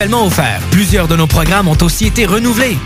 Tellement 0.00 0.26
offert. 0.26 0.60
Plusieurs 0.72 1.06
de 1.06 1.14
nos 1.14 1.28
programmes 1.28 1.68
ont 1.68 1.78
aussi 1.80 2.06
été 2.06 2.26
renouvelés. 2.26 2.76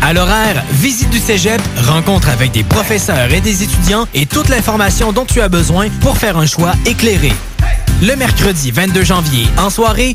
À 0.00 0.14
l'horaire, 0.14 0.64
visite 0.72 1.10
du 1.10 1.18
cégep, 1.18 1.60
rencontre 1.86 2.30
avec 2.30 2.52
des 2.52 2.64
professeurs 2.64 3.30
et 3.32 3.42
des 3.42 3.62
étudiants 3.62 4.08
et 4.14 4.24
toute 4.24 4.48
l'information 4.48 5.12
dont 5.12 5.26
tu 5.26 5.42
as 5.42 5.50
besoin 5.50 5.90
pour 6.00 6.16
faire 6.16 6.38
un 6.38 6.46
choix 6.46 6.72
éclairé. 6.86 7.32
Le 8.02 8.16
mercredi 8.16 8.70
22 8.70 9.04
janvier, 9.04 9.46
en 9.58 9.68
soirée, 9.68 10.14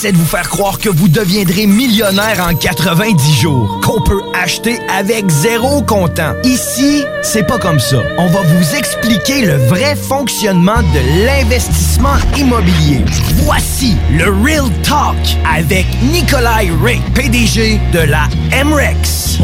Essaient 0.00 0.12
de 0.12 0.16
vous 0.16 0.24
faire 0.24 0.48
croire 0.48 0.78
que 0.78 0.88
vous 0.88 1.08
deviendrez 1.08 1.66
millionnaire 1.66 2.46
en 2.48 2.54
90 2.54 3.34
jours, 3.34 3.80
qu'on 3.84 4.00
peut 4.00 4.22
acheter 4.32 4.78
avec 4.88 5.28
zéro 5.28 5.82
comptant. 5.82 6.32
Ici, 6.42 7.04
c'est 7.22 7.46
pas 7.46 7.58
comme 7.58 7.78
ça. 7.78 7.98
On 8.16 8.26
va 8.28 8.40
vous 8.40 8.76
expliquer 8.76 9.44
le 9.44 9.56
vrai 9.66 9.94
fonctionnement 9.96 10.80
de 10.94 11.26
l'investissement 11.26 12.16
immobilier. 12.38 13.04
Voici 13.44 13.96
le 14.16 14.30
Real 14.42 14.70
Talk 14.82 15.36
avec 15.54 15.84
Nikolai 16.10 16.70
Ray, 16.82 17.02
PDG 17.14 17.78
de 17.92 17.98
la 17.98 18.26
MREX. 18.64 19.38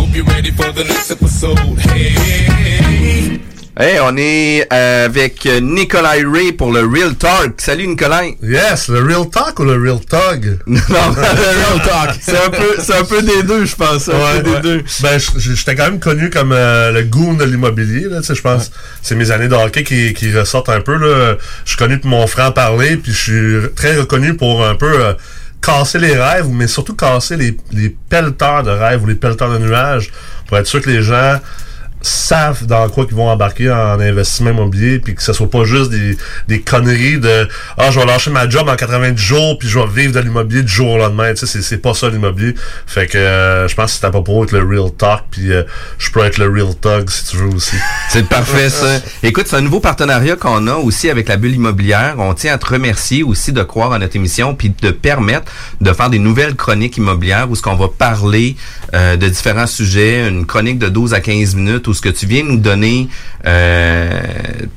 On 3.79 4.17
est 4.17 4.67
euh, 4.73 5.05
avec 5.05 5.45
Nikolai 5.45 6.25
Ray 6.25 6.53
pour 6.53 6.73
le 6.73 6.81
Real 6.81 7.15
Talk. 7.15 7.61
Salut 7.61 7.87
Nikolai. 7.87 8.39
Yes, 8.43 8.89
le 8.89 9.03
Real 9.03 9.29
Talk 9.29 9.59
ou 9.59 9.65
le 9.65 9.75
Real 9.75 10.01
Tug? 10.01 10.59
non, 10.67 10.79
le 10.89 11.21
Real 11.21 11.83
Talk. 11.85 12.17
C'est 12.21 12.43
un 12.43 12.51
peu, 12.51 12.77
c'est 12.79 12.95
un 12.95 13.05
peu 13.05 13.23
des 13.23 13.43
deux, 13.43 13.67
je 13.67 13.77
pense. 13.77 14.09
Un 14.09 14.41
peu 14.41 14.51
des 14.55 14.61
deux. 14.61 14.85
Ben, 15.03 15.19
j'étais 15.37 15.75
quand 15.75 15.91
même 15.91 16.01
connu 16.01 16.31
comme 16.31 16.53
euh, 16.53 16.91
le 16.91 17.03
goon 17.03 17.35
de 17.35 17.45
l'immobilier. 17.45 18.09
Là, 18.09 18.21
tu 18.21 18.29
sais, 18.29 18.35
je 18.35 18.43
pense 18.43 18.71
c'est 19.03 19.15
mes 19.15 19.31
années 19.31 19.49
de 19.49 19.55
hockey 19.55 19.85
qui, 19.85 20.15
qui 20.15 20.33
ressortent 20.37 20.71
un 20.71 20.81
peu. 20.81 20.97
Là. 20.97 21.37
Je 21.65 21.71
suis 21.71 21.79
connu 21.79 21.99
pour 21.99 22.11
mon 22.11 22.27
franc-parler, 22.27 22.97
puis 22.97 23.13
je 23.13 23.19
suis 23.19 23.75
très 23.75 23.97
reconnu 23.97 24.35
pour 24.37 24.65
un 24.65 24.75
peu 24.75 25.05
euh, 25.05 25.13
casser 25.61 25.99
les 25.99 26.17
rêves, 26.17 26.49
mais 26.51 26.67
surtout 26.67 26.95
casser 26.95 27.37
les, 27.37 27.57
les 27.73 27.95
pelleteurs 28.09 28.63
de 28.63 28.71
rêves 28.71 29.03
ou 29.03 29.07
les 29.07 29.15
pelleteurs 29.17 29.51
de 29.51 29.59
nuages 29.59 30.11
pour 30.47 30.57
être 30.57 30.67
sûr 30.67 30.81
que 30.81 30.89
les 30.89 31.03
gens 31.03 31.41
savent 32.07 32.67
dans 32.67 32.89
quoi 32.89 33.07
qu'ils 33.07 33.17
vont 33.17 33.29
embarquer 33.29 33.71
en 33.71 34.01
investissement 34.01 34.51
immobilier 34.51 34.99
puis 34.99 35.15
que 35.15 35.23
ce 35.23 35.33
soit 35.33 35.51
pas 35.51 35.65
juste 35.65 35.91
des, 35.91 36.17
des 36.49 36.61
conneries 36.61 37.19
de 37.19 37.49
ah 37.77 37.91
je 37.91 37.99
vais 37.99 38.07
lâcher 38.07 38.31
ma 38.31 38.49
job 38.49 38.69
en 38.69 38.77
90 38.77 39.21
jours 39.21 39.59
puis 39.59 39.69
je 39.69 39.79
vais 39.79 40.03
vivre 40.03 40.13
de 40.13 40.21
l'immobilier 40.21 40.63
du 40.63 40.73
jour 40.73 40.93
au 40.93 40.99
lendemain 40.99 41.35
tu 41.35 41.47
sais 41.47 41.63
c'est, 41.63 41.79
pas 41.79 41.95
ça 41.95 42.09
l'immobilier 42.09 42.55
fait 42.87 43.07
que 43.07 43.19
euh, 43.19 43.69
je 43.69 43.75
pense 43.75 43.93
que 43.95 44.01
c'est 44.01 44.07
à 44.07 44.11
propos 44.11 44.45
être 44.45 44.53
le 44.53 44.65
real 44.65 44.91
talk 44.97 45.25
puis 45.31 45.53
euh, 45.53 45.63
je 45.99 46.11
peux 46.11 46.25
être 46.25 46.39
le 46.39 46.49
real 46.49 46.75
tug 46.81 47.11
si 47.11 47.25
tu 47.27 47.37
veux 47.37 47.55
aussi 47.55 47.77
C'est 48.09 48.29
parfait, 48.29 48.71
ça. 48.71 49.01
Écoute, 49.23 49.47
c'est 49.49 49.57
un 49.57 49.61
nouveau 49.61 49.81
partenariat 49.81 50.37
qu'on 50.37 50.67
a 50.69 50.75
aussi 50.75 51.11
avec 51.11 51.29
la 51.29 51.37
bulle 51.37 51.55
immobilière. 51.55 52.15
On 52.19 52.35
tient 52.35 52.55
à 52.55 52.59
te 52.59 52.67
remercier 52.67 53.23
aussi 53.23 53.53
de 53.53 53.63
croire 53.63 53.93
à 53.93 53.99
notre 53.99 54.17
émission 54.17 54.55
puis 54.55 54.73
de 54.81 54.91
permettre 54.91 55.51
de 55.81 55.93
faire 55.93 56.09
des 56.09 56.19
nouvelles 56.19 56.55
chroniques 56.55 56.97
immobilières 56.97 57.51
où 57.51 57.57
ce 57.57 57.63
qu'on 57.63 57.75
va 57.75 57.89
parler 57.89 58.57
euh, 58.95 59.17
de 59.17 59.29
différents 59.29 59.67
sujets, 59.67 60.29
une 60.29 60.47
chronique 60.47 60.79
de 60.79 60.89
12 60.89 61.15
à 61.15 61.21
15 61.21 61.57
minutes 61.57 61.89
ce 61.97 62.03
que 62.03 62.09
tu 62.09 62.27
viens 62.27 62.45
nous 62.45 62.59
donner 62.59 63.09
euh, 63.47 64.21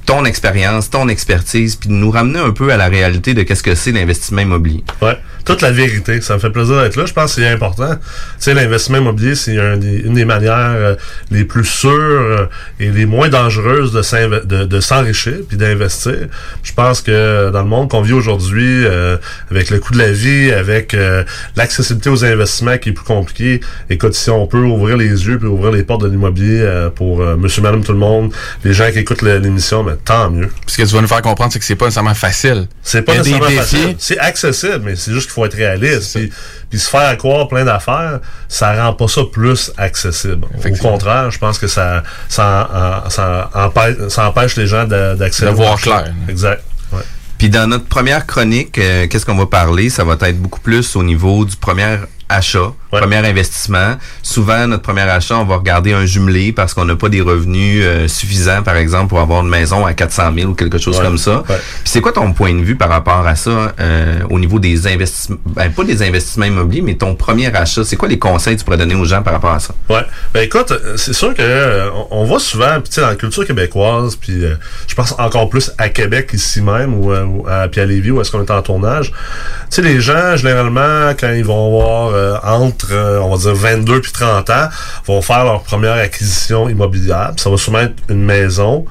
ton 0.06 0.26
expérience, 0.26 0.90
ton 0.90 1.08
expertise 1.08 1.76
puis 1.76 1.90
de 1.90 1.94
nous 1.94 2.12
ramener 2.12 2.40
un 2.40 2.52
peu 2.52 2.72
à 2.72 2.78
la 2.78 2.88
réalité 2.88 3.34
de 3.34 3.44
qu'est-ce 3.44 3.64
que 3.64 3.76
c'est 3.76 3.92
l'investissement 3.92 4.42
immobilier. 4.42 4.84
Ouais, 5.02 5.18
toute 5.46 5.62
la 5.62 5.72
vérité. 5.72 6.22
Ça 6.22 6.36
me 6.36 6.40
fait 6.40 6.50
plaisir 6.50 6.82
d'être 6.82 6.96
là. 6.96 7.06
Je 7.06 7.14
pense 7.14 7.36
que 7.36 7.42
c'est 7.42 7.48
important. 7.48 7.96
Tu 7.96 8.02
sais, 8.40 8.54
l'investissement 8.54 8.98
immobilier, 8.98 9.36
c'est 9.36 9.56
une 9.56 10.14
des 10.14 10.26
manières 10.26 10.56
euh, 10.56 10.96
les 11.32 11.46
plus 11.46 11.66
sûres 11.66 11.92
euh, 11.92 12.46
et 12.80 12.90
les 12.90 13.06
moins 13.06 13.30
dangereuses 13.30 13.92
de, 13.92 14.80
s'enrichir 14.80 15.34
puis 15.48 15.58
d'investir. 15.58 16.28
Je 16.64 16.74
pense 16.74 17.02
que 17.02 17.50
dans 17.52 17.62
le 17.62 17.68
monde 17.68 17.90
qu'on 17.90 18.02
vit 18.02 18.14
aujourd'hui, 18.14 18.86
euh, 18.86 19.18
avec 19.52 19.70
le 19.70 19.80
coût 19.80 19.94
de 19.94 19.98
la 19.98 20.12
vie, 20.12 20.52
avec 20.52 20.94
euh, 20.94 21.24
l'accessibilité 21.56 22.10
aux 22.10 22.26
investissements 22.26 22.78
qui 22.78 22.90
est 22.90 22.94
plus 22.94 23.06
compliqué, 23.06 23.62
écoute, 23.90 24.14
si 24.14 24.30
on 24.30 24.48
peut 24.48 24.64
ouvrir 24.64 24.98
les 24.98 25.28
yeux 25.28 25.38
puis 25.38 25.48
ouvrir 25.48 25.72
les 25.72 25.84
portes 25.84 26.02
de 26.02 26.08
l'immobilier 26.08 26.62
euh, 26.62 26.90
pour 27.10 27.22
euh, 27.22 27.36
monsieur, 27.36 27.62
madame, 27.64 27.84
tout 27.84 27.92
le 27.92 27.98
monde, 27.98 28.32
les 28.64 28.72
gens 28.74 28.92
qui 28.92 29.00
écoutent 29.00 29.24
l'émission, 29.24 29.84
mais 29.84 29.94
tant 30.06 30.30
mieux. 30.30 30.50
Ce 30.68 30.78
que 30.78 30.84
tu 30.84 30.94
vas 30.94 31.02
nous 31.02 31.08
faire 31.08 31.24
comprendre, 31.24 31.52
c'est 31.52 31.58
que 31.60 31.66
c'est 31.66 31.76
pas 31.76 31.86
nécessairement 31.86 32.14
facile. 32.14 32.68
C'est 32.84 33.02
pas 33.02 33.18
nécessairement 33.18 33.50
facile. 33.50 33.96
C'est 33.98 34.20
accessible, 34.20 34.82
mais 34.86 34.96
c'est 34.96 35.12
juste 35.12 35.26
qu'il 35.26 35.34
faut 35.34 35.46
être 35.46 35.56
réaliste. 35.56 36.16
Puis, 36.16 36.32
puis 36.70 36.78
se 36.80 36.88
faire 36.90 37.18
croire 37.18 37.48
plein 37.48 37.66
d'affaires, 37.66 38.20
ça 38.48 38.74
rend 38.84 38.94
pas 38.94 39.08
ça 39.08 39.22
plus 39.32 39.72
accessible. 39.78 40.46
Au 40.64 40.78
contraire, 40.78 41.32
je 41.32 41.40
pense 41.40 41.58
que 41.58 41.68
ça, 41.68 42.04
ça, 42.28 43.04
ça, 43.10 43.50
empêche, 43.56 43.96
ça 44.10 44.30
empêche 44.30 44.56
les 44.56 44.68
gens 44.68 44.86
de- 44.86 45.16
d'accéder 45.16 45.50
De 45.52 45.56
voir 45.56 45.78
clair. 45.82 46.14
Exact. 46.28 46.64
Ouais. 46.92 47.00
Puis 47.40 47.50
dans 47.50 47.68
notre 47.68 47.86
première 47.86 48.28
chronique, 48.28 48.78
euh, 48.78 49.08
qu'est-ce 49.08 49.26
qu'on 49.26 49.36
va 49.36 49.48
parler? 49.48 49.90
Ça 49.90 50.04
va 50.04 50.16
être 50.22 50.40
beaucoup 50.40 50.60
plus 50.60 50.96
au 50.96 51.02
niveau 51.02 51.44
du 51.46 51.56
premier 51.56 51.98
achat, 52.28 52.72
Ouais. 52.92 53.00
premier 53.02 53.18
investissement. 53.18 53.98
Souvent, 54.24 54.66
notre 54.68 54.82
premier 54.82 55.02
achat, 55.02 55.38
on 55.38 55.46
va 55.46 55.58
regarder 55.58 55.94
un 55.94 56.06
jumelé 56.06 56.52
parce 56.52 56.74
qu'on 56.74 56.86
n'a 56.86 56.96
pas 56.96 57.10
des 57.10 57.22
revenus 57.22 57.82
euh, 57.86 58.08
suffisants, 58.08 58.64
par 58.64 58.78
exemple, 58.78 59.10
pour 59.10 59.20
avoir 59.20 59.42
une 59.42 59.50
maison 59.50 59.86
à 59.86 59.94
400 59.94 60.32
000 60.36 60.50
ou 60.52 60.56
quelque 60.56 60.78
chose 60.80 60.98
Ouais. 60.98 61.04
comme 61.06 61.18
ça. 61.20 61.44
Ouais. 61.50 61.58
Puis 61.58 61.84
c'est 61.86 62.02
quoi 62.02 62.12
ton 62.12 62.34
point 62.34 62.54
de 62.54 62.64
vue 62.64 62.76
par 62.76 62.90
rapport 62.90 63.26
à 63.28 63.36
ça 63.36 63.74
euh, 63.80 64.20
au 64.30 64.40
niveau 64.40 64.58
des 64.60 64.88
investissements, 64.88 65.38
ben, 65.46 65.72
pas 65.72 65.84
des 65.84 66.02
investissements 66.02 66.46
immobiliers, 66.46 66.82
mais 66.82 66.96
ton 66.96 67.14
premier 67.16 67.54
achat? 67.56 67.84
C'est 67.84 67.96
quoi 67.96 68.08
les 68.08 68.18
conseils 68.18 68.56
que 68.56 68.60
tu 68.60 68.66
pourrais 68.66 68.78
donner 68.78 68.96
aux 68.96 69.06
gens 69.06 69.22
par 69.22 69.34
rapport 69.34 69.52
à 69.52 69.60
ça? 69.60 69.74
Ouais. 69.90 70.02
Ben 70.34 70.42
écoute, 70.42 70.74
c'est 70.96 71.14
sûr 71.14 71.34
que 71.36 71.42
euh, 71.42 71.90
on, 72.10 72.24
voit 72.26 72.40
souvent, 72.40 72.80
puis 72.82 72.90
tu 72.90 72.96
sais, 72.96 73.02
dans 73.02 73.08
la 73.10 73.16
culture 73.16 73.46
québécoise, 73.46 74.16
puis 74.16 74.44
euh, 74.46 74.56
je 74.88 74.96
pense 74.96 75.14
encore 75.20 75.50
plus 75.50 75.72
à 75.78 75.90
Québec 75.90 76.32
ici 76.34 76.62
même, 76.62 76.96
ou, 76.96 77.12
euh, 77.12 77.24
ou 77.24 77.46
à, 77.48 77.68
puis 77.68 77.82
à 77.82 77.86
Lévis, 77.86 78.12
où 78.12 78.20
est-ce 78.22 78.32
qu'on 78.32 78.44
est 78.44 78.52
en 78.52 78.62
tournage. 78.64 79.12
Tu 79.12 79.76
sais, 79.76 79.82
les 79.84 80.02
gens, 80.02 80.36
généralement, 80.36 81.12
quand 81.20 81.32
ils 81.32 81.46
vont 81.46 81.68
avoir 81.68 82.14
euh, 82.14 82.38
entre 82.44 82.79
on 82.92 83.36
va 83.36 83.38
dire, 83.38 83.56
22 83.56 84.02
puis 84.02 84.12
30 84.12 84.50
ans, 84.50 84.70
vont 85.06 85.22
faire 85.22 85.46
leur 85.46 85.64
première 85.64 85.94
acquisition 85.94 86.70
immobilière. 86.70 87.32
Ça 87.38 87.50
va 87.50 87.58
souvent 87.58 87.80
être 87.80 87.96
une 88.10 88.24
maison, 88.24 88.86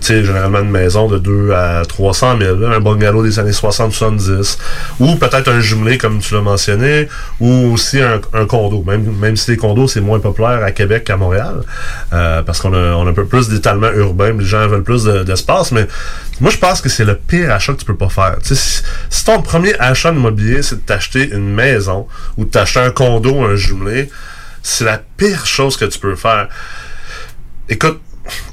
tu 0.00 0.06
sais, 0.06 0.24
généralement 0.24 0.60
une 0.60 0.70
maison 0.70 1.08
de 1.08 1.18
2 1.18 1.52
à 1.52 1.82
300 1.86 2.38
000, 2.38 2.56
là, 2.56 2.76
un 2.76 2.80
bungalow 2.80 3.22
des 3.22 3.38
années 3.38 3.50
60-70, 3.50 4.58
ou 5.00 5.16
peut-être 5.16 5.48
un 5.48 5.60
jumelé, 5.60 5.98
comme 5.98 6.18
tu 6.20 6.34
l'as 6.34 6.40
mentionné, 6.40 7.08
ou 7.40 7.72
aussi 7.72 8.00
un, 8.00 8.20
condo. 8.46 8.82
Même, 8.86 9.04
même 9.20 9.36
si 9.36 9.52
les 9.52 9.56
condos, 9.56 9.88
c'est 9.88 10.00
moins 10.00 10.20
populaire 10.20 10.62
à 10.62 10.70
Québec 10.72 11.04
qu'à 11.04 11.16
Montréal, 11.16 11.62
euh, 12.12 12.42
parce 12.42 12.60
qu'on 12.60 12.72
a, 12.72 12.94
on 12.94 13.06
a 13.06 13.10
un 13.10 13.14
peu 13.14 13.26
plus 13.26 13.48
d'étalement 13.48 13.90
urbain, 13.90 14.32
les 14.38 14.44
gens 14.44 14.66
veulent 14.66 14.82
plus 14.82 15.04
de- 15.04 15.22
d'espace, 15.22 15.72
mais 15.72 15.86
moi, 16.40 16.50
je 16.50 16.56
pense 16.56 16.80
que 16.80 16.88
c'est 16.88 17.04
le 17.04 17.16
pire 17.16 17.52
achat 17.52 17.74
que 17.74 17.78
tu 17.78 17.84
peux 17.84 17.96
pas 17.96 18.08
faire. 18.08 18.38
Si, 18.42 19.24
ton 19.24 19.42
premier 19.42 19.78
achat 19.78 20.10
immobilier, 20.10 20.62
c'est 20.62 20.76
de 20.76 20.80
t'acheter 20.80 21.30
une 21.30 21.52
maison 21.52 22.08
ou 22.36 22.44
de 22.44 22.50
t'acheter 22.50 22.80
un 22.80 22.90
condo, 22.90 23.44
un 23.44 23.56
jumelé, 23.56 24.10
c'est 24.62 24.84
la 24.84 24.98
pire 24.98 25.46
chose 25.46 25.76
que 25.76 25.84
tu 25.84 25.98
peux 25.98 26.16
faire. 26.16 26.48
Écoute, 27.68 28.00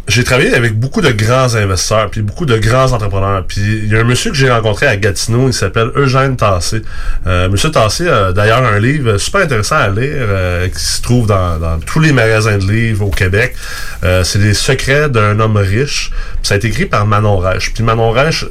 j'ai 0.07 0.23
travaillé 0.23 0.53
avec 0.53 0.79
beaucoup 0.79 1.01
de 1.01 1.11
grands 1.11 1.55
investisseurs, 1.55 2.09
puis 2.09 2.21
beaucoup 2.21 2.45
de 2.45 2.57
grands 2.57 2.93
entrepreneurs. 2.93 3.43
Puis 3.45 3.61
il 3.61 3.91
y 3.91 3.95
a 3.95 3.99
un 3.99 4.03
monsieur 4.03 4.31
que 4.31 4.37
j'ai 4.37 4.49
rencontré 4.49 4.87
à 4.87 4.95
Gatineau, 4.95 5.47
il 5.47 5.53
s'appelle 5.53 5.91
Eugène 5.95 6.37
Tassé. 6.37 6.81
Euh, 7.25 7.49
monsieur 7.49 7.71
Tassé 7.71 8.07
a 8.07 8.31
d'ailleurs 8.31 8.63
un 8.63 8.79
livre 8.79 9.17
super 9.17 9.41
intéressant 9.41 9.75
à 9.75 9.89
lire 9.89 10.13
euh, 10.13 10.67
qui 10.69 10.79
se 10.79 11.01
trouve 11.01 11.27
dans, 11.27 11.79
tous 11.85 11.99
les 11.99 12.13
magasins 12.13 12.57
de 12.57 12.71
livres 12.71 13.05
au 13.05 13.09
Québec. 13.09 13.55
Euh, 14.03 14.23
c'est 14.23 14.39
les 14.39 14.53
secrets 14.53 15.09
d'un 15.09 15.39
homme 15.39 15.57
riche. 15.57 16.11
Puis 16.11 16.47
ça 16.47 16.53
a 16.53 16.57
été 16.57 16.67
écrit 16.67 16.85
par 16.85 17.05
Manon 17.05 17.37
Reich. 17.37 17.73
Puis 17.73 17.83
Manon 17.83 18.11
Reich 18.11 18.45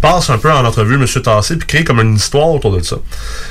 passe 0.00 0.30
un 0.30 0.38
peu 0.38 0.50
en 0.50 0.64
entrevue 0.64 0.94
M. 0.94 1.06
Tassé 1.22 1.56
puis 1.56 1.66
crée 1.66 1.84
comme 1.84 2.00
une 2.00 2.14
histoire 2.14 2.48
autour 2.48 2.76
de 2.76 2.82
ça. 2.82 2.96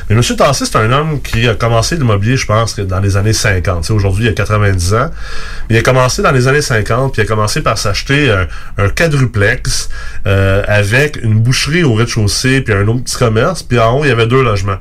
Mais 0.10 0.16
M. 0.16 0.22
Tassé, 0.36 0.66
c'est 0.66 0.78
un 0.78 0.92
homme 0.92 1.22
qui 1.22 1.48
a 1.48 1.56
commencé 1.56 1.96
l'immobilier, 1.96 2.38
je 2.38 2.46
pense, 2.46 2.80
dans 2.80 3.00
les 3.00 3.18
années 3.18 3.34
50. 3.34 3.82
Tu 3.82 3.88
sais, 3.88 3.94
Aujourd'hui, 3.94 4.26
il 4.26 4.30
a 4.30 4.34
90 4.34 4.94
ans. 4.94 5.10
Il 5.70 5.78
a 5.78 5.82
commencé 5.82 6.22
dans 6.22 6.32
les 6.32 6.48
années 6.48 6.62
50, 6.62 7.14
puis 7.14 7.22
il 7.22 7.26
a 7.26 7.28
commencé 7.28 7.62
par 7.62 7.78
s'acheter 7.78 8.34
un, 8.78 8.90
quadruplex 8.90 9.90
euh, 10.26 10.64
avec 10.68 11.22
une 11.22 11.40
boucherie 11.40 11.84
au 11.84 11.94
rez-de-chaussée, 11.94 12.62
puis 12.62 12.74
un 12.74 12.88
autre 12.88 13.04
petit 13.04 13.18
commerce, 13.18 13.64
puis 13.64 13.80
en 13.80 14.00
haut, 14.00 14.06
il 14.06 14.10
y 14.10 14.12
avait 14.12 14.28
deux 14.28 14.44
logements. 14.44 14.78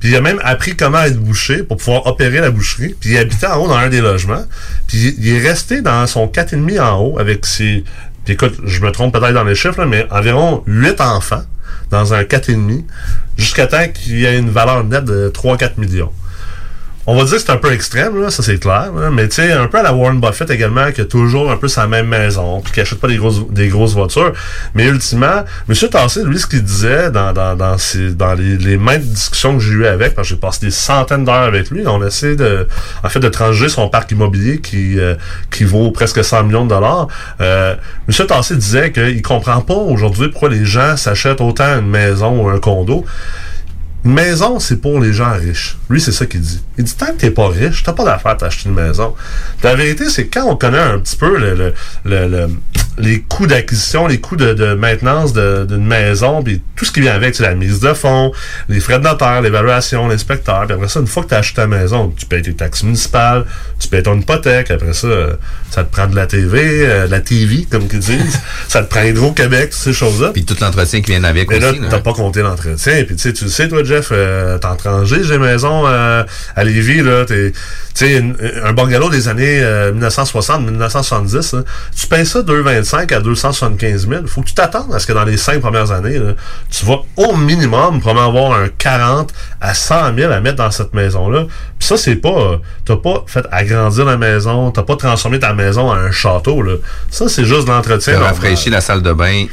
Puis 0.00 0.08
il 0.08 0.16
a 0.16 0.22
même 0.22 0.40
appris 0.42 0.74
comment 0.74 1.02
être 1.02 1.18
boucher 1.18 1.62
pour 1.62 1.76
pouvoir 1.76 2.06
opérer 2.06 2.40
la 2.40 2.50
boucherie. 2.50 2.96
Puis 2.98 3.10
il 3.10 3.18
habitait 3.18 3.46
en 3.46 3.62
haut 3.62 3.68
dans 3.68 3.76
un 3.76 3.90
des 3.90 4.00
logements. 4.00 4.44
Puis 4.88 5.14
il 5.18 5.28
est 5.28 5.46
resté 5.46 5.82
dans 5.82 6.06
son 6.06 6.26
4,5 6.26 6.80
en 6.80 6.98
haut 7.00 7.18
avec 7.18 7.44
ses... 7.44 7.84
Écoute, 8.30 8.60
je 8.64 8.80
me 8.80 8.92
trompe 8.92 9.12
peut-être 9.12 9.34
dans 9.34 9.42
les 9.42 9.56
chiffres, 9.56 9.84
mais 9.86 10.06
environ 10.12 10.62
8 10.68 11.00
enfants 11.00 11.42
dans 11.90 12.14
un 12.14 12.22
4,5 12.22 12.84
jusqu'à 13.36 13.66
temps 13.66 13.88
qu'il 13.92 14.20
y 14.20 14.24
ait 14.24 14.38
une 14.38 14.50
valeur 14.50 14.84
nette 14.84 15.04
de 15.04 15.32
3-4 15.34 15.72
millions. 15.78 16.12
On 17.12 17.16
va 17.16 17.24
dire 17.24 17.34
que 17.34 17.38
c'est 17.40 17.50
un 17.50 17.56
peu 17.56 17.72
extrême, 17.72 18.22
là, 18.22 18.30
ça 18.30 18.40
c'est 18.44 18.58
clair, 18.60 18.92
là, 18.94 19.10
mais 19.10 19.26
tu 19.26 19.34
sais, 19.36 19.50
un 19.50 19.66
peu 19.66 19.78
à 19.78 19.82
la 19.82 19.92
Warren 19.92 20.20
Buffett 20.20 20.48
également, 20.50 20.92
qui 20.92 21.00
a 21.00 21.04
toujours 21.06 21.50
un 21.50 21.56
peu 21.56 21.66
sa 21.66 21.88
même 21.88 22.06
maison, 22.06 22.60
puis 22.60 22.72
qui 22.72 22.80
achète 22.80 23.00
pas 23.00 23.08
des 23.08 23.16
grosses, 23.16 23.48
des 23.50 23.66
grosses 23.66 23.94
voitures. 23.94 24.32
Mais 24.76 24.84
ultimement, 24.86 25.42
M. 25.68 25.74
Tassé, 25.90 26.22
lui, 26.22 26.38
ce 26.38 26.46
qu'il 26.46 26.62
disait 26.62 27.10
dans, 27.10 27.32
dans, 27.32 27.56
dans, 27.56 27.76
ses- 27.78 28.12
dans 28.14 28.34
les, 28.34 28.56
les 28.58 28.76
maintes 28.76 29.02
discussions 29.02 29.54
que 29.56 29.60
j'ai 29.64 29.72
eues 29.72 29.86
avec, 29.86 30.14
parce 30.14 30.28
que 30.28 30.34
j'ai 30.34 30.40
passé 30.40 30.60
des 30.60 30.70
centaines 30.70 31.24
d'heures 31.24 31.34
avec 31.42 31.70
lui, 31.70 31.84
on 31.84 32.00
essaie 32.06 32.36
de, 32.36 32.68
en 33.02 33.08
fait, 33.08 33.18
de 33.18 33.28
trancher 33.28 33.68
son 33.68 33.88
parc 33.88 34.12
immobilier 34.12 34.60
qui, 34.60 35.00
euh, 35.00 35.16
qui 35.50 35.64
vaut 35.64 35.90
presque 35.90 36.22
100 36.22 36.44
millions 36.44 36.64
de 36.64 36.70
dollars. 36.70 37.08
Euh, 37.40 37.74
M. 38.08 38.26
Tassé 38.28 38.54
disait 38.54 38.92
qu'il 38.92 39.20
comprend 39.22 39.62
pas 39.62 39.74
aujourd'hui 39.74 40.28
pourquoi 40.28 40.50
les 40.50 40.64
gens 40.64 40.96
s'achètent 40.96 41.40
autant 41.40 41.76
une 41.80 41.88
maison 41.90 42.44
ou 42.44 42.48
un 42.48 42.60
condo. 42.60 43.04
Maison, 44.02 44.58
c'est 44.60 44.76
pour 44.76 44.98
les 44.98 45.12
gens 45.12 45.32
riches. 45.34 45.76
Lui, 45.90 46.00
c'est 46.00 46.12
ça 46.12 46.24
qu'il 46.26 46.40
dit. 46.40 46.62
Il 46.78 46.84
dit, 46.84 46.94
tant 46.96 47.06
que 47.06 47.12
t'es 47.18 47.30
pas 47.30 47.48
riche, 47.48 47.82
t'as 47.82 47.92
pas 47.92 48.04
d'affaire 48.04 48.32
à 48.32 48.34
t'acheter 48.36 48.68
une 48.70 48.74
maison. 48.74 49.14
La 49.62 49.74
vérité, 49.74 50.08
c'est 50.08 50.26
que 50.26 50.38
quand 50.38 50.46
on 50.48 50.56
connaît 50.56 50.78
un 50.78 50.98
petit 50.98 51.16
peu 51.16 51.36
le, 51.38 51.54
le- 51.54 51.74
le- 52.06 52.28
le- 52.28 52.48
les 52.98 53.20
coûts 53.22 53.46
d'acquisition, 53.46 54.06
les 54.06 54.18
coûts 54.20 54.36
de, 54.36 54.52
de 54.52 54.74
maintenance 54.74 55.32
d'une 55.32 55.86
maison, 55.86 56.42
puis 56.42 56.60
tout 56.76 56.84
ce 56.84 56.92
qui 56.92 57.00
vient 57.00 57.14
avec, 57.14 57.34
c'est 57.34 57.42
la 57.44 57.54
mise 57.54 57.80
de 57.80 57.92
fonds, 57.94 58.30
les 58.68 58.80
frais 58.80 58.98
de 58.98 59.04
notaire, 59.04 59.40
l'évaluation, 59.40 60.06
l'inspecteur, 60.08 60.64
puis 60.66 60.74
après 60.74 60.88
ça, 60.88 61.00
une 61.00 61.06
fois 61.06 61.22
que 61.22 61.28
t'as 61.28 61.38
acheté 61.38 61.56
ta 61.56 61.66
maison, 61.66 62.12
tu 62.16 62.26
payes 62.26 62.42
tes 62.42 62.52
taxes 62.54 62.82
municipales, 62.82 63.46
tu 63.78 63.88
payes 63.88 64.02
ton 64.02 64.18
hypothèque, 64.18 64.70
après 64.70 64.92
ça, 64.92 65.06
euh, 65.06 65.32
ça 65.70 65.84
te 65.84 65.90
prend 65.92 66.08
de 66.08 66.16
la 66.16 66.26
TV, 66.26 66.60
euh, 66.86 67.06
de 67.06 67.10
la 67.10 67.20
TV, 67.20 67.66
comme 67.70 67.86
qu'ils 67.88 68.00
disent, 68.00 68.38
ça 68.68 68.82
te 68.82 68.90
prend 68.90 69.02
Hydro-Québec, 69.02 69.70
toutes 69.70 69.80
ces 69.80 69.92
choses-là. 69.94 70.30
Puis 70.34 70.44
tout 70.44 70.56
l'entretien 70.60 71.00
qui 71.00 71.12
vient 71.12 71.24
avec 71.24 71.50
là, 71.50 71.70
aussi. 71.70 71.78
là. 71.80 71.86
t'as 71.90 72.00
pas 72.00 72.12
compté 72.12 72.42
l'entretien. 72.42 73.04
Puis 73.06 73.16
tu 73.16 73.22
sais, 73.22 73.32
tu 73.32 73.48
sais, 73.48 73.68
toi, 73.68 73.82
Jeff, 73.90 74.10
euh, 74.12 74.56
t'es 74.58 74.66
en 74.66 74.76
tranché, 74.76 75.16
j'ai 75.24 75.36
maison 75.38 75.82
euh, 75.88 76.22
à 76.54 76.64
Lévis, 76.64 77.02
là. 77.02 77.24
t'es- 77.24 77.52
Tu 77.92 78.06
un 78.64 78.72
bungalow 78.72 79.10
des 79.10 79.26
années 79.28 79.60
euh, 79.62 79.92
1960-1970, 79.92 81.56
là, 81.56 81.62
tu 81.98 82.06
payes 82.06 82.24
ça 82.24 82.40
2,25 82.42 83.12
à 83.14 83.20
275 83.20 84.08
000. 84.08 84.26
Faut 84.26 84.42
que 84.42 84.46
tu 84.46 84.54
t'attendes 84.54 84.94
à 84.94 84.98
ce 85.00 85.06
que 85.06 85.12
dans 85.12 85.24
les 85.24 85.36
cinq 85.36 85.60
premières 85.60 85.90
années, 85.90 86.18
là, 86.18 86.32
tu 86.70 86.86
vas 86.86 86.98
au 87.16 87.36
minimum 87.36 88.00
probablement 88.00 88.28
avoir 88.48 88.60
un 88.60 88.68
40 88.68 89.32
à 89.60 89.74
100 89.74 90.14
000 90.16 90.32
à 90.32 90.40
mettre 90.40 90.56
dans 90.56 90.70
cette 90.70 90.94
maison-là. 90.94 91.46
Puis 91.78 91.88
ça, 91.88 91.96
c'est 91.96 92.16
pas... 92.16 92.28
euh, 92.28 92.56
T'as 92.84 92.96
pas 92.96 93.24
fait 93.26 93.44
agrandir 93.52 94.04
la 94.04 94.16
maison, 94.16 94.70
t'as 94.70 94.82
pas 94.82 94.96
transformé 94.96 95.38
ta 95.38 95.52
maison 95.52 95.88
en 95.90 95.94
un 95.94 96.10
château, 96.10 96.62
là. 96.62 96.74
Ça, 97.10 97.28
c'est 97.28 97.44
juste 97.44 97.68
l'entretien. 97.68 98.14
De 98.14 98.18
normal. 98.18 98.34
rafraîchir 98.34 98.72
la 98.72 98.80
salle 98.80 99.02
de 99.02 99.12
bain 99.12 99.44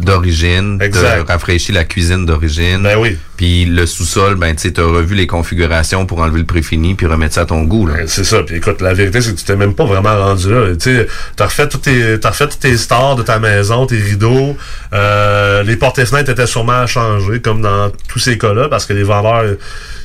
d'origine, 0.00 0.78
Exact. 0.80 1.22
de 1.24 1.28
rafraîchir 1.32 1.74
la 1.74 1.84
cuisine 1.84 2.26
d'origine. 2.26 2.82
Ben 2.82 2.98
oui. 2.98 3.16
Puis 3.36 3.64
le 3.64 3.83
sous-sol, 3.86 4.36
ben 4.36 4.54
tu 4.54 4.72
t'as 4.72 4.82
revu 4.82 5.14
les 5.14 5.26
configurations 5.26 6.06
pour 6.06 6.20
enlever 6.20 6.40
le 6.40 6.46
préfini 6.46 6.94
puis 6.94 7.06
remettre 7.06 7.34
ça 7.34 7.42
à 7.42 7.46
ton 7.46 7.62
goût. 7.64 7.86
Là. 7.86 7.94
Ben, 7.94 8.06
c'est 8.06 8.24
ça. 8.24 8.42
Puis 8.42 8.56
écoute, 8.56 8.80
la 8.80 8.94
vérité, 8.94 9.20
c'est 9.20 9.32
que 9.32 9.38
tu 9.38 9.44
t'es 9.44 9.56
même 9.56 9.74
pas 9.74 9.84
vraiment 9.84 10.16
rendu 10.16 10.50
là. 10.52 10.74
Tu 10.76 10.98
t'as 11.36 11.46
refait 11.46 11.68
tous 11.68 11.78
tes, 11.78 12.18
t'as 12.20 12.30
refait 12.30 12.48
tous 12.48 12.58
tes 12.58 12.76
stars 12.76 13.16
de 13.16 13.22
ta 13.22 13.38
maison, 13.38 13.86
tes 13.86 13.98
rideaux. 13.98 14.56
Euh, 14.92 15.62
les 15.62 15.76
portes 15.76 15.98
et 15.98 16.06
fenêtres 16.06 16.30
étaient 16.30 16.46
sûrement 16.46 16.80
à 16.80 16.86
changer, 16.86 17.40
comme 17.40 17.62
dans 17.62 17.90
tous 18.08 18.18
ces 18.18 18.38
cas-là, 18.38 18.68
parce 18.68 18.86
que 18.86 18.92
les 18.92 19.02
vendeurs 19.02 19.56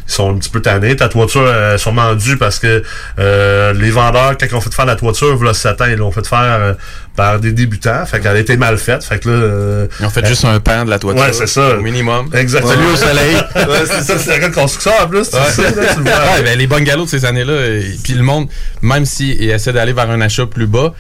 ils 0.10 0.14
sont 0.14 0.32
un 0.34 0.38
petit 0.40 0.50
peu 0.50 0.60
tannés. 0.62 0.96
Ta 0.96 1.08
toiture 1.08 1.44
euh, 1.46 1.76
est 1.76 1.78
sûrement 1.78 2.16
due 2.16 2.36
parce 2.36 2.58
que 2.58 2.82
euh, 3.20 3.74
les 3.74 3.92
vendeurs, 3.92 4.36
quand 4.40 4.48
ils 4.50 4.56
ont 4.56 4.62
fait 4.62 4.74
faire 4.74 4.88
la 4.88 4.96
toiture, 4.96 5.36
voilà 5.38 5.54
7 5.54 5.82
ans, 5.82 5.86
ils 5.88 5.96
l'ont 5.98 6.12
fait 6.12 6.26
faire 6.28 6.40
euh, 6.42 6.74
par 7.16 7.40
des 7.40 7.52
débutants. 7.52 8.06
Fait 8.08 8.20
qu'elle 8.20 8.36
a 8.36 8.40
été 8.40 8.58
mal 8.58 8.78
faite. 8.80 9.04
Fait 9.04 9.20
que 9.20 9.30
là... 9.30 9.36
euh, 9.36 9.88
Ils 10.00 10.06
ont 10.08 10.10
fait 10.10 10.26
juste 10.26 10.46
un 10.46 10.60
pan 10.60 10.84
de 10.86 10.90
la 10.90 10.98
toiture. 10.98 11.22
Ouais, 11.24 11.32
c'est 11.32 11.46
ça. 11.48 11.78
Au 11.78 11.82
minimum. 11.82 12.30
Exactement. 12.34 12.74
Salut 12.74 12.88
au 12.92 12.96
soleil. 12.96 13.36
ouais, 13.56 13.86
c'est 13.86 14.02
ça, 14.02 14.18
c'est 14.18 14.40
la 14.40 14.50
construction 14.50 14.92
en 15.00 15.08
plus. 15.08 15.30
tu 15.30 15.38
sais, 15.38 15.62
là, 15.62 15.72
tu 15.94 16.00
le 16.00 16.04
vois. 16.10 16.34
Ouais, 16.34 16.44
ben, 16.44 16.58
les 16.58 16.66
bungalows 16.68 17.06
de 17.06 17.10
ces 17.10 17.26
années-là, 17.26 17.54
puis 18.04 18.14
le 18.14 18.24
monde, 18.24 18.48
même 18.82 19.06
s'ils 19.06 19.50
essaient 19.52 19.74
d'aller 19.74 19.94
vers 19.94 20.10
un 20.10 20.22
achat 20.22 20.48
plus 20.48 20.66
bas, 20.68 20.94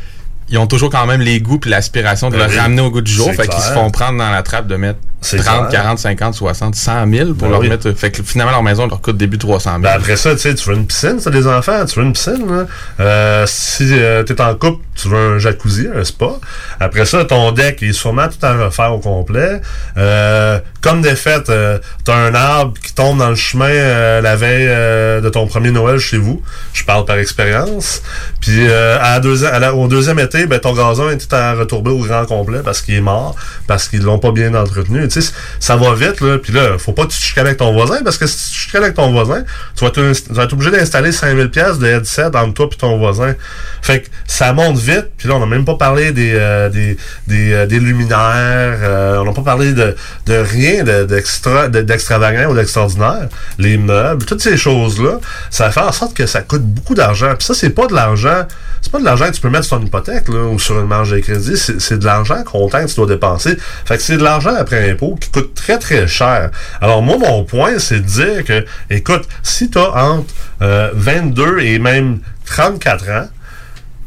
ils 0.49 0.57
ont 0.57 0.67
toujours 0.67 0.89
quand 0.89 1.05
même 1.05 1.21
les 1.21 1.39
goûts 1.39 1.59
puis 1.59 1.69
l'aspiration 1.69 2.29
de 2.29 2.37
Ben 2.37 2.45
le 2.47 2.51
oui. 2.53 2.59
ramener 2.59 2.81
au 2.81 2.89
goût 2.91 3.01
du 3.01 3.11
jour. 3.11 3.31
Fait 3.33 3.47
qu'ils 3.47 3.61
se 3.61 3.71
font 3.71 3.89
prendre 3.91 4.17
dans 4.17 4.29
la 4.31 4.41
trappe 4.43 4.67
de 4.67 4.75
mettre 4.75 4.99
C'est 5.21 5.37
30, 5.37 5.69
clair. 5.69 5.81
40, 5.83 5.99
50, 5.99 6.33
60, 6.33 6.75
100 6.75 7.11
000 7.11 7.33
pour 7.33 7.47
Ben 7.47 7.49
leur 7.51 7.59
oui. 7.59 7.69
mettre. 7.69 7.91
Fait 7.93 8.09
que 8.11 8.23
finalement, 8.23 8.51
leur 8.51 8.63
maison 8.63 8.87
leur 8.87 9.01
coûte 9.01 9.17
début 9.17 9.37
300 9.37 9.69
000. 9.71 9.81
Ben 9.81 9.91
après 9.95 10.15
ça, 10.15 10.31
tu 10.33 10.39
sais, 10.39 10.55
tu 10.55 10.69
veux 10.69 10.75
une 10.75 10.87
piscine, 10.87 11.17
t'as 11.23 11.29
des 11.31 11.45
enfants, 11.47 11.85
tu 11.85 11.99
veux 11.99 12.05
une 12.05 12.13
piscine. 12.13 12.45
Là. 12.49 12.65
Euh, 12.99 13.43
si 13.47 13.87
euh, 13.91 14.23
t'es 14.23 14.39
en 14.41 14.55
couple, 14.55 14.83
tu 14.95 15.07
veux 15.09 15.35
un 15.35 15.39
jacuzzi, 15.39 15.87
un 15.95 16.03
spa. 16.03 16.31
Après 16.79 17.05
ça, 17.05 17.25
ton 17.25 17.51
deck 17.51 17.79
il 17.81 17.89
est 17.89 17.93
sûrement 17.93 18.27
tout 18.27 18.43
à 18.45 18.53
refaire 18.53 18.93
au 18.93 18.99
complet. 18.99 19.61
Euh, 19.97 20.59
comme 20.81 21.01
des 21.01 21.15
fêtes, 21.15 21.49
euh, 21.49 21.77
t'as 22.05 22.15
un 22.15 22.33
arbre 22.33 22.73
qui 22.81 22.93
tombe 22.93 23.17
dans 23.19 23.29
le 23.29 23.35
chemin 23.35 23.65
euh, 23.69 24.21
la 24.21 24.35
veille 24.35 24.67
euh, 24.69 25.19
de 25.21 25.29
ton 25.29 25.45
premier 25.47 25.71
Noël 25.71 25.99
chez 25.99 26.17
vous. 26.17 26.41
Je 26.73 26.83
parle 26.85 27.05
par 27.05 27.17
expérience. 27.17 28.01
Puis 28.41 28.67
euh, 28.69 28.97
à 29.01 29.19
la- 29.59 29.73
au 29.75 29.87
deuxième 29.87 30.19
été, 30.19 30.38
ben 30.47 30.59
ton 30.59 30.73
gazon 30.73 31.09
est 31.09 31.33
à 31.33 31.53
retourner 31.53 31.89
au 31.91 31.99
grand 31.99 32.25
complet 32.25 32.59
parce 32.63 32.81
qu'il 32.81 32.95
est 32.95 33.01
mort, 33.01 33.35
parce 33.67 33.87
qu'ils 33.87 34.01
l'ont 34.03 34.19
pas 34.19 34.31
bien 34.31 34.53
entretenu. 34.55 35.07
Tu 35.07 35.21
sais, 35.21 35.31
ça 35.59 35.75
va 35.75 35.93
vite 35.93 36.21
là. 36.21 36.37
Puis 36.37 36.53
là, 36.53 36.77
faut 36.77 36.91
pas 36.93 37.05
que 37.05 37.11
tu 37.11 37.33
te 37.33 37.39
avec 37.39 37.57
ton 37.57 37.73
voisin 37.73 37.99
parce 38.03 38.17
que 38.17 38.27
si 38.27 38.51
tu 38.51 38.71
te 38.71 38.77
avec 38.77 38.93
ton 38.95 39.11
voisin, 39.11 39.43
tu 39.75 39.85
vas, 39.85 40.43
être 40.43 40.53
obligé 40.53 40.71
d'installer 40.71 41.11
5000 41.11 41.49
pièces 41.49 41.79
de 41.79 41.87
headset 41.87 42.35
entre 42.35 42.53
toi 42.53 42.69
et 42.71 42.75
ton 42.75 42.97
voisin. 42.97 43.35
Fait 43.81 44.01
que 44.01 44.07
ça 44.27 44.53
monte 44.53 44.77
vite. 44.77 45.07
Puis 45.17 45.27
là, 45.27 45.35
on 45.35 45.39
n'a 45.39 45.45
même 45.45 45.65
pas 45.65 45.75
parlé 45.75 46.11
des 46.11 46.31
euh, 46.35 46.69
des 46.69 46.97
des, 47.27 47.53
euh, 47.53 47.65
des 47.65 47.79
luminaires. 47.79 48.79
euh, 48.81 49.17
on 49.19 49.25
n'a 49.25 49.31
pas 49.33 49.41
parlé 49.41 49.73
de, 49.73 49.95
de 50.25 50.33
rien 50.35 50.83
de- 50.83 51.05
d'extra 51.05 51.67
de- 51.67 51.81
d'extravagant 51.81 52.49
ou 52.51 52.55
d'extraordinaire. 52.55 53.27
Les 53.57 53.77
meubles, 53.77 54.25
toutes 54.25 54.41
ces 54.41 54.57
choses 54.57 55.01
là, 55.01 55.19
ça 55.49 55.71
fait 55.71 55.79
en 55.81 55.91
sorte 55.91 56.13
que 56.15 56.25
ça 56.25 56.41
coûte 56.41 56.63
beaucoup 56.63 56.95
d'argent. 56.95 57.33
Puis 57.37 57.45
ça, 57.45 57.53
c'est 57.53 57.69
pas 57.71 57.87
de 57.87 57.93
l'argent. 57.93 58.45
C'est 58.81 58.91
pas 58.91 58.99
de 58.99 59.05
l'argent 59.05 59.25
que 59.27 59.31
tu 59.35 59.41
peux 59.41 59.49
mettre 59.49 59.65
sur 59.65 59.77
ton 59.79 59.85
hypothèque 59.85 60.28
ou 60.35 60.59
sur 60.59 60.79
une 60.79 60.87
marge 60.87 61.11
de 61.11 61.19
crédit. 61.19 61.57
C'est 61.57 61.99
de 61.99 62.05
l'argent 62.05 62.43
comptant 62.43 62.81
que 62.83 62.89
tu 62.89 62.95
dois 62.95 63.07
dépenser. 63.07 63.57
Fait 63.85 63.97
que 63.97 64.03
c'est 64.03 64.17
de 64.17 64.23
l'argent 64.23 64.55
après 64.55 64.89
impôt 64.91 65.15
qui 65.19 65.29
coûte 65.29 65.53
très 65.53 65.77
très 65.77 66.07
cher. 66.07 66.51
Alors 66.81 67.01
moi, 67.01 67.17
mon 67.17 67.43
point, 67.43 67.79
c'est 67.79 67.99
de 67.99 68.05
dire 68.05 68.43
que, 68.43 68.65
écoute, 68.89 69.27
si 69.43 69.69
tu 69.69 69.77
as 69.77 69.91
entre 69.91 70.33
euh, 70.61 70.91
22 70.93 71.59
et 71.59 71.79
même 71.79 72.19
34 72.45 73.09
ans, 73.09 73.27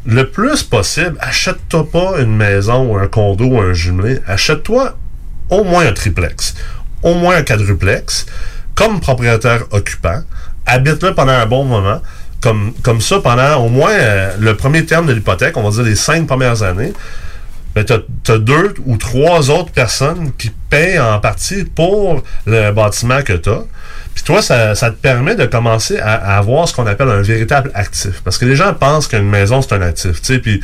le 0.04 0.28
plus 0.28 0.62
possible, 0.64 1.16
achète-toi 1.20 1.88
pas 1.90 2.20
une 2.20 2.36
maison 2.36 2.92
ou 2.92 2.96
un 2.96 3.06
condo 3.06 3.44
ou 3.44 3.60
un 3.60 3.72
jumelé. 3.72 4.18
Achète-toi 4.26 4.96
au 5.50 5.64
moins 5.64 5.86
un 5.86 5.92
triplex, 5.92 6.54
au 7.02 7.14
moins 7.14 7.36
un 7.36 7.42
quadruplex, 7.42 8.26
comme 8.74 9.00
propriétaire 9.00 9.64
occupant. 9.70 10.22
habite 10.66 11.02
là 11.02 11.12
pendant 11.12 11.32
un 11.32 11.46
bon 11.46 11.64
moment. 11.64 12.00
Comme, 12.42 12.72
comme 12.82 13.00
ça, 13.00 13.20
pendant 13.20 13.64
au 13.64 13.68
moins 13.68 13.92
euh, 13.92 14.34
le 14.38 14.56
premier 14.56 14.84
terme 14.84 15.06
de 15.06 15.12
l'hypothèque, 15.12 15.56
on 15.56 15.62
va 15.62 15.70
dire 15.70 15.84
les 15.84 15.94
cinq 15.96 16.26
premières 16.26 16.62
années, 16.62 16.92
ben, 17.74 17.84
tu 17.84 17.92
as, 17.92 18.38
deux 18.38 18.74
ou 18.84 18.96
trois 18.96 19.50
autres 19.50 19.70
personnes 19.70 20.32
qui 20.36 20.50
payent 20.68 20.98
en 20.98 21.18
partie 21.20 21.64
pour 21.64 22.22
le 22.46 22.70
bâtiment 22.72 23.22
que 23.22 23.32
tu 23.32 23.48
as. 23.48 23.62
Puis 24.14 24.24
toi, 24.24 24.42
ça, 24.42 24.74
ça, 24.74 24.90
te 24.90 24.96
permet 24.96 25.34
de 25.34 25.46
commencer 25.46 25.98
à, 25.98 26.36
avoir 26.36 26.68
ce 26.68 26.74
qu'on 26.74 26.86
appelle 26.86 27.08
un 27.08 27.22
véritable 27.22 27.70
actif. 27.74 28.20
Parce 28.22 28.38
que 28.38 28.44
les 28.44 28.56
gens 28.56 28.74
pensent 28.74 29.08
qu'une 29.08 29.28
maison, 29.28 29.62
c'est 29.62 29.74
un 29.74 29.82
actif. 29.82 30.20
Tu 30.20 30.38
puis, 30.40 30.60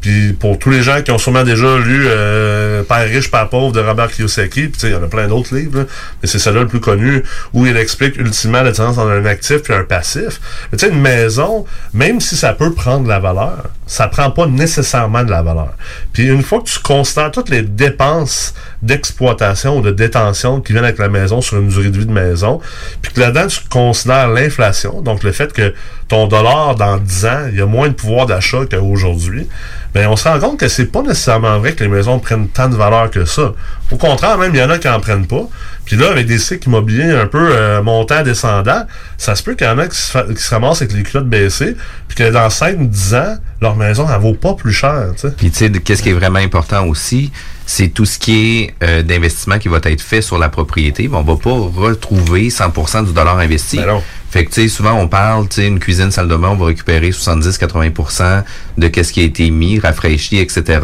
puis 0.00 0.32
pour 0.34 0.58
tous 0.58 0.70
les 0.70 0.82
gens 0.82 1.02
qui 1.02 1.10
ont 1.10 1.18
sûrement 1.18 1.42
déjà 1.42 1.78
lu 1.78 2.04
euh, 2.06 2.82
Père 2.84 3.08
riche, 3.08 3.30
Père 3.30 3.48
pauvre 3.48 3.72
de 3.72 3.80
Robert 3.80 4.10
Kiyosaki, 4.10 4.68
puis 4.68 4.72
tu 4.72 4.78
sais, 4.78 4.86
il 4.88 4.92
y 4.92 4.96
en 4.96 5.02
a 5.02 5.08
plein 5.08 5.26
d'autres 5.26 5.54
livres, 5.54 5.86
mais 6.22 6.28
c'est 6.28 6.38
celui-là 6.38 6.62
le 6.62 6.68
plus 6.68 6.80
connu, 6.80 7.22
où 7.52 7.66
il 7.66 7.76
explique 7.76 8.16
ultimement 8.16 8.62
la 8.62 8.70
différence 8.70 8.98
entre 8.98 9.10
un 9.10 9.24
actif 9.26 9.68
et 9.68 9.74
un 9.74 9.84
passif. 9.84 10.40
Mais 10.70 10.78
tu 10.78 10.86
sais, 10.86 10.92
une 10.92 11.00
maison, 11.00 11.64
même 11.92 12.20
si 12.20 12.36
ça 12.36 12.52
peut 12.52 12.72
prendre 12.72 13.04
de 13.04 13.08
la 13.08 13.18
valeur, 13.18 13.64
ça 13.86 14.08
prend 14.08 14.30
pas 14.30 14.46
nécessairement 14.46 15.24
de 15.24 15.30
la 15.30 15.42
valeur. 15.42 15.74
Puis 16.12 16.28
une 16.28 16.42
fois 16.42 16.60
que 16.60 16.68
tu 16.68 16.78
constates 16.78 17.34
toutes 17.34 17.50
les 17.50 17.62
dépenses 17.62 18.54
d'exploitation 18.82 19.78
ou 19.78 19.80
de 19.80 19.90
détention 19.90 20.60
qui 20.60 20.72
viennent 20.72 20.84
avec 20.84 20.98
la 20.98 21.08
maison 21.08 21.40
sur 21.40 21.58
une 21.58 21.68
durée 21.68 21.90
de 21.90 21.98
vie 21.98 22.06
de 22.06 22.12
maison, 22.12 22.60
puis 23.00 23.12
que 23.12 23.20
là-dedans, 23.20 23.46
tu 23.46 23.60
considères 23.68 24.28
l'inflation, 24.28 25.00
donc 25.00 25.22
le 25.22 25.32
fait 25.32 25.52
que 25.52 25.72
ton 26.08 26.26
dollar, 26.26 26.74
dans 26.74 26.98
10 26.98 27.26
ans, 27.26 27.46
il 27.50 27.58
y 27.58 27.62
a 27.62 27.66
moins 27.66 27.88
de 27.88 27.94
pouvoir 27.94 28.26
d'achat 28.26 28.60
qu'aujourd'hui, 28.70 29.48
bien, 29.94 30.10
on 30.10 30.16
se 30.16 30.28
rend 30.28 30.38
compte 30.38 30.58
que 30.58 30.68
c'est 30.68 30.86
pas 30.86 31.02
nécessairement 31.02 31.58
vrai 31.58 31.74
que 31.74 31.82
les 31.82 31.88
maisons 31.88 32.18
prennent 32.18 32.48
tant 32.48 32.68
de 32.68 32.76
valeur 32.76 33.10
que 33.10 33.24
ça. 33.24 33.52
Au 33.90 33.96
contraire, 33.96 34.36
même, 34.36 34.54
il 34.54 34.58
y 34.58 34.62
en 34.62 34.70
a 34.70 34.78
qui 34.78 34.88
en 34.88 35.00
prennent 35.00 35.26
pas. 35.26 35.48
Puis 35.84 35.96
là, 35.96 36.10
avec 36.10 36.26
des 36.26 36.38
cycles 36.38 36.68
immobiliers 36.68 37.12
un 37.12 37.26
peu 37.26 37.50
euh, 37.52 37.82
montants, 37.82 38.22
descendants, 38.22 38.86
ça 39.16 39.34
se 39.34 39.42
peut 39.42 39.54
qu'il 39.54 39.66
y 39.66 39.70
en 39.70 39.78
a 39.78 39.86
qui 39.86 39.96
se, 39.96 40.50
ramassent 40.50 40.82
avec 40.82 40.94
les 40.94 41.02
culottes 41.02 41.28
baissées, 41.28 41.76
puis 42.08 42.16
que 42.16 42.30
dans 42.30 42.48
5-10 42.48 43.16
ans, 43.16 43.36
leur 43.60 43.76
maison, 43.76 44.06
elle 44.12 44.20
vaut 44.20 44.34
pas 44.34 44.54
plus 44.54 44.72
cher. 44.72 45.12
Puis 45.36 45.50
tu 45.50 45.58
sais, 45.58 45.70
qu'est-ce 45.70 46.02
qui 46.02 46.10
est 46.10 46.14
vraiment 46.14 46.38
important 46.38 46.86
aussi, 46.86 47.32
c'est 47.66 47.88
tout 47.88 48.04
ce 48.04 48.18
qui 48.18 48.34
est 48.34 48.74
euh, 48.82 49.02
d'investissement 49.02 49.58
qui 49.58 49.68
va 49.68 49.78
être 49.84 50.00
fait 50.00 50.22
sur 50.22 50.38
la 50.38 50.48
propriété. 50.48 51.08
on 51.12 51.22
va 51.22 51.36
pas 51.36 51.52
retrouver 51.52 52.48
100% 52.48 53.06
du 53.06 53.12
dollar 53.12 53.38
investi. 53.38 53.78
Ben 53.78 53.86
non. 53.86 54.02
Fait 54.32 54.46
que, 54.46 54.50
tu 54.50 54.62
sais, 54.62 54.68
souvent, 54.68 54.94
on 54.94 55.08
parle, 55.08 55.46
tu 55.46 55.56
sais, 55.56 55.66
une 55.66 55.78
cuisine, 55.78 56.10
salle 56.10 56.26
de 56.26 56.36
bain, 56.36 56.48
on 56.48 56.56
va 56.56 56.64
récupérer 56.64 57.10
70-80% 57.10 58.44
de 58.78 58.88
qu'est-ce 58.88 59.12
qui 59.12 59.20
a 59.20 59.24
été 59.24 59.50
mis, 59.50 59.78
rafraîchi, 59.78 60.38
etc. 60.38 60.80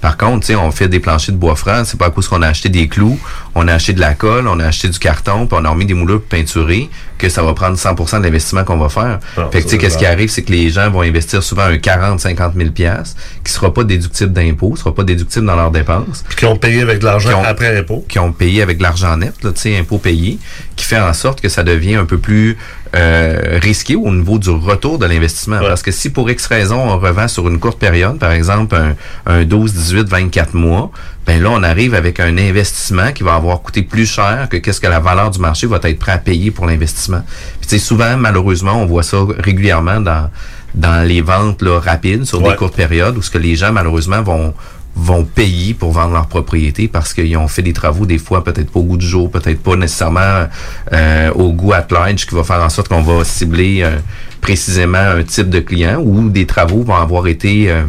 Par 0.00 0.16
contre, 0.16 0.40
tu 0.40 0.46
sais, 0.46 0.56
on 0.56 0.72
fait 0.72 0.88
des 0.88 0.98
planchers 0.98 1.32
de 1.32 1.38
bois 1.38 1.54
franc, 1.54 1.84
c'est 1.84 1.96
pas 1.96 2.06
à 2.06 2.10
cause 2.10 2.26
qu'on 2.26 2.42
a 2.42 2.48
acheté 2.48 2.70
des 2.70 2.88
clous, 2.88 3.16
on 3.58 3.66
a 3.68 3.74
acheté 3.74 3.92
de 3.92 4.00
la 4.00 4.14
colle, 4.14 4.46
on 4.46 4.60
a 4.60 4.66
acheté 4.66 4.88
du 4.88 4.98
carton, 4.98 5.46
puis 5.46 5.58
on 5.60 5.64
a 5.64 5.70
remis 5.70 5.84
des 5.84 5.94
moulures 5.94 6.22
peinturés, 6.22 6.88
que 7.18 7.28
ça 7.28 7.42
va 7.42 7.52
prendre 7.54 7.76
100% 7.76 8.18
de 8.18 8.24
l'investissement 8.24 8.62
qu'on 8.64 8.76
va 8.76 8.88
faire. 8.88 9.18
Non, 9.36 9.50
fait 9.50 9.60
que, 9.60 9.64
tu 9.64 9.70
sais, 9.70 9.78
qu'est-ce 9.78 9.98
qui 9.98 10.06
arrive, 10.06 10.28
c'est 10.28 10.42
que 10.42 10.52
les 10.52 10.70
gens 10.70 10.88
vont 10.90 11.02
investir 11.02 11.42
souvent 11.42 11.64
un 11.64 11.76
40, 11.78 12.20
50 12.20 12.54
000 12.56 12.70
pièces 12.70 13.16
qui 13.44 13.52
sera 13.52 13.74
pas 13.74 13.82
déductible 13.82 14.32
d'impôts, 14.32 14.76
sera 14.76 14.94
pas 14.94 15.02
déductible 15.02 15.46
dans 15.46 15.56
leurs 15.56 15.72
dépenses 15.72 16.24
Puis 16.28 16.36
qui 16.36 16.44
ont 16.44 16.56
payé 16.56 16.82
avec 16.82 17.00
de 17.00 17.04
l'argent 17.04 17.42
après 17.44 17.76
impôt. 17.76 18.04
qui 18.08 18.18
ont 18.18 18.32
payé 18.32 18.62
avec 18.62 18.78
de 18.78 18.82
l'argent 18.84 19.16
net, 19.16 19.34
tu 19.40 19.48
sais, 19.56 19.76
impôts 19.76 19.98
payés, 19.98 20.38
qui 20.76 20.84
fait 20.84 21.00
en 21.00 21.12
sorte 21.12 21.40
que 21.40 21.48
ça 21.48 21.64
devient 21.64 21.96
un 21.96 22.04
peu 22.04 22.18
plus 22.18 22.56
euh, 22.94 23.58
risqué 23.60 23.96
au 23.96 24.10
niveau 24.10 24.38
du 24.38 24.50
retour 24.50 24.98
de 24.98 25.06
l'investissement. 25.06 25.58
Parce 25.60 25.82
que 25.82 25.90
si 25.90 26.10
pour 26.10 26.30
X 26.30 26.46
raison, 26.46 26.78
on 26.78 26.98
revend 26.98 27.28
sur 27.28 27.48
une 27.48 27.58
courte 27.58 27.78
période, 27.78 28.18
par 28.18 28.30
exemple 28.30 28.76
un, 28.76 28.94
un 29.26 29.44
12, 29.44 29.74
18, 29.74 30.08
24 30.08 30.54
mois, 30.54 30.90
ben 31.28 31.42
là, 31.42 31.50
on 31.50 31.62
arrive 31.62 31.94
avec 31.94 32.20
un 32.20 32.38
investissement 32.38 33.12
qui 33.12 33.22
va 33.22 33.34
avoir 33.34 33.60
coûté 33.60 33.82
plus 33.82 34.06
cher 34.06 34.48
que 34.50 34.56
qu'est-ce 34.56 34.80
que 34.80 34.86
la 34.86 34.98
valeur 34.98 35.30
du 35.30 35.38
marché 35.38 35.66
va 35.66 35.78
être 35.82 35.98
prêt 35.98 36.12
à 36.12 36.16
payer 36.18 36.50
pour 36.50 36.64
l'investissement. 36.64 37.20
Puis, 37.60 37.68
tu 37.68 37.78
sais, 37.78 37.78
souvent, 37.78 38.16
malheureusement, 38.16 38.80
on 38.80 38.86
voit 38.86 39.02
ça 39.02 39.18
régulièrement 39.38 40.00
dans 40.00 40.30
dans 40.74 41.06
les 41.06 41.20
ventes 41.20 41.60
là, 41.62 41.80
rapides 41.80 42.24
sur 42.24 42.42
Ouais. 42.42 42.50
des 42.50 42.56
courtes 42.56 42.76
périodes 42.76 43.16
où 43.18 43.22
ce 43.22 43.30
que 43.30 43.38
les 43.38 43.56
gens 43.56 43.72
malheureusement 43.72 44.22
vont 44.22 44.54
vont 44.96 45.24
payer 45.24 45.74
pour 45.74 45.92
vendre 45.92 46.12
leur 46.14 46.26
propriété 46.28 46.88
parce 46.88 47.12
qu'ils 47.14 47.36
ont 47.36 47.46
fait 47.48 47.62
des 47.62 47.72
travaux 47.72 48.04
des 48.06 48.18
fois 48.18 48.42
peut-être 48.42 48.70
pas 48.72 48.80
au 48.80 48.84
goût 48.84 48.96
du 48.96 49.06
jour, 49.06 49.30
peut-être 49.30 49.62
pas 49.62 49.76
nécessairement 49.76 50.46
euh, 50.92 51.30
au 51.34 51.52
goût 51.52 51.72
at 51.72 51.86
large 51.90 52.26
qui 52.26 52.34
va 52.34 52.42
faire 52.42 52.62
en 52.62 52.68
sorte 52.68 52.88
qu'on 52.88 53.02
va 53.02 53.22
cibler 53.24 53.82
euh, 53.82 53.96
précisément 54.40 54.98
un 54.98 55.22
type 55.22 55.50
de 55.50 55.60
client 55.60 56.00
ou 56.00 56.28
des 56.30 56.46
travaux 56.46 56.82
vont 56.82 56.96
avoir 56.96 57.26
été 57.28 57.70
euh, 57.70 57.82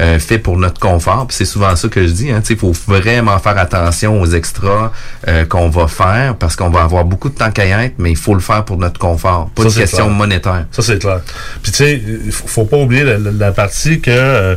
euh, 0.00 0.18
faits 0.18 0.42
pour 0.42 0.56
notre 0.58 0.80
confort. 0.80 1.26
Puis 1.26 1.36
c'est 1.36 1.44
souvent 1.44 1.74
ça 1.76 1.88
que 1.88 2.06
je 2.06 2.12
dis. 2.12 2.30
Hein, 2.30 2.42
il 2.48 2.56
faut 2.56 2.72
vraiment 2.86 3.38
faire 3.38 3.58
attention 3.58 4.20
aux 4.20 4.26
extras 4.26 4.92
euh, 5.28 5.44
qu'on 5.44 5.68
va 5.68 5.88
faire 5.88 6.34
parce 6.36 6.56
qu'on 6.56 6.70
va 6.70 6.82
avoir 6.82 7.04
beaucoup 7.04 7.28
de 7.28 7.34
temps 7.34 7.50
qu'à 7.50 7.66
y 7.66 7.70
être, 7.86 7.94
mais 7.98 8.10
il 8.10 8.16
faut 8.16 8.34
le 8.34 8.40
faire 8.40 8.64
pour 8.64 8.76
notre 8.78 8.98
confort, 8.98 9.50
pas 9.54 9.62
Ça, 9.64 9.68
une 9.68 9.74
question 9.74 10.04
clair. 10.06 10.16
monétaire. 10.16 10.66
Ça, 10.72 10.82
c'est 10.82 10.98
clair. 10.98 11.20
Puis, 11.62 11.72
tu 11.72 11.78
sais, 11.78 12.02
il 12.26 12.32
faut, 12.32 12.64
pas 12.64 12.76
oublier 12.76 13.04
la, 13.04 13.18
la- 13.18 13.30
la 13.30 13.52
partie 13.52 14.00
que 14.00 14.10
euh, 14.10 14.56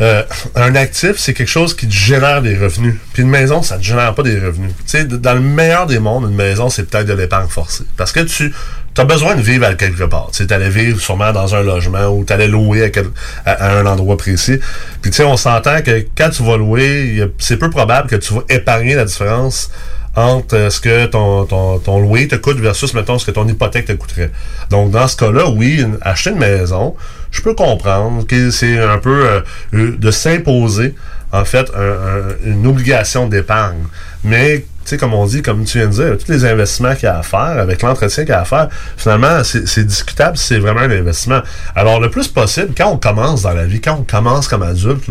euh, 0.00 0.22
un 0.54 0.74
actif, 0.74 1.12
c'est 1.16 1.34
quelque 1.34 1.48
chose 1.50 1.74
qui 1.76 1.86
te 1.86 1.92
génère 1.92 2.42
des 2.42 2.56
revenus. 2.56 2.94
Puis 3.12 3.22
une 3.22 3.28
maison, 3.28 3.62
ça 3.62 3.76
te 3.78 3.82
génère 3.82 4.14
pas 4.14 4.22
des 4.22 4.38
revenus. 4.38 4.70
Tu 4.78 4.82
sais, 4.86 5.04
dans 5.04 5.34
le 5.34 5.40
meilleur 5.40 5.86
des 5.86 5.98
mondes, 5.98 6.24
une 6.30 6.36
maison, 6.36 6.70
c'est 6.70 6.84
peut-être 6.88 7.06
de 7.06 7.12
l'épargne 7.14 7.48
forcée. 7.48 7.84
Parce 7.96 8.12
que 8.12 8.20
tu 8.20 8.52
as 8.98 9.04
besoin 9.04 9.34
de 9.36 9.40
vivre 9.42 9.66
à 9.66 9.74
quelque 9.74 10.04
part. 10.04 10.30
Tu 10.32 10.46
allais 10.52 10.68
vivre 10.70 11.00
sûrement 11.00 11.32
dans 11.32 11.54
un 11.54 11.62
logement 11.62 12.06
ou 12.08 12.24
tu 12.24 12.32
allais 12.32 12.48
louer 12.48 12.84
à, 12.84 12.90
quel- 12.90 13.10
à- 13.46 13.78
un 13.78 13.86
endroit 13.86 14.16
précis. 14.16 14.58
Puis, 15.02 15.10
tu 15.10 15.16
sais, 15.18 15.24
on 15.24 15.36
s'entend 15.36 15.80
que 15.82 16.04
quand 16.16 16.30
tu 16.30 16.42
vas 16.42 16.56
louer, 16.56 17.22
c'est 17.38 17.56
peu 17.56 17.70
probable 17.70 18.08
que 18.08 18.16
tu 18.16 18.34
vas 18.34 18.42
épargner 18.48 18.94
la 18.94 19.04
différence 19.04 19.70
entre 20.16 20.56
euh, 20.56 20.70
ce 20.70 20.80
que 20.80 21.06
ton, 21.06 21.44
ton, 21.44 21.78
ton 21.78 22.00
loyer 22.00 22.26
te 22.26 22.34
coûte 22.34 22.58
versus, 22.58 22.92
mettons, 22.94 23.16
ce 23.18 23.24
que 23.26 23.30
ton 23.30 23.46
hypothèque 23.46 23.84
te 23.86 23.92
coûterait. 23.92 24.32
Donc, 24.68 24.90
dans 24.90 25.06
ce 25.06 25.16
cas-là, 25.16 25.48
oui, 25.50 25.86
acheter 26.02 26.30
une 26.30 26.38
maison, 26.38 26.96
je 27.30 27.40
peux 27.42 27.54
comprendre 27.54 28.26
que 28.26 28.50
c'est 28.50 28.80
un 28.80 28.98
peu 28.98 29.24
euh, 29.72 29.92
de 29.96 30.10
s'imposer, 30.10 30.96
en 31.32 31.44
fait, 31.44 31.70
un- 31.76 31.80
un- 31.80 32.34
une 32.52 32.66
obligation 32.66 33.28
d'épargne. 33.28 33.84
Mais, 34.24 34.64
tu 34.84 34.90
sais, 34.90 34.96
comme 34.96 35.14
on 35.14 35.26
dit, 35.26 35.42
comme 35.42 35.64
tu 35.64 35.78
viens 35.78 35.88
de 35.88 35.92
dire, 35.92 36.18
tous 36.18 36.30
les 36.30 36.44
investissements 36.44 36.94
qu'il 36.94 37.04
y 37.04 37.06
a 37.06 37.18
à 37.18 37.22
faire, 37.22 37.40
avec 37.40 37.82
l'entretien 37.82 38.24
qu'il 38.24 38.32
y 38.32 38.36
a 38.36 38.40
à 38.40 38.44
faire, 38.44 38.68
finalement, 38.96 39.42
c'est 39.44 39.84
discutable 39.84 40.36
si 40.36 40.46
c'est 40.46 40.58
vraiment 40.58 40.80
un 40.80 40.90
investissement. 40.90 41.40
Alors, 41.74 42.00
le 42.00 42.10
plus 42.10 42.28
possible, 42.28 42.72
quand 42.76 42.88
on 42.88 42.96
commence 42.96 43.42
dans 43.42 43.52
la 43.52 43.64
vie, 43.64 43.80
quand 43.80 43.98
on 44.00 44.04
commence 44.04 44.48
comme 44.48 44.62
adulte, 44.62 45.04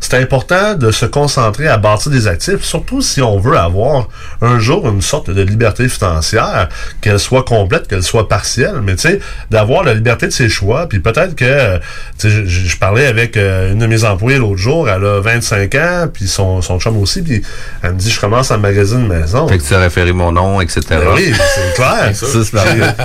c'est 0.00 0.14
important 0.14 0.74
de 0.74 0.90
se 0.90 1.06
concentrer 1.06 1.68
à 1.68 1.76
bâtir 1.76 2.10
des 2.10 2.26
actifs, 2.26 2.62
surtout 2.62 3.00
si 3.02 3.22
on 3.22 3.38
veut 3.38 3.56
avoir 3.56 4.08
un 4.40 4.58
jour 4.58 4.88
une 4.88 5.02
sorte 5.02 5.30
de 5.30 5.42
liberté 5.42 5.88
financière, 5.88 6.68
qu'elle 7.00 7.20
soit 7.20 7.44
complète, 7.44 7.88
qu'elle 7.88 8.02
soit 8.02 8.28
partielle, 8.28 8.80
mais 8.82 8.96
tu 8.96 9.08
sais, 9.08 9.20
d'avoir 9.50 9.84
la 9.84 9.94
liberté 9.94 10.26
de 10.26 10.32
ses 10.32 10.48
choix, 10.48 10.88
puis 10.88 11.00
peut-être 11.00 11.34
que, 11.34 11.78
tu 12.18 12.30
sais, 12.30 12.46
je, 12.46 12.78
parlais 12.78 13.06
avec 13.06 13.36
euh, 13.36 13.72
une 13.72 13.78
de 13.78 13.86
mes 13.86 14.04
employées 14.04 14.38
l'autre 14.38 14.56
jour, 14.56 14.88
elle 14.88 15.04
a 15.04 15.20
25 15.20 15.74
ans, 15.76 16.08
puis 16.12 16.26
son, 16.26 16.60
son 16.60 16.78
chum 16.80 16.96
aussi, 16.98 17.22
puis 17.22 17.42
elle 17.82 17.94
me 17.94 17.98
dit, 17.98 18.10
je 18.10 18.20
commence 18.20 18.50
magasiner 18.58 19.02
une 19.02 19.08
maison. 19.20 19.48
Fait 19.48 19.58
que 19.58 19.62
tu 19.62 19.74
as 19.74 19.78
référé 19.78 20.12
mon 20.12 20.32
nom, 20.32 20.60
etc. 20.60 20.80
Ben 20.90 21.00
oui, 21.14 21.32
c'est 21.54 21.74
clair. 21.74 22.12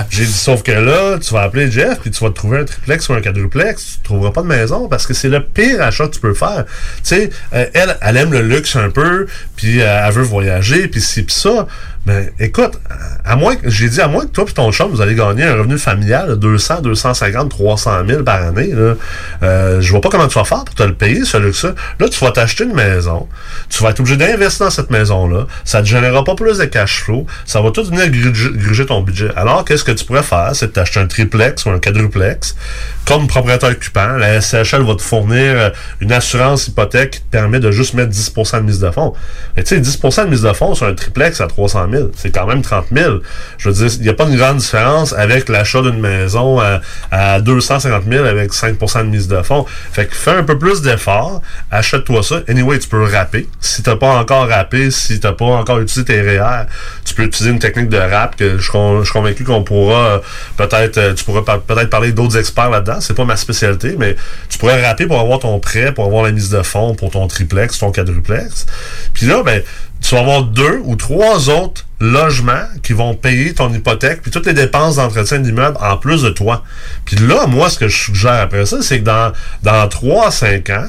J'ai 0.10 0.24
dit, 0.24 0.32
sauf 0.32 0.62
que 0.62 0.72
là, 0.72 1.18
tu 1.18 1.32
vas 1.32 1.42
appeler 1.42 1.70
Jeff, 1.70 2.00
puis 2.00 2.10
tu 2.10 2.22
vas 2.22 2.30
te 2.30 2.34
trouver 2.34 2.58
un 2.58 2.64
triplex 2.64 3.08
ou 3.08 3.14
un 3.14 3.20
quadruplex, 3.20 3.84
tu 3.84 4.02
trouveras 4.02 4.30
pas 4.32 4.42
de 4.42 4.46
maison 4.46 4.88
parce 4.88 5.06
que 5.06 5.14
c'est 5.14 5.28
le 5.28 5.42
pire 5.42 5.82
achat 5.82 6.06
que 6.06 6.14
tu 6.14 6.20
peux 6.20 6.34
faire. 6.34 6.64
Tu 6.66 7.00
sais, 7.02 7.30
euh, 7.52 7.66
elle, 7.74 7.96
elle 8.00 8.16
aime 8.16 8.32
le 8.32 8.42
luxe 8.42 8.76
un 8.76 8.90
peu, 8.90 9.26
puis 9.56 9.80
euh, 9.80 10.06
elle 10.06 10.12
veut 10.12 10.22
voyager, 10.22 10.88
puis 10.88 11.00
ci, 11.00 11.22
puis 11.22 11.34
ça. 11.34 11.66
Mais 12.06 12.32
écoute, 12.38 12.80
à 13.24 13.36
moins 13.36 13.56
que, 13.56 13.68
j'ai 13.68 13.88
dit, 13.88 14.00
à 14.00 14.08
moins 14.08 14.24
que 14.24 14.30
toi 14.30 14.46
puis 14.46 14.54
ton 14.54 14.72
chum, 14.72 14.90
vous 14.90 15.02
allez 15.02 15.14
gagner 15.14 15.44
un 15.44 15.54
revenu 15.54 15.76
familial 15.76 16.30
de 16.30 16.34
200, 16.34 16.80
250, 16.80 17.50
300 17.50 17.90
000 18.08 18.22
par 18.22 18.42
année, 18.42 18.68
là, 18.68 18.94
euh, 19.42 19.80
je 19.80 19.90
vois 19.90 20.00
pas 20.00 20.08
comment 20.08 20.26
tu 20.26 20.38
vas 20.38 20.44
faire 20.44 20.64
pour 20.64 20.74
te 20.74 20.82
le 20.82 20.94
payer, 20.94 21.24
ce 21.24 21.36
luxe-là. 21.36 21.74
Là, 21.98 22.08
tu 22.08 22.24
vas 22.24 22.32
t'acheter 22.32 22.64
une 22.64 22.74
maison, 22.74 23.28
tu 23.68 23.82
vas 23.82 23.90
être 23.90 24.00
obligé 24.00 24.16
d'investir 24.16 24.66
dans 24.66 24.70
cette 24.70 24.90
maison-là, 24.90 25.46
ça 25.64 25.82
te 25.82 25.86
générera 25.86 26.24
pas 26.24 26.34
plus 26.34 26.58
de 26.58 26.64
cash 26.64 27.02
flow, 27.02 27.26
ça 27.44 27.60
va 27.60 27.70
tout 27.70 27.84
venir 27.84 28.08
gruger, 28.10 28.86
ton 28.86 29.02
budget. 29.02 29.30
Alors, 29.36 29.64
qu'est-ce 29.66 29.84
que 29.84 29.92
tu 29.92 30.04
pourrais 30.06 30.22
faire? 30.22 30.50
C'est 30.54 30.72
t'acheter 30.72 31.00
un 31.00 31.06
triplex 31.06 31.66
ou 31.66 31.70
un 31.70 31.78
quadruplex. 31.78 32.56
Comme 33.04 33.26
propriétaire 33.26 33.70
occupant, 33.70 34.16
la 34.16 34.40
SCHL 34.40 34.82
va 34.82 34.94
te 34.94 35.02
fournir 35.02 35.38
euh, 35.38 35.70
une 36.00 36.12
assurance 36.12 36.68
hypothèque 36.68 37.10
qui 37.10 37.20
te 37.20 37.30
permet 37.30 37.58
de 37.60 37.70
juste 37.70 37.94
mettre 37.94 38.12
10% 38.12 38.58
de 38.58 38.62
mise 38.62 38.78
de 38.78 38.90
fonds. 38.90 39.12
Mais 39.56 39.64
tu 39.64 39.74
sais, 39.74 39.80
10% 39.80 40.24
de 40.24 40.30
mise 40.30 40.42
de 40.42 40.52
fonds 40.52 40.74
sur 40.74 40.86
un 40.86 40.94
triplex 40.94 41.40
à 41.40 41.46
300 41.46 41.88
000, 41.89 41.89
c'est 42.14 42.30
quand 42.30 42.46
même 42.46 42.62
30 42.62 42.86
000. 42.92 43.18
Je 43.58 43.68
veux 43.68 43.74
dire, 43.74 43.96
il 43.98 44.02
n'y 44.02 44.08
a 44.08 44.14
pas 44.14 44.24
une 44.24 44.36
grande 44.36 44.58
différence 44.58 45.12
avec 45.12 45.48
l'achat 45.48 45.82
d'une 45.82 46.00
maison 46.00 46.60
à, 46.60 46.80
à 47.10 47.40
250 47.40 48.04
000 48.08 48.24
avec 48.24 48.52
5% 48.52 48.98
de 48.98 49.04
mise 49.04 49.28
de 49.28 49.42
fonds. 49.42 49.66
Fait 49.92 50.06
que 50.06 50.14
fais 50.14 50.32
un 50.32 50.42
peu 50.44 50.58
plus 50.58 50.82
d'efforts, 50.82 51.42
achète-toi 51.70 52.22
ça. 52.22 52.40
Anyway, 52.48 52.78
tu 52.78 52.88
peux 52.88 53.02
rapper. 53.04 53.48
Si 53.60 53.82
t'as 53.82 53.96
pas 53.96 54.14
encore 54.14 54.48
rappé, 54.48 54.90
si 54.90 55.20
t'as 55.20 55.32
pas 55.32 55.46
encore 55.46 55.80
utilisé 55.80 56.04
tes 56.04 56.20
REER, 56.20 56.66
tu 57.04 57.14
peux 57.14 57.24
utiliser 57.24 57.50
une 57.50 57.58
technique 57.58 57.88
de 57.88 57.98
rap 57.98 58.36
que 58.36 58.58
je, 58.58 58.62
suis 58.62 59.12
convaincu 59.12 59.44
qu'on 59.44 59.62
pourra 59.62 60.06
euh, 60.06 60.18
peut-être, 60.56 60.98
euh, 60.98 61.14
tu 61.14 61.24
pourras 61.24 61.42
peut-être 61.58 61.90
parler 61.90 62.12
d'autres 62.12 62.38
experts 62.38 62.70
là-dedans. 62.70 63.00
C'est 63.00 63.14
pas 63.14 63.24
ma 63.24 63.36
spécialité, 63.36 63.96
mais 63.98 64.16
tu 64.48 64.58
pourrais 64.58 64.84
rapper 64.84 65.06
pour 65.06 65.20
avoir 65.20 65.38
ton 65.40 65.58
prêt, 65.58 65.92
pour 65.92 66.04
avoir 66.04 66.24
la 66.24 66.32
mise 66.32 66.50
de 66.50 66.62
fonds 66.62 66.94
pour 66.94 67.10
ton 67.10 67.26
triplex, 67.26 67.78
ton 67.78 67.92
quadruplex. 67.92 68.66
Puis 69.14 69.26
là, 69.26 69.42
ben, 69.42 69.62
tu 70.00 70.14
vas 70.14 70.20
avoir 70.22 70.42
deux 70.44 70.80
ou 70.84 70.96
trois 70.96 71.48
autres 71.50 71.84
logements 72.00 72.64
qui 72.82 72.92
vont 72.94 73.14
payer 73.14 73.52
ton 73.54 73.72
hypothèque, 73.72 74.22
puis 74.22 74.30
toutes 74.30 74.46
les 74.46 74.54
dépenses 74.54 74.96
d'entretien 74.96 75.38
d'immeuble 75.38 75.76
en 75.80 75.96
plus 75.98 76.22
de 76.22 76.30
toi. 76.30 76.64
Puis 77.04 77.16
là, 77.16 77.46
moi, 77.46 77.68
ce 77.68 77.78
que 77.78 77.88
je 77.88 77.96
suggère 78.04 78.40
après 78.40 78.64
ça, 78.66 78.80
c'est 78.82 79.00
que 79.00 79.04
dans, 79.04 79.32
dans 79.62 79.86
3 79.88 80.28
à 80.28 80.30
5 80.30 80.70
ans, 80.70 80.86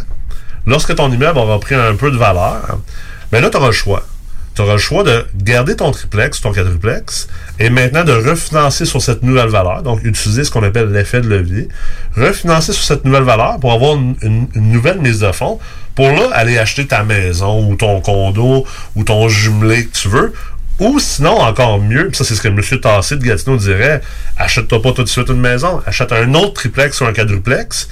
lorsque 0.66 0.96
ton 0.96 1.12
immeuble 1.12 1.38
aura 1.40 1.60
pris 1.60 1.76
un 1.76 1.96
peu 1.96 2.12
de 2.12 2.18
valeur, 2.18 2.80
ben 3.32 3.42
là, 3.42 3.50
tu 3.50 3.58
auras 3.58 3.68
le 3.68 3.72
choix. 3.74 4.06
Tu 4.54 4.62
auras 4.62 4.74
le 4.74 4.80
choix 4.80 5.04
de 5.04 5.26
garder 5.38 5.78
ton 5.78 5.92
triplex, 5.92 6.42
ton 6.42 6.52
quadruplex, 6.52 7.28
et 7.60 7.70
maintenant 7.70 8.04
de 8.04 8.12
refinancer 8.12 8.86
sur 8.86 9.02
cette 9.02 9.24
nouvelle 9.24 9.48
valeur, 9.48 9.82
donc 9.82 10.04
utiliser 10.04 10.44
ce 10.44 10.52
qu'on 10.52 10.64
appelle 10.64 10.92
l'effet 10.92 11.22
de 11.22 11.28
levier, 11.30 11.70
refinancer 12.18 12.74
sur 12.74 12.84
cette 12.84 13.06
nouvelle 13.06 13.24
valeur 13.24 13.60
pour 13.60 13.72
avoir 13.72 13.96
une, 13.96 14.16
une- 14.22 14.48
une 14.54 14.72
nouvelle 14.72 15.00
mise 15.00 15.20
de 15.20 15.32
fonds, 15.32 15.58
pour 15.96 16.12
là, 16.12 16.30
aller 16.34 16.58
acheter 16.58 16.88
ta 16.88 17.04
maison 17.04 17.66
ou 17.68 17.76
ton 17.76 18.02
condo 18.02 18.66
ou 18.96 19.04
ton 19.04 19.28
jumelé 19.30 19.86
que 19.88 19.94
tu 19.98 20.08
veux, 20.08 20.34
ou 20.80 21.00
sinon, 21.00 21.40
encore 21.40 21.80
mieux, 21.80 22.10
ça 22.14 22.24
c'est 22.24 22.34
ce 22.34 22.42
que 22.42 22.48
M. 22.48 22.60
Tassé 22.82 23.16
de 23.16 23.24
Gatineau 23.24 23.58
dirait, 23.58 24.02
achète-toi 24.38 24.82
pas 24.82 24.92
tout 24.94 25.04
de 25.04 25.10
suite 25.10 25.30
une 25.30 25.40
maison, 25.42 25.82
achète 25.86 26.12
un 26.12 26.34
autre 26.34 26.54
triplex 26.54 27.00
ou 27.02 27.06
un 27.06 27.14
quadruplex, 27.14 27.88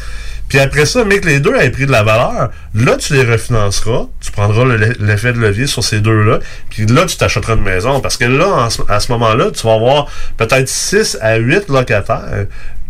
puis 0.47 0.57
après 0.57 0.87
ça, 0.87 1.03
mais 1.05 1.19
que 1.19 1.27
les 1.27 1.39
deux 1.39 1.55
aient 1.55 1.69
pris 1.69 1.85
de 1.85 1.91
la 1.91 2.01
valeur, 2.01 2.49
là, 2.73 2.95
tu 2.97 3.13
les 3.13 3.23
refinanceras, 3.23 4.07
tu 4.19 4.31
prendras 4.31 4.63
le- 4.65 4.95
l'effet 4.99 5.31
de 5.33 5.37
levier 5.37 5.67
sur 5.67 5.83
ces 5.83 5.99
deux-là, 5.99 6.39
puis 6.71 6.87
là, 6.87 7.05
tu 7.05 7.17
t'achèteras 7.17 7.53
une 7.53 7.61
maison. 7.61 7.99
Parce 7.99 8.17
que 8.17 8.25
là, 8.25 8.67
à 8.87 8.99
ce 8.99 9.11
moment-là, 9.11 9.51
tu 9.51 9.67
vas 9.67 9.73
avoir 9.75 10.07
peut-être 10.37 10.67
6 10.67 11.19
à 11.21 11.35
8 11.35 11.69
locataires 11.69 12.47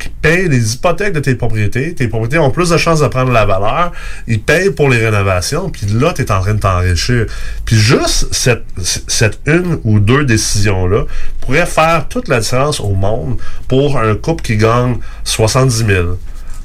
payent 0.08 0.48
les 0.48 0.76
hypothèques 0.76 1.12
de 1.12 1.20
tes 1.20 1.36
propriétés. 1.36 1.94
Tes 1.94 2.08
propriétés 2.08 2.38
ont 2.38 2.52
plus 2.52 2.70
de 2.70 2.78
chances 2.78 3.02
de 3.02 3.08
prendre 3.08 3.32
la 3.32 3.46
valeur. 3.46 3.92
Ils 4.28 4.42
payent 4.42 4.72
pour 4.72 4.90
les 4.90 5.04
rénovations, 5.04 5.70
puis 5.70 5.88
là, 5.88 6.14
tu 6.14 6.22
es 6.22 6.32
en 6.32 6.40
train 6.40 6.54
de 6.54 6.60
t'enrichir. 6.60 7.26
Puis 7.66 7.76
juste 7.76 8.34
cette, 8.34 8.64
cette 8.82 9.40
une 9.46 9.80
ou 9.84 10.00
deux 10.00 10.24
décisions-là 10.24 11.04
pourrait 11.42 11.66
faire 11.66 12.08
toute 12.08 12.30
la 12.30 12.40
différence 12.40 12.80
au 12.80 12.94
monde 12.94 13.38
pour 13.68 14.00
un 14.00 14.16
couple 14.16 14.44
qui 14.44 14.56
gagne 14.56 14.98
70 15.26 15.86
000. 15.86 16.18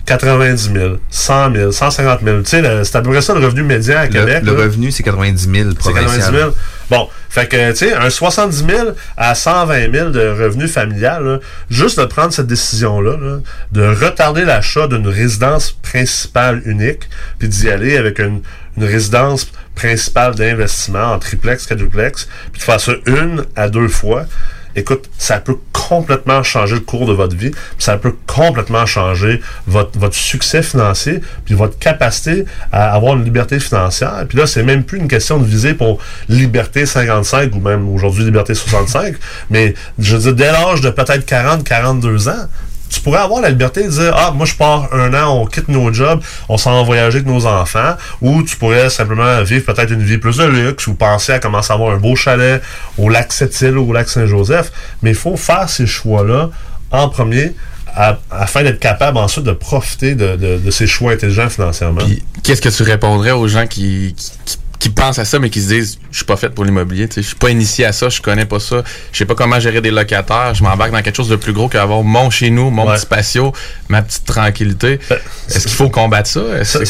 90 0.06 0.72
000, 0.74 0.96
100 1.10 1.52
000, 1.54 1.72
150 1.72 2.20
000. 2.22 2.38
Tu 2.42 2.44
sais, 2.50 2.62
le- 2.62 2.84
c'est 2.84 2.96
à 2.96 3.02
peu 3.02 3.10
près 3.10 3.22
ça 3.22 3.34
le 3.34 3.44
revenu 3.44 3.62
médian 3.62 3.96
à 3.98 4.04
Le, 4.04 4.10
Québec. 4.10 4.42
le 4.44 4.54
là. 4.54 4.62
revenu, 4.64 4.90
c'est 4.90 5.02
90 5.02 5.48
000 5.50 5.70
C'est 5.70 5.92
90 5.92 6.04
provincial. 6.04 6.34
000. 6.34 6.50
Bon, 6.90 7.08
fait 7.30 7.48
que, 7.48 7.70
tu 7.70 7.76
sais, 7.76 7.94
un 7.94 8.10
70 8.10 8.64
000 8.68 8.88
à 9.16 9.34
120 9.34 9.90
000 9.92 10.10
de 10.10 10.20
revenu 10.28 10.68
familial, 10.68 11.24
là, 11.24 11.38
juste 11.70 11.98
de 11.98 12.04
prendre 12.04 12.32
cette 12.32 12.46
décision-là, 12.46 13.16
là, 13.16 13.38
de 13.72 13.82
retarder 14.04 14.44
l'achat 14.44 14.86
d'une 14.88 15.08
résidence 15.08 15.72
principale 15.72 16.60
unique, 16.66 17.08
puis 17.38 17.48
d'y 17.48 17.70
aller 17.70 17.96
avec 17.96 18.18
une, 18.18 18.42
une 18.76 18.84
résidence 18.84 19.46
principale 19.74 20.34
d'investissement 20.34 21.12
en 21.14 21.18
triplex, 21.18 21.66
quadruplex, 21.66 22.28
puis 22.52 22.60
de 22.60 22.64
faire 22.64 22.80
ça 22.80 22.92
une 23.06 23.44
à 23.56 23.68
deux 23.68 23.88
fois, 23.88 24.26
écoute, 24.76 25.10
ça 25.18 25.38
peut 25.38 25.56
complètement 25.72 26.42
changer 26.42 26.74
le 26.74 26.80
cours 26.80 27.06
de 27.06 27.12
votre 27.12 27.36
vie, 27.36 27.50
ça 27.78 27.98
peut 27.98 28.14
complètement 28.26 28.86
changer 28.86 29.40
votre, 29.66 29.98
votre 29.98 30.14
succès 30.14 30.62
financier, 30.62 31.20
puis 31.44 31.54
votre 31.54 31.78
capacité 31.78 32.44
à 32.72 32.94
avoir 32.94 33.14
une 33.14 33.24
liberté 33.24 33.60
financière. 33.60 34.24
Puis 34.28 34.38
là, 34.38 34.46
c'est 34.46 34.62
même 34.62 34.84
plus 34.84 34.98
une 34.98 35.08
question 35.08 35.38
de 35.38 35.44
viser 35.44 35.74
pour 35.74 35.98
liberté 36.28 36.86
55 36.86 37.54
ou 37.54 37.60
même 37.60 37.88
aujourd'hui 37.88 38.24
liberté 38.24 38.54
65, 38.54 39.14
mais 39.50 39.74
je 39.98 40.16
veux 40.16 40.32
dire, 40.32 40.34
dès 40.34 40.52
l'âge 40.52 40.80
de 40.80 40.90
peut-être 40.90 41.26
40, 41.26 41.64
42 41.64 42.28
ans, 42.28 42.48
tu 42.94 43.00
pourrais 43.00 43.20
avoir 43.20 43.40
la 43.42 43.50
liberté 43.50 43.82
de 43.84 43.88
dire 43.90 44.14
ah 44.16 44.30
moi 44.30 44.46
je 44.46 44.54
pars 44.54 44.88
un 44.92 45.12
an 45.14 45.40
on 45.42 45.46
quitte 45.46 45.68
nos 45.68 45.92
jobs 45.92 46.20
on 46.48 46.56
s'en 46.56 46.74
va 46.74 46.82
voyager 46.82 47.18
avec 47.18 47.26
nos 47.28 47.44
enfants 47.46 47.94
ou 48.22 48.42
tu 48.42 48.56
pourrais 48.56 48.88
simplement 48.90 49.42
vivre 49.42 49.64
peut-être 49.64 49.90
une 49.92 50.02
vie 50.02 50.18
plus 50.18 50.36
de 50.38 50.44
luxe 50.44 50.86
ou 50.86 50.94
penser 50.94 51.32
à 51.32 51.38
commencer 51.38 51.72
à 51.72 51.74
avoir 51.74 51.94
un 51.94 51.98
beau 51.98 52.14
chalet 52.16 52.62
au 52.98 53.08
lac 53.08 53.32
Sept-Îles 53.32 53.76
ou 53.78 53.90
au 53.90 53.92
lac 53.92 54.08
Saint-Joseph. 54.08 54.70
Mais 55.02 55.10
il 55.10 55.16
faut 55.16 55.36
faire 55.36 55.68
ces 55.68 55.86
choix 55.86 56.24
là 56.24 56.50
en 56.90 57.08
premier 57.08 57.52
afin 58.30 58.62
d'être 58.62 58.80
capable 58.80 59.18
ensuite 59.18 59.44
de 59.44 59.52
profiter 59.52 60.14
de, 60.14 60.36
de- 60.36 60.70
ces 60.70 60.86
choix 60.86 61.12
intelligents 61.12 61.48
financièrement. 61.48 62.00
Qu'est-ce 62.42 62.60
que 62.62 62.68
tu 62.68 62.82
répondrais 62.82 63.30
aux 63.30 63.46
gens 63.48 63.66
qui- 63.66 64.14
qui 64.78 64.90
pensent 64.90 65.18
à 65.18 65.24
ça, 65.24 65.38
mais 65.38 65.50
qui 65.50 65.62
se 65.62 65.68
disent 65.68 65.98
Je 66.10 66.16
suis 66.18 66.24
pas 66.26 66.36
fait 66.36 66.50
pour 66.50 66.64
l'immobilier, 66.64 67.08
tu 67.08 67.14
sais, 67.14 67.22
je 67.22 67.26
suis 67.28 67.36
pas 67.36 67.50
initié 67.50 67.84
à 67.86 67.92
ça, 67.92 68.08
je 68.08 68.20
connais 68.20 68.44
pas 68.44 68.60
ça, 68.60 68.82
je 69.12 69.18
sais 69.18 69.24
pas 69.24 69.34
comment 69.34 69.58
gérer 69.58 69.80
des 69.80 69.90
locataires, 69.90 70.54
je 70.54 70.62
m'embarque 70.62 70.92
dans 70.92 71.00
quelque 71.02 71.16
chose 71.16 71.28
de 71.28 71.36
plus 71.36 71.52
gros 71.52 71.68
qu'avoir 71.68 72.02
mon 72.02 72.28
chez 72.30 72.50
nous, 72.50 72.70
mon 72.70 72.86
Ouais. 72.88 72.96
petit 72.96 73.06
patio, 73.06 73.52
ma 73.88 74.02
petite 74.02 74.24
tranquillité. 74.24 74.98
Est-ce 75.48 75.66
qu'il 75.66 75.76
faut 75.76 75.88
combattre 75.88 76.28
ça? 76.28 76.40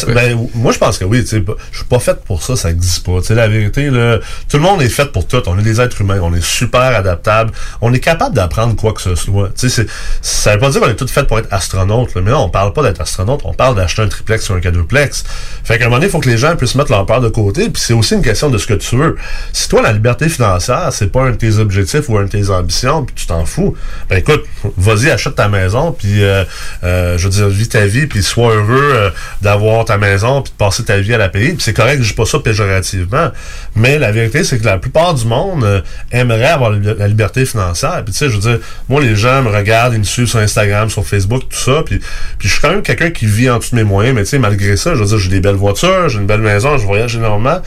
Ben, 0.09 0.49
moi, 0.55 0.73
je 0.73 0.79
pense 0.79 0.99
que 0.99 1.05
oui. 1.05 1.21
tu 1.23 1.29
sais, 1.29 1.45
Je 1.73 1.77
suis 1.79 1.87
pas 1.87 1.99
fait 2.01 2.23
pour 2.25 2.43
ça, 2.43 2.57
ça 2.57 2.71
existe 2.71 3.05
pas. 3.07 3.21
Tu 3.21 3.29
sais, 3.29 3.35
la 3.35 3.49
vérité, 3.49 3.91
là, 3.91 4.19
tout 4.49 4.57
le 4.57 4.63
monde 4.63 4.83
est 4.83 4.89
fait 4.89 5.11
pour 5.13 5.27
tout. 5.27 5.43
On 5.47 5.59
est 5.59 5.63
des 5.63 5.81
êtres 5.81 6.01
humains, 6.01 6.19
on 6.23 6.35
est 6.35 6.45
super 6.45 6.81
adaptables. 6.81 7.53
On 7.81 7.93
est 7.93 8.01
capable 8.01 8.35
d'apprendre 8.35 8.75
quoi 8.77 8.93
que 8.93 9.01
ce 9.03 9.15
soit. 9.15 9.51
Tu 9.59 9.69
sais, 9.69 9.83
c'est- 9.85 9.89
ça 10.23 10.55
veut 10.55 10.59
pas 10.61 10.71
dire 10.71 10.81
qu'on 10.81 10.89
est 10.89 10.97
tous 10.97 11.11
faits 11.11 11.27
pour 11.27 11.39
être 11.39 11.49
astronautes. 11.53 12.15
là. 12.15 12.21
Mais 12.23 12.31
non, 12.31 12.39
on 12.45 12.49
parle 12.51 12.73
pas 12.73 12.83
d'être 12.83 13.01
astronaute, 13.01 13.41
on 13.45 13.53
parle 13.55 13.75
d'acheter 13.77 14.03
un 14.03 14.09
triplex 14.09 14.49
ou 14.51 14.55
un 14.55 14.61
quadruplex. 14.61 15.25
Fait 15.65 15.79
qu'à 15.79 15.85
un 15.85 15.87
moment 15.89 15.97
donné, 15.97 16.07
il 16.07 16.11
faut 16.13 16.21
que 16.21 16.29
les 16.29 16.39
gens 16.39 16.57
puissent 16.57 16.75
mettre 16.75 16.91
leur 16.91 17.05
peur 17.07 17.21
de 17.21 17.29
côté. 17.29 17.69
Puis 17.75 17.83
c'est 17.85 17.93
aussi 17.93 18.15
une 18.15 18.23
question 18.23 18.51
de 18.51 18.59
ce 18.59 18.67
que 18.67 18.75
tu 18.75 18.97
veux. 18.97 19.17
Si 19.53 19.69
toi, 19.69 19.83
la 19.83 19.93
liberté 19.93 20.29
financière, 20.29 20.89
c'est 20.93 21.11
pas 21.11 21.25
un 21.25 21.33
de 21.33 21.37
tes 21.37 21.59
objectifs 21.59 22.09
ou 22.09 22.17
un 22.17 22.25
de 22.25 22.29
tes 22.29 22.49
ambitions, 22.51 23.05
puis 23.05 23.15
tu 23.15 23.27
t'en 23.27 23.45
fous, 23.45 23.77
ben 24.09 24.19
écoute, 24.19 24.45
vas-y, 24.77 25.11
achète 25.11 25.35
ta 25.35 25.49
maison, 25.49 25.93
puis 25.93 26.23
euh, 26.23 26.45
euh, 26.85 27.19
je 27.19 27.25
veux 27.25 27.31
dire, 27.31 27.49
vis 27.49 27.69
ta 27.69 27.87
vie, 27.87 28.07
puis 28.07 28.23
sois 28.23 28.55
heureux 28.55 28.93
euh, 28.95 29.11
d'avoir 29.43 29.85
ta 29.85 29.99
maison, 29.99 30.41
puis 30.43 30.53
de 30.53 30.57
passer 30.57 30.85
ta 30.85 30.99
vie 30.99 31.13
à 31.15 31.19
la 31.19 31.29
payer. 31.29 31.49
Puis 31.49 31.63
c'est 31.63 31.75
correct, 31.75 32.01
je 32.03 32.09
dis 32.09 32.15
pas 32.15 32.25
ça 32.25 32.39
péjorativement, 32.39 33.31
mais 33.75 33.99
la 33.99 34.13
vérité, 34.13 34.45
c'est 34.45 34.59
que 34.59 34.65
la 34.65 34.79
plupart 34.79 35.15
du 35.15 35.27
monde 35.27 35.65
euh, 35.65 35.81
aimerait 36.13 36.47
avoir 36.47 36.71
la 36.71 37.09
liberté 37.09 37.45
financière. 37.45 38.03
Puis 38.05 38.13
tu 38.13 38.19
sais, 38.19 38.29
je 38.31 38.35
veux 38.35 38.41
dire, 38.41 38.59
moi, 38.89 39.01
les 39.01 39.17
gens 39.17 39.43
me 39.43 39.51
regardent, 39.51 39.95
ils 39.95 39.99
me 39.99 40.05
suivent 40.05 40.29
sur 40.29 40.39
Instagram, 40.39 40.89
sur 40.91 41.05
Facebook, 41.05 41.43
tout 41.49 41.59
ça, 41.59 41.83
puis, 41.85 41.99
puis 42.39 42.49
je 42.49 42.53
suis 42.53 42.63
quand 42.63 42.71
même 42.71 42.83
quelqu'un 42.83 43.11
qui 43.11 43.27
vit 43.27 43.51
en 43.51 43.59
dessous 43.59 43.73
de 43.73 43.77
mes 43.77 43.85
moyens, 43.85 44.15
mais 44.15 44.23
tu 44.23 44.31
sais, 44.31 44.39
malgré 44.39 44.77
ça, 44.77 44.95
je 44.95 45.01
veux 45.01 45.07
dire, 45.07 45.19
j'ai 45.19 45.31
des 45.31 45.41
belles 45.41 45.55
voitures, 45.57 46.09
j'ai 46.09 46.19
une 46.19 46.27
belle 46.27 46.41
maison, 46.41 46.79
je 46.79 46.87
voyage 46.87 47.17
énormément, 47.17 47.61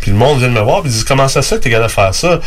puis 0.00 0.10
le 0.10 0.16
monde 0.16 0.38
vient 0.38 0.48
de 0.48 0.54
me 0.54 0.60
voir, 0.60 0.82
puis 0.82 0.90
ils 0.90 0.94
disent, 0.94 1.04
comment 1.04 1.28
ça 1.28 1.42
se 1.42 1.48
fait 1.48 1.56
que 1.56 1.64
t'es 1.64 1.70
capable 1.70 1.88
de 1.88 1.92
faire 1.92 2.14
ça? 2.14 2.40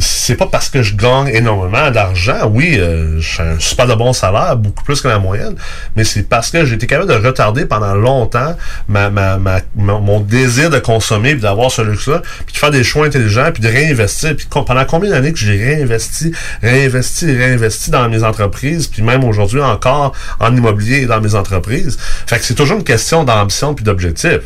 C'est 0.00 0.36
pas 0.36 0.46
parce 0.46 0.68
que 0.68 0.82
je 0.82 0.94
gagne 0.94 1.28
énormément 1.28 1.90
d'argent, 1.90 2.50
oui, 2.50 2.76
euh, 2.78 3.20
j'ai 3.20 3.42
super 3.58 3.86
de 3.86 3.94
bon 3.94 4.12
salaire, 4.12 4.56
beaucoup 4.56 4.84
plus 4.84 5.00
que 5.00 5.08
la 5.08 5.18
moyenne, 5.18 5.54
mais 5.96 6.04
c'est 6.04 6.28
parce 6.28 6.50
que 6.50 6.64
j'ai 6.64 6.74
été 6.74 6.86
capable 6.86 7.10
de 7.10 7.26
retarder 7.26 7.66
pendant 7.66 7.94
longtemps 7.94 8.54
mon 8.88 10.20
désir 10.20 10.70
de 10.70 10.78
consommer, 10.78 11.32
puis 11.32 11.42
d'avoir 11.42 11.70
ce 11.70 11.82
luxe-là, 11.82 12.22
puis 12.46 12.54
de 12.54 12.58
faire 12.58 12.70
des 12.70 12.84
choix 12.84 13.06
intelligents, 13.06 13.50
puis 13.52 13.62
de 13.62 13.68
réinvestir. 13.68 14.36
Puis 14.36 14.46
pendant 14.50 14.84
combien 14.84 15.10
d'années 15.10 15.32
que 15.32 15.38
j'ai 15.38 15.56
réinvesti, 15.56 16.32
réinvesti, 16.62 17.36
réinvesti 17.36 17.90
dans 17.90 18.08
mes 18.08 18.22
entreprises, 18.24 18.86
puis 18.86 19.02
même 19.02 19.24
aujourd'hui 19.24 19.60
encore 19.60 20.12
en 20.40 20.56
immobilier 20.56 21.02
et 21.02 21.06
dans 21.06 21.20
mes 21.20 21.34
entreprises? 21.34 21.98
Fait 22.26 22.38
que 22.38 22.44
c'est 22.44 22.54
toujours 22.54 22.78
une 22.78 22.84
question 22.84 23.24
d'ambition 23.24 23.74
puis 23.74 23.84
d'objectif. 23.84 24.38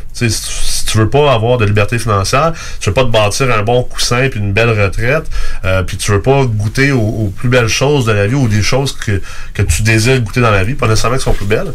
Tu 0.88 0.92
tu- 0.92 0.98
tu 0.98 0.98
veux 0.98 1.11
pas 1.11 1.33
avoir 1.33 1.59
de 1.59 1.64
liberté 1.64 1.98
financière, 1.98 2.53
tu 2.81 2.90
veux 2.90 2.94
pas 2.94 3.05
te 3.05 3.11
bâtir 3.11 3.51
un 3.53 3.62
bon 3.62 3.83
coussin 3.83 4.29
puis 4.31 4.40
une 4.40 4.53
belle 4.53 4.70
retraite, 4.70 5.24
euh, 5.64 5.83
puis 5.83 5.96
tu 5.96 6.11
veux 6.11 6.22
pas 6.22 6.44
goûter 6.44 6.92
aux, 6.92 7.33
plus 7.37 7.48
belles 7.48 7.68
choses 7.68 8.07
de 8.07 8.12
la 8.12 8.27
vie 8.27 8.35
ou 8.35 8.48
des 8.48 8.62
choses 8.62 8.92
que, 8.96 9.20
tu 9.62 9.83
désires 9.83 10.20
goûter 10.20 10.40
dans 10.40 10.51
la 10.51 10.64
vie, 10.64 10.74
pas 10.74 10.88
nécessairement 10.88 11.18
qui 11.18 11.24
sont 11.24 11.35
plus 11.35 11.46
belles, 11.46 11.72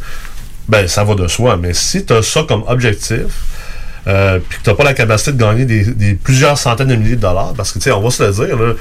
ben 0.67 0.87
ça 0.87 1.03
va 1.03 1.15
de 1.15 1.27
soi. 1.27 1.57
Mais 1.57 1.73
si 1.73 2.05
tu 2.05 2.13
as 2.13 2.21
ça 2.23 2.43
comme 2.47 2.63
objectif, 2.67 3.21
euh, 4.07 4.39
puis 4.49 4.59
que 4.59 4.63
t'as 4.63 4.73
pas 4.73 4.83
la 4.83 4.93
capacité 4.93 5.31
de 5.31 5.37
gagner 5.37 5.65
des 5.65 6.15
plusieurs 6.15 6.57
centaines 6.57 6.87
de 6.87 6.95
milliers 6.95 7.15
de 7.15 7.21
dollars, 7.21 7.53
parce 7.55 7.71
que 7.71 7.79
tu 7.79 7.83
sais, 7.85 7.91
on 7.91 8.01
va 8.01 8.09
se 8.09 8.23
le 8.23 8.31
dire, 8.31 8.57
là, 8.57 8.73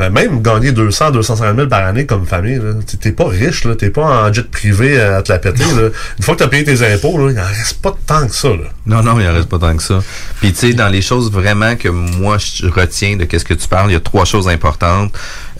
euh, 0.00 0.10
même 0.10 0.40
gagner 0.42 0.72
200, 0.72 1.10
250 1.10 1.56
000 1.56 1.68
par 1.68 1.84
année 1.84 2.06
comme 2.06 2.26
famille, 2.26 2.60
t'es- 3.00 3.12
pas 3.12 3.26
riche, 3.28 3.66
t'es 3.78 3.90
pas 3.90 4.26
en 4.28 4.32
jet 4.32 4.50
privé 4.50 5.00
à 5.00 5.22
te 5.22 5.30
la 5.32 5.38
péter. 5.38 5.64
Là. 5.64 5.88
Une 6.18 6.24
fois 6.24 6.34
que 6.34 6.40
t'as 6.40 6.48
payé 6.48 6.64
tes 6.64 6.82
impôts, 6.94 7.18
là, 7.18 7.30
il 7.32 7.38
en 7.38 7.46
reste 7.46 7.80
pas 7.82 7.94
tant 8.06 8.26
que 8.26 8.34
ça. 8.34 8.48
Là. 8.48 8.70
Non, 8.86 9.02
non, 9.02 9.20
il 9.20 9.26
en 9.28 9.32
reste 9.34 9.48
pas 9.48 9.58
tant 9.58 9.76
que 9.76 9.82
ça. 9.82 10.00
Puis 10.40 10.52
tu 10.52 10.58
sais, 10.58 10.72
dans 10.72 10.88
les 10.88 11.02
choses 11.02 11.30
vraiment 11.30 11.76
que 11.76 11.88
moi 11.88 12.38
je 12.38 12.66
retiens 12.66 13.16
de 13.16 13.24
qu'est-ce 13.24 13.44
que 13.44 13.54
tu 13.54 13.68
parles, 13.68 13.90
il 13.90 13.94
y 13.94 13.96
a 13.96 14.00
trois 14.00 14.24
choses 14.24 14.48
importantes. 14.48 15.12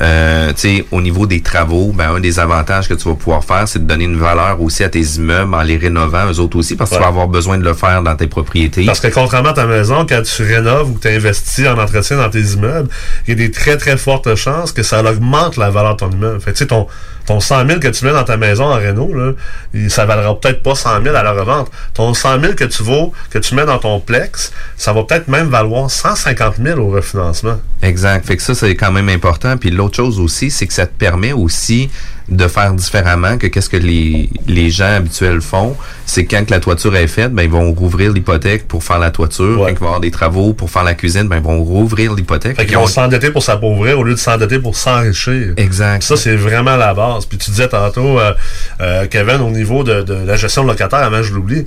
Euh, 0.03 0.53
tu 0.53 0.61
sais, 0.61 0.85
au 0.91 1.01
niveau 1.01 1.27
des 1.27 1.41
travaux, 1.41 1.93
ben 1.93 2.17
un 2.17 2.21
des 2.21 2.41
avantages 2.41 2.89
que 2.89 2.95
tu 2.95 3.09
vas 3.09 3.15
pouvoir 3.15 3.45
faire, 3.45 3.69
c'est 3.69 3.79
de 3.79 3.85
donner 3.85 4.05
une 4.05 4.19
valeur 4.19 4.61
aussi 4.61 4.83
à 4.83 4.89
tes 4.89 5.01
immeubles 5.01 5.55
en 5.55 5.63
les 5.63 5.77
rénovant 5.77 6.27
eux 6.31 6.41
autres 6.41 6.59
aussi, 6.59 6.75
parce 6.75 6.91
que 6.91 6.97
tu 6.97 7.01
vas 7.01 7.09
avoir 7.09 7.29
besoin 7.29 7.57
de 7.57 7.65
le 7.65 7.75
faire 7.75 8.03
dans 8.03 8.17
tes 8.17 8.27
propriétés. 8.27 8.85
Parce 8.85 9.01
que 9.01 9.09
contrairement 9.09 9.51
à 9.51 9.55
ta 9.55 9.67
maison, 9.67 10.05
quand 10.09 10.23
tu 10.23 10.43
rénoves 10.43 10.91
ou 10.91 10.99
tu 11.01 11.09
investis 11.09 11.67
en 11.69 11.79
entretien 11.79 12.17
dans 12.17 12.31
tes 12.31 12.41
immeubles, 12.41 12.89
il 13.27 13.31
y 13.31 13.33
a 13.33 13.37
des 13.37 13.51
très 13.53 13.77
très 13.77 13.97
fortes 13.97 14.35
chances 14.35 14.73
que 14.73 14.83
ça 14.83 15.03
augmente 15.03 15.57
la 15.57 15.71
valeur 15.71 15.95
de 15.95 16.01
ton 16.01 16.11
immeuble. 16.11 16.41
Fait 16.41 16.53
que, 16.53 16.57
tu 16.57 16.65
sais, 16.65 16.69
ton, 16.69 16.89
ton 17.27 17.41
100 17.41 17.67
000 17.67 17.81
que 17.81 17.89
tu 17.89 18.05
mets 18.05 18.13
dans 18.13 18.25
ta 18.25 18.37
maison 18.37 18.65
en 18.65 18.75
réno, 18.75 19.13
là, 19.13 19.33
ça 19.89 20.07
valera 20.07 20.39
peut-être 20.39 20.63
pas 20.63 20.75
100 20.75 21.03
000 21.03 21.15
à 21.15 21.23
la 21.23 21.33
revente. 21.33 21.71
Ton 21.95 22.15
100 22.15 22.41
000 22.41 22.55
que 22.55 22.65
tu 22.65 22.83
vaux, 22.83 23.13
que 23.31 23.39
tu 23.39 23.55
mets 23.55 23.65
dans 23.65 23.79
ton 23.79 24.01
plex, 24.01 24.53
ça 24.77 24.93
va 24.93 25.05
peut-être 25.05 25.29
même 25.29 25.49
valoir 25.49 25.91
150 25.91 26.57
000 26.63 26.81
au 26.81 26.91
refinancement. 26.91 27.59
Exact. 27.83 28.27
Fait 28.27 28.37
que 28.37 28.43
ça, 28.43 28.55
c'est 28.55 28.75
quand 28.77 28.93
même 28.93 29.09
important. 29.09 29.57
Puis 29.57 29.71
l'autre 29.71 29.97
chose 29.97 30.19
aussi, 30.19 30.51
c'est 30.51 30.67
que 30.67 30.75
ça 30.75 30.87
te 30.87 30.97
permet 30.97 31.33
aussi 31.33 31.91
de 32.29 32.49
faire 32.49 32.73
différemment 32.73 33.39
que 33.39 33.47
qu'est-ce 33.47 33.69
que 33.69 33.77
les, 33.77 34.31
les 34.47 34.71
gens 34.71 34.97
habituels 34.97 35.41
font, 35.41 35.77
c'est 36.07 36.25
quand 36.25 36.45
que 36.45 36.51
la 36.51 36.61
toiture 36.61 36.95
est 36.97 37.07
faite, 37.07 37.33
ben 37.33 37.43
ils 37.43 37.51
vont 37.51 37.73
rouvrir 37.73 38.13
l'hypothèque 38.13 38.69
pour 38.69 38.85
faire 38.85 38.99
la 38.99 39.11
toiture. 39.11 39.59
Quand 39.59 39.69
il 39.69 39.75
va 39.75 39.85
y 39.85 39.85
avoir 39.87 40.01
des 40.01 40.11
travaux 40.11 40.53
pour 40.53 40.71
faire 40.71 40.85
la 40.85 40.95
cuisine, 40.95 41.29
ben 41.29 41.37
ils 41.37 41.43
vont 41.43 41.63
rouvrir 41.63 42.15
l'hypothèque. 42.15 42.57
Fait 42.57 42.67
qu'ils 42.67 42.77
vont 42.77 42.87
s'endetter 42.87 43.31
pour 43.31 43.43
s'appauvrir 43.43 43.99
au 43.99 44.05
lieu 44.05 44.15
de 44.15 44.19
s'endetter 44.19 44.59
pour 44.59 44.77
s'enrichir. 44.77 45.55
Exact. 45.57 46.03
Ça, 46.03 46.17
c'est 46.17 46.37
vraiment 46.37 46.77
la 46.77 46.95
base. 46.95 47.27
Puis 47.27 47.39
tu 47.39 47.51
disais 47.51 47.69
tantôt, 47.69 48.19
euh, 48.19 48.33
euh, 48.81 49.07
Kevin, 49.07 49.41
au 49.41 49.51
niveau 49.51 49.85
de, 49.85 50.03
de 50.03 50.15
la 50.15 50.37
gestion 50.37 50.63
de 50.63 50.69
locataire, 50.69 51.01
avant 51.01 51.23
je 51.23 51.33
l'oublie, 51.33 51.65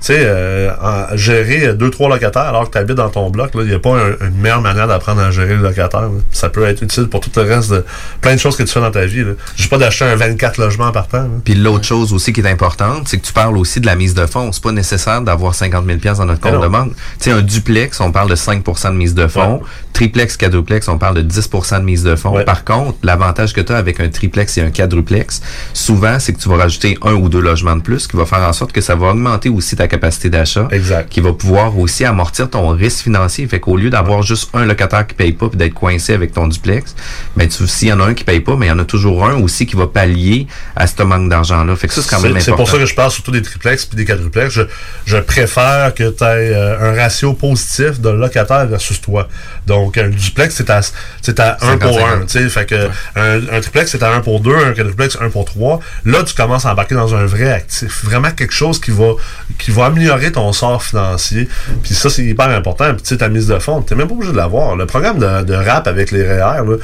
tu 0.00 0.06
sais, 0.14 0.18
euh, 0.20 0.70
gérer 1.16 1.74
deux, 1.74 1.90
trois 1.90 2.08
locataires 2.08 2.42
alors 2.42 2.66
que 2.66 2.72
tu 2.72 2.78
habites 2.78 2.96
dans 2.96 3.08
ton 3.08 3.30
bloc, 3.30 3.50
il 3.54 3.62
n'y 3.62 3.74
a 3.74 3.78
pas 3.80 3.96
un- 3.96 4.26
une 4.28 4.36
meilleure 4.40 4.60
manière 4.60 4.86
d'apprendre 4.86 5.20
à 5.20 5.30
gérer 5.32 5.56
le 5.56 5.62
locataire. 5.62 6.02
là. 6.02 6.08
Ça 6.30 6.48
peut 6.50 6.64
être 6.64 6.82
utile 6.82 7.08
pour 7.08 7.20
tout 7.20 7.30
le 7.34 7.42
reste 7.42 7.70
de 7.72 7.84
plein 8.20 8.34
de 8.34 8.38
choses 8.40 8.56
que 8.56 8.62
tu 8.62 8.72
fais 8.72 8.80
dans 8.80 8.90
ta 8.92 9.06
vie. 9.06 9.24
là. 9.24 9.32
Juste 9.56 9.70
pas 9.70 9.78
d'acheter 9.78 10.04
un 10.04 10.14
24 10.14 10.58
logements 10.58 10.92
par 10.92 11.08
temps. 11.08 11.26
Puis 11.44 11.54
l'autre 11.54 11.84
chose 11.84 12.12
aussi 12.12 12.32
qui 12.32 12.40
est 12.40 12.48
importante, 12.48 13.08
c'est 13.08 13.18
que 13.18 13.26
tu 13.26 13.32
parles 13.32 13.56
aussi 13.58 13.80
de 13.80 13.86
la 13.86 13.96
mise 13.96 14.14
de 14.14 14.24
fonds. 14.26 14.52
C'est 14.52 14.62
pas 14.62 14.70
nécessaire 14.72 15.20
d'avoir 15.22 15.54
50 15.54 15.84
000 15.84 15.98
pièces 15.98 16.18
dans 16.18 16.26
notre 16.26 16.40
compte 16.40 16.62
de 16.62 16.68
banque. 16.68 16.92
Tu 17.18 17.30
sais, 17.30 17.32
un 17.32 17.42
duplex, 17.42 18.00
on 18.00 18.12
parle 18.12 18.30
de 18.30 18.36
5% 18.36 18.90
de 18.92 18.96
mise 18.96 19.14
de 19.14 19.26
fonds. 19.26 19.54
Ouais. 19.56 19.60
Triplex, 19.94 20.36
quadruplex, 20.36 20.86
on 20.86 20.96
parle 20.96 21.16
de 21.16 21.22
10% 21.22 21.80
de 21.80 21.84
mise 21.84 22.04
de 22.04 22.14
fonds. 22.14 22.30
Ouais. 22.36 22.44
Par 22.44 22.64
contre, 22.64 22.98
l'avantage 23.02 23.52
que 23.52 23.60
tu 23.60 23.72
as 23.72 23.76
avec 23.78 23.98
un 23.98 24.08
triplex 24.08 24.56
et 24.58 24.60
un 24.62 24.70
quadruplex, 24.70 25.40
souvent, 25.74 26.20
c'est 26.20 26.32
que 26.34 26.38
tu 26.38 26.48
vas 26.48 26.56
rajouter 26.56 26.96
un 27.02 27.14
ou 27.14 27.28
deux 27.28 27.40
logements 27.40 27.74
de 27.74 27.82
plus, 27.82 28.06
qui 28.06 28.16
va 28.16 28.24
faire 28.24 28.38
en 28.42 28.52
sorte 28.52 28.70
que 28.70 28.80
ça 28.80 28.94
va 28.94 29.08
augmenter 29.08 29.48
aussi 29.48 29.74
ta 29.74 29.87
capacité 29.88 30.30
d'achat. 30.30 30.68
Exact. 30.70 31.08
Qui 31.08 31.20
va 31.20 31.32
pouvoir 31.32 31.76
aussi 31.78 32.04
amortir 32.04 32.48
ton 32.48 32.68
risque 32.68 33.02
financier. 33.04 33.46
Fait 33.48 33.60
qu'au 33.60 33.76
lieu 33.76 33.90
d'avoir 33.90 34.22
juste 34.22 34.50
un 34.54 34.64
locataire 34.64 35.06
qui 35.06 35.14
paye 35.14 35.32
pas 35.32 35.48
puis 35.48 35.58
d'être 35.58 35.74
coincé 35.74 36.14
avec 36.14 36.32
ton 36.32 36.46
duplex, 36.46 36.94
ben 37.36 37.48
tu 37.48 37.66
s'il 37.66 37.88
y 37.88 37.92
en 37.92 38.00
a 38.00 38.04
un 38.04 38.14
qui 38.14 38.24
paye 38.24 38.40
pas, 38.40 38.56
mais 38.56 38.66
il 38.66 38.70
y 38.70 38.72
en 38.72 38.78
a 38.78 38.84
toujours 38.84 39.26
un 39.26 39.34
aussi 39.42 39.66
qui 39.66 39.74
va 39.76 39.86
pallier 39.88 40.46
à 40.76 40.86
ce 40.86 41.02
manque 41.02 41.28
d'argent-là. 41.28 41.74
Fait 41.76 41.88
que 41.88 41.94
ça, 41.94 42.02
c'est 42.02 42.10
quand 42.10 42.20
même 42.20 42.34
C'est 42.34 42.40
c'est 42.40 42.50
important. 42.52 42.64
pour 42.64 42.70
ça 42.70 42.78
que 42.78 42.86
je 42.86 42.94
parle 42.94 43.10
surtout 43.10 43.30
des 43.32 43.42
triplex 43.42 43.86
puis 43.86 43.96
des 43.96 44.04
quadruplex. 44.04 44.54
Je, 44.54 44.62
je 45.06 45.16
préfère 45.18 45.94
que 45.94 46.10
tu 46.10 46.24
aies 46.24 46.54
un 46.54 46.94
ratio 46.94 47.32
positif 47.32 48.00
de 48.00 48.10
locataire 48.10 48.66
versus 48.66 49.00
toi. 49.00 49.28
Donc, 49.66 49.98
un 49.98 50.08
duplex, 50.08 50.54
c'est 50.54 50.70
à, 50.70 50.80
c'est 51.22 51.40
à 51.40 51.56
1 51.60 51.78
pour 51.78 51.98
1. 51.98 52.24
50-50. 52.24 52.48
Fait 52.48 52.66
que 52.66 52.88
un, 53.16 53.56
un 53.56 53.60
triplex, 53.60 53.90
c'est 53.90 54.02
à 54.02 54.12
1 54.14 54.20
pour 54.20 54.40
2, 54.40 54.54
un 54.54 54.72
quadruplex, 54.72 55.18
1 55.20 55.30
pour 55.30 55.44
3. 55.44 55.80
Là, 56.04 56.22
tu 56.24 56.34
commences 56.34 56.66
à 56.66 56.72
embarquer 56.72 56.94
dans 56.94 57.14
un 57.14 57.26
vrai 57.26 57.50
actif. 57.52 58.04
Vraiment 58.04 58.30
quelque 58.30 58.52
chose 58.54 58.80
qui 58.80 58.90
va, 58.90 59.12
qui 59.58 59.70
va 59.70 59.77
améliorer 59.84 60.32
ton 60.32 60.52
sort 60.52 60.82
financier. 60.82 61.48
Puis 61.82 61.94
ça, 61.94 62.10
c'est 62.10 62.24
hyper 62.24 62.48
important. 62.50 62.92
Puis 62.94 63.02
tu 63.02 63.08
sais, 63.08 63.18
ta 63.18 63.28
mise 63.28 63.46
de 63.46 63.58
fonds, 63.58 63.82
t'es 63.82 63.94
même 63.94 64.08
pas 64.08 64.14
obligé 64.14 64.32
de 64.32 64.36
l'avoir. 64.36 64.76
Le 64.76 64.86
programme 64.86 65.18
de, 65.18 65.54
rap 65.54 65.86
avec 65.86 66.10
les 66.10 66.22
REER, 66.22 66.64
là, 66.64 66.76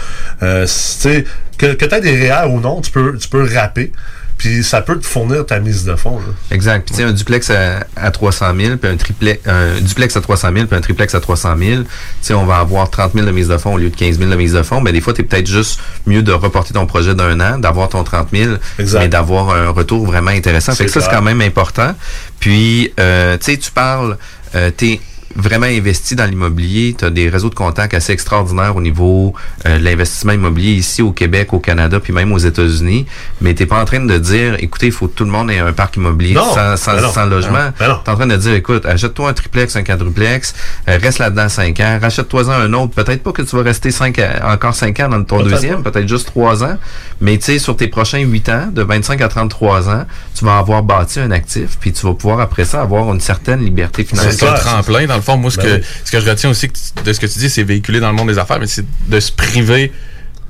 euh, 0.43 0.67
que, 1.59 1.75
que 1.75 1.85
tu 1.85 2.01
des 2.01 2.31
REER 2.31 2.51
ou 2.51 2.61
non, 2.61 2.81
tu 2.81 2.91
peux, 2.91 3.17
tu 3.17 3.29
peux 3.29 3.47
rapper. 3.55 3.93
Puis 4.37 4.65
ça 4.65 4.83
peut 4.83 4.99
te 4.99 5.07
fournir 5.07 5.47
ta 5.47 5.61
mise 5.61 5.85
de 5.85 5.95
fonds. 5.95 6.19
là. 6.19 6.25
Exact. 6.51 6.85
Puis 6.87 6.95
tu 6.97 7.03
sais, 7.03 7.09
un 7.09 7.13
duplex 7.13 7.51
à, 7.51 7.87
à 7.97 8.11
300 8.11 8.47
000, 8.59 8.77
puis 8.77 8.91
un 8.91 8.97
triplex, 8.97 9.41
un 9.49 9.81
duplex 9.81 10.17
à 10.17 10.21
300 10.21 10.49
000, 10.55 10.67
puis 10.67 10.77
un 10.77 10.81
triplex 10.81 11.15
à 11.15 11.21
300 11.21 11.57
000, 11.57 11.83
tu 11.83 11.89
sais, 12.21 12.35
on 12.35 12.45
va 12.45 12.57
avoir 12.59 12.91
30 12.91 13.13
000 13.15 13.27
de 13.27 13.31
mise 13.31 13.49
de 13.49 13.57
fonds 13.57 13.75
au 13.75 13.79
lieu 13.79 13.91
de 13.91 13.97
15 13.97 14.19
000 14.19 14.31
de 14.31 14.37
mise 14.37 14.53
de 14.53 14.63
fonds. 14.63 14.81
Mais 14.81 14.93
des 14.93 15.01
fois, 15.01 15.13
tu 15.13 15.23
es 15.23 15.25
peut-être 15.25 15.47
juste 15.47 15.81
mieux 16.07 16.23
de 16.23 16.33
reporter 16.33 16.73
ton 16.75 16.87
projet 16.87 17.15
d'un 17.15 17.39
an, 17.41 17.59
d'avoir 17.59 17.89
ton 17.89 18.03
30 18.05 18.29
000, 18.33 18.55
Exact. 18.79 18.99
mais 19.01 19.09
d'avoir 19.09 19.51
un 19.51 19.71
retour 19.71 20.05
vraiment 20.05 20.31
intéressant. 20.33 20.75
Fait 20.75 20.87
que 20.87 20.91
ça, 20.91 21.01
c'est 21.01 21.11
quand 21.11 21.23
même 21.23 21.41
important. 21.41 21.95
Puis, 22.41 22.93
euh, 23.01 23.39
tu 23.39 23.53
sais, 23.53 23.57
tu 23.57 23.71
parles, 23.71 24.19
euh, 24.55 24.71
t'es 24.77 25.01
vraiment 25.37 25.67
investi 25.67 26.15
dans 26.17 26.25
l'immobilier, 26.27 26.95
tu 26.99 27.05
as 27.05 27.11
des 27.11 27.29
réseaux 27.29 27.49
de 27.51 27.55
contacts 27.55 27.95
assez 27.95 28.13
extraordinaires 28.13 28.77
au 28.77 28.81
niveau 28.81 29.35
euh, 29.67 29.79
de 29.79 29.85
l'investissement 29.85 30.33
immobilier 30.33 30.73
ici 30.73 31.03
au 31.03 31.13
Québec, 31.13 31.53
au 31.53 31.59
Canada, 31.59 31.99
puis 32.01 32.13
même 32.13 32.33
aux 32.33 32.39
États-Unis, 32.39 33.07
mais 33.41 33.55
t'es 33.55 33.67
pas 33.67 33.81
en 33.81 33.85
train 33.85 34.01
de 34.05 34.19
dire, 34.19 34.57
écoutez, 34.61 34.87
il 34.87 34.93
faut 34.93 35.09
que 35.09 35.15
tout 35.15 35.25
le 35.25 35.31
monde 35.31 35.51
ait 35.51 35.59
un 35.59 35.73
parc 35.73 35.97
immobilier 35.97 36.35
Non, 36.35 36.55
sans, 36.55 36.77
sans, 36.77 36.95
ben 36.95 37.03
non, 37.03 37.13
sans 37.13 37.27
logement. 37.27 37.71
ben 37.79 37.89
non, 37.89 37.95
ben. 37.95 38.01
T'es 38.05 38.11
en 38.11 38.15
train 38.17 38.27
de 38.27 38.37
dire, 38.37 38.55
écoute, 38.55 38.87
achète-toi 38.87 39.29
un 39.31 39.33
triplex, 39.33 39.77
un 39.77 39.83
quadruplex, 39.83 40.55
euh, 40.89 40.99
reste 41.03 41.19
là-dedans 41.19 41.49
5 41.49 41.81
ans, 41.81 41.99
rachète-toi-en 42.01 42.51
un 42.53 42.73
autre. 42.75 42.93
Peut-être 42.95 43.23
pas 43.23 43.33
que 43.33 43.43
tu 43.43 43.57
vas 43.57 43.63
rester 43.63 43.91
cinq, 43.91 44.19
à- 44.19 44.53
encore 44.53 44.75
5 44.75 44.99
ans 45.01 45.09
dans 45.09 45.25
ton 45.25 45.39
Peut-être 45.39 45.51
deuxième, 45.51 45.83
pas. 45.83 45.91
peut-être 45.91 46.09
juste 46.09 46.27
3 46.27 46.63
ans. 46.65 46.77
Mais 47.21 47.39
tu 47.39 47.45
sais, 47.47 47.59
sur 47.59 47.77
tes 47.77 47.89
prochains 47.89 48.19
8 48.21 48.49
ans, 48.49 48.69
de 48.73 48.83
25 48.83 49.21
à 49.21 49.29
33 49.29 49.89
ans, 49.89 50.05
tu 50.37 50.45
vas 50.45 50.59
avoir 50.59 50.83
bâti 50.83 51.21
un 51.21 51.31
actif, 51.31 51.77
puis 51.81 51.93
tu 51.93 52.07
vas 52.07 52.15
pouvoir 52.15 52.41
après 52.41 52.65
ça 52.65 52.83
avoir 52.83 53.13
une 53.13 53.21
certaine 53.21 53.61
liberté 53.65 54.05
C'est 54.09 54.17
financière. 54.17 54.33
ça 54.35 54.47
le 54.47 54.53
clair, 54.53 54.65
tremplin. 54.65 55.07
Dans 55.07 55.17
le 55.17 55.21
fond, 55.25 55.37
moi, 55.37 55.51
ce, 55.51 55.57
Ben 55.57 55.65
que, 55.65 55.75
oui. 55.77 55.83
ce 56.05 56.11
que 56.13 56.21
je 56.21 56.29
retiens 56.29 56.51
aussi 56.51 56.69
de 57.05 57.13
ce 57.13 57.21
que 57.21 57.27
tu 57.27 57.39
dis, 57.39 57.51
c'est 57.51 57.63
véhiculer 57.63 58.01
dans 58.01 58.09
le 58.11 58.17
monde 58.17 58.29
des 58.29 58.39
affaires, 58.39 58.59
mais 58.61 58.67
c'est 58.67 58.85
de 59.09 59.21
se 59.21 59.33
priver 59.33 59.93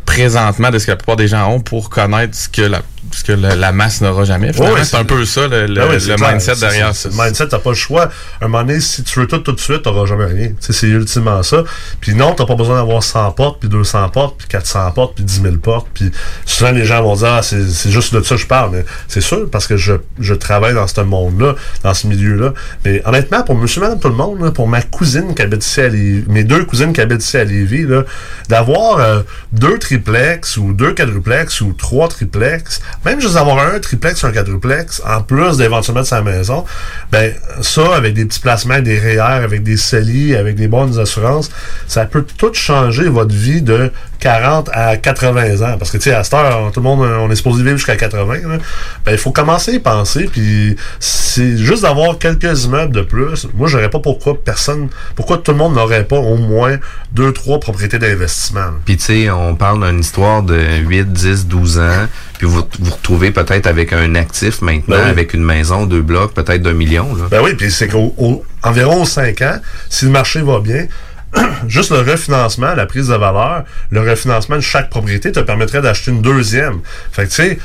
présentement 0.05 0.71
de 0.71 0.79
ce 0.79 0.87
que 0.87 0.91
la 0.93 0.97
plupart 0.97 1.17
des 1.17 1.29
gens 1.29 1.49
ont 1.51 1.61
pour 1.61 1.91
connaître 1.91 2.35
ce 2.37 2.49
que 2.49 2.63
la, 2.63 2.83
ce 3.13 3.25
que 3.25 3.33
la, 3.33 3.55
la 3.55 3.73
masse 3.73 4.01
n'aura 4.01 4.25
jamais. 4.25 4.53
Finalement, 4.53 4.75
Ouais, 4.75 4.85
c'est 4.85 4.97
un 4.97 5.05
peu 5.05 5.25
ça 5.25 5.47
le, 5.49 5.67
le, 5.67 5.75
Ben 5.75 5.93
le 5.93 5.99
clair. 6.17 6.31
mindset 6.31 6.57
derrière 6.57 6.95
ça. 6.95 7.09
Le 7.09 7.15
mindset, 7.25 7.49
t'as 7.49 7.59
pas 7.59 7.71
le 7.71 7.77
choix. 7.77 8.09
Un 8.41 8.49
moment 8.49 8.65
donné, 8.65 8.81
si 8.81 9.03
tu 9.05 9.21
veux 9.21 9.27
tout 9.27 9.39
tout 9.39 9.53
de 9.53 9.61
suite, 9.61 9.83
t'auras 9.83 10.07
jamais 10.07 10.25
rien. 10.27 10.51
C'est 10.61 10.87
ultimement 10.89 11.43
ça. 11.43 11.63
Puis 12.01 12.15
non, 12.15 12.33
t'as 12.35 12.47
pas 12.47 12.55
besoin 12.57 12.77
d'avoir 12.77 13.03
100 13.03 13.33
portes, 13.33 13.61
puis 13.61 13.69
200 13.69 14.09
portes, 14.11 14.37
puis 14.39 14.49
400 14.49 14.91
portes, 14.93 15.15
puis 15.17 15.25
10 15.25 15.43
000 15.43 15.57
portes. 15.57 15.89
Puis 15.95 16.11
souvent, 16.47 16.73
les 16.73 16.85
gens 16.85 17.03
vont 17.03 17.15
dire, 17.17 17.29
ah, 17.35 17.43
c'est 17.43 17.69
c'est 17.69 17.91
juste 17.91 18.15
de 18.15 18.23
ça 18.23 18.35
que 18.35 18.41
je 18.41 18.47
parle. 18.47 18.71
Mais 18.73 18.85
c'est 19.09 19.21
sûr, 19.21 19.49
parce 19.51 19.67
que 19.67 19.77
je, 19.77 19.95
je 20.19 20.35
travaille 20.35 20.75
dans 20.75 20.87
ce 20.87 21.01
monde-là, 21.01 21.55
dans 21.83 21.95
ce 21.95 22.07
milieu-là. 22.07 22.53
Mais 22.85 23.03
honnêtement, 23.05 23.43
pour 23.43 23.55
monsieur, 23.57 23.81
madame, 23.81 24.01
tout 24.01 24.09
le 24.09 24.15
monde, 24.15 24.41
là, 24.43 24.51
pour 24.51 24.69
ma 24.69 24.83
cousine 24.83 25.35
qui 25.35 25.43
habite 25.43 25.65
ici 25.65 25.81
à 25.81 25.89
Lévis, 25.89 26.25
mes 26.29 26.45
deux 26.45 26.65
cousines 26.65 26.93
qui 26.93 27.01
habitent 27.01 27.23
ici 27.25 27.37
à 27.37 27.45
Lévis, 27.45 27.85
là, 27.87 28.03
d'avoir 28.49 28.99
euh, 28.99 29.23
deux 29.53 29.79
triplex 29.79 30.57
ou 30.57 30.73
deux 30.73 30.93
quadruplex 30.95 31.61
ou 31.61 31.73
trois 31.73 32.09
triplex, 32.09 32.81
même 33.05 33.21
juste 33.21 33.35
d'avoir 33.35 33.59
un 33.59 33.79
triplex 33.79 34.23
ou 34.23 34.27
un 34.27 34.33
quadruplex, 34.33 35.03
en 35.07 35.23
plus 35.23 35.57
d'éventuellement 35.57 36.03
de 36.03 36.07
sa 36.07 36.23
maison, 36.23 36.65
ben 37.11 37.33
ça, 37.61 37.95
avec 37.95 38.15
des 38.15 38.25
petits 38.25 38.41
placements, 38.41 38.81
des 38.81 38.99
REER, 38.99 39.21
avec 39.21 39.63
des 39.63 39.77
CELI, 39.77 40.37
avec 40.37 40.57
des 40.57 40.69
bonnes 40.69 40.99
assurances, 40.99 41.51
ça 41.87 42.05
peut 42.07 42.25
tout 42.37 42.53
changer 42.55 43.09
votre 43.09 43.35
vie 43.35 43.63
de 43.63 43.91
40 44.21 44.71
à 44.73 44.97
80 44.97 45.61
ans. 45.61 45.77
Parce 45.79 45.91
que, 45.91 45.99
tu 45.99 46.05
sais, 46.05 46.15
à 46.15 46.25
cette 46.25 46.35
heure, 46.35 46.73
tout 46.73 46.81
le 46.81 46.85
monde, 46.85 47.01
on 47.01 47.31
est 47.31 47.37
supposé 47.37 47.63
vivre 47.63 47.77
jusqu'à 47.77 47.97
80. 47.97 48.35
là. 48.35 48.59
Ben, 49.05 49.13
il 49.13 49.19
faut 49.19 49.33
commencer 49.33 49.73
à 49.73 49.75
y 49.75 49.79
penser, 49.79 50.29
puis 50.33 50.77
c'est 50.99 51.59
juste 51.59 51.83
d'avoir 51.83 52.19
quelques 52.19 52.65
immeubles 52.65 52.95
de 52.95 53.03
plus. 53.03 53.47
Moi, 53.55 53.69
j'aurais 53.69 53.91
pas 53.91 53.99
pourquoi 53.99 54.43
personne, 54.43 54.89
pourquoi 55.15 55.39
tout 55.39 55.51
le 55.53 55.59
monde 55.59 55.75
n'aurait 55.75 56.05
pas 56.05 56.19
au 56.19 56.37
moins 56.37 56.79
deux, 57.13 57.33
trois 57.33 57.61
propriétés 57.61 57.99
d'investissement. 57.99 58.71
Puis 58.85 58.97
tu 58.97 59.05
sais, 59.05 59.31
on 59.31 59.55
parle 59.55 59.87
d'une 59.87 60.01
histoire 60.01 60.43
de 60.43 60.59
8, 60.59 61.13
10, 61.13 61.47
12 61.47 61.79
ans, 61.79 62.07
puis 62.39 62.47
vous 62.47 62.63
vous 62.81 62.93
retrouvez 62.93 63.31
peut-être 63.31 63.67
avec 63.67 63.93
un 63.93 64.15
actif 64.15 64.61
maintenant, 64.63 64.97
Ben 64.97 65.05
oui. 65.05 65.11
avec 65.11 65.35
une 65.35 65.45
maison, 65.45 65.87
deux 65.87 66.03
blocs, 66.03 66.35
peut-être 66.35 66.63
d'un 66.63 66.73
million. 66.73 67.15
Là. 67.15 67.25
Ben 67.31 67.41
oui, 67.43 67.55
puis 67.55 67.71
c'est 67.71 67.89
qu'environ 67.89 69.05
5 69.05 69.43
ans, 69.43 69.59
si 69.89 70.05
le 70.07 70.11
marché 70.11 70.43
va 70.43 70.61
bien, 70.61 70.87
juste 71.69 71.91
le 71.91 71.99
refinancement, 71.99 72.75
la 72.75 72.87
prise 72.87 73.09
de 73.09 73.15
valeur, 73.15 73.65
le 73.91 74.09
refinancement 74.09 74.57
de 74.57 74.61
chaque 74.61 74.89
propriété 74.91 75.33
te 75.33 75.41
permettrait 75.41 75.83
d'acheter 75.83 76.11
une 76.13 76.23
deuxième. 76.23 76.81
Fait 77.13 77.25
que 77.25 77.29
tu 77.31 77.35
sais, 77.35 77.59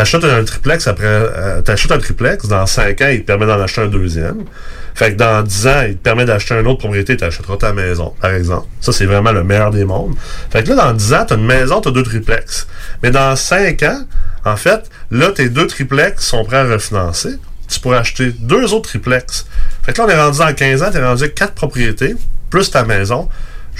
t'achètes 0.00 0.24
un 0.24 0.44
triplex 0.44 0.86
après, 0.86 1.04
euh, 1.06 1.60
t'achètes 1.60 1.92
un 1.92 1.98
triplex, 1.98 2.48
dans 2.48 2.64
5 2.64 3.02
ans, 3.02 3.08
il 3.08 3.20
te 3.20 3.26
permet 3.26 3.44
d'en 3.44 3.60
acheter 3.60 3.82
un 3.82 3.86
deuxième. 3.86 4.44
Fait 4.94 5.12
que 5.12 5.18
dans 5.18 5.42
10 5.42 5.66
ans, 5.66 5.82
il 5.86 5.96
te 5.96 6.02
permet 6.02 6.24
d'acheter 6.24 6.54
une 6.54 6.66
autre 6.66 6.78
propriété, 6.78 7.18
tu 7.18 7.24
achèteras 7.24 7.58
ta 7.58 7.74
maison, 7.74 8.14
par 8.18 8.32
exemple. 8.32 8.66
Ça, 8.80 8.92
c'est 8.92 9.04
vraiment 9.04 9.32
le 9.32 9.44
meilleur 9.44 9.70
des 9.70 9.84
mondes. 9.84 10.14
Fait 10.50 10.62
que 10.62 10.70
là, 10.70 10.76
dans 10.76 10.92
10 10.94 11.12
ans, 11.12 11.24
tu 11.26 11.34
as 11.34 11.36
une 11.36 11.44
maison, 11.44 11.82
tu 11.82 11.88
as 11.88 11.92
deux 11.92 12.02
triplex. 12.02 12.66
Mais 13.02 13.10
dans 13.10 13.36
5 13.36 13.82
ans, 13.82 14.02
en 14.46 14.56
fait, 14.56 14.88
là, 15.10 15.32
tes 15.32 15.50
deux 15.50 15.66
triplex 15.66 16.24
sont 16.24 16.44
prêts 16.46 16.56
à 16.56 16.64
refinancer. 16.64 17.36
Tu 17.68 17.78
pourrais 17.78 17.98
acheter 17.98 18.32
deux 18.32 18.72
autres 18.72 18.88
triplex. 18.88 19.44
Fait 19.82 19.92
que 19.92 19.98
là, 19.98 20.06
on 20.06 20.10
est 20.10 20.18
rendu 20.18 20.38
dans 20.38 20.54
15 20.54 20.82
ans, 20.82 20.90
tu 20.90 20.96
es 20.96 21.04
rendu 21.04 21.24
avec 21.24 21.34
quatre 21.34 21.52
propriétés, 21.52 22.16
plus 22.48 22.70
ta 22.70 22.84
maison, 22.84 23.28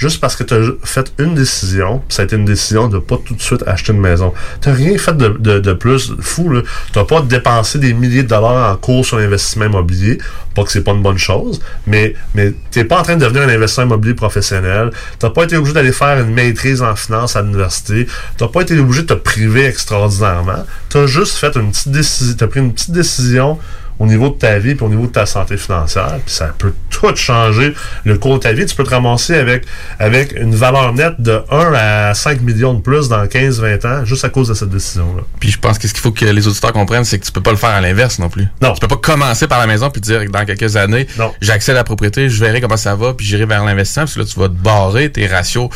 juste 0.01 0.19
parce 0.19 0.35
que 0.35 0.43
tu 0.43 0.55
as 0.55 0.61
fait 0.83 1.13
une 1.19 1.35
décision, 1.35 2.01
ça 2.09 2.23
a 2.23 2.25
été 2.25 2.35
une 2.35 2.43
décision 2.43 2.87
de 2.87 2.97
pas 2.97 3.17
tout 3.23 3.35
de 3.35 3.41
suite 3.41 3.63
acheter 3.67 3.93
une 3.93 3.99
maison. 3.99 4.33
Tu 4.59 4.71
rien 4.71 4.97
fait 4.97 5.15
de, 5.15 5.27
de, 5.27 5.59
de 5.59 5.73
plus 5.73 6.13
fou. 6.19 6.51
Tu 6.91 6.97
n'as 6.97 7.05
pas 7.05 7.21
dépensé 7.21 7.77
des 7.77 7.93
milliers 7.93 8.23
de 8.23 8.27
dollars 8.27 8.73
en 8.73 8.77
cours 8.77 9.05
sur 9.05 9.19
l'investissement 9.19 9.65
immobilier. 9.65 10.17
Pas 10.55 10.63
que 10.63 10.71
c'est 10.71 10.81
pas 10.81 10.93
une 10.93 11.03
bonne 11.03 11.19
chose, 11.19 11.61
mais, 11.85 12.15
mais 12.33 12.51
tu 12.71 12.79
n'es 12.79 12.85
pas 12.85 12.99
en 12.99 13.03
train 13.03 13.15
de 13.15 13.23
devenir 13.23 13.43
un 13.43 13.49
investisseur 13.49 13.85
immobilier 13.85 14.15
professionnel. 14.15 14.89
Tu 15.19 15.25
n'as 15.25 15.31
pas 15.31 15.43
été 15.43 15.55
obligé 15.55 15.75
d'aller 15.75 15.91
faire 15.91 16.19
une 16.19 16.33
maîtrise 16.33 16.81
en 16.81 16.95
finance 16.95 17.35
à 17.35 17.43
l'université. 17.43 18.07
Tu 18.37 18.43
n'as 18.43 18.49
pas 18.49 18.61
été 18.61 18.79
obligé 18.79 19.03
de 19.03 19.07
te 19.07 19.13
priver 19.13 19.65
extraordinairement. 19.65 20.65
Tu 20.89 20.97
as 20.97 21.05
juste 21.05 21.37
fait 21.37 21.55
une 21.55 21.69
petite 21.69 21.89
décision, 21.89 22.35
tu 22.35 22.43
as 22.43 22.47
pris 22.47 22.59
une 22.59 22.73
petite 22.73 22.91
décision 22.91 23.59
au 24.01 24.07
niveau 24.07 24.29
de 24.29 24.33
ta 24.33 24.57
vie 24.57 24.73
puis 24.73 24.83
au 24.83 24.89
niveau 24.89 25.05
de 25.05 25.11
ta 25.11 25.27
santé 25.27 25.57
financière. 25.57 26.17
Puis 26.25 26.33
ça 26.33 26.47
peut 26.57 26.73
tout 26.89 27.15
changer 27.15 27.75
le 28.03 28.17
cours 28.17 28.33
de 28.35 28.39
ta 28.39 28.51
vie. 28.51 28.65
Tu 28.65 28.75
peux 28.75 28.83
te 28.83 28.89
ramasser 28.89 29.35
avec, 29.35 29.65
avec 29.99 30.33
une 30.35 30.55
valeur 30.55 30.91
nette 30.93 31.21
de 31.21 31.39
1 31.51 31.73
à 31.75 32.13
5 32.15 32.41
millions 32.41 32.73
de 32.73 32.81
plus 32.81 33.09
dans 33.09 33.23
15-20 33.23 33.87
ans 33.87 34.05
juste 34.05 34.25
à 34.25 34.29
cause 34.29 34.47
de 34.47 34.55
cette 34.55 34.69
décision-là. 34.69 35.21
Puis 35.39 35.51
je 35.51 35.59
pense 35.59 35.77
que 35.77 35.87
ce 35.87 35.93
qu'il 35.93 36.01
faut 36.01 36.11
que 36.11 36.25
les 36.25 36.47
auditeurs 36.47 36.73
comprennent, 36.73 37.05
c'est 37.05 37.19
que 37.19 37.25
tu 37.25 37.31
peux 37.31 37.41
pas 37.41 37.51
le 37.51 37.57
faire 37.57 37.69
à 37.69 37.81
l'inverse 37.81 38.17
non 38.17 38.29
plus. 38.29 38.47
Non. 38.59 38.73
Tu 38.73 38.79
peux 38.79 38.87
pas 38.87 38.97
commencer 38.97 39.47
par 39.47 39.59
la 39.59 39.67
maison 39.67 39.91
puis 39.91 40.01
dire 40.01 40.25
que 40.25 40.31
dans 40.31 40.45
quelques 40.45 40.75
années, 40.77 41.05
j'accède 41.39 41.75
à 41.75 41.79
la 41.79 41.83
propriété, 41.83 42.27
je 42.27 42.43
verrai 42.43 42.59
comment 42.59 42.77
ça 42.77 42.95
va, 42.95 43.13
puis 43.13 43.25
j'irai 43.25 43.45
vers 43.45 43.63
l'investissement, 43.63 44.03
parce 44.03 44.15
que 44.15 44.19
là, 44.21 44.25
tu 44.25 44.39
vas 44.39 44.47
te 44.47 44.53
barrer 44.53 45.11
tes 45.11 45.27
ratios. 45.27 45.69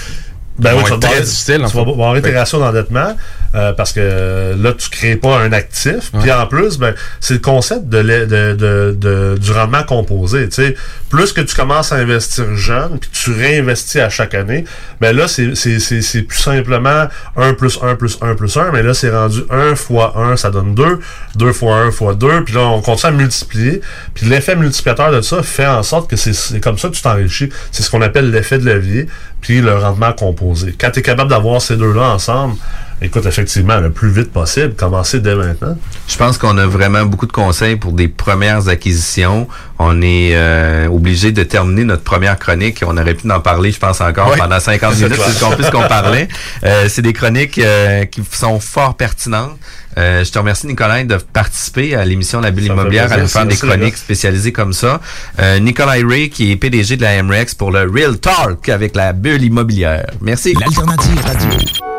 Ben 0.58 0.72
oui, 0.78 0.84
tu 0.86 0.90
vas 0.92 0.96
être 0.96 1.02
très 1.02 1.22
en 1.64 1.68
Tu 1.70 1.76
vas 1.78 1.84
barrer 1.98 2.22
tes 2.22 2.38
ratios 2.38 2.62
d'endettement. 2.62 3.16
euh, 3.56 3.72
parce 3.74 3.94
que 3.94 4.54
là, 4.62 4.74
tu 4.78 4.90
crées 4.90 5.16
pas 5.16 5.38
un 5.40 5.52
actif. 5.54 6.12
Puis 6.22 6.32
en 6.32 6.46
plus, 6.48 6.78
ben, 6.78 6.94
c'est 7.22 7.36
le 7.36 7.40
concept 7.40 7.88
de, 7.88 8.02
de, 8.02 8.26
de, 8.54 8.98
de- 8.98 9.38
du 9.38 9.52
rendement 9.52 9.84
composé. 9.84 10.48
Tu 10.50 10.56
sais, 10.56 10.76
plus 11.16 11.32
que 11.32 11.40
tu 11.40 11.56
commences 11.56 11.94
à 11.94 11.96
investir 11.96 12.58
jeune, 12.58 13.00
puis 13.00 13.10
tu 13.10 13.32
réinvestis 13.32 14.02
à 14.02 14.10
chaque 14.10 14.34
année, 14.34 14.66
ben 15.00 15.16
là, 15.16 15.30
c'est, 15.30 15.48
plus 15.48 16.38
simplement 16.38 17.08
1 17.38 17.54
plus 17.54 17.80
1 17.82 17.96
plus 17.96 18.18
1 18.22 18.36
plus 18.36 18.58
1, 18.58 18.72
mais 18.74 18.84
là, 18.84 18.94
c'est 18.94 19.10
rendu 19.10 19.40
1 19.50 19.76
fois 19.76 20.14
1, 20.18 20.36
ça 20.36 20.52
donne 20.52 20.76
2, 20.76 21.00
2 21.36 21.54
fois 21.54 21.78
1 21.78 21.92
fois 21.92 22.16
2, 22.16 22.44
puis 22.44 22.56
là, 22.56 22.64
on 22.64 22.82
continue 22.82 23.14
à 23.14 23.16
multiplier. 23.16 23.80
Puis 24.14 24.26
l'effet 24.26 24.58
multiplicateur 24.58 25.14
de 25.14 25.22
ça 25.22 25.42
fait 25.42 25.66
en 25.66 25.84
sorte 25.84 26.10
que 26.10 26.18
c'est, 26.18 26.34
c'est 26.34 26.60
comme 26.60 26.78
ça 26.78 26.90
que 26.90 26.96
tu 26.96 27.02
t'enrichis. 27.02 27.50
C'est 27.72 27.84
ce 27.84 27.90
qu'on 27.90 28.02
appelle 28.02 28.30
l'effet 28.30 28.58
de 28.58 28.66
levier, 28.66 29.08
puis 29.40 29.62
le 29.62 29.74
rendement 29.74 30.12
composé. 30.12 30.76
Quand 30.78 30.92
tu 30.92 31.00
es 31.00 31.02
capable 31.02 31.30
d'avoir 31.30 31.62
ces 31.62 31.78
deux-là 31.78 32.10
ensemble, 32.10 32.56
écoute, 33.02 33.26
effectivement, 33.26 33.80
le 33.80 33.92
plus 33.92 34.10
vite 34.10 34.32
possible, 34.32 34.74
commencer 34.76 35.20
dès 35.20 35.36
maintenant. 35.36 35.78
Je 36.08 36.18
pense 36.18 36.38
qu'on 36.38 36.58
a 36.58 36.66
vraiment 36.66 37.04
beaucoup 37.06 37.26
de 37.28 37.32
conseils 37.32 37.76
pour 37.76 37.92
des 37.94 38.08
premières 38.08 38.68
acquisitions. 38.68 39.48
On 39.80 40.02
est 40.02 40.32
euh, 40.36 40.88
obligé 40.88 41.32
de 41.32 41.44
terminer 41.44 41.84
notre 41.84 42.04
première 42.04 42.38
chronique. 42.40 42.84
On 42.88 42.98
aurait 42.98 43.14
pu 43.14 43.30
en 43.30 43.40
parler, 43.42 43.72
je 43.72 43.80
pense, 43.80 44.02
encore 44.02 44.30
Oui. 44.32 44.38
pendant 44.40 44.60
50 44.60 44.94
C'est 44.96 45.04
minutes, 45.04 45.16
clair. 45.16 45.28
puisqu'on 45.28 45.52
puisqu'on 45.52 45.88
parlait. 45.88 46.28
Euh, 46.64 46.88
c'est 46.90 47.02
des 47.02 47.14
chroniques 47.14 47.58
euh, 47.60 48.06
qui 48.06 48.22
sont 48.32 48.60
fort 48.60 48.96
pertinentes. 48.96 49.58
Euh, 49.98 50.24
je 50.26 50.32
te 50.32 50.38
remercie, 50.40 50.68
Nicolas, 50.68 51.04
de 51.04 51.16
participer 51.16 51.96
à 51.96 52.04
l'émission 52.04 52.42
La 52.42 52.52
Bulle 52.52 52.68
Ça 52.68 52.74
Immobilière, 52.74 53.12
à 53.14 53.18
nous 53.18 53.28
faire 53.28 53.46
des 53.46 53.56
chroniques 53.56 53.96
spécialisées 53.98 54.52
comme 54.52 54.74
ça. 54.74 55.00
Euh, 55.40 55.60
Nicolas 55.60 55.96
Ray, 56.06 56.30
qui 56.30 56.52
est 56.52 56.56
PDG 56.58 56.98
de 56.98 57.02
la 57.04 57.22
MREX 57.24 57.54
pour 57.56 57.72
le 57.72 57.90
Real 57.90 58.18
Talk 58.18 58.68
avec 58.70 58.96
la 58.96 59.14
Bulle 59.14 59.44
Immobilière. 59.44 60.06
Merci. 60.22 60.54
L'alternative 60.54 61.22
radio. 61.26 61.95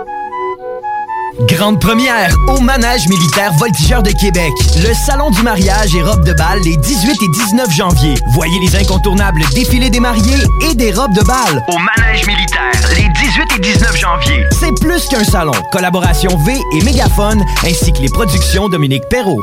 Grande 1.40 1.78
première 1.80 2.34
au 2.48 2.60
manège 2.60 3.06
militaire 3.08 3.52
voltigeur 3.58 4.02
de 4.02 4.10
Québec. 4.10 4.50
Le 4.76 4.94
salon 4.94 5.30
du 5.30 5.42
mariage 5.42 5.94
et 5.94 6.02
robes 6.02 6.24
de 6.24 6.32
bal 6.32 6.58
les 6.64 6.76
18 6.78 7.10
et 7.10 7.28
19 7.28 7.70
janvier. 7.70 8.14
Voyez 8.32 8.58
les 8.60 8.74
incontournables 8.74 9.42
défilés 9.54 9.90
des 9.90 10.00
mariés 10.00 10.42
et 10.62 10.74
des 10.74 10.92
robes 10.92 11.12
de 11.12 11.22
bal 11.24 11.62
au 11.68 11.78
manège 11.78 12.26
militaire 12.26 12.72
les 12.94 13.08
18 13.08 13.42
et 13.56 13.60
19 13.60 13.96
janvier. 13.96 14.44
C'est 14.58 14.72
plus 14.80 15.06
qu'un 15.08 15.24
salon. 15.24 15.52
Collaboration 15.72 16.30
V 16.38 16.58
et 16.74 16.82
Mégaphone 16.84 17.44
ainsi 17.64 17.92
que 17.92 18.00
les 18.00 18.08
productions 18.08 18.70
Dominique 18.70 19.04
Perrault. 19.10 19.42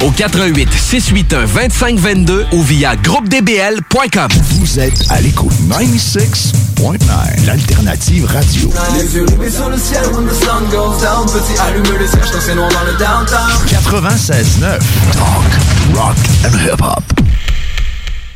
au 0.03 0.11
88 0.11 0.69
681 0.73 1.45
2522 1.45 2.45
ou 2.53 2.61
via 2.61 2.95
groupedbl.com. 2.95 4.27
Vous 4.59 4.79
êtes 4.79 5.05
à 5.09 5.21
l'écoute 5.21 5.53
96.9, 5.69 7.45
l'alternative 7.45 8.25
radio. 8.25 8.71
Les 8.95 9.15
yeux 9.15 9.25
rivés 9.25 9.51
sur 9.51 9.69
le 9.69 9.77
ciel 9.77 10.03
when 10.13 10.27
the 10.27 10.33
sun 10.33 10.65
goes 10.69 11.01
down 11.01 11.25
Petit 11.27 11.59
allume 11.59 11.99
les 11.99 12.07
cierges 12.07 12.31
quand 12.31 12.41
c'est 12.41 12.55
noir 12.55 12.69
dans 12.69 12.83
le 12.83 12.97
downtown 12.97 13.49
96.9, 13.67 14.79
talk, 15.13 15.95
rock 15.95 16.15
and 16.45 16.57
hip-hop. 16.65 17.03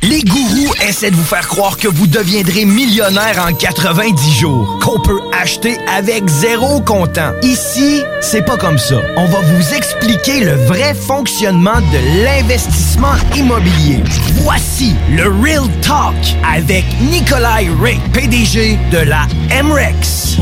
Les 0.02 0.22
gourous 0.22 0.72
essaient 0.86 1.10
de 1.10 1.16
vous 1.16 1.24
faire 1.24 1.48
croire 1.48 1.76
que 1.76 1.88
vous 1.88 2.06
deviendrez 2.06 2.64
millionnaire 2.64 3.44
en 3.48 3.52
90 3.52 4.38
jours, 4.38 4.78
qu'on 4.82 5.00
peut 5.00 5.20
acheter 5.32 5.76
avec 5.88 6.28
zéro 6.28 6.80
comptant. 6.80 7.32
Ici, 7.42 8.02
c'est 8.20 8.44
pas 8.44 8.56
comme 8.56 8.78
ça. 8.78 8.96
On 9.16 9.26
va 9.26 9.40
vous 9.40 9.74
expliquer 9.74 10.44
le 10.44 10.52
vrai 10.52 10.94
fonctionnement 10.94 11.80
de 11.80 12.24
l'investissement 12.24 13.14
immobilier. 13.34 14.00
Voici 14.42 14.94
le 15.10 15.24
Real 15.42 15.68
Talk 15.82 16.14
avec 16.54 16.84
Nikolai 17.00 17.68
Ray, 17.80 17.98
PDG 18.12 18.78
de 18.92 18.98
la 18.98 19.26
MREX. 19.62 20.36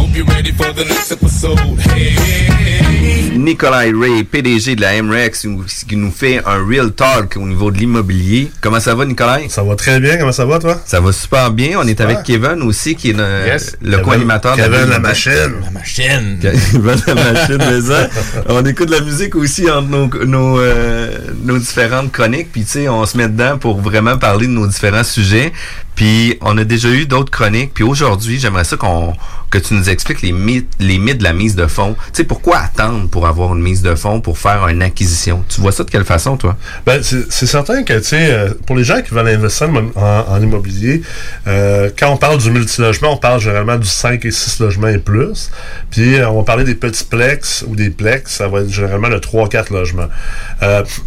Nicolas 3.39 3.79
Ray, 3.79 4.25
PDG 4.25 4.77
de 4.77 4.81
la 4.81 5.03
MREX, 5.03 5.47
qui 5.89 5.97
nous 5.97 6.11
fait 6.11 6.43
un 6.47 6.65
real 6.67 6.93
talk 6.93 7.37
au 7.37 7.47
niveau 7.47 7.71
de 7.71 7.79
l'immobilier. 7.79 8.51
Comment 8.61 8.81
ça 8.81 8.95
va, 8.95 9.05
Nicolas? 9.05 9.39
Ça 9.49 9.63
va 9.63 9.75
très 9.77 9.99
bien, 10.01 10.17
comment 10.17 10.33
ça 10.33 10.45
va, 10.45 10.59
toi? 10.59 10.81
Ça 10.87 11.01
va 11.01 11.13
super 11.13 11.51
bien. 11.51 11.79
On 11.79 11.83
est 11.83 11.89
Super. 11.91 12.07
avec 12.07 12.23
Kevin 12.25 12.63
aussi, 12.63 12.95
qui 12.95 13.11
est 13.11 13.15
le, 13.15 13.47
Yes. 13.47 13.77
le 13.83 13.91
Kevin- 13.93 14.03
co-animateur 14.05 14.57
de 14.57 14.63
Kevin 14.63 14.89
la 14.91 14.99
machine. 14.99 15.33
Machine. 15.73 16.39
Kevin 16.43 16.97
la 17.07 17.15
machine, 17.15 17.59
mais 17.59 17.81
ça, 17.81 18.09
on 18.49 18.65
écoute 18.65 18.89
de 18.89 18.95
la 18.95 19.01
musique 19.01 19.35
aussi 19.37 19.71
entre 19.71 19.89
nos, 19.89 20.09
nos, 20.25 20.59
euh, 20.61 21.11
nos 21.43 21.59
différentes 21.59 22.13
chroniques, 22.13 22.51
puis 22.53 22.63
tu 22.65 22.71
sais, 22.71 22.89
on 22.89 23.05
se 23.07 23.17
met 23.17 23.29
dedans 23.29 23.59
pour 23.59 23.81
vraiment 23.81 24.17
parler 24.19 24.47
de 24.47 24.53
nos 24.53 24.67
différents 24.67 25.05
sujets. 25.05 25.53
Puis 25.95 26.37
on 26.41 26.59
a 26.59 26.65
déjà 26.65 26.89
eu 26.89 27.07
d'autres 27.07 27.31
chroniques, 27.31 27.73
puis 27.73 27.85
aujourd'hui, 27.85 28.39
j'aimerais 28.41 28.65
ça 28.65 28.77
qu'on 28.77 29.13
que 29.51 29.59
tu 29.61 29.75
nous 29.75 29.89
expliques 29.89 30.21
les 30.23 30.33
mythes, 30.33 30.73
les 30.81 30.99
mythes 30.99 31.19
de 31.19 31.23
la 31.23 31.33
mise 31.33 31.55
de 31.55 31.69
fonds. 31.69 31.95
Tu 32.07 32.09
sais, 32.15 32.25
pourquoi 32.25 32.59
attendre 32.59 33.09
pour 33.09 33.24
avoir 33.25 33.55
une 33.55 33.63
mise 33.63 33.83
de 33.83 33.95
fonds 33.95 34.21
pour 34.21 34.39
faire 34.39 34.69
une 34.69 34.83
acquisition? 34.83 35.45
Tu 35.49 35.61
vois 35.61 35.73
ça 35.73 35.85
de 35.85 35.91
quelle 35.91 36.05
façon, 36.05 36.37
toi? 36.37 36.57
Ben, 36.87 37.03
c'est 37.03 37.47
certain 37.47 37.83
que, 37.83 37.95
tu 37.95 38.05
sais, 38.05 38.31
euh, 38.31 38.51
pour 38.67 38.77
les 38.77 38.85
gens 38.85 39.01
qui 39.03 39.15
veulent 39.15 39.29
investir 39.29 39.69
en, 39.97 40.43
immobilier, 40.43 41.03
euh, 41.47 41.91
quand 41.99 42.11
on 42.11 42.17
parle 42.17 42.39
du 42.39 42.51
multilogement, 42.51 43.13
on 43.13 43.17
parle 43.17 43.41
généralement 43.41 43.77
du 43.77 43.87
5 43.87 44.25
et 44.25 44.31
6 44.31 44.61
logements 44.61 44.89
et 44.89 44.99
plus. 44.99 45.51
Puis, 45.91 46.17
euh, 46.17 46.29
on 46.29 46.39
va 46.39 46.45
parler 46.45 46.65
des 46.65 46.75
petits 46.75 47.05
plex 47.05 47.65
ou 47.67 47.77
des 47.77 47.91
plex, 47.91 48.33
ça 48.33 48.49
va 48.49 48.61
être 48.61 48.71
généralement 48.71 49.09
le 49.09 49.21
3-4 49.21 49.73
logements. 49.73 50.09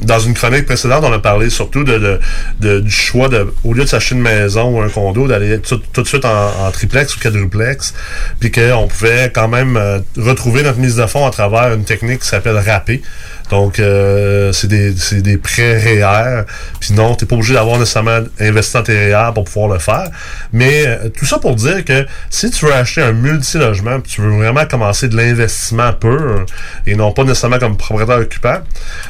Dans 0.01 0.19
une 0.19 0.33
chronique 0.33 0.65
précédente, 0.65 1.03
on 1.03 1.11
a 1.11 1.19
parlé 1.19 1.49
surtout 1.49 1.83
de, 1.83 2.19
du 2.59 2.91
choix 2.91 3.27
de, 3.27 3.51
au 3.63 3.73
lieu 3.73 3.83
de 3.83 3.89
s'acheter 3.89 4.15
une 4.15 4.21
maison 4.21 4.77
ou 4.77 4.81
un 4.81 4.89
condo, 4.89 5.27
d'aller 5.27 5.59
tout, 5.59 5.81
tout 5.93 6.03
de 6.03 6.07
suite 6.07 6.25
en, 6.25 6.71
triplex 6.71 7.15
ou 7.15 7.19
quadruplex, 7.19 7.93
puis 8.39 8.51
qu'on 8.51 8.87
pouvait 8.87 9.31
quand 9.33 9.47
même 9.47 9.79
retrouver 10.17 10.63
notre 10.63 10.79
mise 10.79 10.95
de 10.95 11.05
fonds 11.05 11.25
à 11.25 11.31
travers 11.31 11.73
une 11.73 11.83
technique 11.83 12.06
qui 12.15 12.27
s'appelle 12.27 12.57
RAPé. 12.57 13.01
Donc, 13.49 13.79
euh, 13.79 14.51
c'est 14.51 14.67
des, 14.67 14.93
des 15.21 15.37
prêts 15.37 15.77
REER. 15.77 16.43
Puis 16.79 16.93
non, 16.93 17.15
t'es 17.15 17.25
pas 17.25 17.35
obligé 17.35 17.53
d'avoir 17.53 17.79
nécessairement 17.79 18.19
investi 18.39 18.73
dans 18.73 18.83
tes 18.83 19.13
REER 19.13 19.33
pour 19.33 19.45
pouvoir 19.45 19.69
le 19.73 19.79
faire. 19.79 20.09
Mais 20.51 20.85
euh, 20.85 21.09
tout 21.09 21.25
ça 21.25 21.39
pour 21.39 21.55
dire 21.55 21.85
que 21.85 22.05
si 22.29 22.51
tu 22.51 22.65
veux 22.65 22.73
acheter 22.73 23.01
un 23.01 23.13
multilogement, 23.13 24.01
tu 24.01 24.21
veux 24.21 24.37
vraiment 24.37 24.65
commencer 24.65 25.07
de 25.07 25.15
l'investissement 25.15 25.93
pur, 25.93 26.45
et 26.85 26.95
non 26.95 27.11
pas 27.11 27.23
nécessairement 27.23 27.59
comme 27.59 27.77
propriétaire 27.77 28.17
occupant, 28.17 28.57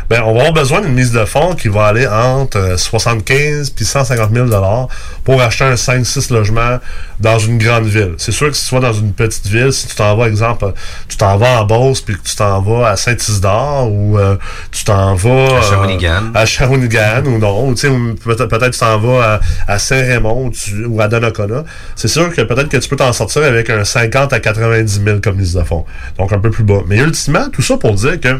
ben 0.10 0.22
on 0.24 0.34
va 0.34 0.42
avoir 0.42 0.54
besoin 0.54 0.82
d'une 0.82 0.94
mise 0.94 1.12
de 1.12 1.26
fonds 1.26 1.56
qui 1.56 1.68
va 1.68 1.88
aller 1.88 2.08
entre 2.08 2.58
euh, 2.58 2.78
75 2.78 3.72
puis 3.72 3.86
150 3.86 4.34
000 4.34 4.46
dollars 4.46 4.88
pour 5.24 5.42
acheter 5.42 5.64
un 5.64 5.74
5-6 5.74 6.32
logements 6.32 6.80
dans 7.20 7.40
une 7.40 7.58
grande 7.58 7.86
ville. 7.86 8.14
C'est 8.18 8.32
sûr 8.32 8.48
que 8.48 8.56
si 8.56 8.68
tu 8.68 8.76
vas 8.76 8.82
dans 8.82 8.94
une 8.94 9.14
petite 9.14 9.48
ville, 9.48 9.74
si 9.74 9.88
tu 9.88 9.96
t'en 9.96 10.16
vas, 10.16 10.28
exemple, 10.28 10.74
tu 11.08 11.18
t'en 11.18 11.38
vas 11.38 11.62
en 11.62 11.66
Beauce, 11.66 12.02
puis 12.02 12.16
que 12.16 12.24
tu 12.24 12.36
t'en 12.36 12.62
vas 12.62 12.90
à 12.90 12.96
Saint-Isidore, 12.96 13.92
ou 13.92 14.20
euh, 14.20 14.36
tu 14.72 14.84
t'en 14.84 15.16
vas... 15.16 15.58
À 15.58 15.62
Shawinigan. 15.62 16.32
à 16.34 16.46
Shawinigan, 16.46 17.24
ou 17.26 17.40
non, 17.40 17.68
ou 17.68 17.74
tu 17.74 17.82
sais, 17.82 17.88
ou 17.88 18.16
peut-être 18.16 18.46
peut-être 18.46 18.74
tu 18.74 18.80
t'en 18.80 18.98
vas 19.00 19.40
à, 19.68 19.74
à 19.74 19.80
Saint-Raymond, 19.80 20.52
ou, 20.52 20.88
ou 20.88 21.02
à 21.02 21.08
Donnacona. 21.08 21.64
C'est 21.96 22.08
sûr 22.08 22.34
que 22.34 22.42
peut-être 22.42 22.70
que 22.70 22.78
tu 22.78 22.90
peux 22.90 22.96
t'en 22.96 23.14
sortir 23.14 23.44
avec 23.44 23.70
un 23.70 23.84
50 23.84 24.34
à 24.34 24.40
90 24.40 25.02
000 25.04 25.20
comme 25.24 25.38
mise 25.38 25.54
de 25.54 25.64
fonds. 25.64 25.86
Donc, 26.18 26.32
un 26.34 26.40
peu 26.40 26.52
plus 26.52 26.64
bas. 26.64 26.82
Mais 26.88 26.98
ultimement, 26.98 27.50
tout 27.52 27.62
ça 27.62 27.78
pour 27.78 27.94
dire 27.94 28.20
que 28.20 28.40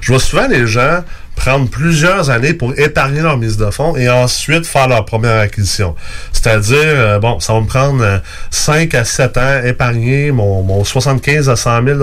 je 0.00 0.12
vois 0.12 0.20
souvent 0.20 0.48
les 0.48 0.66
gens 0.66 1.02
prendre 1.36 1.70
plusieurs 1.70 2.28
années 2.28 2.52
pour 2.52 2.78
épargner 2.78 3.22
leur 3.22 3.38
mise 3.38 3.56
de 3.56 3.70
fonds 3.70 3.96
et 3.96 4.10
ensuite 4.10 4.66
faire 4.66 4.88
leur 4.88 5.06
première 5.06 5.38
acquisition. 5.38 5.94
C'est-à-dire, 6.32 6.76
euh, 6.78 7.18
bon, 7.18 7.40
ça 7.40 7.54
va 7.54 7.60
me 7.60 7.66
prendre 7.66 8.02
euh, 8.04 8.18
5 8.50 8.94
à 8.94 9.04
7 9.04 9.36
ans 9.38 9.64
épargner 9.64 10.32
mon, 10.32 10.62
mon 10.62 10.84
75 10.84 11.48
à 11.48 11.56
100 11.56 11.84
000 11.84 11.98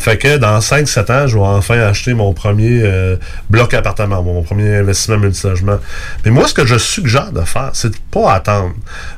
fait 0.00 0.16
que 0.16 0.38
dans 0.38 0.58
5-7 0.58 1.12
ans, 1.12 1.26
je 1.26 1.36
vais 1.36 1.44
enfin 1.44 1.78
acheter 1.80 2.14
mon 2.14 2.32
premier 2.32 2.80
euh, 2.82 3.16
bloc 3.50 3.74
appartement, 3.74 4.22
mon 4.22 4.42
premier 4.42 4.76
investissement 4.76 5.18
multilogement. 5.18 5.78
Mais 6.24 6.30
moi, 6.30 6.48
ce 6.48 6.54
que 6.54 6.64
je 6.64 6.78
suggère 6.78 7.32
de 7.32 7.42
faire, 7.42 7.70
c'est 7.74 7.90
de 7.90 7.96
pas 8.10 8.32
attendre. 8.32 8.72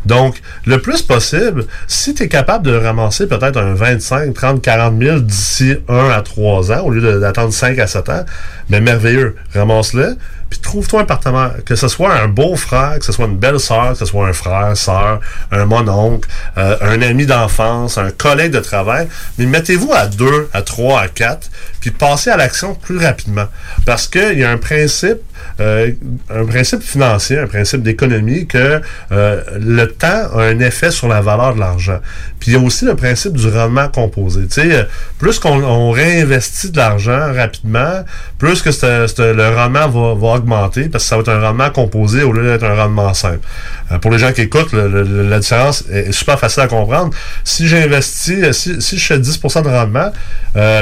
Donc, 0.07 0.41
le 0.67 0.81
plus 0.81 1.03
possible, 1.03 1.67
si 1.87 2.15
tu 2.15 2.25
es 2.25 2.29
capable 2.29 2.67
de 2.67 2.77
ramasser 2.77 3.27
peut-être 3.27 3.59
un 3.59 3.75
25, 3.75 4.35
30, 4.35 4.63
40 4.63 5.01
000 5.01 5.21
d'ici 5.21 5.77
1 5.89 6.09
à 6.11 6.21
3 6.21 6.73
ans, 6.73 6.81
au 6.81 6.91
lieu 6.91 7.21
d'attendre 7.21 7.53
5 7.53 7.79
à 7.79 7.87
7 7.87 8.09
ans, 8.09 8.25
mais 8.69 8.81
merveilleux, 8.81 9.37
ramasse-le, 9.55 10.17
puis 10.53 10.61
trouve-toi 10.61 11.01
un 11.01 11.05
partenaire, 11.05 11.65
que 11.65 11.77
ce 11.77 11.89
soit 11.89 12.13
un 12.15 12.29
beau-frère, 12.29 12.99
que 12.99 13.05
ce 13.07 13.13
soit 13.13 13.25
une 13.25 13.39
belle-sœur, 13.39 13.93
que 13.93 13.99
ce 13.99 14.05
soit 14.05 14.29
un 14.29 14.35
frère, 14.35 14.77
sœur, 14.77 15.21
un 15.51 15.65
mononcle, 15.65 16.29
euh, 16.59 16.77
un 16.83 17.01
ami 17.01 17.25
d'enfance, 17.25 17.97
un 17.97 18.11
collègue 18.11 18.53
de 18.53 18.61
travail, 18.61 19.09
mais 19.39 19.47
mettez-vous 19.47 19.93
à 19.95 20.07
deux, 20.07 20.51
à 20.53 20.61
trois, 20.61 21.01
à 21.01 21.09
quatre, 21.09 21.49
puis 21.81 21.91
passez 21.91 22.29
à 22.29 22.37
l'action 22.37 22.75
plus 22.75 22.99
rapidement. 22.99 23.47
Parce 23.87 24.09
qu'il 24.09 24.39
y 24.39 24.45
a 24.45 24.51
un 24.51 24.59
principe, 24.59 25.21
euh, 25.61 25.91
un 26.31 26.45
principe 26.45 26.83
financier, 26.83 27.39
un 27.39 27.47
principe 27.47 27.83
d'économie 27.83 28.47
que 28.47 28.81
euh, 29.13 29.43
le 29.61 29.87
temps 29.87 30.29
a 30.35 30.43
un 30.43 30.59
effet 30.61 30.91
sur 30.91 31.09
la 31.09 31.21
valeur 31.21 31.55
de 31.55 31.61
l'argent. 31.61 31.99
Puis 32.41 32.53
il 32.53 32.55
y 32.55 32.57
a 32.57 32.65
aussi 32.65 32.85
le 32.85 32.97
principe 32.97 33.35
du 33.35 33.49
rendement 33.49 33.89
composé. 33.89 34.47
Tu 34.47 34.63
sais, 34.63 34.75
euh, 34.75 34.85
plus 35.19 35.39
qu'on 35.39 35.63
on 35.63 35.91
réinvestit 35.91 36.71
de 36.71 36.77
l'argent 36.77 37.33
rapidement, 37.35 38.05
plus 38.39 38.63
que 38.63 38.71
le 38.71 39.55
rendement 39.55 39.89
va, 39.89 40.33
augmenter 40.33 40.89
parce 40.89 41.05
que 41.05 41.09
ça 41.09 41.17
va 41.17 41.23
être 41.23 41.29
un 41.29 41.41
rendement 41.41 41.71
composé 41.71 42.23
au 42.23 42.33
lieu 42.33 42.45
d'être 42.45 42.65
un 42.65 42.75
rendement 42.75 43.15
simple. 43.15 43.41
Pour 44.01 44.11
les 44.11 44.19
gens 44.19 44.33
qui 44.33 44.43
écoutent, 44.43 44.73
la 44.73 45.39
différence 45.39 45.85
est 45.91 46.13
super 46.13 46.39
facile 46.39 46.63
à 46.63 46.69
comprendre. 46.69 47.15
Si 47.45 47.69
j'investis, 47.69 48.53
si, 48.53 48.81
si 48.81 48.99
je 48.99 49.05
fais 49.05 49.19
10% 49.19 49.63
de 49.63 49.69
rendement, 49.69 50.11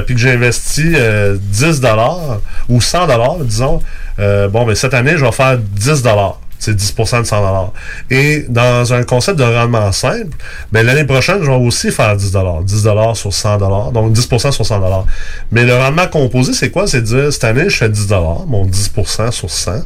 puis 0.07 0.15
que 0.15 0.21
j'investis 0.21 0.95
euh, 0.95 1.37
10 1.39 1.81
dollars 1.81 2.41
ou 2.69 2.81
100 2.81 3.07
dollars, 3.07 3.37
disons, 3.41 3.83
euh, 4.21 4.49
bon, 4.49 4.67
mais 4.67 4.75
cette 4.75 4.95
année, 4.95 5.17
je 5.17 5.25
vais 5.25 5.33
faire 5.33 5.59
10 5.59 6.03
dollars. 6.03 6.41
C'est 6.59 6.77
10% 6.77 7.23
de 7.23 7.27
100 7.27 7.41
dollars. 7.41 7.73
Et 8.11 8.45
dans 8.51 8.93
un 8.93 9.03
concept 9.03 9.39
de 9.39 9.45
rendement 9.45 9.91
simple, 9.93 10.37
ben, 10.71 10.85
l'année 10.85 11.05
prochaine, 11.05 11.39
je 11.43 11.51
vais 11.51 11.57
aussi 11.57 11.91
faire 11.91 12.15
10 12.15 12.33
dollars. 12.33 12.61
10 12.63 12.83
dollars 12.83 13.17
sur 13.17 13.33
100 13.33 13.57
dollars. 13.57 13.93
Donc, 13.93 14.13
10% 14.13 14.53
sur 14.53 14.67
100 14.67 14.79
dollars. 14.79 15.07
Mais 15.51 15.65
le 15.65 15.75
rendement 15.75 16.07
composé, 16.07 16.53
c'est 16.53 16.71
quoi? 16.71 16.87
C'est 16.87 17.01
dire, 17.01 17.33
cette 17.33 17.45
année, 17.45 17.71
je 17.71 17.77
fais 17.77 17.89
10 17.89 18.09
dollars, 18.09 18.45
mon 18.47 18.67
10% 18.67 19.31
sur 19.31 19.49
100. 19.49 19.85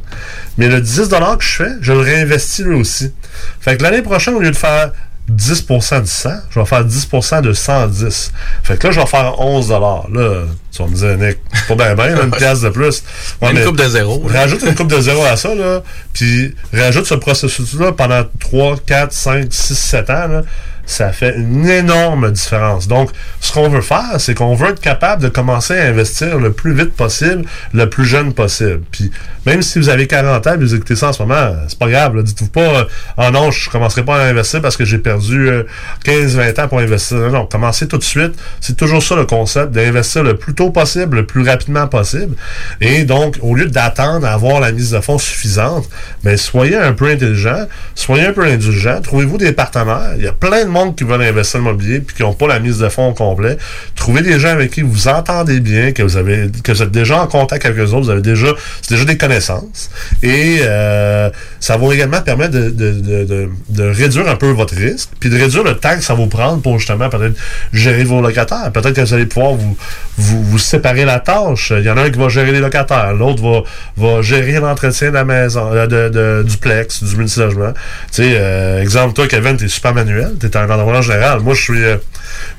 Mais 0.58 0.68
le 0.68 0.80
10 0.80 1.08
dollars 1.08 1.38
que 1.38 1.44
je 1.44 1.52
fais, 1.52 1.72
je 1.80 1.92
le 1.92 2.00
réinvestis 2.00 2.64
lui 2.64 2.74
aussi. 2.74 3.12
Fait 3.60 3.76
que 3.76 3.82
l'année 3.84 4.02
prochaine, 4.02 4.34
au 4.34 4.40
lieu 4.40 4.50
de 4.50 4.56
faire 4.56 4.90
10% 5.30 6.02
de 6.02 6.06
100, 6.06 6.30
je 6.50 6.60
vais 6.60 6.66
faire 6.66 6.84
10% 6.84 7.40
de 7.40 7.52
110. 7.52 8.32
Fait 8.62 8.78
que 8.78 8.86
là, 8.86 8.92
je 8.92 9.00
vais 9.00 9.06
faire 9.06 9.40
11 9.40 9.68
dollars. 9.68 10.06
Là, 10.12 10.42
tu 10.70 10.82
vas 10.82 10.88
me 10.88 10.94
dire, 10.94 11.16
Nick, 11.16 11.38
pas 11.66 11.74
bien 11.74 11.94
bien, 11.94 12.22
une 12.24 12.30
pièce 12.36 12.60
de 12.60 12.68
plus. 12.68 13.02
Ouais, 13.40 13.50
Une 13.50 13.58
mais 13.58 13.64
coupe 13.64 13.78
de 13.78 13.88
zéro. 13.88 14.22
Rajoute 14.28 14.62
une 14.62 14.74
coupe 14.74 14.88
de 14.90 15.00
zéro 15.00 15.24
à 15.24 15.36
ça, 15.36 15.54
là, 15.54 15.82
puis 16.12 16.54
rajoute 16.72 17.06
ce 17.06 17.14
processus-là 17.14 17.92
pendant 17.92 18.22
3, 18.38 18.76
4, 18.86 19.12
5, 19.12 19.46
6, 19.50 19.74
7 19.74 20.10
ans, 20.10 20.26
là, 20.28 20.42
ça 20.86 21.12
fait 21.12 21.34
une 21.36 21.68
énorme 21.68 22.30
différence. 22.30 22.88
Donc, 22.88 23.10
ce 23.40 23.52
qu'on 23.52 23.68
veut 23.68 23.80
faire, 23.80 24.18
c'est 24.18 24.34
qu'on 24.34 24.54
veut 24.54 24.70
être 24.70 24.80
capable 24.80 25.22
de 25.22 25.28
commencer 25.28 25.78
à 25.78 25.86
investir 25.86 26.38
le 26.38 26.52
plus 26.52 26.74
vite 26.74 26.94
possible, 26.94 27.44
le 27.72 27.88
plus 27.88 28.04
jeune 28.04 28.32
possible. 28.32 28.80
Puis, 28.90 29.10
même 29.46 29.62
si 29.62 29.78
vous 29.78 29.88
avez 29.88 30.06
40 30.06 30.46
ans 30.46 30.54
et 30.54 30.56
vous 30.56 30.74
écoutez 30.74 30.96
ça 30.96 31.08
en 31.08 31.12
ce 31.12 31.22
moment, 31.22 31.54
c'est 31.68 31.78
pas 31.78 31.88
grave. 31.88 32.22
Dites-vous 32.22 32.48
pas, 32.48 32.60
euh, 32.60 32.84
ah 33.16 33.30
non, 33.30 33.50
je 33.50 33.68
commencerai 33.68 34.04
pas 34.04 34.16
à 34.16 34.26
investir 34.26 34.62
parce 34.62 34.76
que 34.76 34.84
j'ai 34.84 34.98
perdu 34.98 35.48
euh, 35.48 35.64
15-20 36.04 36.62
ans 36.62 36.68
pour 36.68 36.78
investir. 36.78 37.18
Non, 37.18 37.30
non, 37.30 37.46
commencez 37.46 37.86
tout 37.86 37.98
de 37.98 38.04
suite. 38.04 38.32
C'est 38.60 38.76
toujours 38.76 39.02
ça 39.02 39.16
le 39.16 39.26
concept, 39.26 39.72
d'investir 39.72 40.22
le 40.22 40.36
plus 40.36 40.54
tôt 40.54 40.70
possible, 40.70 41.18
le 41.18 41.26
plus 41.26 41.42
rapidement 41.42 41.86
possible. 41.86 42.36
Et 42.80 43.04
donc, 43.04 43.38
au 43.42 43.54
lieu 43.54 43.66
d'attendre 43.66 44.26
à 44.26 44.32
avoir 44.32 44.60
la 44.60 44.72
mise 44.72 44.90
de 44.90 45.00
fonds 45.00 45.18
suffisante, 45.18 45.88
ben, 46.22 46.36
soyez 46.36 46.76
un 46.76 46.92
peu 46.92 47.08
intelligent, 47.10 47.66
soyez 47.94 48.26
un 48.26 48.32
peu 48.32 48.44
indulgent, 48.44 49.00
trouvez-vous 49.02 49.38
des 49.38 49.52
partenaires. 49.52 50.12
Il 50.16 50.24
y 50.24 50.28
a 50.28 50.32
plein 50.32 50.64
de 50.64 50.70
monde 50.74 50.96
qui 50.96 51.04
veulent 51.04 51.22
investir 51.22 51.60
dans 51.60 51.66
l'immobilier 51.66 52.00
puis 52.00 52.16
qui 52.16 52.22
n'ont 52.22 52.34
pas 52.34 52.46
la 52.46 52.58
mise 52.58 52.78
de 52.78 52.88
fonds 52.88 53.08
au 53.08 53.14
complet. 53.14 53.56
Trouvez 53.94 54.22
des 54.22 54.38
gens 54.38 54.50
avec 54.50 54.70
qui 54.72 54.82
vous 54.82 55.08
entendez 55.08 55.60
bien, 55.60 55.92
que 55.92 56.02
vous 56.02 56.16
avez, 56.16 56.50
que 56.62 56.72
vous 56.72 56.82
êtes 56.82 56.90
déjà 56.90 57.22
en 57.22 57.26
contact 57.26 57.64
avec 57.64 57.78
eux 57.78 57.88
autres, 57.88 58.04
vous 58.04 58.10
avez 58.10 58.22
déjà, 58.22 58.48
c'est 58.82 58.94
déjà 58.94 59.04
des 59.04 59.16
connaissances. 59.16 59.90
Et 60.22 60.58
euh, 60.60 61.30
ça 61.60 61.76
va 61.76 61.94
également 61.94 62.20
permettre 62.20 62.52
de, 62.52 62.70
de, 62.70 62.92
de, 62.92 63.48
de, 63.70 63.82
réduire 63.84 64.28
un 64.28 64.36
peu 64.36 64.50
votre 64.50 64.74
risque, 64.74 65.10
puis 65.20 65.30
de 65.30 65.38
réduire 65.38 65.64
le 65.64 65.76
temps 65.76 65.96
que 65.96 66.02
ça 66.02 66.14
va 66.14 66.20
vous 66.20 66.28
prendre 66.28 66.60
pour 66.60 66.78
justement 66.78 67.08
peut-être 67.08 67.36
gérer 67.72 68.04
vos 68.04 68.20
locataires. 68.20 68.70
Peut-être 68.72 68.94
que 68.94 69.00
vous 69.00 69.14
allez 69.14 69.26
pouvoir 69.26 69.54
vous, 69.54 69.76
vous, 70.18 70.42
vous 70.42 70.58
séparer 70.58 71.04
la 71.04 71.20
tâche. 71.20 71.72
Il 71.76 71.84
y 71.84 71.90
en 71.90 71.96
a 71.96 72.02
un 72.02 72.10
qui 72.10 72.18
va 72.18 72.28
gérer 72.28 72.52
les 72.52 72.60
locataires, 72.60 73.14
l'autre 73.14 73.42
va, 73.42 73.62
va 73.96 74.22
gérer 74.22 74.60
l'entretien 74.60 75.08
de 75.08 75.14
la 75.14 75.24
maison, 75.24 75.70
euh, 75.72 75.86
de, 75.86 76.42
duplex, 76.42 77.02
du 77.02 77.16
multilogement. 77.16 77.72
Tu 78.12 78.22
sais, 78.22 78.32
euh, 78.34 78.82
exemple, 78.82 79.14
toi, 79.14 79.26
Kevin, 79.26 79.56
t'es 79.56 79.68
super 79.68 79.94
manuel, 79.94 80.34
t'es 80.38 80.56
un 80.70 80.74
entrepreneur 80.74 81.02
général. 81.02 81.40
Moi, 81.40 81.54
je 81.54 81.62
suis 81.62 81.84
euh, 81.84 81.96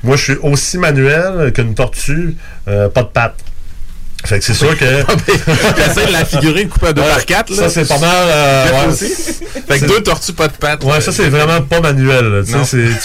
moi 0.02 0.16
je 0.16 0.22
suis 0.22 0.36
aussi 0.42 0.78
manuel 0.78 1.52
qu'une 1.52 1.74
tortue, 1.74 2.36
euh, 2.68 2.88
pas 2.88 3.02
de 3.02 3.08
pattes. 3.08 3.44
Fait 4.26 4.38
que 4.38 4.44
c'est 4.44 4.54
sûr 4.54 4.76
que. 4.76 4.84
J'essaie 5.76 6.06
de 6.06 6.12
la 6.12 6.24
figurer 6.24 6.62
une 6.62 6.68
coupe 6.68 6.84
à 6.84 6.92
deux 6.92 7.02
Ouais, 7.02 7.08
par 7.08 7.24
quatre. 7.24 7.54
Ça, 7.54 7.62
là. 7.62 7.68
c'est 7.68 7.86
pas 7.88 7.98
mal. 7.98 8.10
euh, 8.28 8.66
Fait 8.66 8.74
ouais. 8.74 8.92
aussi. 8.92 9.12
Fait 9.68 9.80
que 9.80 9.86
deux 9.86 10.02
tortues 10.02 10.32
pas 10.32 10.48
de 10.48 10.52
pattes. 10.52 10.84
Ouais, 10.84 11.00
ça 11.00 11.12
c'est 11.12 11.28
vraiment 11.28 11.60
pas 11.62 11.80
manuel. 11.80 12.44
Tu 12.46 12.52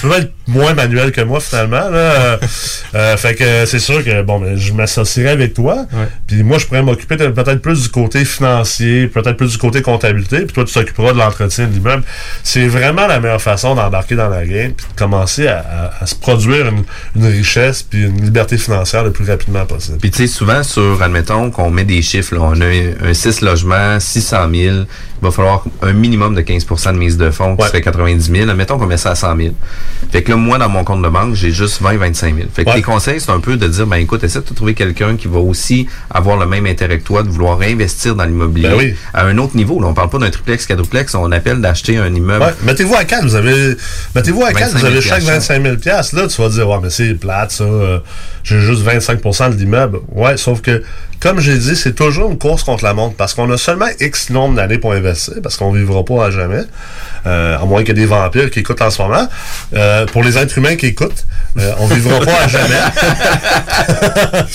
peux 0.01 0.13
être 0.17 0.31
moins 0.47 0.73
manuel 0.73 1.11
que 1.11 1.21
moi 1.21 1.39
finalement. 1.39 1.89
Là. 1.89 2.39
Euh, 2.93 3.15
fait 3.15 3.35
que 3.35 3.65
c'est 3.65 3.79
sûr 3.79 4.03
que 4.03 4.21
bon, 4.21 4.39
ben, 4.39 4.57
je 4.57 4.73
m'associerai 4.73 5.29
avec 5.29 5.53
toi. 5.53 5.85
Puis 6.27 6.43
moi, 6.43 6.57
je 6.57 6.65
pourrais 6.65 6.81
m'occuper 6.81 7.15
de- 7.15 7.27
peut-être 7.29 7.61
plus 7.61 7.83
du 7.83 7.89
côté 7.89 8.25
financier, 8.25 9.07
peut-être 9.07 9.37
plus 9.37 9.51
du 9.51 9.57
côté 9.57 9.81
comptabilité. 9.81 10.39
Puis 10.41 10.53
toi, 10.53 10.65
tu 10.65 10.73
t'occuperas 10.73 11.13
de 11.13 11.17
l'entretien 11.17 11.67
de 11.67 11.73
l'immeuble. 11.73 12.03
C'est 12.43 12.67
vraiment 12.67 13.07
la 13.07 13.21
meilleure 13.21 13.41
façon 13.41 13.75
d'embarquer 13.75 14.15
dans 14.15 14.27
la 14.27 14.45
game, 14.45 14.73
puis 14.73 14.85
de 14.93 14.99
commencer 14.99 15.47
à, 15.47 15.59
à- 15.59 16.03
à 16.03 16.05
se 16.05 16.15
produire 16.15 16.67
une, 16.67 16.83
une 17.15 17.27
richesse 17.31 17.81
puis 17.83 18.03
une 18.03 18.21
liberté 18.21 18.57
financière 18.57 19.03
le 19.05 19.11
plus 19.11 19.29
rapidement 19.29 19.65
possible. 19.65 19.99
Puis 19.99 20.11
tu 20.11 20.17
sais, 20.17 20.27
souvent 20.27 20.63
sur, 20.63 21.01
admettons 21.15 21.51
qu'on 21.51 21.69
met 21.69 21.83
des 21.83 22.01
chiffres, 22.01 22.35
là, 22.35 22.41
on 22.41 22.59
a 22.61 22.65
un, 22.65 23.09
un 23.09 23.13
6 23.13 23.41
logements, 23.41 23.99
600 23.99 24.37
000, 24.53 24.75
il 24.75 24.85
va 25.21 25.31
falloir 25.31 25.63
un 25.81 25.93
minimum 25.93 26.33
de 26.33 26.41
15% 26.41 26.93
de 26.93 26.97
mise 26.97 27.17
de 27.17 27.29
fonds 27.29 27.55
qui 27.55 27.67
serait 27.67 27.81
90 27.81 28.31
000. 28.31 28.49
Admettons 28.49 28.79
qu'on 28.79 28.87
met 28.87 28.97
ça 28.97 29.11
à 29.11 29.15
100 29.15 29.37
000. 29.37 29.49
Fait 30.11 30.23
que 30.23 30.31
là, 30.31 30.37
moi, 30.37 30.57
dans 30.57 30.69
mon 30.69 30.83
compte 30.83 31.03
de 31.03 31.09
banque, 31.09 31.35
j'ai 31.35 31.51
juste 31.51 31.81
20 31.81 31.97
25 31.97 32.35
000. 32.35 32.47
Fait 32.53 32.63
que 32.63 32.69
Ouais. 32.71 32.77
les 32.77 32.81
conseils, 32.81 33.19
c'est 33.19 33.31
un 33.31 33.39
peu 33.39 33.55
de 33.57 33.67
dire, 33.67 33.85
ben 33.85 33.97
écoute, 33.97 34.23
essaie 34.23 34.39
de 34.39 34.53
trouver 34.53 34.73
quelqu'un 34.73 35.15
qui 35.17 35.27
va 35.27 35.37
aussi 35.39 35.87
avoir 36.09 36.37
le 36.37 36.45
même 36.47 36.65
intérêt 36.65 36.97
que 36.99 37.03
toi, 37.03 37.21
de 37.23 37.29
vouloir 37.29 37.59
réinvestir 37.59 38.15
dans 38.15 38.23
l'immobilier 38.25 38.69
Ben 38.69 38.77
oui. 38.77 38.95
à 39.13 39.25
un 39.25 39.37
autre 39.37 39.55
niveau. 39.55 39.79
Là, 39.79 39.87
on 39.87 39.93
parle 39.93 40.09
pas 40.09 40.17
d'un 40.17 40.29
triplex, 40.31 40.65
quadruplex, 40.65 41.13
on 41.13 41.31
appelle 41.31 41.61
d'acheter 41.61 41.97
un 41.97 42.13
immeuble. 42.13 42.43
Ouais, 42.45 42.53
mettez-vous 42.63 42.95
à 42.95 43.03
4, 43.03 43.23
vous 43.23 43.35
avez. 43.35 43.75
Mettez-vous 44.15 44.43
à 44.43 44.53
4, 44.53 44.71
25 44.71 44.73
vous 44.73 44.79
000 44.79 44.91
avez 44.93 45.01
chaque 45.01 45.21
25 45.23 45.63
000 45.63 45.75
piastres. 45.77 46.15
Là, 46.15 46.27
tu 46.27 46.41
vas 46.41 46.49
dire, 46.49 46.67
ouais, 46.67 46.77
mais 46.81 46.89
c'est 46.89 47.13
plate, 47.13 47.51
ça. 47.51 47.63
euh, 47.63 47.99
J'ai 48.43 48.59
juste 48.59 48.81
25% 48.83 49.51
de 49.51 49.55
l'immeuble. 49.57 49.99
Ouais, 50.09 50.35
sauf 50.37 50.61
que, 50.61 50.81
comme 51.21 51.39
j'ai 51.39 51.57
dit, 51.57 51.75
c'est 51.75 51.93
toujours 51.93 52.31
une 52.31 52.39
course 52.39 52.63
contre 52.63 52.83
la 52.83 52.95
montre 52.95 53.15
parce 53.15 53.35
qu'on 53.35 53.49
a 53.51 53.57
seulement 53.57 53.85
X 53.99 54.31
nombre 54.31 54.55
d'années 54.55 54.79
pour 54.79 54.93
investir 54.93 55.35
parce 55.43 55.55
qu'on 55.55 55.71
vivra 55.71 56.03
pas 56.03 56.25
à 56.25 56.31
jamais. 56.31 56.63
Euh, 57.27 57.59
à 57.59 57.65
moins 57.65 57.83
qu'il 57.83 57.89
y 57.89 57.91
ait 57.91 58.01
des 58.01 58.07
vampires 58.07 58.49
qui 58.49 58.61
écoutent 58.61 58.81
en 58.81 58.89
ce 58.89 59.03
moment. 59.03 59.29
Euh, 59.75 60.07
pour 60.07 60.23
les 60.23 60.39
êtres 60.39 60.57
humains 60.57 60.75
qui 60.75 60.87
écoutent, 60.87 61.27
euh, 61.59 61.73
on 61.77 61.85
vivra 61.85 62.21
pas 62.21 62.41
à 62.41 62.47
jamais. 62.47 62.73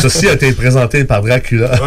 Ceci 0.00 0.28
a 0.28 0.32
été 0.32 0.52
présenté 0.52 1.04
par 1.04 1.22
Dracula. 1.22 1.70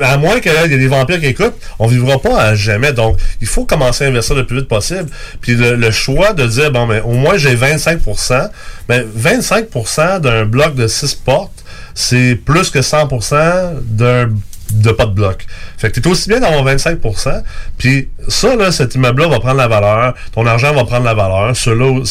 à 0.00 0.16
moins 0.16 0.40
qu'il 0.40 0.52
y 0.52 0.56
ait 0.56 0.68
des 0.68 0.88
vampires 0.88 1.20
qui 1.20 1.26
écoutent, 1.26 1.56
on 1.78 1.86
vivra 1.86 2.20
pas 2.20 2.40
à 2.40 2.54
jamais. 2.56 2.92
Donc, 2.92 3.16
il 3.40 3.46
faut 3.46 3.64
commencer 3.64 4.06
à 4.06 4.08
investir 4.08 4.34
le 4.34 4.44
plus 4.44 4.58
vite 4.58 4.68
possible. 4.68 5.06
Puis 5.40 5.54
le, 5.54 5.76
le 5.76 5.90
choix 5.92 6.32
de 6.32 6.46
dire, 6.46 6.72
bon, 6.72 6.86
mais 6.86 7.00
au 7.00 7.12
moins 7.12 7.36
j'ai 7.36 7.54
25% 7.54 8.50
ben 8.88 9.04
25% 9.16 10.20
d'un 10.20 10.46
bloc 10.46 10.74
de 10.74 10.88
6 10.88 11.14
portes, 11.16 11.57
c'est 12.00 12.36
plus 12.36 12.70
que 12.70 12.78
100% 12.78 13.80
d'un 13.82 14.28
de 14.72 14.90
pas 14.92 15.06
de 15.06 15.12
bloc. 15.12 15.46
Fait 15.76 15.90
que 15.90 16.00
t'es 16.00 16.08
aussi 16.08 16.28
bien 16.28 16.40
d'avoir 16.40 16.64
25% 16.64 17.42
puis 17.78 18.08
ça, 18.26 18.56
là, 18.56 18.72
cet 18.72 18.94
immeuble-là 18.94 19.28
va 19.28 19.40
prendre 19.40 19.56
la 19.56 19.68
valeur, 19.68 20.14
ton 20.32 20.44
argent 20.46 20.74
va 20.74 20.84
prendre 20.84 21.04
la 21.04 21.14
valeur, 21.14 21.52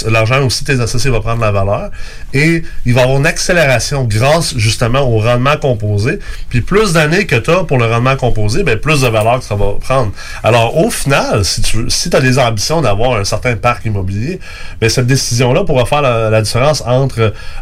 l'argent 0.10 0.44
aussi 0.46 0.64
tes 0.64 0.80
associés 0.80 1.12
va 1.12 1.20
prendre 1.20 1.42
la 1.42 1.52
valeur, 1.52 1.92
et 2.34 2.64
il 2.86 2.94
va 2.94 3.02
y 3.02 3.04
avoir 3.04 3.18
une 3.18 3.26
accélération 3.26 4.04
grâce 4.06 4.58
justement 4.58 5.02
au 5.02 5.20
rendement 5.20 5.58
composé. 5.58 6.20
Puis 6.50 6.62
plus 6.62 6.94
d'années 6.94 7.26
que 7.26 7.36
tu 7.36 7.52
as 7.52 7.64
pour 7.64 7.78
le 7.78 7.86
rendement 7.86 8.16
composé, 8.16 8.64
ben 8.64 8.78
plus 8.78 9.02
de 9.02 9.08
valeur 9.08 9.40
que 9.40 9.46
ça 9.46 9.56
va 9.56 9.74
prendre. 9.80 10.12
Alors 10.44 10.78
au 10.78 10.90
final, 10.90 11.44
si 11.44 11.62
tu 11.62 11.90
si 11.90 12.16
as 12.16 12.22
des 12.22 12.40
ambitions 12.40 12.82
d'avoir 12.82 13.20
un 13.20 13.24
certain 13.24 13.56
parc 13.56 13.86
immobilier, 13.86 14.40
ben 14.82 14.90
cette 14.90 15.08
décision-là 15.08 15.64
pourra 15.64 15.86
faire 15.86 16.02
la, 16.02 16.42
différence 16.42 16.82
entre 16.86 17.20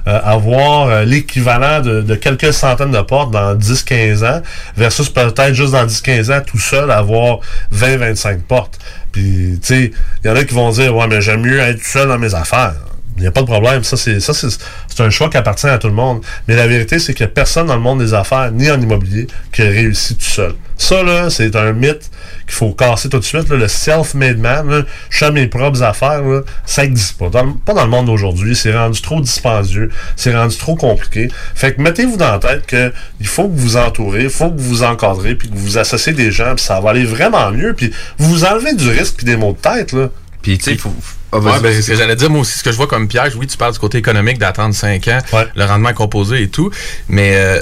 euh, 0.08 0.20
avoir 0.24 0.88
euh, 0.88 1.04
l'équivalent 1.06 1.82
de, 1.82 2.02
de, 2.02 2.16
quelques 2.16 2.54
centaines 2.54 2.92
de 2.92 3.02
portes 3.02 3.32
dans 3.32 3.56
10-15 3.56 4.26
ans 4.26 4.42
versus 4.86 5.10
peut-être 5.10 5.56
juste 5.56 5.72
dans 5.72 5.88
10-15 5.88 6.32
ans 6.32 6.42
tout 6.46 6.60
seul 6.60 6.92
avoir 6.92 7.40
20-25 7.74 8.42
portes. 8.42 8.78
Puis, 9.12 9.60
tu 9.60 9.68
sais, 9.68 9.92
il 10.24 10.28
y 10.28 10.30
en 10.30 10.36
a 10.36 10.44
qui 10.44 10.54
vont 10.54 10.70
dire, 10.70 10.96
ouais, 10.96 11.08
mais 11.08 11.22
j'aime 11.22 11.42
mieux 11.42 11.60
être 11.60 11.84
seul 11.84 12.08
dans 12.08 12.20
mes 12.20 12.36
affaires. 12.36 12.76
Il 13.18 13.22
n'y 13.22 13.28
a 13.28 13.32
pas 13.32 13.42
de 13.42 13.46
problème. 13.46 13.84
Ça, 13.84 13.96
c'est 13.96 14.20
ça, 14.20 14.34
c'est 14.34 15.02
un 15.02 15.10
choix 15.10 15.30
qui 15.30 15.38
appartient 15.38 15.68
à 15.68 15.78
tout 15.78 15.88
le 15.88 15.94
monde. 15.94 16.22
Mais 16.48 16.56
la 16.56 16.68
vérité, 16.68 17.00
c'est 17.00 17.14
qu'il 17.14 17.26
n'y 17.26 17.32
a 17.32 17.34
personne 17.34 17.68
dans 17.68 17.76
le 17.76 17.82
monde 17.82 18.00
des 18.00 18.14
affaires, 18.14 18.52
ni 18.52 18.70
en 18.70 18.80
immobilier, 18.80 19.28
qui 19.54 19.62
a 19.62 19.66
réussi 19.66 20.16
tout 20.16 20.26
seul. 20.26 20.54
Ça, 20.78 21.04
là, 21.04 21.30
c'est 21.30 21.56
un 21.56 21.72
mythe 21.72 22.12
qu'il 22.46 22.54
faut 22.54 22.74
casser 22.74 23.08
tout 23.08 23.20
de 23.20 23.24
suite. 23.24 23.48
le 23.50 23.68
self-made 23.68 24.38
man, 24.38 24.86
je 25.10 25.18
fais 25.18 25.32
mes 25.32 25.48
propres 25.48 25.82
affaires, 25.82 26.22
ça 26.66 26.84
n'existe 26.84 27.18
pas. 27.18 27.30
pas 27.30 27.74
dans 27.74 27.84
le 27.86 27.90
monde 27.90 28.08
d'aujourd'hui. 28.08 28.56
C'est 28.56 28.76
rendu 28.76 29.02
trop 29.02 29.22
dispendieux. 29.22 29.90
C'est 30.18 30.36
rendu 30.36 30.58
trop 30.58 30.76
compliqué. 30.76 31.30
Fait 31.54 31.74
que 31.74 31.82
mettez-vous 31.82 32.18
dans 32.18 32.32
la 32.32 32.40
tête 32.40 32.66
qu'il 32.68 33.28
faut 33.28 33.48
que 33.48 33.54
vous 33.54 33.70
vous 33.70 33.78
entourez, 33.78 34.24
il 34.24 34.30
faut 34.30 34.52
que 34.52 34.60
vous 34.60 34.68
vous 34.70 34.84
encadrez, 34.84 35.36
puis 35.36 35.50
que 35.50 35.56
vous 35.56 35.78
associez 35.78 36.12
des 36.12 36.32
gens, 36.32 36.56
puis 36.56 36.66
ça 36.66 36.82
va 36.82 36.90
aller 36.90 37.06
vraiment 37.06 37.52
mieux. 37.52 37.74
Puis 37.74 37.94
vous 38.18 38.30
vous 38.30 38.46
enlevez 38.46 38.74
du 38.74 38.90
risque 38.90 39.16
puis 39.16 39.26
des 39.26 39.38
maux 39.38 39.54
de 39.54 39.58
tête. 39.58 39.94
Là. 39.94 40.10
Puis, 40.42 40.58
tu 40.58 40.66
sais, 40.66 40.72
il 40.74 40.78
faut 40.78 40.94
ah, 41.32 41.40
ouais, 41.40 41.60
ben, 41.62 41.82
ce 41.82 41.88
que 41.88 41.96
j'allais 41.96 42.16
dire, 42.16 42.30
moi 42.30 42.42
aussi, 42.42 42.60
ce 42.60 42.64
que 42.64 42.72
je 42.72 42.78
vois 42.78 42.88
comme 42.88 43.08
piège, 43.08 43.36
oui, 43.36 43.48
tu 43.48 43.58
parles 43.58 43.74
du 43.74 43.80
côté 43.80 43.98
économique 43.98 44.38
d'attendre 44.38 44.74
5 44.74 45.08
ans, 45.10 45.20
le 45.56 45.66
rendement 45.66 45.94
composé 45.94 46.44
et 46.44 46.48
tout, 46.48 46.70
mais 47.10 47.36
euh, 47.36 47.60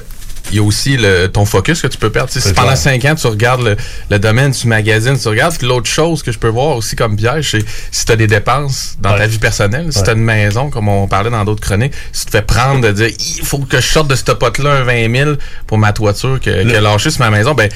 il 0.52 0.58
y 0.58 0.60
a 0.60 0.64
aussi 0.64 0.98
le, 0.98 1.28
ton 1.28 1.46
focus 1.46 1.82
que 1.82 1.88
tu 1.88 1.98
peux 1.98 2.10
perdre. 2.10 2.30
Si 2.30 2.54
pendant 2.54 2.76
5 2.76 3.04
ans, 3.06 3.16
tu 3.16 3.28
regardes 3.28 3.78
le, 4.10 4.20
domaine, 4.20 4.52
tu 4.52 4.68
magasines, 4.68 5.18
tu 5.18 5.28
regardes. 5.28 5.62
L'autre 5.62 5.90
chose 5.90 6.22
que 6.22 6.32
je 6.32 6.40
peux 6.40 6.50
voir 6.50 6.78
aussi 6.78 6.96
comme 6.96 7.16
piège, 7.16 7.52
c'est 7.52 7.66
si 7.92 8.06
tu 8.06 8.12
as 8.12 8.16
des 8.16 8.28
dépenses 8.28 8.98
dans 9.00 9.16
ta 9.16 9.28
vie 9.28 9.40
personnelle, 9.40 9.92
si 9.92 10.04
tu 10.04 10.10
as 10.10 10.14
une 10.14 10.20
maison, 10.20 10.70
comme 10.70 10.90
on 10.90 11.08
parlait 11.08 11.30
dans 11.30 11.46
d'autres 11.46 11.62
chroniques, 11.62 11.94
si 12.12 12.26
tu 12.26 12.32
te 12.32 12.38
fais 12.38 12.44
prendre 12.44 12.82
de 12.82 12.92
dire 12.92 13.08
il 13.08 13.46
faut 13.46 13.60
que 13.60 13.80
je 13.80 13.88
sorte 13.88 14.08
de 14.08 14.16
ce 14.16 14.32
pot-là 14.32 14.72
un 14.72 14.84
20 14.84 15.16
000 15.16 15.32
pour 15.68 15.78
ma 15.78 15.94
toiture 15.94 16.40
que, 16.40 16.50
que 16.50 16.78
lâché 16.78 17.10
sur 17.10 17.22
ma 17.22 17.30
maison, 17.30 17.54
ben 17.54 17.70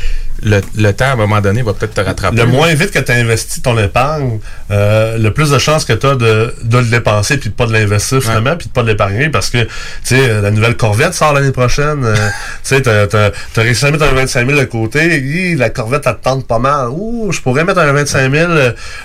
le, 0.43 0.91
temps, 0.91 1.05
à 1.05 1.13
un 1.13 1.15
moment 1.15 1.41
donné, 1.41 1.61
va 1.61 1.73
peut-être 1.73 1.93
te 1.93 2.01
rattraper. 2.01 2.37
Le 2.37 2.45
moins 2.45 2.73
vite 2.73 2.91
que 2.91 2.99
tu 2.99 3.11
investis 3.11 3.61
ton 3.61 3.77
épargne, 3.77 4.39
euh, 4.71 5.17
le 5.17 5.31
plus 5.31 5.49
de 5.49 5.57
chances 5.57 5.85
que 5.85 5.93
tu 5.93 6.05
as 6.05 6.15
de, 6.15 6.53
de, 6.63 6.77
le 6.77 6.85
dépenser 6.85 7.37
puis 7.37 7.49
de 7.49 7.55
pas 7.55 7.65
de 7.65 7.73
l'investir 7.73 8.21
finalement, 8.21 8.55
puis 8.55 8.67
de 8.67 8.73
pas 8.73 8.83
de 8.83 8.87
l'épargner 8.87 9.29
parce 9.29 9.49
que, 9.49 9.63
tu 9.63 9.69
sais, 10.03 10.41
la 10.41 10.51
nouvelle 10.51 10.75
Corvette 10.75 11.13
sort 11.13 11.33
l'année 11.33 11.51
prochaine. 11.51 12.03
Euh, 12.03 12.15
tu 12.63 12.75
sais, 12.75 12.81
t'as, 12.81 13.07
t'as, 13.07 13.31
réussi 13.55 13.85
à 13.85 13.91
mettre 13.91 14.03
un 14.03 14.13
25 14.13 14.47
000 14.47 14.59
de 14.59 14.65
côté. 14.65 15.55
la 15.55 15.69
Corvette, 15.69 16.03
elle 16.05 16.17
te 16.17 16.23
tente 16.23 16.47
pas 16.47 16.59
mal. 16.59 16.89
Ouh, 16.91 17.31
je 17.31 17.41
pourrais 17.41 17.63
mettre 17.63 17.79
un 17.79 17.91
25 17.91 18.31
000 18.31 18.51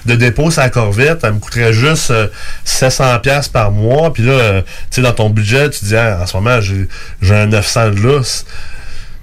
de 0.07 0.15
dépôt 0.15 0.51
sur 0.51 0.63
la 0.63 0.71
Corvette. 0.71 1.21
Elle 1.23 1.35
me 1.35 1.39
coûterait 1.39 1.73
juste 1.73 2.13
700 2.65 3.21
pièces 3.21 3.49
par 3.49 3.71
mois. 3.71 4.13
Puis 4.13 4.25
là, 4.25 4.63
tu 4.63 4.67
sais, 4.91 5.03
dans 5.03 5.13
ton 5.13 5.31
budget, 5.31 5.71
tu 5.71 5.87
dis, 5.87 5.97
ah, 5.97 6.19
en 6.23 6.27
ce 6.27 6.37
moment, 6.37 6.61
j'ai, 6.61 6.89
j'ai 7.23 7.35
un 7.35 7.47
900 7.47 7.91
de 7.91 8.01
lousse 8.01 8.45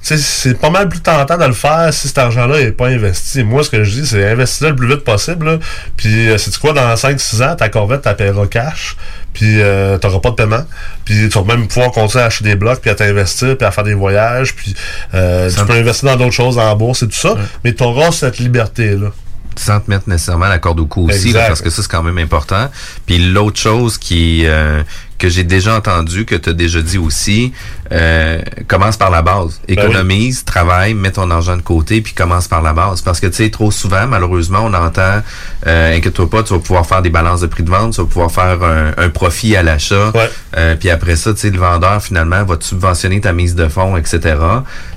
c'est 0.01 0.59
pas 0.59 0.69
mal 0.69 0.87
plus 0.89 1.01
tentant 1.01 1.37
de 1.37 1.45
le 1.45 1.53
faire 1.53 1.93
si 1.93 2.07
cet 2.07 2.17
argent-là 2.17 2.59
n'est 2.59 2.71
pas 2.71 2.87
investi. 2.87 3.43
Moi, 3.43 3.63
ce 3.63 3.69
que 3.69 3.83
je 3.83 3.91
dis, 4.01 4.07
c'est 4.07 4.29
investir 4.29 4.69
le 4.69 4.75
plus 4.75 4.87
vite 4.87 5.03
possible. 5.03 5.59
Puis, 5.97 6.29
c'est 6.37 6.57
quoi, 6.57 6.73
dans 6.73 6.93
5-6 6.93 7.43
ans, 7.43 7.55
ta 7.55 7.69
Corvette, 7.69 8.03
tu 8.03 8.15
paieras 8.15 8.47
cash, 8.47 8.95
puis 9.33 9.61
euh, 9.61 9.97
tu 9.97 10.07
n'auras 10.07 10.19
pas 10.19 10.29
de 10.31 10.35
paiement. 10.35 10.65
Puis, 11.05 11.29
tu 11.29 11.37
vas 11.37 11.43
même 11.43 11.67
pouvoir 11.67 11.91
continuer 11.91 12.23
à 12.23 12.27
acheter 12.27 12.45
des 12.45 12.55
blocs, 12.55 12.79
puis 12.79 12.89
à 12.89 12.95
t'investir, 12.95 13.57
puis 13.57 13.67
à 13.67 13.71
faire 13.71 13.83
des 13.83 13.93
voyages. 13.93 14.55
Puis, 14.55 14.73
euh, 15.13 15.49
tu 15.51 15.65
peux 15.65 15.73
investir 15.73 16.09
dans 16.09 16.15
d'autres 16.15 16.35
choses, 16.35 16.57
en 16.57 16.75
bourse 16.75 17.03
et 17.03 17.07
tout 17.07 17.19
ça. 17.19 17.35
Mais 17.63 17.73
tu 17.73 17.83
auras 17.83 18.11
cette 18.11 18.39
liberté-là 18.39 19.11
sans 19.55 19.81
te 19.81 19.89
mettre 19.89 20.07
nécessairement 20.07 20.47
la 20.47 20.59
corde 20.59 20.79
au 20.79 20.85
cou 20.85 21.09
aussi, 21.09 21.33
parce 21.33 21.61
que 21.61 21.69
ça, 21.69 21.81
c'est 21.81 21.91
quand 21.91 22.03
même 22.03 22.17
important. 22.17 22.69
Puis 23.05 23.17
l'autre 23.17 23.59
chose 23.59 23.97
qui, 23.97 24.45
euh, 24.45 24.83
que 25.19 25.29
j'ai 25.29 25.43
déjà 25.43 25.75
entendu, 25.75 26.25
que 26.25 26.35
tu 26.35 26.49
as 26.49 26.53
déjà 26.53 26.81
dit 26.81 26.97
aussi, 26.97 27.51
euh, 27.91 28.39
commence 28.67 28.97
par 28.97 29.11
la 29.11 29.21
base. 29.21 29.59
Ben 29.67 29.77
Économise, 29.77 30.45
travaille, 30.45 30.93
mets 30.93 31.11
ton 31.11 31.29
argent 31.29 31.57
de 31.57 31.61
côté, 31.61 32.01
puis 32.01 32.13
commence 32.13 32.47
par 32.47 32.61
la 32.61 32.71
base. 32.71 33.01
Parce 33.01 33.19
que, 33.19 33.27
tu 33.27 33.33
sais, 33.33 33.49
trop 33.49 33.69
souvent, 33.69 34.07
malheureusement, 34.07 34.59
on 34.63 34.73
entend, 34.73 35.21
euh, 35.67 35.97
inquiète-toi 35.97 36.29
pas, 36.29 36.43
tu 36.43 36.53
vas 36.53 36.59
pouvoir 36.59 36.85
faire 36.85 37.01
des 37.01 37.09
balances 37.09 37.41
de 37.41 37.47
prix 37.47 37.63
de 37.63 37.69
vente, 37.69 37.93
tu 37.93 38.01
vas 38.01 38.07
pouvoir 38.07 38.31
faire 38.31 38.59
un, 38.63 39.09
profit 39.09 39.55
à 39.55 39.63
l'achat. 39.63 40.13
Euh, 40.55 40.75
puis 40.75 40.89
après 40.89 41.15
ça, 41.15 41.33
tu 41.33 41.39
sais, 41.39 41.49
le 41.49 41.57
vendeur, 41.57 42.01
finalement, 42.01 42.43
va 42.45 42.57
te 42.57 42.63
subventionner 42.63 43.19
ta 43.19 43.33
mise 43.33 43.55
de 43.55 43.67
fonds, 43.67 43.97
etc. 43.97 44.35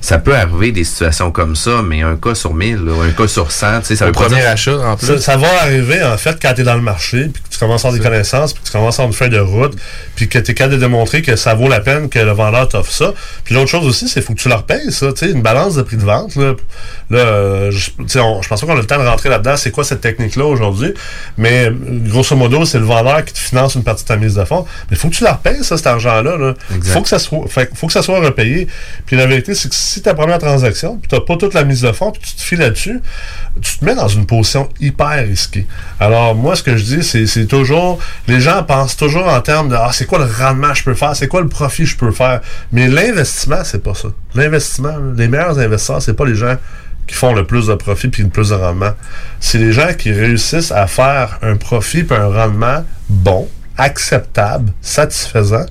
Ça 0.00 0.18
peut 0.18 0.36
arriver 0.36 0.70
des 0.70 0.84
situations 0.84 1.32
comme 1.32 1.56
ça, 1.56 1.82
mais 1.82 2.02
un 2.02 2.16
cas 2.16 2.34
sur 2.34 2.54
mille, 2.54 2.82
un 2.88 3.10
cas 3.10 3.26
sur 3.26 3.50
100, 3.50 3.80
tu 3.80 3.86
sais, 3.86 3.96
ça 3.96 4.06
le 4.06 4.12
premier 4.12 4.44
achat, 4.44 4.78
en 4.78 4.96
plus. 4.96 5.18
Ça, 5.18 5.36
va 5.36 5.48
arriver, 5.62 6.04
en 6.04 6.16
fait, 6.18 6.38
quand 6.40 6.52
tu 6.54 6.60
es 6.60 6.64
dans 6.64 6.74
le 6.74 6.82
marché, 6.82 7.30
puis 7.32 7.42
que 7.42 7.48
tu 7.48 7.58
commences 7.58 7.84
à 7.84 7.88
avoir 7.88 8.00
des 8.00 8.06
connaissances, 8.06 8.52
puis 8.52 8.62
que 8.62 8.66
tu 8.66 8.72
commences 8.72 8.98
à 9.00 9.02
avoir 9.02 9.08
une 9.08 9.16
feuille 9.16 9.30
de 9.30 9.40
route, 9.40 9.74
puis 10.14 10.28
que 10.28 10.38
tu 10.38 10.50
es 10.50 10.54
capable 10.54 10.76
de 10.76 10.80
démontrer 10.80 11.22
que 11.22 11.36
ça 11.36 11.54
vaut 11.54 11.68
la 11.68 11.80
peine 11.80 12.08
que 12.08 12.18
le 12.18 12.32
vendeur 12.32 12.68
t'offre 12.68 12.92
ça. 12.92 13.14
Puis 13.44 13.54
l'autre 13.54 13.70
chose 13.70 13.86
aussi, 13.86 14.08
c'est 14.08 14.14
qu'il 14.14 14.22
faut 14.22 14.34
que 14.34 14.40
tu 14.40 14.48
leur 14.48 14.64
payes 14.64 14.92
ça, 14.92 15.12
tu 15.12 15.26
sais, 15.26 15.32
une 15.32 15.42
balance 15.42 15.74
de 15.74 15.82
prix 15.82 15.96
de 15.96 16.04
vente. 16.04 16.36
Là, 16.36 16.54
là 17.10 17.70
je, 17.70 17.90
je 17.98 18.48
pense 18.48 18.60
pas 18.60 18.66
qu'on 18.66 18.72
a 18.72 18.76
le 18.76 18.84
temps 18.84 19.02
de 19.02 19.06
rentrer 19.06 19.28
là-dedans, 19.28 19.56
c'est 19.56 19.70
quoi 19.70 19.84
cette 19.84 20.00
technique-là 20.00 20.44
aujourd'hui, 20.44 20.92
mais 21.38 21.70
grosso 22.06 22.36
modo, 22.36 22.64
c'est 22.64 22.78
le 22.78 22.84
vendeur 22.84 23.24
qui 23.24 23.32
te 23.32 23.38
finance 23.38 23.74
une 23.74 23.84
partie 23.84 24.04
de 24.04 24.08
ta 24.08 24.16
mise 24.16 24.34
de 24.34 24.44
fonds. 24.44 24.66
Mais 24.90 24.96
faut 24.96 25.08
que 25.08 25.14
tu 25.14 25.24
leur 25.24 25.38
payes 25.38 25.64
ça, 25.64 25.76
cet 25.76 25.86
argent-là. 25.86 26.54
Il 26.70 26.82
faut 26.84 27.02
que 27.02 27.08
ça 27.08 27.18
soit 27.18 27.46
faut 27.74 27.86
que 27.86 27.92
ça 27.92 28.02
soit 28.02 28.20
repayé. 28.20 28.68
Puis 29.06 29.16
la 29.16 29.26
vérité, 29.26 29.54
c'est 29.54 29.68
que 29.68 29.74
si 29.74 30.02
ta 30.02 30.14
première 30.14 30.38
transaction, 30.38 30.96
puis 30.96 31.08
tu 31.08 31.14
n'as 31.14 31.20
pas 31.20 31.36
toute 31.36 31.54
la 31.54 31.64
mise 31.64 31.82
de 31.82 31.92
fonds, 31.92 32.10
puis 32.10 32.22
tu 32.22 32.34
te 32.36 32.42
files 32.42 32.58
là-dessus, 32.58 33.00
tu 33.60 33.78
te 33.78 33.84
mets 33.84 33.94
dans 33.94 34.08
une 34.08 34.26
position 34.26 34.68
hyper 34.80 35.24
risquée. 35.26 35.66
Alors 36.00 36.34
moi, 36.34 36.56
ce 36.56 36.62
que 36.62 36.76
je 36.76 36.84
dis, 36.84 37.02
c'est 37.02 37.46
toujours, 37.46 37.98
les 38.28 38.40
gens 38.40 38.62
pensent 38.62 38.96
toujours 38.96 39.26
en 39.26 39.40
termes 39.40 39.68
de, 39.68 39.76
ah, 39.76 39.90
c'est 40.02 40.08
quoi 40.08 40.18
le 40.18 40.24
rendement 40.24 40.74
je 40.74 40.82
peux 40.82 40.94
faire, 40.94 41.14
c'est 41.14 41.28
quoi 41.28 41.42
le 41.42 41.48
profit 41.48 41.86
je 41.86 41.96
peux 41.96 42.10
faire? 42.10 42.40
Mais 42.72 42.88
l'investissement, 42.88 43.62
c'est 43.62 43.84
pas 43.84 43.94
ça. 43.94 44.08
L'investissement, 44.34 44.96
les 45.16 45.28
meilleurs 45.28 45.60
investisseurs, 45.60 46.02
c'est 46.02 46.14
pas 46.14 46.24
les 46.24 46.34
gens 46.34 46.56
qui 47.06 47.14
font 47.14 47.32
le 47.32 47.46
plus 47.46 47.68
de 47.68 47.74
profit 47.76 48.08
puis 48.08 48.24
le 48.24 48.28
plus 48.28 48.48
de 48.48 48.56
rendement. 48.56 48.94
C'est 49.38 49.58
les 49.58 49.70
gens 49.70 49.94
qui 49.96 50.10
réussissent 50.10 50.72
à 50.72 50.88
faire 50.88 51.38
un 51.42 51.54
profit 51.54 52.02
puis 52.02 52.16
un 52.16 52.26
rendement 52.26 52.84
bon, 53.08 53.48
acceptable, 53.78 54.72
satisfaisant, 54.80 55.66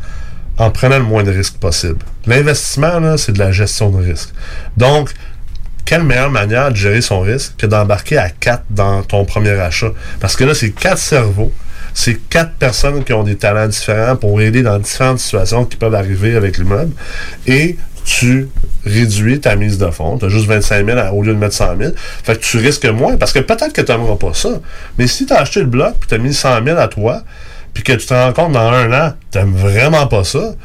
en 0.58 0.72
prenant 0.72 1.00
le 1.00 1.04
moins 1.04 1.24
de 1.24 1.32
risques 1.32 1.58
possible. 1.58 2.00
L'investissement, 2.26 3.18
c'est 3.18 3.34
de 3.34 3.40
la 3.40 3.52
gestion 3.52 3.90
de 3.90 4.02
risque. 4.02 4.30
Donc, 4.78 5.10
quelle 5.84 6.04
meilleure 6.04 6.32
manière 6.32 6.72
de 6.72 6.78
gérer 6.78 7.02
son 7.02 7.20
risque 7.20 7.56
que 7.58 7.66
d'embarquer 7.66 8.18
à 8.18 8.30
quatre 8.30 8.64
dans 8.70 9.04
ton 9.04 9.26
premier 9.26 9.60
achat? 9.60 9.92
Parce 10.22 10.38
que 10.38 10.46
là, 10.46 10.54
c'est 10.54 10.72
quatre 10.72 11.00
cerveaux 11.00 11.52
c'est 11.94 12.16
quatre 12.30 12.54
personnes 12.54 13.04
qui 13.04 13.14
ont 13.14 13.24
des 13.24 13.36
talents 13.36 13.68
différents 13.68 14.16
pour 14.16 14.42
aider 14.42 14.64
dans 14.64 14.80
différentes 14.80 15.20
situations 15.20 15.66
qui 15.66 15.78
peuvent 15.78 15.96
arriver 15.96 16.36
avec 16.36 16.58
l'immeuble. 16.58 16.94
Et 17.48 17.78
tu 18.04 18.50
réduis 18.86 19.40
ta 19.40 19.56
mise 19.56 19.78
de 19.78 19.90
fonds. 19.92 20.18
Tu 20.18 20.26
as 20.26 20.30
juste 20.30 20.48
25 20.48 20.86
000 20.86 21.16
au 21.16 21.22
lieu 21.22 21.34
de 21.34 21.38
mettre 21.38 21.56
100 21.56 21.78
000. 21.78 21.92
Fait 22.24 22.36
que 22.36 22.44
tu 22.44 22.58
risques 22.58 22.86
moins. 22.86 23.18
Parce 23.18 23.32
que 23.32 23.40
peut-être 23.40 23.74
que 23.74 23.82
tu 23.82 23.92
n'aimeras 23.92 24.16
pas 24.16 24.34
ça. 24.34 24.50
Mais 24.98 25.08
si 25.08 25.26
tu 25.26 25.34
as 25.34 25.42
acheté 25.42 25.60
le 25.60 25.68
bloc 25.68 25.96
puis 26.00 26.10
tu 26.10 26.16
as 26.16 26.18
mis 26.18 26.34
100 26.34 26.64
000 26.64 26.78
à 26.78 26.88
toi, 26.88 27.24
puis 27.74 27.84
que 27.84 27.94
tu 27.94 28.06
te 28.06 28.14
rends 28.14 28.34
compte 28.34 28.54
dans 28.54 28.60
un 28.60 28.92
an, 28.92 29.14
tu 29.32 29.38
n'aimes 29.38 29.56
vraiment 29.56 30.08
pas 30.08 30.24
ça, 30.24 30.56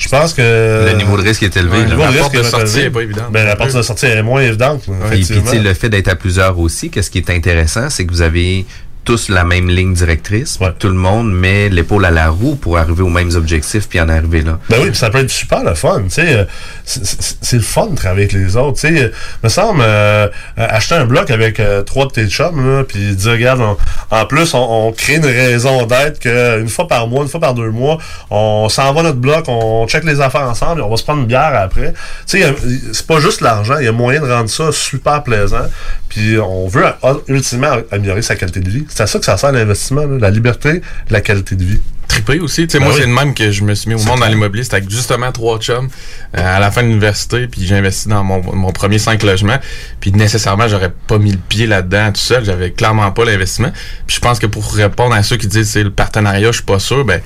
je 0.00 0.08
pense 0.08 0.32
que. 0.32 0.86
Le 0.90 0.96
niveau 0.96 1.16
de 1.18 1.22
risque 1.22 1.42
est 1.42 1.56
élevé. 1.56 1.82
le 1.82 1.90
niveau 1.90 2.02
de 2.02 2.18
risque 2.18 2.36
de 2.36 2.42
sortie 2.42 2.78
n'est 2.78 2.90
pas 2.90 3.02
évident. 3.02 3.24
Ben, 3.30 3.44
la 3.44 3.54
porte 3.54 3.76
de 3.76 3.82
sortie 3.82 4.06
est 4.06 4.22
moins 4.22 4.40
évidente. 4.40 4.84
et 5.12 5.20
puis, 5.20 5.58
le 5.58 5.74
fait 5.74 5.90
d'être 5.90 6.08
à 6.08 6.16
plusieurs 6.16 6.58
aussi, 6.58 6.88
qu'est-ce 6.88 7.10
qui 7.10 7.18
est 7.18 7.30
intéressant, 7.30 7.90
c'est 7.90 8.06
que 8.06 8.12
vous 8.12 8.22
avez 8.22 8.64
tous 9.04 9.28
la 9.28 9.44
même 9.44 9.68
ligne 9.68 9.94
directrice. 9.94 10.58
Tout 10.78 10.88
le 10.88 10.94
monde 10.94 11.32
met 11.32 11.68
l'épaule 11.68 12.04
à 12.04 12.10
la 12.10 12.28
roue 12.28 12.54
pour 12.54 12.78
arriver 12.78 13.02
aux 13.02 13.08
mêmes 13.08 13.34
objectifs 13.34 13.88
puis 13.88 14.00
en 14.00 14.08
arriver 14.08 14.42
là. 14.42 14.58
Ben 14.68 14.78
oui, 14.82 14.94
ça 14.94 15.10
peut 15.10 15.18
être 15.18 15.30
super 15.30 15.64
le 15.64 15.74
fun. 15.74 16.02
Euh, 16.18 16.44
c'est 16.84 17.56
le 17.56 17.62
fun 17.62 17.86
de 17.86 17.96
travailler 17.96 18.24
avec 18.24 18.32
les 18.32 18.56
autres. 18.56 18.78
sais, 18.78 19.04
euh, 19.04 19.08
me 19.42 19.48
semble 19.48 19.80
euh, 19.82 20.28
acheter 20.56 20.94
un 20.96 21.06
bloc 21.06 21.30
avec 21.30 21.60
trois 21.86 22.06
de 22.06 22.12
tes 22.12 22.28
chums 22.28 22.84
puis 22.86 23.14
dire 23.16 23.32
regarde, 23.32 23.62
en 24.10 24.26
plus 24.26 24.52
on, 24.54 24.92
crée 24.92 25.16
une 25.16 25.26
raison 25.26 25.86
d'être 25.86 26.20
qu'une 26.20 26.68
fois 26.68 26.86
par 26.86 27.06
mois, 27.06 27.22
une 27.22 27.28
fois 27.28 27.40
par 27.40 27.54
deux 27.54 27.70
mois, 27.70 27.98
on 28.30 28.68
s'en 28.68 28.92
va 28.92 29.02
notre 29.02 29.18
bloc, 29.18 29.44
on 29.48 29.86
check 29.86 30.04
les 30.04 30.20
affaires 30.20 30.42
ensemble, 30.42 30.80
et 30.80 30.84
on 30.84 30.90
va 30.90 30.96
se 30.96 31.04
prendre 31.04 31.20
une 31.20 31.26
bière 31.26 31.52
après. 31.54 31.92
Tu 32.26 32.40
sais, 32.40 32.54
c'est 32.92 33.06
pas 33.06 33.20
juste 33.20 33.40
l'argent, 33.40 33.78
il 33.78 33.84
y 33.84 33.88
a 33.88 33.92
moyen 33.92 34.20
de 34.20 34.30
rendre 34.30 34.50
ça 34.50 34.72
super 34.72 35.22
plaisant. 35.22 35.68
Puis 36.08 36.38
on 36.38 36.66
veut 36.66 36.84
ultimement 37.28 37.76
améliorer 37.92 38.22
sa 38.22 38.34
qualité 38.34 38.60
de 38.60 38.68
vie. 38.68 38.84
C'est 38.90 39.02
à 39.02 39.06
ça 39.06 39.18
que 39.18 39.24
ça 39.24 39.36
sert 39.38 39.52
l'investissement, 39.52 40.04
la 40.06 40.30
liberté, 40.30 40.82
la 41.08 41.20
qualité 41.22 41.56
de 41.56 41.64
vie 41.64 41.80
triper 42.08 42.40
aussi. 42.40 42.66
Tu 42.66 42.72
sais, 42.72 42.78
Ben 42.78 42.86
moi, 42.86 42.94
oui. 42.94 43.00
c'est 43.00 43.06
le 43.06 43.14
même 43.14 43.34
que 43.34 43.52
je 43.52 43.62
me 43.62 43.72
suis 43.74 43.88
mis 43.88 43.94
au 43.94 44.04
monde 44.04 44.18
dans 44.18 44.26
l'immobilier. 44.26 44.64
C'était 44.64 44.76
avec 44.76 44.90
justement 44.90 45.30
trois 45.30 45.58
chums 45.60 45.88
euh, 46.36 46.56
à 46.56 46.58
la 46.58 46.70
fin 46.72 46.82
de 46.82 46.88
l'université. 46.88 47.46
Puis 47.46 47.64
j'ai 47.64 47.76
investi 47.76 48.08
dans 48.08 48.24
mon, 48.24 48.42
mon 48.54 48.72
premier 48.72 48.98
cinq 48.98 49.22
logements. 49.22 49.58
Puis 50.00 50.10
nécessairement, 50.12 50.66
j'aurais 50.66 50.92
pas 51.06 51.18
mis 51.18 51.30
le 51.30 51.38
pied 51.38 51.66
là-dedans 51.68 52.10
tout 52.12 52.20
seul. 52.20 52.44
J'avais 52.44 52.72
clairement 52.72 53.10
pas 53.12 53.24
l'investissement. 53.24 53.70
Puis 54.08 54.16
je 54.16 54.20
pense 54.20 54.38
que 54.40 54.46
pour 54.46 54.72
répondre 54.74 55.14
à 55.14 55.22
ceux 55.22 55.36
qui 55.36 55.46
disent 55.46 55.70
c'est 55.70 55.84
le 55.84 55.90
partenariat, 55.90 56.48
je 56.48 56.56
suis 56.56 56.64
pas 56.64 56.80
sûr, 56.80 57.04
ben 57.04 57.20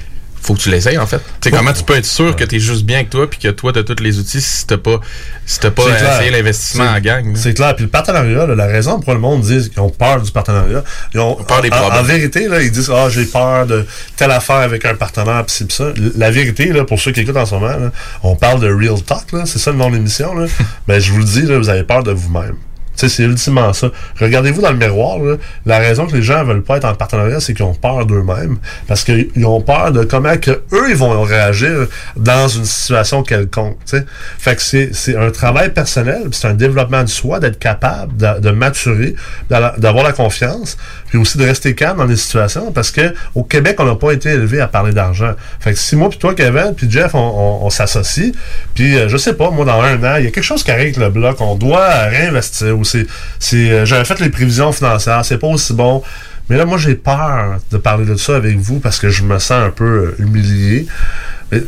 faut 0.44 0.54
que 0.54 0.60
tu 0.60 0.70
l'essayes 0.70 0.98
en 0.98 1.06
fait. 1.06 1.20
Tu 1.40 1.48
sais, 1.48 1.50
comment 1.50 1.72
tu 1.72 1.82
peux 1.84 1.96
être 1.96 2.04
sûr 2.04 2.36
que 2.36 2.44
tu 2.44 2.56
es 2.56 2.60
juste 2.60 2.84
bien 2.84 2.98
avec 2.98 3.10
toi 3.10 3.28
puis 3.28 3.38
que 3.38 3.48
toi, 3.48 3.72
tu 3.72 3.78
as 3.78 3.82
tous 3.82 4.02
les 4.02 4.18
outils 4.18 4.42
si 4.42 4.66
t'as 4.66 4.76
pas, 4.76 5.00
si 5.46 5.58
t'as 5.58 5.70
pas 5.70 5.84
essayé 5.84 6.30
l'investissement 6.30 6.84
en 6.84 7.00
gang. 7.00 7.34
C'est 7.34 7.54
clair. 7.54 7.74
Puis 7.74 7.84
le 7.84 7.90
partenariat, 7.90 8.46
là, 8.46 8.54
la 8.54 8.66
raison 8.66 9.00
pour 9.00 9.14
le 9.14 9.20
monde 9.20 9.40
dit 9.40 9.70
qu'ils 9.70 9.80
ont 9.80 9.88
peur 9.88 10.20
du 10.20 10.30
partenariat, 10.30 10.84
ils 11.14 11.20
ont 11.20 11.36
peur 11.36 11.62
des 11.62 11.70
en, 11.70 11.76
problèmes. 11.76 12.00
en 12.00 12.02
vérité, 12.02 12.48
là, 12.48 12.62
ils 12.62 12.70
disent 12.70 12.92
Ah, 12.94 13.08
j'ai 13.08 13.24
peur 13.24 13.66
de 13.66 13.86
telle 14.16 14.32
affaire 14.32 14.56
avec 14.56 14.84
un 14.84 14.94
partenaire, 14.94 15.44
pis 15.46 15.66
ça. 15.70 15.92
La 16.16 16.30
vérité, 16.30 16.66
là, 16.66 16.84
pour 16.84 17.00
ceux 17.00 17.12
qui 17.12 17.20
écoutent 17.20 17.36
en 17.36 17.46
ce 17.46 17.54
moment, 17.54 17.68
là, 17.68 17.90
on 18.22 18.36
parle 18.36 18.60
de 18.60 18.68
real 18.68 19.00
talk, 19.02 19.32
là, 19.32 19.44
c'est 19.46 19.58
ça 19.58 19.70
le 19.70 19.78
nom 19.78 19.88
de 19.88 19.96
l'émission. 19.96 20.34
Là. 20.34 20.46
ben, 20.86 21.00
je 21.00 21.10
vous 21.10 21.18
le 21.18 21.24
dis, 21.24 21.42
là, 21.42 21.56
vous 21.56 21.70
avez 21.70 21.84
peur 21.84 22.02
de 22.02 22.12
vous-même. 22.12 22.56
C'est 22.96 23.22
ultimement 23.24 23.72
ça. 23.72 23.88
Regardez-vous 24.20 24.60
dans 24.62 24.70
le 24.70 24.76
miroir, 24.76 25.18
là, 25.18 25.36
la 25.66 25.78
raison 25.78 26.06
que 26.06 26.14
les 26.16 26.22
gens 26.22 26.44
veulent 26.44 26.62
pas 26.62 26.76
être 26.76 26.84
en 26.84 26.94
partenariat, 26.94 27.40
c'est 27.40 27.52
qu'ils 27.54 27.64
ont 27.64 27.74
peur 27.74 28.06
d'eux-mêmes. 28.06 28.58
Parce 28.86 29.02
qu'ils 29.04 29.44
ont 29.46 29.60
peur 29.60 29.90
de 29.92 30.04
comment 30.04 30.36
que 30.36 30.50
eux 30.72 30.90
ils 30.90 30.96
vont 30.96 31.20
réagir 31.22 31.86
dans 32.16 32.46
une 32.48 32.64
situation 32.64 33.22
quelconque. 33.22 33.78
tu 33.84 33.96
sais. 33.98 34.06
Fait 34.38 34.56
que 34.56 34.62
c'est, 34.62 35.16
un 35.16 35.30
travail 35.30 35.72
personnel, 35.72 36.28
c'est 36.32 36.46
un 36.48 36.54
développement 36.54 37.02
de 37.02 37.08
soi, 37.08 37.40
d'être 37.40 37.58
capable 37.58 38.16
de, 38.16 38.40
de 38.40 38.50
maturer, 38.50 39.14
d'a- 39.50 39.74
d'avoir 39.78 40.04
la 40.04 40.12
confiance, 40.12 40.76
puis 41.08 41.18
aussi 41.18 41.36
de 41.38 41.44
rester 41.44 41.74
calme 41.74 41.98
dans 41.98 42.04
les 42.06 42.16
situations. 42.16 42.70
Parce 42.72 42.90
que 42.90 43.12
au 43.34 43.42
Québec, 43.44 43.76
on 43.80 43.84
n'a 43.84 43.96
pas 43.96 44.12
été 44.12 44.30
élevé 44.30 44.60
à 44.60 44.68
parler 44.68 44.92
d'argent. 44.92 45.34
Fait 45.60 45.72
que 45.72 45.78
si 45.78 45.96
moi, 45.96 46.08
puis 46.10 46.18
toi, 46.18 46.34
Kevin, 46.34 46.74
puis 46.76 46.90
Jeff, 46.90 47.14
on, 47.14 47.18
on- 47.18 47.66
on 47.66 47.70
s'associe, 47.70 48.32
puis 48.74 48.96
euh, 48.96 49.08
je 49.08 49.16
sais 49.16 49.34
pas, 49.34 49.50
moi, 49.50 49.64
dans 49.64 49.80
un 49.80 50.02
an, 50.04 50.16
il 50.18 50.24
y 50.24 50.28
a 50.28 50.30
quelque 50.30 50.42
chose 50.44 50.62
qui 50.62 50.70
arrive 50.70 50.84
avec 50.84 50.96
le 50.96 51.10
bloc, 51.10 51.40
on 51.40 51.54
doit 51.56 51.88
réinvestir, 52.04 52.76
euh, 52.94 53.84
j'avais 53.84 54.04
fait 54.04 54.20
les 54.20 54.30
prévisions 54.30 54.72
financières, 54.72 55.24
c'est 55.24 55.38
pas 55.38 55.48
aussi 55.48 55.72
bon. 55.72 56.02
Mais 56.48 56.56
là, 56.58 56.66
moi, 56.66 56.76
j'ai 56.76 56.94
peur 56.94 57.58
de 57.70 57.78
parler 57.78 58.04
de 58.04 58.16
ça 58.16 58.36
avec 58.36 58.58
vous 58.58 58.78
parce 58.78 58.98
que 58.98 59.08
je 59.08 59.22
me 59.22 59.38
sens 59.38 59.52
un 59.52 59.70
peu 59.70 59.84
euh, 59.84 60.22
humilié. 60.22 60.86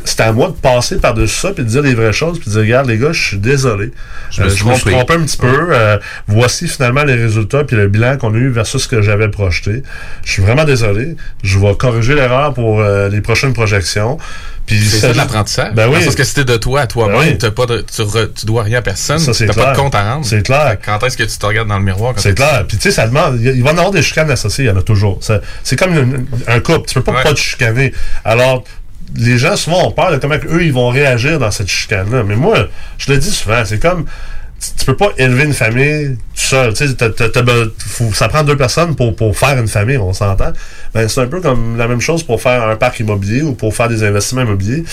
C'est 0.04 0.20
à 0.20 0.32
moi 0.32 0.48
de 0.48 0.52
passer 0.54 0.96
par-dessus 0.98 1.38
ça 1.38 1.52
puis 1.52 1.62
de 1.62 1.68
dire 1.68 1.82
les 1.82 1.94
vraies 1.94 2.12
choses 2.12 2.38
puis 2.40 2.46
de 2.48 2.52
dire, 2.52 2.62
regarde, 2.62 2.88
les 2.88 2.98
gars, 2.98 3.12
je 3.12 3.22
suis 3.28 3.36
désolé. 3.38 3.92
Je 4.30 4.40
me 4.42 4.46
Euh, 4.46 4.50
suis 4.50 4.58
je 4.60 4.64
me 4.64 4.74
suis 4.74 4.90
trompé. 4.90 5.14
un 5.14 5.20
petit 5.22 5.36
peu. 5.36 5.68
Euh, 5.72 5.98
voici 6.26 6.66
finalement 6.66 7.04
les 7.04 7.14
résultats 7.14 7.62
puis 7.64 7.76
le 7.76 7.86
bilan 7.88 8.16
qu'on 8.16 8.34
a 8.34 8.36
eu 8.38 8.48
versus 8.50 8.82
ce 8.82 8.88
que 8.88 9.02
j'avais 9.02 9.28
projeté. 9.28 9.82
Je 10.24 10.32
suis 10.32 10.42
vraiment 10.42 10.64
désolé. 10.64 11.16
Je 11.44 11.58
vais 11.58 11.74
corriger 11.76 12.14
l'erreur 12.14 12.52
pour 12.54 12.80
euh, 12.80 13.08
les 13.08 13.20
prochaines 13.20 13.52
projections. 13.52 14.18
Puis 14.66 14.80
C'est 14.80 14.96
ça 14.96 15.06
ça- 15.08 15.12
de 15.12 15.18
l'apprentissage. 15.18 15.74
Ben 15.74 15.88
oui. 15.88 16.02
Parce 16.02 16.16
que 16.16 16.24
c'était 16.24 16.44
de 16.44 16.56
toi 16.56 16.80
à 16.80 16.86
toi-même, 16.88 17.38
Ben 17.38 17.38
oui. 17.56 17.78
tu, 17.86 18.30
tu 18.34 18.46
dois 18.46 18.64
rien 18.64 18.78
à 18.78 18.82
personne, 18.82 19.20
c'est 19.20 19.46
t'as 19.46 19.54
pas 19.54 19.70
de 19.72 19.76
compte 19.76 19.94
à 19.94 20.14
rendre. 20.14 20.26
C'est 20.26 20.42
clair. 20.44 20.76
Quand 20.84 21.00
est-ce 21.04 21.16
que 21.16 21.22
tu 21.22 21.38
te 21.38 21.46
regardes 21.46 21.68
dans 21.68 21.78
le 21.78 21.84
miroir? 21.84 22.14
C'est 22.16 22.30
tu- 22.30 22.34
clair. 22.34 22.64
Puis 22.66 22.76
tu 22.76 22.82
sais, 22.84 22.90
ça 22.90 23.06
demande. 23.06 23.38
Il 23.40 23.62
va 23.62 23.70
y 23.70 23.74
en 23.74 23.76
avoir 23.78 23.92
des 23.92 24.02
chicanes 24.02 24.28
associées, 24.30 24.64
il 24.64 24.68
y 24.68 24.70
en 24.70 24.76
a 24.76 24.82
toujours. 24.82 25.20
C'est 25.62 25.76
comme 25.78 25.92
une- 25.96 26.26
un 26.48 26.58
couple. 26.58 26.88
Tu 26.88 26.94
peux 26.94 27.02
pas 27.02 27.12
Ouais. 27.12 27.22
pas 27.22 27.32
te 27.34 27.38
chicaner. 27.38 27.92
Alors, 28.24 28.64
les 29.14 29.38
gens 29.38 29.56
souvent 29.56 29.88
ont 29.88 29.92
peur 29.92 30.10
de 30.12 30.16
comment 30.16 30.34
eux 30.50 30.64
ils 30.64 30.72
vont 30.72 30.88
réagir 30.88 31.38
dans 31.38 31.50
cette 31.50 31.68
chicane-là. 31.68 32.22
Mais 32.24 32.36
moi, 32.36 32.66
je 32.98 33.12
le 33.12 33.18
dis 33.18 33.30
souvent, 33.30 33.62
c'est 33.64 33.78
comme 33.80 34.04
tu, 34.78 34.84
peux 34.86 34.96
pas 34.96 35.10
élever 35.18 35.44
une 35.44 35.52
famille 35.52 36.16
tout 36.34 36.40
seul. 36.46 36.72
Tu 36.74 36.88
sais, 36.88 36.94
t'as- 36.94 37.10
t'as- 37.10 37.28
t'as 37.28 37.42
be- 37.42 37.70
faut- 37.78 38.12
ça 38.14 38.28
prend 38.28 38.42
deux 38.42 38.56
personnes 38.56 38.96
pour, 38.96 39.14
pour 39.14 39.36
faire 39.36 39.58
une 39.58 39.68
famille, 39.68 39.98
on 39.98 40.12
s'entend. 40.12 40.52
Ben, 40.94 41.08
c'est 41.08 41.20
un 41.20 41.26
peu 41.26 41.40
comme 41.40 41.76
la 41.76 41.86
même 41.86 42.00
chose 42.00 42.22
pour 42.22 42.40
faire 42.40 42.66
un 42.68 42.76
parc 42.76 42.98
immobilier 43.00 43.42
ou 43.42 43.52
pour 43.54 43.74
faire 43.76 43.88
des 43.88 44.02
investissements 44.02 44.42
immobiliers. 44.42 44.84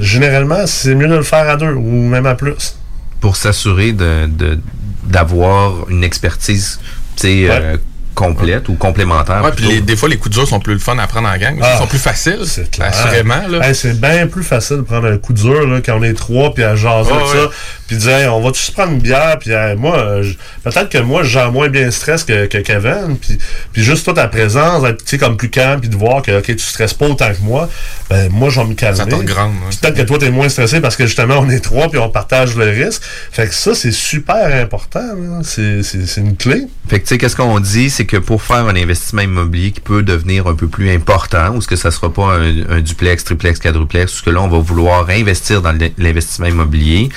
Généralement, 0.00 0.66
c'est 0.66 0.94
mieux 0.94 1.08
de 1.08 1.14
le 1.16 1.22
faire 1.22 1.48
à 1.48 1.56
deux 1.56 1.72
ou 1.72 2.08
même 2.08 2.26
à 2.26 2.34
plus. 2.34 2.76
pour 3.20 3.34
s'assurer 3.36 3.92
de 3.92 4.26
de- 4.26 4.58
d'avoir 5.04 5.88
une 5.90 6.04
expertise 6.04 6.78
tu 7.16 7.22
sais, 7.22 7.46
euh, 7.50 7.76
complète 8.18 8.68
ou 8.68 8.74
complémentaire. 8.74 9.42
Ouais, 9.44 9.52
puis 9.54 9.80
des 9.80 9.94
fois, 9.96 10.08
les 10.08 10.16
coups 10.16 10.34
de 10.34 10.40
dur 10.40 10.48
sont 10.48 10.58
plus 10.58 10.72
le 10.74 10.80
fun 10.80 10.98
à 10.98 11.06
prendre 11.06 11.28
en 11.28 11.36
gang. 11.36 11.56
Ah, 11.62 11.72
Ils 11.74 11.78
sont 11.78 11.86
plus 11.86 11.98
faciles. 12.00 12.40
Assurément. 12.80 13.34
Hey, 13.62 13.74
c'est 13.74 14.00
bien 14.00 14.26
plus 14.26 14.42
facile 14.42 14.78
de 14.78 14.82
prendre 14.82 15.06
un 15.06 15.18
coup 15.18 15.32
dur 15.32 15.66
là, 15.66 15.80
quand 15.84 15.96
on 15.98 16.02
est 16.02 16.14
trois 16.14 16.52
puis 16.52 16.64
à 16.64 16.74
jaser 16.74 17.10
Ah, 17.12 17.16
ouais. 17.24 17.32
ça 17.32 17.50
puis 17.88 18.08
hey, 18.08 18.28
on 18.28 18.40
va 18.40 18.52
tous 18.52 18.70
prendre 18.70 18.92
une 18.92 19.00
bière? 19.00 19.36
Puis 19.40 19.50
hey, 19.50 19.74
moi 19.76 19.96
euh, 19.98 20.22
je- 20.22 20.34
peut-être 20.62 20.88
que 20.88 20.98
moi 20.98 21.24
je 21.24 21.30
gère 21.30 21.50
moins 21.50 21.68
bien 21.68 21.86
le 21.86 21.90
stress 21.90 22.22
que, 22.22 22.46
que 22.46 22.58
Kevin. 22.58 23.16
Puis 23.20 23.36
puis 23.72 23.82
juste 23.82 24.04
toi 24.04 24.14
ta 24.14 24.28
présence 24.28 24.84
être 24.84 24.98
tu 24.98 25.08
sais 25.10 25.18
comme 25.18 25.36
plus 25.36 25.50
calme 25.50 25.80
puis 25.80 25.88
de 25.88 25.96
voir 25.96 26.22
que 26.22 26.38
ok 26.38 26.44
tu 26.46 26.58
stresses 26.58 26.94
pas 26.94 27.06
autant 27.06 27.30
que 27.32 27.40
moi 27.42 27.68
ben 28.10 28.30
moi 28.30 28.48
je 28.50 28.60
vais 28.60 28.66
me 28.66 28.74
calmer. 28.74 28.96
Ça 28.98 29.06
te 29.06 29.14
regrande, 29.16 29.52
ouais. 29.54 29.68
Puis 29.70 29.78
peut-être 29.82 29.96
que 29.96 30.02
toi 30.02 30.18
t'es 30.18 30.30
moins 30.30 30.48
stressé 30.48 30.80
parce 30.80 30.94
que 30.94 31.06
justement 31.06 31.38
on 31.38 31.50
est 31.50 31.60
trois 31.60 31.88
puis 31.90 31.98
on 31.98 32.08
partage 32.10 32.54
le 32.56 32.68
risque. 32.68 33.02
Fait 33.32 33.48
que 33.48 33.54
ça 33.54 33.74
c'est 33.74 33.90
super 33.92 34.62
important 34.62 35.00
là. 35.00 35.40
c'est 35.42 35.82
c'est 35.82 36.06
c'est 36.06 36.20
une 36.20 36.36
clé. 36.36 36.66
Fait 36.88 37.00
que 37.00 37.04
tu 37.04 37.08
sais, 37.10 37.18
qu'est-ce 37.18 37.36
qu'on 37.36 37.60
dit, 37.60 37.90
c'est 37.90 38.06
que 38.06 38.16
pour 38.16 38.42
faire 38.42 38.66
un 38.66 38.74
investissement 38.74 39.20
immobilier 39.20 39.72
qui 39.72 39.80
peut 39.80 40.02
devenir 40.02 40.46
un 40.46 40.54
peu 40.54 40.68
plus 40.68 40.90
important, 40.90 41.54
ou 41.54 41.60
ce 41.60 41.66
que 41.68 41.76
ça 41.76 41.90
sera 41.90 42.10
pas 42.10 42.36
un, 42.38 42.62
un 42.70 42.80
duplex, 42.80 43.24
triplex, 43.24 43.58
quadruplex, 43.58 44.10
ou 44.14 44.16
ce 44.16 44.22
que 44.22 44.30
là, 44.30 44.40
on 44.40 44.48
va 44.48 44.58
vouloir 44.58 45.06
investir 45.10 45.60
dans 45.60 45.72
l'in- 45.72 45.90
l'investissement 45.98 46.46
immobilier, 46.46 47.10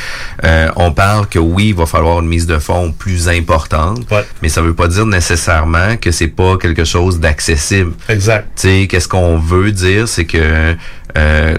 euh, 0.44 0.61
on 0.76 0.92
parle 0.92 1.28
que 1.28 1.40
oui, 1.40 1.70
il 1.70 1.76
va 1.76 1.86
falloir 1.86 2.20
une 2.20 2.28
mise 2.28 2.46
de 2.46 2.60
fonds 2.60 2.92
plus 2.92 3.30
importante, 3.30 4.06
mais 4.42 4.50
ça 4.50 4.62
veut 4.62 4.74
pas 4.74 4.88
dire 4.88 5.06
nécessairement 5.06 5.98
que 5.98 6.12
c'est 6.12 6.28
pas 6.28 6.58
quelque 6.58 6.84
chose 6.86 7.20
d'accessible. 7.20 7.94
Exact. 8.10 8.48
Tu 8.56 8.62
sais, 8.62 8.88
qu'est-ce 8.88 9.08
qu'on 9.08 9.38
veut 9.38 9.72
dire, 9.72 10.08
c'est 10.08 10.26
que 10.26 10.76
euh, 11.18 11.58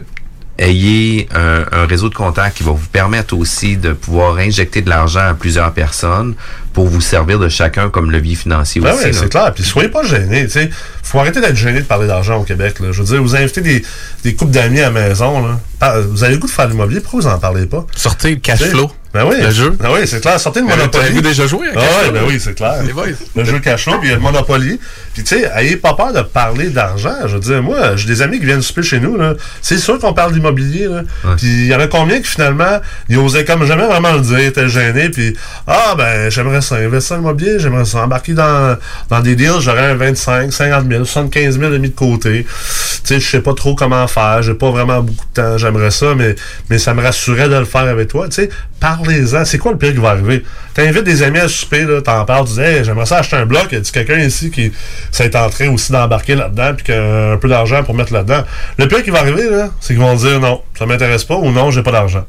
ayez 0.58 1.28
un, 1.34 1.64
un 1.72 1.86
réseau 1.86 2.08
de 2.08 2.14
contacts 2.14 2.58
qui 2.58 2.62
va 2.62 2.72
vous 2.72 2.88
permettre 2.92 3.36
aussi 3.36 3.76
de 3.76 3.92
pouvoir 3.92 4.36
injecter 4.36 4.82
de 4.82 4.90
l'argent 4.90 5.28
à 5.28 5.34
plusieurs 5.34 5.72
personnes 5.72 6.34
pour 6.72 6.88
vous 6.88 7.00
servir 7.00 7.38
de 7.38 7.48
chacun 7.48 7.90
comme 7.90 8.10
levier 8.10 8.34
financier 8.34 8.80
Ben 8.80 8.92
aussi. 8.94 9.06
oui, 9.06 9.14
c'est 9.14 9.28
clair. 9.28 9.52
Puis 9.54 9.62
soyez 9.64 9.88
pas 9.88 10.02
gênés. 10.04 10.44
tu 10.44 10.50
sais. 10.52 10.70
Faut 11.02 11.18
arrêter 11.18 11.40
d'être 11.40 11.56
gêné 11.56 11.80
de 11.80 11.84
parler 11.86 12.06
d'argent 12.06 12.38
au 12.38 12.44
Québec. 12.44 12.80
Là. 12.80 12.88
Je 12.92 13.02
veux 13.02 13.06
dire, 13.08 13.22
vous 13.22 13.36
invitez 13.36 13.60
des, 13.60 13.84
des 14.24 14.34
couples 14.34 14.52
d'amis 14.52 14.80
à 14.80 14.90
la 14.90 14.90
maison. 14.90 15.46
Là. 15.46 15.58
Par- 15.78 16.00
Vous 16.02 16.24
avez 16.24 16.34
le 16.34 16.38
goût 16.40 16.46
de 16.46 16.52
faire 16.52 16.68
l'immobilier. 16.68 17.00
Pourquoi 17.00 17.20
vous 17.20 17.26
en 17.26 17.38
parlez 17.38 17.66
pas? 17.66 17.86
Sortez 17.96 18.30
le 18.30 18.36
cash 18.36 18.60
flow. 18.62 18.90
Ben 19.12 19.26
oui. 19.26 19.36
Le 19.42 19.50
jeu. 19.50 19.76
Ben 19.78 19.90
oui, 19.92 20.00
c'est 20.06 20.22
clair. 20.22 20.40
Sortez 20.40 20.60
le 20.60 20.66
Ben, 20.66 20.76
Monopoly. 20.76 21.02
t'avez-vous 21.04 21.20
déjà 21.20 21.46
joué 21.46 21.68
à 21.68 21.72
Ah 21.76 21.80
cash 21.80 22.02
flow? 22.04 22.12
ben 22.12 22.22
oui, 22.26 22.40
c'est 22.42 22.54
clair. 22.54 22.82
Les 22.82 22.92
boys. 22.94 23.06
Le 23.36 23.44
jeu 23.44 23.58
cash 23.58 23.84
flow, 23.84 23.98
puis 23.98 24.08
il 24.08 24.10
y 24.10 24.14
a 24.14 24.16
le 24.16 24.22
Monopoly. 24.22 24.80
Puis 25.14 25.24
tu 25.24 25.36
sais, 25.36 25.50
ayez 25.56 25.76
pas 25.76 25.94
peur 25.94 26.12
de 26.12 26.22
parler 26.22 26.70
d'argent. 26.70 27.14
Je 27.26 27.34
veux 27.34 27.40
dire, 27.40 27.62
moi, 27.62 27.96
j'ai 27.96 28.06
des 28.06 28.22
amis 28.22 28.38
qui 28.38 28.46
viennent 28.46 28.62
souper 28.62 28.82
chez 28.82 29.00
nous. 29.00 29.16
là. 29.16 29.34
C'est 29.60 29.78
sûr 29.78 29.98
qu'on 29.98 30.14
parle 30.14 30.32
d'immobilier. 30.32 30.86
là. 30.88 31.02
Puis 31.36 31.46
il 31.46 31.66
y 31.66 31.74
en 31.74 31.80
a 31.80 31.86
combien 31.86 32.18
qui 32.20 32.28
finalement, 32.28 32.80
ils 33.08 33.18
osaient 33.18 33.44
comme 33.44 33.64
jamais 33.66 33.86
vraiment 33.86 34.12
le 34.12 34.20
dire, 34.20 34.38
étaient 34.38 34.68
gênés. 34.68 35.10
Puis 35.10 35.36
ah 35.66 35.94
ben, 35.96 36.30
j'aimerais 36.30 36.62
ça 36.62 36.76
investir 36.76 37.16
en 37.16 37.20
immobilier, 37.20 37.58
j'aimerais 37.58 37.84
ça 37.84 37.98
embarquer 37.98 38.32
dans, 38.32 38.76
dans 39.10 39.20
des 39.20 39.36
deals, 39.36 39.60
j'aurais 39.60 39.90
un 39.90 39.94
25, 39.94 40.52
50 40.52 40.88
000, 40.88 41.04
75 41.04 41.58
000 41.58 41.70
de 41.70 41.78
mis 41.78 41.90
de 41.90 41.94
côté. 41.94 42.44
Tu 42.44 43.00
sais, 43.04 43.20
je 43.20 43.28
sais 43.28 43.40
pas 43.40 43.54
trop 43.54 43.74
comment 43.74 44.06
faire, 44.06 44.42
j'ai 44.42 44.54
pas 44.54 44.70
vraiment 44.70 45.00
beaucoup 45.02 45.26
de 45.26 45.42
temps, 45.42 45.58
j'aimerais 45.58 45.90
ça, 45.90 46.14
mais, 46.16 46.34
mais 46.70 46.78
ça 46.78 46.94
me 46.94 47.02
rassurait 47.02 47.48
de 47.48 47.56
le 47.56 47.64
faire 47.64 47.82
avec 47.82 48.08
toi. 48.08 48.28
Tu 48.28 48.34
sais, 48.36 48.48
parlez-en. 48.80 49.44
C'est 49.44 49.58
quoi 49.58 49.72
le 49.72 49.78
pire 49.78 49.92
qui 49.92 49.98
va 49.98 50.10
arriver? 50.10 50.44
T'invites 50.74 51.04
des 51.04 51.22
amis 51.22 51.38
à 51.38 51.48
souper, 51.48 51.84
là, 51.84 52.00
t'en 52.00 52.24
parles, 52.24 52.46
tu 52.46 52.54
dis, 52.54 52.60
hey, 52.60 52.84
j'aimerais 52.84 53.06
ça 53.06 53.18
acheter 53.18 53.36
un 53.36 53.46
bloc. 53.46 53.72
Y 53.72 53.76
a 53.76 53.80
quelqu'un 53.80 54.18
ici 54.18 54.50
qui 54.50 54.72
s'est 55.10 55.36
en 55.36 55.50
train 55.50 55.68
aussi 55.70 55.92
d'embarquer 55.92 56.34
là-dedans, 56.34 56.74
puis 56.74 56.84
qui 56.84 56.92
a 56.92 57.32
un 57.32 57.36
peu 57.36 57.48
d'argent 57.48 57.82
pour 57.84 57.94
mettre 57.94 58.12
là-dedans? 58.12 58.42
Le 58.78 58.88
pire 58.88 59.02
qui 59.02 59.10
va 59.10 59.20
arriver, 59.20 59.50
là, 59.50 59.70
c'est 59.80 59.94
qu'ils 59.94 60.02
vont 60.02 60.14
dire 60.14 60.40
non, 60.40 60.62
ça 60.78 60.86
m'intéresse 60.86 61.24
pas 61.24 61.36
ou 61.36 61.50
non, 61.50 61.70
j'ai 61.70 61.82
pas 61.82 61.92
d'argent. 61.92 62.24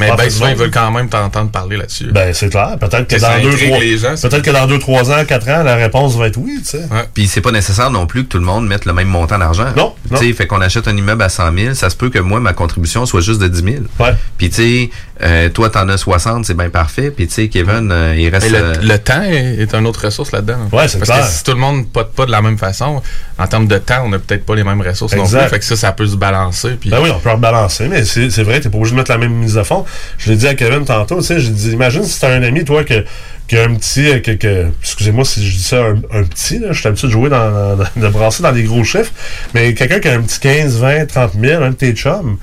Mais 0.00 0.10
ben 0.16 0.28
souvent, 0.28 0.48
ils 0.48 0.56
veulent 0.56 0.70
quand 0.70 0.90
même 0.90 1.08
t'entendre 1.08 1.50
parler 1.50 1.76
là-dessus. 1.76 2.10
Ben, 2.10 2.34
c'est 2.34 2.48
clair. 2.48 2.76
Peut-être 2.80 3.06
que, 3.06 3.20
dans 3.20 3.40
deux, 3.40 3.56
trois, 3.56 3.80
gens, 3.80 4.20
peut-être 4.20 4.42
que 4.42 4.50
dans 4.50 4.66
deux, 4.66 4.78
trois 4.80 5.12
ans, 5.12 5.24
quatre 5.24 5.48
ans, 5.48 5.62
la 5.62 5.76
réponse 5.76 6.16
va 6.16 6.26
être 6.26 6.38
oui, 6.38 6.58
tu 6.58 6.70
sais. 6.70 6.82
Puis 7.14 7.28
c'est 7.28 7.40
pas 7.40 7.52
nécessaire 7.52 7.90
non 7.90 8.06
plus 8.06 8.24
que 8.24 8.28
tout 8.28 8.38
le 8.38 8.44
monde 8.44 8.66
mette 8.66 8.84
le 8.84 8.92
même 8.92 9.06
montant 9.08 9.38
d'argent. 9.38 9.68
Non, 9.76 9.94
non. 10.10 10.18
Tu 10.18 10.26
sais, 10.26 10.32
fait 10.32 10.48
qu'on 10.48 10.60
achète 10.60 10.88
un 10.88 10.96
immeuble 10.96 11.22
à 11.22 11.28
100 11.28 11.56
000, 11.56 11.74
ça 11.74 11.88
se 11.88 11.96
peut 11.96 12.10
que 12.10 12.18
moi, 12.18 12.40
ma 12.40 12.52
contribution 12.52 13.06
soit 13.06 13.20
juste 13.20 13.40
de 13.40 13.46
10 13.48 13.62
000. 13.62 13.76
Ouais. 14.00 14.14
Puis 14.38 14.50
tu 14.50 14.56
sais, 14.56 14.90
euh, 15.22 15.48
toi, 15.50 15.70
t'en 15.70 15.88
as 15.88 15.98
60, 15.98 16.44
c'est 16.44 16.56
bien 16.56 16.70
parfait. 16.70 17.12
Puis 17.12 17.28
tu 17.28 17.34
sais, 17.34 17.48
Kevin, 17.48 17.90
euh, 17.92 18.16
il 18.18 18.28
reste... 18.30 18.50
Mais 18.50 18.58
euh, 18.58 18.74
le, 18.80 18.88
le 18.88 18.98
temps 18.98 19.22
est, 19.22 19.58
est 19.60 19.74
une 19.74 19.86
autre 19.86 20.04
ressource 20.04 20.32
là-dedans. 20.32 20.68
Ouais, 20.72 20.88
c'est 20.88 20.98
Parce 20.98 21.10
clair. 21.10 21.24
que 21.24 21.32
si 21.32 21.44
tout 21.44 21.52
le 21.52 21.58
monde 21.58 21.86
pote 21.88 22.12
pas 22.12 22.26
de 22.26 22.32
la 22.32 22.42
même 22.42 22.58
façon, 22.58 23.00
en 23.38 23.46
termes 23.46 23.68
de 23.68 23.78
temps, 23.78 24.02
on 24.04 24.08
n'a 24.08 24.18
peut-être 24.18 24.44
pas 24.44 24.56
les 24.56 24.64
mêmes 24.64 24.80
ressources 24.82 25.14
non 25.14 25.26
plus. 25.28 25.38
Fait 25.38 25.58
que 25.60 25.64
ça, 25.64 25.76
ça 25.76 25.92
peut 25.92 26.06
se 26.06 26.16
balancer. 26.16 26.76
Puis 26.80 26.90
Ben 26.90 26.98
oui, 27.00 27.10
on 27.14 27.20
peut 27.20 27.30
rebalancer, 27.30 27.86
mais 27.88 28.04
c'est 28.04 28.30
c'est 28.30 28.42
vrai, 28.42 28.60
t'es 28.60 28.68
pas 28.68 28.78
obligé 28.78 28.92
de 28.92 28.96
mettre 28.96 29.10
la 29.10 29.18
même 29.18 29.43
mise 29.44 29.56
fond. 29.62 29.84
Je 30.18 30.30
l'ai 30.30 30.36
dit 30.36 30.46
à 30.48 30.54
Kevin 30.54 30.84
tantôt, 30.84 31.18
tu 31.20 31.24
sais, 31.26 31.40
j'ai 31.40 31.50
dit, 31.50 31.70
imagine 31.70 32.02
si 32.04 32.20
t'as 32.20 32.32
un 32.34 32.42
ami, 32.42 32.64
toi, 32.64 32.82
que, 32.84 33.04
qui 33.46 33.56
a 33.56 33.64
un 33.64 33.74
petit, 33.74 34.08
euh, 34.08 34.18
que, 34.20 34.32
que- 34.32 34.66
excusez-moi 34.82 35.24
si 35.24 35.46
je 35.46 35.56
dis 35.56 35.62
ça, 35.62 35.84
un, 36.12 36.22
petit, 36.24 36.58
là, 36.58 36.68
je 36.72 36.78
suis 36.80 36.88
habitué 36.88 37.06
de 37.08 37.12
jouer 37.12 37.28
dans, 37.30 37.76
dans- 37.76 37.84
de 37.96 38.08
brasser 38.08 38.42
dans 38.42 38.52
des 38.52 38.62
gros 38.64 38.82
chiffres, 38.84 39.12
mais 39.54 39.74
quelqu'un 39.74 40.00
qui 40.00 40.08
a 40.08 40.14
un 40.14 40.22
petit 40.22 40.40
15, 40.40 40.78
20, 40.78 41.06
30 41.06 41.32
000, 41.40 41.62
un 41.62 41.70
de 41.70 41.74
tes 41.74 41.92
chums, 41.92 42.38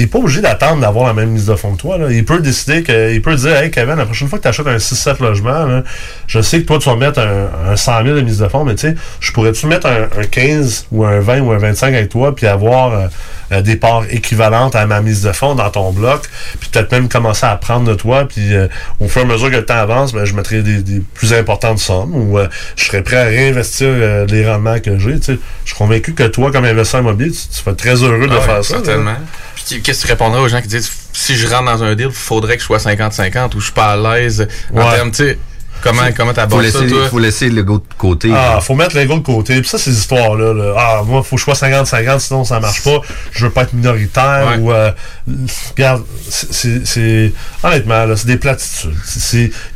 il 0.00 0.04
est 0.04 0.06
pas 0.06 0.18
obligé 0.18 0.40
d'attendre 0.40 0.80
d'avoir 0.80 1.06
la 1.06 1.12
même 1.12 1.30
mise 1.30 1.46
de 1.46 1.54
fonds 1.54 1.74
que 1.74 1.80
toi. 1.80 1.98
Là. 1.98 2.10
Il 2.10 2.24
peut 2.24 2.40
décider 2.40 2.82
que, 2.82 3.12
il 3.12 3.20
peut 3.20 3.34
dire, 3.36 3.56
hey 3.56 3.70
Kevin, 3.70 3.96
la 3.96 4.06
prochaine 4.06 4.28
fois 4.28 4.38
que 4.38 4.44
tu 4.44 4.48
achètes 4.48 4.66
un 4.66 4.76
6-7 4.76 5.22
logements, 5.22 5.66
là, 5.66 5.82
je 6.26 6.40
sais 6.40 6.62
que 6.62 6.66
toi, 6.66 6.78
tu 6.78 6.88
vas 6.88 6.96
mettre 6.96 7.20
un, 7.20 7.72
un 7.72 7.76
100 7.76 8.04
000 8.04 8.16
de 8.16 8.22
mise 8.22 8.38
de 8.38 8.48
fonds, 8.48 8.64
mais 8.64 8.74
tu 8.74 8.88
sais, 8.88 8.94
je 9.20 9.32
pourrais-tu 9.32 9.66
mettre 9.66 9.86
un, 9.86 10.04
un 10.18 10.24
15 10.24 10.86
ou 10.90 11.04
un 11.04 11.20
20 11.20 11.40
ou 11.40 11.52
un 11.52 11.58
25 11.58 11.94
avec 11.94 12.08
toi, 12.08 12.34
puis 12.34 12.46
avoir 12.46 12.92
euh, 12.92 13.06
euh, 13.52 13.60
des 13.60 13.76
parts 13.76 14.04
équivalentes 14.10 14.74
à 14.74 14.86
ma 14.86 15.02
mise 15.02 15.22
de 15.22 15.32
fonds 15.32 15.54
dans 15.54 15.70
ton 15.70 15.92
bloc, 15.92 16.22
puis 16.60 16.70
peut-être 16.70 16.90
même 16.92 17.08
commencer 17.08 17.44
à 17.44 17.56
prendre 17.56 17.86
de 17.86 17.94
toi, 17.94 18.26
puis 18.26 18.54
euh, 18.54 18.68
au 19.00 19.08
fur 19.08 19.22
et 19.22 19.24
à 19.24 19.28
mesure 19.28 19.50
que 19.50 19.56
le 19.56 19.64
temps 19.66 19.74
avance, 19.74 20.12
ben, 20.12 20.24
je 20.24 20.34
mettrai 20.34 20.62
des, 20.62 20.82
des 20.82 21.02
plus 21.14 21.34
importantes 21.34 21.78
sommes, 21.78 22.14
ou 22.14 22.38
euh, 22.38 22.48
je 22.76 22.84
serais 22.84 23.02
prêt 23.02 23.16
à 23.16 23.24
réinvestir 23.24 23.88
les 24.28 24.48
rendements 24.48 24.78
que 24.78 24.98
j'ai. 24.98 25.16
Je 25.20 25.34
suis 25.64 25.76
convaincu 25.76 26.14
que 26.14 26.22
toi, 26.24 26.50
comme 26.50 26.64
investisseur 26.64 27.00
immobilier, 27.00 27.32
tu, 27.32 27.38
tu 27.54 27.62
vas 27.64 27.72
être 27.72 27.78
très 27.78 28.02
heureux 28.02 28.26
de 28.26 28.36
Ah 28.36 28.40
faire 28.40 28.64
ça. 28.64 28.74
Certainement. 28.76 29.10
là. 29.12 29.18
Qu'est-ce 29.80 30.02
que 30.02 30.06
tu 30.06 30.12
répondrais 30.12 30.40
aux 30.40 30.48
gens 30.48 30.60
qui 30.60 30.68
disent 30.68 30.90
si 31.12 31.36
je 31.36 31.46
rentre 31.46 31.64
dans 31.66 31.82
un 31.84 31.94
deal, 31.94 32.06
il 32.08 32.12
faudrait 32.12 32.56
que 32.56 32.60
je 32.62 32.66
sois 32.66 32.78
50-50 32.78 33.54
ou 33.56 33.60
je 33.60 33.64
suis 33.66 33.72
pas 33.72 33.92
à 33.92 33.96
l'aise 33.96 34.48
en 34.74 34.78
Ouais. 34.78 34.94
termes, 34.96 35.10
tu 35.10 35.16
sais, 35.24 35.38
comment 35.82 36.02
comment 36.16 36.32
t'abordes 36.32 36.64
ça, 36.66 36.80
laisser, 36.80 36.92
toi? 36.94 37.08
faut 37.08 37.18
laisser 37.18 37.48
le 37.50 37.62
go 37.62 37.78
de 37.78 37.84
côté. 37.98 38.30
Ah, 38.34 38.58
faut 38.60 38.74
mettre 38.74 38.96
l'ego 38.96 39.14
de 39.16 39.20
côté. 39.22 39.60
Puis 39.60 39.68
ça, 39.68 39.78
ces 39.78 39.92
histoires-là, 39.96 40.52
là, 40.54 40.74
ah, 40.76 41.02
moi, 41.06 41.22
faut 41.22 41.36
que 41.36 41.40
je 41.40 41.44
sois 41.44 41.54
50-50, 41.54 42.18
sinon 42.20 42.44
ça 42.44 42.60
marche 42.60 42.82
pas. 42.84 43.00
Je 43.32 43.44
veux 43.46 43.50
pas 43.50 43.62
être 43.62 43.72
minoritaire 43.72 44.46
Ouais. 44.50 44.56
ou... 44.58 44.72
euh, 44.72 44.90
regarde, 45.76 46.02
c'est- 46.28 47.32
Honnêtement, 47.62 48.04
là, 48.06 48.16
c'est 48.16 48.26
des 48.26 48.36
platitudes. 48.38 48.94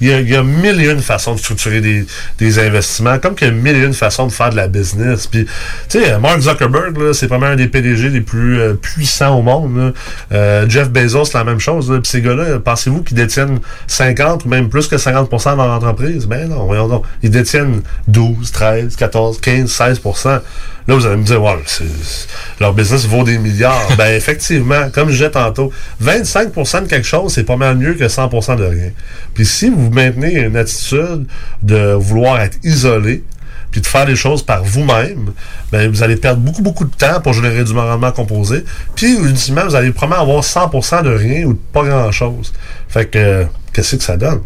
Il 0.00 0.08
y 0.08 0.12
a, 0.12 0.20
il 0.20 0.28
y 0.28 0.36
a 0.36 0.42
mille 0.42 0.80
et 0.80 0.90
une 0.90 1.00
façons 1.02 1.34
de 1.34 1.38
structurer 1.38 1.80
des, 1.80 2.06
des 2.38 2.58
investissements, 2.58 3.18
comme 3.18 3.34
qu'il 3.34 3.48
y 3.48 3.50
a 3.50 3.52
mille 3.54 3.76
et 3.76 3.84
une 3.84 3.94
façons 3.94 4.26
de 4.26 4.32
faire 4.32 4.50
de 4.50 4.56
la 4.56 4.68
business. 4.68 5.26
Puis, 5.26 5.44
tu 5.88 6.00
sais, 6.02 6.18
Mark 6.18 6.40
Zuckerberg, 6.40 6.96
là, 6.98 7.12
c'est 7.12 7.26
probablement 7.26 7.52
un 7.52 7.56
des 7.56 7.68
PDG 7.68 8.08
les 8.08 8.20
plus 8.20 8.60
euh, 8.60 8.74
puissants 8.74 9.38
au 9.38 9.42
monde. 9.42 9.76
là. 9.76 9.92
Euh, 10.32 10.66
Jeff 10.68 10.88
Bezos, 10.90 11.26
c'est 11.26 11.38
la 11.38 11.44
même 11.44 11.60
chose. 11.60 11.90
là. 11.90 11.98
Puis 12.00 12.10
ces 12.10 12.22
gars-là, 12.22 12.58
pensez-vous 12.58 13.02
qu'ils 13.02 13.16
détiennent 13.16 13.60
50 13.86 14.44
ou 14.44 14.48
même 14.48 14.68
plus 14.68 14.88
que 14.88 14.96
50 14.98 15.30
de 15.30 15.56
leur 15.56 15.68
entreprise? 15.94 16.26
Ben 16.26 16.48
non, 16.48 16.66
voyons 16.66 16.88
donc. 16.88 17.04
Ils 17.22 17.30
détiennent 17.30 17.82
12, 18.08 18.52
13, 18.52 18.96
14, 18.96 19.40
15, 19.40 19.70
16% 19.70 20.40
Là, 20.86 20.94
vous 20.96 21.06
allez 21.06 21.16
me 21.16 21.24
dire, 21.24 21.40
c'est- 21.64 21.84
c'est- 22.02 22.28
leur 22.60 22.74
business 22.74 23.06
vaut 23.06 23.24
des 23.24 23.38
milliards. 23.38 23.88
ben, 23.96 24.14
effectivement, 24.14 24.90
comme 24.92 25.08
je 25.08 25.14
disais 25.14 25.30
tantôt, 25.30 25.72
25% 26.02 26.82
de 26.82 26.86
quelque 26.86 27.06
chose, 27.06 27.32
c'est 27.32 27.44
pas 27.44 27.56
mal 27.56 27.78
mieux 27.78 27.94
que 27.94 28.06
100% 28.06 28.56
de 28.56 28.64
rien. 28.64 28.90
Puis 29.32 29.46
si 29.46 29.70
vous 29.70 29.90
maintenez 29.90 30.34
une 30.34 30.56
attitude 30.56 31.26
de 31.62 31.94
vouloir 31.94 32.38
être 32.42 32.58
isolé, 32.64 33.24
puis 33.70 33.80
de 33.80 33.86
faire 33.86 34.04
les 34.04 34.14
choses 34.14 34.42
par 34.42 34.62
vous-même, 34.62 35.32
ben, 35.72 35.90
vous 35.90 36.02
allez 36.02 36.16
perdre 36.16 36.40
beaucoup, 36.40 36.62
beaucoup 36.62 36.84
de 36.84 36.94
temps 36.94 37.20
pour 37.20 37.32
générer 37.32 37.64
du 37.64 37.72
rendement 37.72 38.12
composé. 38.12 38.64
Puis, 38.94 39.16
ultimement, 39.16 39.64
vous 39.64 39.74
allez 39.74 39.90
probablement 39.90 40.22
avoir 40.22 40.44
100% 40.44 41.02
de 41.02 41.10
rien 41.10 41.44
ou 41.46 41.54
de 41.54 41.58
pas 41.72 41.82
grand-chose. 41.82 42.52
Fait 42.88 43.06
que, 43.06 43.18
euh, 43.18 43.44
qu'est-ce 43.72 43.96
que 43.96 44.02
ça 44.04 44.16
donne? 44.16 44.42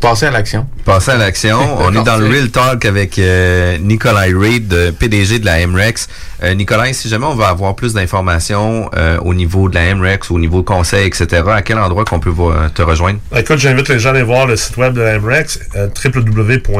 Passer 0.00 0.26
à 0.26 0.30
l'action. 0.30 0.66
Passer 0.84 1.12
à 1.12 1.16
l'action. 1.16 1.58
On 1.78 1.94
est 1.94 2.02
dans 2.04 2.16
le 2.16 2.26
Real 2.26 2.50
Talk 2.50 2.84
avec 2.84 3.18
euh, 3.18 3.78
Nikolai 3.78 4.32
Reid, 4.34 4.72
euh, 4.72 4.92
PDG 4.92 5.38
de 5.38 5.44
la 5.46 5.66
MREX. 5.66 6.08
Euh, 6.42 6.54
Nikolai, 6.54 6.94
si 6.94 7.08
jamais 7.08 7.26
on 7.26 7.34
veut 7.34 7.44
avoir 7.44 7.74
plus 7.74 7.92
d'informations 7.92 8.90
euh, 8.96 9.18
au 9.18 9.34
niveau 9.34 9.68
de 9.68 9.74
la 9.74 9.94
MREX, 9.94 10.30
au 10.30 10.38
niveau 10.38 10.62
conseil, 10.62 11.06
etc., 11.06 11.42
à 11.50 11.60
quel 11.62 11.78
endroit 11.78 12.04
qu'on 12.06 12.20
peut 12.20 12.32
te 12.74 12.80
rejoindre? 12.82 13.18
Écoute, 13.36 13.58
j'invite 13.58 13.88
les 13.88 13.98
gens 13.98 14.10
à 14.10 14.12
aller 14.12 14.22
voir 14.22 14.46
le 14.46 14.56
site 14.56 14.76
web 14.78 14.94
de 14.94 15.02
la 15.02 15.18
MREX, 15.18 15.58
euh, 15.76 15.88
www.mrex, 16.02 16.76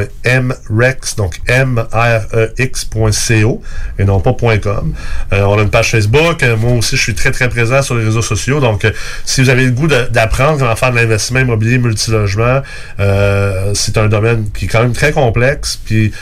donc 1.16 1.40
M-R-E-X.co, 1.46 1.92
et 3.98 4.04
non 4.04 4.20
pas 4.20 4.34
.com. 4.62 4.94
Euh, 5.32 5.42
on 5.42 5.58
a 5.58 5.62
une 5.62 5.70
page 5.70 5.90
Facebook. 5.90 6.42
Moi 6.58 6.72
aussi, 6.78 6.96
je 6.96 7.02
suis 7.02 7.14
très, 7.14 7.30
très 7.30 7.50
présent 7.50 7.82
sur 7.82 7.94
les 7.96 8.04
réseaux 8.04 8.22
sociaux. 8.22 8.60
Donc, 8.60 8.86
si 9.24 9.42
vous 9.42 9.50
avez 9.50 9.64
le 9.64 9.72
goût 9.72 9.86
d'apprendre 9.86 10.58
comment 10.58 10.76
faire 10.76 10.92
de 10.92 10.96
l'investissement 10.96 11.40
immobilier 11.40 11.76
multilogement, 11.78 12.62
c'est 13.74 13.98
un 13.98 14.06
domaine 14.08 14.48
qui 14.56 14.64
est 14.64 14.68
quand 14.68 14.82
même 14.82 14.92
très 14.92 15.12
complexe. 15.12 15.78
Puis, 15.84 16.12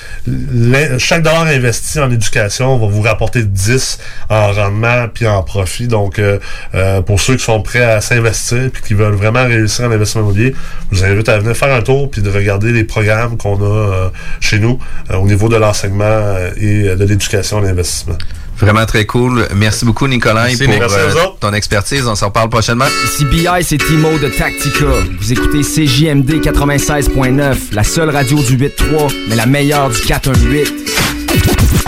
chaque 0.99 1.23
dollar 1.23 1.47
investi 1.47 2.01
en 2.01 2.11
éducation 2.11 2.77
va 2.79 2.87
vous 2.87 3.03
rapporter 3.03 3.28
10 3.37 3.99
en 4.29 4.53
rendement 4.53 5.07
puis 5.13 5.27
en 5.27 5.43
profit. 5.43 5.89
Donc, 5.89 6.19
euh, 6.19 6.39
euh, 6.75 7.03
pour 7.03 7.21
ceux 7.21 7.37
qui 7.37 7.45
sont 7.45 7.63
prêts 7.63 7.83
à 7.83 8.01
s'investir 8.01 8.71
puis 8.73 8.83
qui 8.83 8.95
veulent 8.95 9.15
vraiment 9.15 9.45
réussir 9.45 9.87
en 9.87 9.93
investissement 9.93 10.23
immobilier, 10.23 10.55
je 10.93 10.99
vous 10.99 11.05
invite 11.05 11.29
à 11.29 11.39
venir 11.39 11.57
faire 11.57 11.75
un 11.75 11.83
tour 11.83 12.11
puis 12.11 12.23
de 12.23 12.31
regarder 12.31 12.73
les 12.73 12.85
programmes 12.85 13.37
qu'on 13.37 13.61
a 13.61 13.65
euh, 13.65 14.09
chez 14.41 14.59
nous 14.59 14.79
euh, 15.11 15.17
au 15.17 15.27
niveau 15.27 15.49
de 15.49 15.57
l'enseignement 15.57 16.37
et 16.57 16.97
de 16.97 17.05
l'éducation 17.05 17.59
à 17.59 17.63
l'investissement. 17.63 18.17
Vraiment 18.59 18.87
très 18.87 19.07
cool. 19.07 19.47
Merci 19.55 19.85
beaucoup, 19.85 20.09
Nikolai, 20.09 20.57
Merci, 20.59 20.65
pour 20.65 20.75
euh, 20.75 21.27
ton 21.41 21.53
expertise. 21.53 22.07
On 22.09 22.17
s'en 22.17 22.27
reparle 22.27 22.49
prochainement. 22.49 22.87
Ici 23.05 23.25
BI, 23.25 23.47
c'est 23.63 23.79
Timo 23.79 24.19
de 24.19 24.29
Tactica. 24.29 24.85
Vous 25.21 25.33
écoutez 25.33 25.61
CJMD 25.61 26.41
96.9, 26.43 27.57
la 27.73 27.85
seule 27.85 28.11
radio 28.11 28.43
du 28.43 28.57
8.3, 28.57 29.15
mais 29.29 29.37
la 29.37 29.47
meilleure 29.47 29.91
du 29.91 30.01
418. 30.01 31.88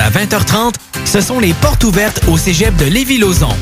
à 0.00 0.10
20h30, 0.10 0.74
ce 1.04 1.20
sont 1.20 1.40
les 1.40 1.54
portes 1.54 1.84
ouvertes 1.84 2.20
au 2.28 2.38
cégep 2.38 2.74
de 2.76 2.84
Lévis-Lauzon. 2.84 3.54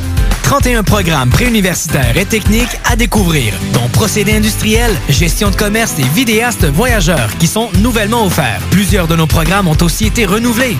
31 0.42 0.82
programmes 0.84 1.30
préuniversitaires 1.30 2.16
et 2.16 2.24
techniques 2.24 2.78
à 2.84 2.96
découvrir, 2.96 3.52
dont 3.72 3.88
procédés 3.88 4.36
industriels, 4.36 4.94
gestion 5.08 5.50
de 5.50 5.56
commerce 5.56 5.98
et 5.98 6.08
vidéastes 6.14 6.64
voyageurs 6.66 7.30
qui 7.38 7.46
sont 7.46 7.68
nouvellement 7.80 8.26
offerts. 8.26 8.60
Plusieurs 8.70 9.08
de 9.08 9.16
nos 9.16 9.26
programmes 9.26 9.68
ont 9.68 9.76
aussi 9.82 10.06
été 10.06 10.24
renouvelés. 10.24 10.76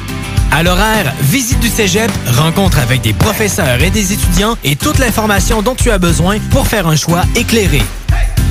À 0.53 0.63
l'horaire, 0.63 1.13
visite 1.21 1.61
du 1.61 1.69
cégep, 1.69 2.11
rencontre 2.37 2.79
avec 2.79 3.03
des 3.03 3.13
professeurs 3.13 3.83
et 3.83 3.91
des 3.91 4.13
étudiants 4.13 4.57
et 4.63 4.77
toute 4.77 4.99
l'information 4.99 5.63
dont 5.63 5.75
tu 5.75 5.91
as 5.91 5.99
besoin 5.99 6.39
pour 6.51 6.69
faire 6.69 6.87
un 6.87 6.97
choix 6.97 7.23
éclairé. 7.35 7.83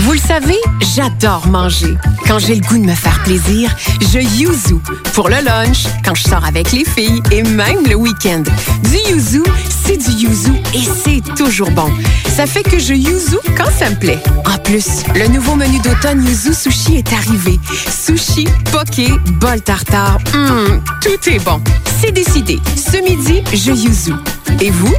Vous 0.00 0.12
le 0.12 0.18
savez, 0.18 0.58
j'adore 0.94 1.46
manger. 1.48 1.94
Quand 2.26 2.38
j'ai 2.38 2.54
le 2.54 2.60
goût 2.60 2.78
de 2.78 2.84
me 2.84 2.94
faire 2.94 3.20
plaisir, 3.22 3.74
je 4.00 4.18
yuzu. 4.18 4.76
Pour 5.12 5.28
le 5.28 5.36
lunch, 5.44 5.84
quand 6.04 6.14
je 6.14 6.22
sors 6.22 6.44
avec 6.44 6.72
les 6.72 6.84
filles 6.84 7.22
et 7.32 7.42
même 7.42 7.84
le 7.88 7.96
week-end. 7.96 8.42
Du 8.84 9.12
yuzu, 9.12 9.42
c'est 9.84 9.96
du 9.96 10.26
yuzu 10.26 10.52
et 10.74 10.82
c'est 10.82 11.34
toujours 11.34 11.70
bon. 11.70 11.90
Ça 12.28 12.46
fait 12.46 12.62
que 12.62 12.78
je 12.78 12.94
yuzu 12.94 13.36
quand 13.56 13.70
ça 13.76 13.90
me 13.90 13.96
plaît. 13.96 14.18
En 14.46 14.58
plus, 14.58 15.02
le 15.14 15.26
nouveau 15.28 15.54
menu 15.54 15.78
d'automne 15.80 16.24
Yuzu 16.24 16.54
Sushi 16.54 16.96
est 16.96 17.12
arrivé. 17.12 17.58
Sushi, 17.88 18.46
poké, 18.70 19.08
bol 19.40 19.60
tartare, 19.60 20.18
hum, 20.34 20.82
tout 21.00 21.30
est 21.30 21.44
bon. 21.44 21.60
C'est 22.04 22.12
décidé. 22.12 22.60
Ce 22.76 22.98
midi, 22.98 23.42
je 23.54 23.70
yuzu. 23.72 24.12
Et 24.60 24.70
vous? 24.70 24.94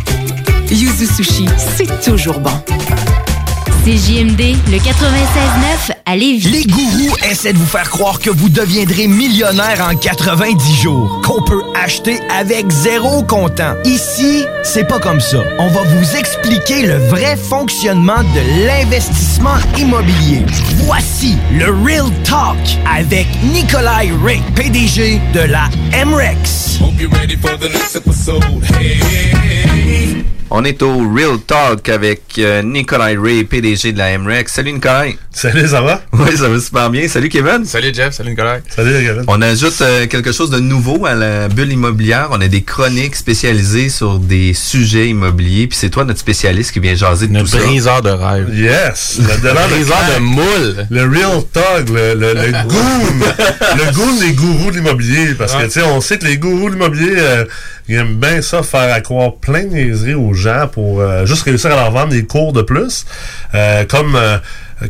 Yuzu 0.71 1.05
Sushi, 1.05 1.45
c'est 1.77 2.01
toujours 2.01 2.39
bon. 2.39 2.49
CJMD, 3.85 4.55
le 4.71 4.79
96.9 4.79 5.91
à 6.07 6.15
Lévis. 6.15 6.49
Les 6.49 6.63
gourous 6.63 7.15
essaient 7.29 7.53
de 7.53 7.57
vous 7.59 7.67
faire 7.67 7.87
croire 7.91 8.17
que 8.17 8.31
vous 8.31 8.49
deviendrez 8.49 9.05
millionnaire 9.05 9.87
en 9.87 9.95
90 9.95 10.81
jours, 10.81 11.21
qu'on 11.23 11.43
peut 11.43 11.61
acheter 11.75 12.19
avec 12.35 12.67
zéro 12.71 13.21
comptant. 13.21 13.75
Ici, 13.83 14.43
c'est 14.63 14.87
pas 14.87 14.97
comme 14.97 15.19
ça. 15.19 15.37
On 15.59 15.67
va 15.67 15.83
vous 15.83 16.15
expliquer 16.15 16.87
le 16.87 16.95
vrai 17.09 17.37
fonctionnement 17.37 18.23
de 18.23 18.65
l'investissement 18.65 19.57
immobilier. 19.77 20.43
Voici 20.85 21.37
le 21.51 21.65
Real 21.85 22.09
Talk 22.23 22.57
avec 22.91 23.27
Nikolai 23.43 24.11
Ray, 24.23 24.41
PDG 24.55 25.21
de 25.35 25.41
la 25.41 25.69
MREX. 26.03 26.79
Hope 26.81 26.99
you're 26.99 27.13
ready 27.13 27.37
for 27.37 27.55
the 27.59 27.71
next 27.71 27.95
episode. 27.95 28.43
Hey, 28.63 28.95
hey, 28.95 29.35
hey. 29.35 29.64
On 30.51 30.63
est 30.63 30.81
au 30.83 30.99
Real 31.11 31.39
Talk 31.45 31.89
avec 31.89 32.21
euh, 32.37 32.61
Nikolai 32.61 33.17
Ray, 33.19 33.43
PDG 33.45 33.93
de 33.93 33.97
la 33.97 34.15
MREX. 34.17 34.53
Salut 34.53 34.73
Nikolai. 34.73 35.17
Salut, 35.31 35.67
ça 35.67 35.81
va? 35.81 36.01
Oui, 36.13 36.37
ça 36.37 36.47
va 36.47 36.59
super 36.59 36.89
bien. 36.91 37.07
Salut 37.07 37.29
Kevin. 37.29 37.65
Salut 37.65 37.91
Jeff, 37.93 38.13
salut 38.13 38.29
Nikolai. 38.29 38.61
Salut 38.69 38.91
Kevin. 39.05 39.23
On 39.27 39.41
ajoute 39.41 39.81
euh, 39.81 40.05
quelque 40.05 40.31
chose 40.31 40.51
de 40.51 40.59
nouveau 40.59 41.05
à 41.07 41.15
la 41.15 41.47
bulle 41.49 41.71
immobilière. 41.73 42.29
On 42.31 42.39
a 42.41 42.47
des 42.47 42.61
chroniques 42.61 43.15
spécialisées 43.15 43.89
sur 43.89 44.19
des 44.19 44.53
sujets 44.53 45.09
immobiliers. 45.09 45.65
Puis 45.67 45.77
c'est 45.79 45.89
toi 45.89 46.05
notre 46.05 46.19
spécialiste 46.19 46.71
qui 46.71 46.79
vient 46.79 46.95
jaser 46.95 47.27
de 47.27 47.33
Le 47.33 47.39
tout 47.41 47.47
ça. 47.47 47.57
briseur 47.57 48.01
de 48.03 48.11
rêve. 48.11 48.49
Yes! 48.53 49.19
Le, 49.19 49.25
briseur 49.67 49.97
de 49.97 50.11
crack. 50.11 50.19
moule. 50.21 50.87
Le 50.91 51.01
real 51.01 51.43
talk, 51.51 51.89
le, 51.89 52.13
le, 52.13 52.33
le 52.33 52.51
goon. 52.67 53.25
le 53.77 53.93
goon 53.93 54.19
des 54.19 54.33
gourous 54.33 54.69
de 54.71 54.77
l'immobilier. 54.77 55.33
Parce 55.33 55.55
que, 55.55 55.63
tu 55.63 55.71
sais, 55.71 55.83
on 55.83 55.99
sait 56.01 56.19
que 56.19 56.25
les 56.25 56.37
gourous 56.37 56.69
de 56.69 56.75
l'immobilier, 56.75 57.15
euh, 57.17 57.45
ils 57.87 57.95
aiment 57.95 58.15
bien 58.15 58.41
ça, 58.41 58.63
faire 58.63 58.93
accroire 58.93 59.35
plein 59.35 59.63
de 59.63 59.69
niaiseries 59.69 60.15
aux 60.15 60.33
gens 60.33 60.67
pour 60.71 61.01
euh, 61.01 61.25
juste 61.25 61.43
réussir 61.43 61.71
à 61.71 61.75
leur 61.75 61.91
vendre 61.91 62.09
des 62.09 62.25
cours 62.25 62.53
de 62.53 62.61
plus. 62.61 63.05
Euh, 63.53 63.85
comme 63.85 64.15
euh, 64.15 64.37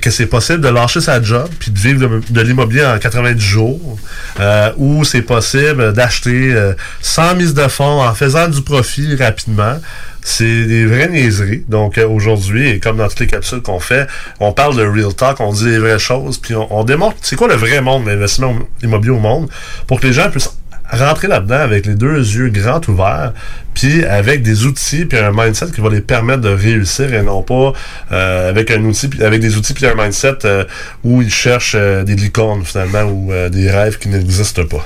que 0.01 0.09
c'est 0.09 0.25
possible 0.25 0.61
de 0.61 0.67
lâcher 0.67 0.99
sa 0.99 1.21
job 1.21 1.47
puis 1.59 1.71
de 1.71 1.77
vivre 1.77 2.21
de, 2.29 2.41
l'immobilier 2.41 2.85
en 2.85 2.97
90 2.97 3.39
jours. 3.39 3.97
Euh, 4.39 4.71
ou 4.77 5.03
c'est 5.03 5.21
possible 5.21 5.93
d'acheter 5.93 6.53
euh, 6.53 6.73
sans 7.01 7.35
mise 7.35 7.53
de 7.53 7.67
fonds 7.67 8.01
en 8.01 8.13
faisant 8.13 8.47
du 8.47 8.61
profit 8.61 9.15
rapidement. 9.15 9.79
C'est 10.21 10.65
des 10.65 10.85
vraies 10.87 11.09
niaiseries. 11.09 11.65
Donc 11.69 11.97
euh, 11.97 12.07
aujourd'hui, 12.07 12.69
et 12.69 12.79
comme 12.79 12.97
dans 12.97 13.07
toutes 13.07 13.19
les 13.19 13.27
capsules 13.27 13.61
qu'on 13.61 13.79
fait, 13.79 14.07
on 14.39 14.53
parle 14.53 14.75
de 14.75 14.83
real 14.83 15.13
talk, 15.13 15.39
on 15.39 15.53
dit 15.53 15.65
les 15.65 15.79
vraies 15.79 15.99
choses, 15.99 16.39
puis 16.39 16.55
on, 16.55 16.67
on 16.79 16.83
démontre 16.83 17.17
c'est 17.21 17.35
quoi 17.35 17.47
le 17.47 17.55
vrai 17.55 17.79
monde 17.81 18.05
de 18.05 18.09
l'investissement 18.09 18.55
immobilier 18.81 19.11
au 19.11 19.19
monde 19.19 19.49
pour 19.85 19.99
que 19.99 20.07
les 20.07 20.13
gens 20.13 20.29
puissent 20.31 20.49
rentrer 20.91 21.27
là-dedans 21.27 21.59
avec 21.59 21.85
les 21.85 21.95
deux 21.95 22.17
yeux 22.17 22.49
grands 22.49 22.81
ouverts, 22.87 23.33
puis 23.73 24.03
avec 24.05 24.41
des 24.43 24.65
outils 24.65 25.05
puis 25.05 25.17
un 25.17 25.31
mindset 25.31 25.71
qui 25.71 25.81
va 25.81 25.89
les 25.89 26.01
permettre 26.01 26.41
de 26.41 26.49
réussir 26.49 27.13
et 27.13 27.21
non 27.21 27.43
pas 27.43 27.73
euh, 28.11 28.49
avec 28.49 28.71
un 28.71 28.83
outil 28.85 29.09
avec 29.21 29.41
des 29.41 29.57
outils 29.57 29.73
puis 29.73 29.85
un 29.85 29.95
mindset 29.95 30.45
euh, 30.45 30.63
où 31.03 31.21
ils 31.21 31.31
cherchent 31.31 31.75
euh, 31.77 32.03
des 32.03 32.15
licornes 32.15 32.63
finalement 32.63 33.03
ou 33.03 33.31
des 33.49 33.69
rêves 33.69 33.97
qui 33.97 34.09
n'existent 34.09 34.65
pas. 34.65 34.85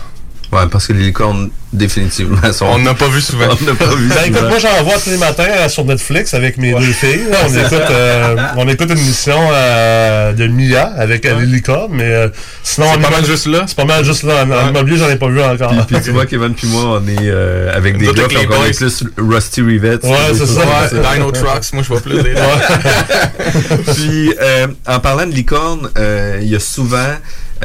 Ouais, 0.51 0.61
parce 0.71 0.87
que 0.87 0.93
les 0.93 1.03
licornes, 1.03 1.51
définitivement, 1.71 2.51
sont... 2.53 2.65
On 2.65 2.79
n'a 2.79 2.95
pas 2.95 3.07
vu 3.07 3.21
souvent. 3.21 3.45
On 3.61 3.65
n'a 3.65 3.75
pas 3.75 3.93
vu 3.93 4.07
Ben, 4.07 4.25
écoute, 4.25 4.49
moi 4.49 4.57
j'en 4.57 4.83
vois 4.83 4.97
tous 4.97 5.11
les 5.11 5.17
matins 5.17 5.43
euh, 5.47 5.69
sur 5.69 5.85
Netflix 5.85 6.33
avec 6.33 6.57
mes 6.57 6.73
deux 6.73 6.91
filles. 6.91 7.27
là. 7.29 7.37
on, 7.45 7.49
écoute, 7.53 7.73
euh, 7.91 8.35
on 8.57 8.67
écoute 8.67 8.89
une 8.89 8.97
émission 8.97 9.37
euh, 9.53 10.33
de 10.33 10.47
Mia 10.47 10.91
avec 10.97 11.25
euh, 11.25 11.39
les 11.39 11.45
licornes, 11.45 11.91
mais 11.93 12.11
euh, 12.11 12.29
sinon... 12.63 12.87
C'est 12.93 13.01
pas 13.01 13.11
mal 13.11 13.25
juste 13.25 13.45
là? 13.45 13.65
C'est 13.67 13.77
pas 13.77 13.85
mal 13.85 14.03
juste 14.03 14.23
là. 14.23 14.43
En, 14.43 14.69
immobilier, 14.69 14.97
j'en 14.97 15.09
ai 15.09 15.17
pas 15.17 15.27
vu 15.27 15.39
encore. 15.39 15.69
Puis, 15.85 15.95
puis 15.95 16.01
tu 16.03 16.11
vois, 16.11 16.25
Kevin 16.25 16.55
puis 16.55 16.67
moi, 16.67 16.99
on 16.99 17.07
est 17.07 17.29
euh, 17.29 17.71
avec 17.75 17.99
des 17.99 18.07
gars, 18.07 18.13
donc 18.13 18.33
les 18.33 18.47
on 18.47 18.65
est 18.65 18.75
plus 18.75 19.03
Rusty 19.17 19.61
Rivets. 19.61 20.03
Ouais, 20.03 20.17
c'est 20.33 20.47
ça. 20.47 20.61
Ouais, 20.61 21.13
Dino 21.13 21.31
Trucks, 21.31 21.73
moi 21.73 21.83
je 21.83 21.87
vois 21.89 22.01
plus 22.01 22.23
des 22.23 22.33
Puis, 23.93 24.33
euh, 24.41 24.67
en 24.87 24.99
parlant 24.99 25.27
de 25.27 25.33
licorne, 25.33 25.89
euh, 25.97 26.39
il 26.41 26.49
y 26.49 26.55
a 26.55 26.59
souvent 26.59 27.13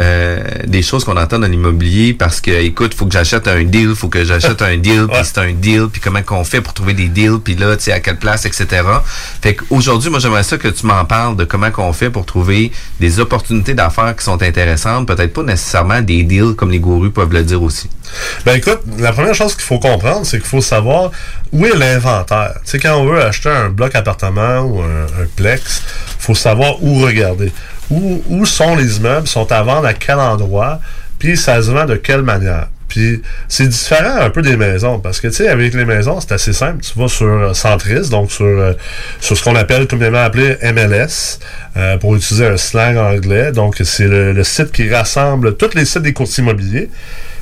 euh, 0.00 0.42
des 0.66 0.82
choses 0.82 1.04
qu'on 1.04 1.16
entend 1.16 1.38
dans 1.38 1.46
l'immobilier 1.46 2.14
parce 2.14 2.40
que, 2.40 2.50
écoute, 2.50 2.94
faut 2.94 3.06
que 3.06 3.12
j'achète 3.12 3.46
un 3.46 3.62
deal, 3.62 3.94
faut 3.94 4.08
que 4.08 4.24
j'achète 4.24 4.60
un 4.62 4.76
deal, 4.76 5.06
puis 5.12 5.20
c'est 5.22 5.38
un 5.38 5.52
deal, 5.52 5.86
puis 5.90 6.00
comment 6.00 6.22
qu'on 6.22 6.44
fait 6.44 6.60
pour 6.60 6.74
trouver 6.74 6.94
des 6.94 7.08
deals, 7.08 7.38
puis 7.42 7.54
là, 7.54 7.76
tu 7.76 7.84
sais, 7.84 7.92
à 7.92 8.00
quelle 8.00 8.16
place, 8.16 8.44
etc. 8.44 8.82
Fait 9.40 9.54
qu'aujourd'hui, 9.54 10.10
moi, 10.10 10.18
j'aimerais 10.18 10.42
ça 10.42 10.58
que 10.58 10.68
tu 10.68 10.86
m'en 10.86 11.04
parles 11.04 11.36
de 11.36 11.44
comment 11.44 11.70
qu'on 11.70 11.92
fait 11.92 12.10
pour 12.10 12.26
trouver 12.26 12.72
des 13.00 13.20
opportunités 13.20 13.74
d'affaires 13.74 14.16
qui 14.16 14.24
sont 14.24 14.42
intéressantes, 14.42 15.06
peut-être 15.06 15.32
pas 15.32 15.42
nécessairement 15.42 16.00
des 16.00 16.22
deals 16.24 16.54
comme 16.56 16.70
les 16.70 16.80
gourus 16.80 17.10
peuvent 17.10 17.32
le 17.32 17.44
dire 17.44 17.62
aussi. 17.62 17.88
Ben 18.44 18.54
écoute, 18.56 18.80
la 18.98 19.12
première 19.12 19.34
chose 19.34 19.54
qu'il 19.54 19.64
faut 19.64 19.78
comprendre, 19.78 20.26
c'est 20.26 20.38
qu'il 20.38 20.48
faut 20.48 20.60
savoir 20.60 21.10
où 21.52 21.64
est 21.66 21.76
l'inventaire. 21.76 22.54
Tu 22.64 22.72
sais, 22.72 22.78
quand 22.78 22.96
on 22.96 23.06
veut 23.06 23.22
acheter 23.22 23.48
un 23.48 23.68
bloc 23.68 23.94
appartement 23.94 24.60
ou 24.60 24.80
un, 24.80 25.04
un 25.22 25.26
plex, 25.36 25.82
faut 26.18 26.34
savoir 26.34 26.82
où 26.82 27.00
regarder. 27.00 27.52
Où, 27.90 28.22
où 28.28 28.46
sont 28.46 28.76
les 28.76 28.96
immeubles, 28.96 29.26
sont 29.26 29.50
à 29.52 29.62
vendre 29.62 29.86
à 29.86 29.94
quel 29.94 30.18
endroit, 30.18 30.80
puis 31.18 31.36
ça 31.36 31.60
se 31.62 31.70
vend 31.70 31.84
de 31.84 31.96
quelle 31.96 32.22
manière. 32.22 32.68
Puis 32.88 33.22
c'est 33.48 33.66
différent 33.66 34.18
un 34.20 34.30
peu 34.30 34.40
des 34.40 34.56
maisons, 34.56 35.00
parce 35.00 35.20
que 35.20 35.28
tu 35.28 35.34
sais, 35.34 35.48
avec 35.48 35.74
les 35.74 35.84
maisons, 35.84 36.20
c'est 36.20 36.32
assez 36.32 36.52
simple. 36.52 36.82
Tu 36.84 36.98
vas 36.98 37.08
sur 37.08 37.26
euh, 37.26 37.52
Centris, 37.52 38.08
donc 38.08 38.30
sur, 38.30 38.44
euh, 38.44 38.72
sur 39.20 39.36
ce 39.36 39.42
qu'on 39.42 39.56
appelle 39.56 39.88
communément 39.88 40.22
appelé 40.22 40.56
MLS, 40.62 41.40
euh, 41.76 41.98
pour 41.98 42.14
utiliser 42.14 42.46
un 42.46 42.56
slang 42.56 42.96
anglais. 42.96 43.52
Donc 43.52 43.80
c'est 43.82 44.06
le, 44.06 44.32
le 44.32 44.44
site 44.44 44.70
qui 44.70 44.88
rassemble 44.88 45.56
tous 45.56 45.74
les 45.74 45.84
sites 45.84 46.02
des 46.02 46.12
courtiers 46.12 46.44
immobiliers. 46.44 46.88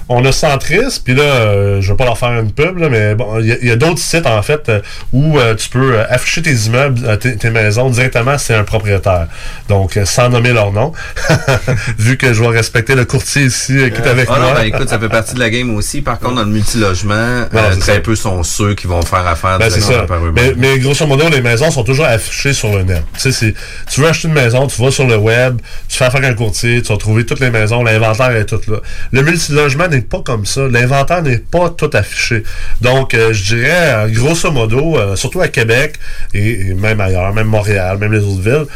On 0.09 0.25
a 0.25 0.33
Centris, 0.33 1.01
puis 1.05 1.15
là, 1.15 1.23
euh, 1.23 1.81
je 1.81 1.91
vais 1.91 1.97
pas 1.97 2.05
leur 2.05 2.19
faire 2.19 2.33
une 2.39 2.53
pub, 2.53 2.79
là, 2.79 2.89
mais 2.89 3.15
bon, 3.15 3.39
il 3.41 3.59
y 3.63 3.71
a, 3.71 3.77
d'autres 3.77 3.99
sites, 3.99 4.27
en 4.27 4.43
fait, 4.43 4.69
euh, 4.69 4.81
où 5.13 5.39
euh, 5.39 5.55
tu 5.55 5.69
peux 5.69 5.95
euh, 5.95 6.05
afficher 6.09 6.43
tes 6.43 6.55
immeubles, 6.55 7.19
tes, 7.19 7.37
tes 7.37 7.51
maisons 7.51 7.89
directement, 7.91 8.39
c'est 8.39 8.55
un 8.55 8.65
propriétaire. 8.65 9.27
Donc, 9.69 9.99
sans 10.05 10.29
nommer 10.29 10.53
leur 10.53 10.73
nom, 10.73 10.93
vu 11.99 12.17
que 12.17 12.33
je 12.33 12.43
dois 12.43 12.51
respecter 12.53 12.95
le 12.95 13.05
courtier 13.05 13.43
ici 13.45 13.75
qui 13.75 14.01
est 14.01 14.07
avec 14.07 14.29
Ah 14.31 14.39
moi. 14.39 14.49
non, 14.49 14.55
ben 14.55 14.63
écoute, 14.65 14.89
ça 14.89 14.99
fait 14.99 15.09
partie 15.09 15.35
de 15.35 15.41
la 15.41 15.51
game 15.51 15.75
aussi. 15.75 16.03
Par 16.03 16.19
contre, 16.19 16.37
dans 16.37 16.45
le 16.45 16.51
multilogement, 16.51 17.47
très 17.51 17.95
ça. 17.95 18.01
peu 18.01 18.15
sont 18.15 18.43
ceux 18.43 18.75
qui 18.75 18.87
vont 18.87 19.03
faire 19.03 19.27
affaire 19.27 19.59
Ben, 19.59 19.71
c'est 19.71 19.81
directement 19.81 20.01
ça. 20.01 20.07
par. 20.07 20.33
Mais, 20.33 20.55
mais 20.57 20.79
grosso 20.79 21.07
modo, 21.07 21.29
les 21.29 21.41
maisons 21.41 21.71
sont 21.71 21.85
toujours 21.85 22.07
affichées 22.07 22.53
sur 22.53 22.77
le 22.77 22.83
net. 22.83 23.03
Tu 23.21 23.33
sais, 23.33 23.55
tu 23.91 24.01
veux 24.01 24.09
acheter 24.09 24.29
une 24.29 24.35
maison, 24.35 24.67
tu 24.67 24.81
vas 24.83 24.91
sur 24.91 25.07
le 25.07 25.17
web, 25.17 25.61
tu 25.89 25.97
fais 25.97 26.05
affaire 26.05 26.21
avec 26.21 26.33
un 26.33 26.35
courtier, 26.35 26.83
tu 26.83 26.93
vas 26.93 26.99
trouver 26.99 27.25
toutes 27.25 27.41
les 27.41 27.51
maisons, 27.51 27.83
l'inventaire 27.83 28.31
est 28.33 28.47
tout 28.47 28.61
là. 28.69 28.79
Le 29.13 29.23
multilogement 29.23 29.89
n'est 29.89 30.02
pas 30.03 30.21
comme 30.23 30.47
ça. 30.47 30.69
L'inventaire 30.69 31.23
n'est 31.23 31.39
pas 31.39 31.71
tout 31.71 31.91
affiché. 31.93 32.43
Donc, 32.81 33.15
euh, 33.15 33.33
je 33.33 33.55
dirais, 33.55 33.95
euh, 33.95 34.09
grosso 34.09 34.51
modo, 34.51 34.97
euh, 34.97 35.17
surtout 35.17 35.41
à 35.41 35.49
Québec 35.49 35.99
et, 36.35 36.75
même 36.75 37.01
ailleurs, 37.01 37.33
même 37.33 37.47
Montréal, 37.47 37.99
même 37.99 38.13
les 38.13 38.21
autres 38.21 38.43
villes, 38.43 38.67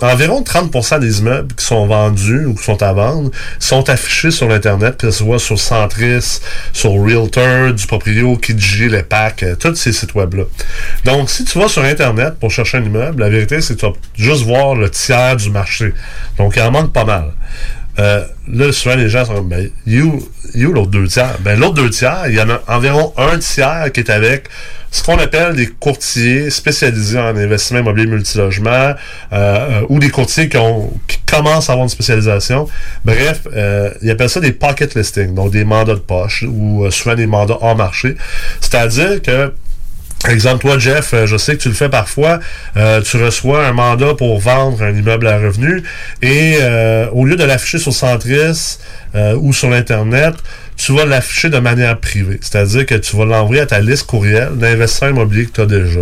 environ 0.00 0.42
30% 0.42 1.00
des 1.00 1.20
immeubles 1.20 1.54
qui 1.54 1.64
sont 1.64 1.86
vendus 1.86 2.46
ou 2.46 2.54
qui 2.54 2.64
sont 2.64 2.82
à 2.82 2.92
vendre 2.92 3.30
sont 3.58 3.88
affichés 3.90 4.30
sur 4.30 4.48
l'Internet, 4.48 4.96
que 4.96 5.10
ce 5.10 5.18
soit 5.18 5.38
sur 5.38 5.58
Centris, 5.58 6.40
sur 6.72 6.92
Realtor, 6.92 7.72
du 7.72 7.86
Proprio, 7.86 8.36
Kijiji, 8.36 8.88
les 8.88 9.02
packs, 9.02 9.44
tous 9.58 9.74
ces 9.74 9.92
sites 9.92 10.14
web-là. 10.14 10.44
Donc, 11.04 11.30
si 11.30 11.44
tu 11.44 11.58
vas 11.58 11.68
sur 11.68 11.84
Internet 11.84 12.34
pour 12.40 12.50
chercher 12.50 12.78
un 12.78 12.84
immeuble, 12.84 13.22
la 13.22 13.28
vérité, 13.28 13.60
c'est 13.60 13.74
que 13.74 13.80
tu 13.80 13.86
vas 13.86 13.92
juste 14.14 14.44
voir 14.44 14.74
le 14.74 14.90
tiers 14.90 15.36
du 15.36 15.50
marché. 15.50 15.92
Donc, 16.38 16.54
il 16.56 16.62
en 16.62 16.70
manque 16.70 16.92
pas 16.92 17.04
mal. 17.04 17.32
Euh, 17.98 18.24
là, 18.52 18.72
souvent, 18.72 18.96
les 18.96 19.08
gens 19.08 19.24
sont 19.24 19.42
ben, 19.42 19.70
you, 19.86 20.28
you 20.54 20.72
l'autre 20.72 20.90
deux 20.90 21.08
tiers? 21.08 21.36
Ben, 21.40 21.58
l'autre 21.58 21.74
deux 21.74 21.90
tiers, 21.90 22.24
il 22.28 22.34
y 22.34 22.40
en 22.40 22.50
a 22.50 22.60
environ 22.68 23.12
un 23.16 23.38
tiers 23.38 23.90
qui 23.92 24.00
est 24.00 24.10
avec 24.10 24.48
ce 24.90 25.02
qu'on 25.02 25.18
appelle 25.18 25.54
des 25.54 25.66
courtiers 25.66 26.48
spécialisés 26.50 27.18
en 27.18 27.36
investissement 27.36 27.80
immobilier 27.80 28.06
multilogement 28.06 28.70
euh, 28.70 28.94
euh, 29.32 29.82
ou 29.88 29.98
des 29.98 30.10
courtiers 30.10 30.48
qui, 30.48 30.56
ont, 30.56 30.90
qui 31.06 31.18
commencent 31.26 31.68
à 31.68 31.72
avoir 31.72 31.84
une 31.84 31.90
spécialisation. 31.90 32.68
Bref, 33.04 33.46
euh, 33.54 33.90
ils 34.02 34.10
appellent 34.10 34.30
ça 34.30 34.40
des 34.40 34.52
pocket 34.52 34.94
listings, 34.94 35.34
donc 35.34 35.50
des 35.52 35.64
mandats 35.64 35.94
de 35.94 36.00
poche 36.00 36.44
ou 36.48 36.84
euh, 36.84 36.90
souvent 36.90 37.14
des 37.14 37.26
mandats 37.26 37.58
hors 37.60 37.76
marché. 37.76 38.16
C'est-à-dire 38.60 39.20
que 39.22 39.52
Exemple, 40.28 40.62
toi, 40.62 40.78
Jeff, 40.78 41.12
euh, 41.14 41.26
je 41.26 41.36
sais 41.36 41.56
que 41.56 41.62
tu 41.62 41.68
le 41.68 41.74
fais 41.74 41.88
parfois. 41.88 42.40
euh, 42.76 43.00
tu 43.00 43.16
reçois 43.16 43.64
un 43.66 43.72
mandat 43.72 44.14
pour 44.14 44.40
vendre 44.40 44.82
un 44.82 44.92
immeuble 44.92 45.26
à 45.28 45.38
revenu 45.38 45.84
et 46.22 46.56
euh, 46.60 47.06
au 47.12 47.24
lieu 47.26 47.36
de 47.36 47.44
l'afficher 47.44 47.78
sur 47.78 47.92
Centris 47.92 48.78
ou 49.40 49.54
sur 49.54 49.70
l'Internet, 49.70 50.34
tu 50.76 50.92
vas 50.92 51.04
l'afficher 51.04 51.48
de 51.48 51.58
manière 51.58 51.98
privée. 51.98 52.38
C'est-à-dire 52.40 52.86
que 52.86 52.94
tu 52.94 53.16
vas 53.16 53.24
l'envoyer 53.24 53.62
à 53.62 53.66
ta 53.66 53.80
liste 53.80 54.06
courriel 54.06 54.50
d'investisseurs 54.56 55.10
immobiliers 55.10 55.46
que 55.46 55.52
tu 55.52 55.60
as 55.62 55.66
déjà 55.66 56.00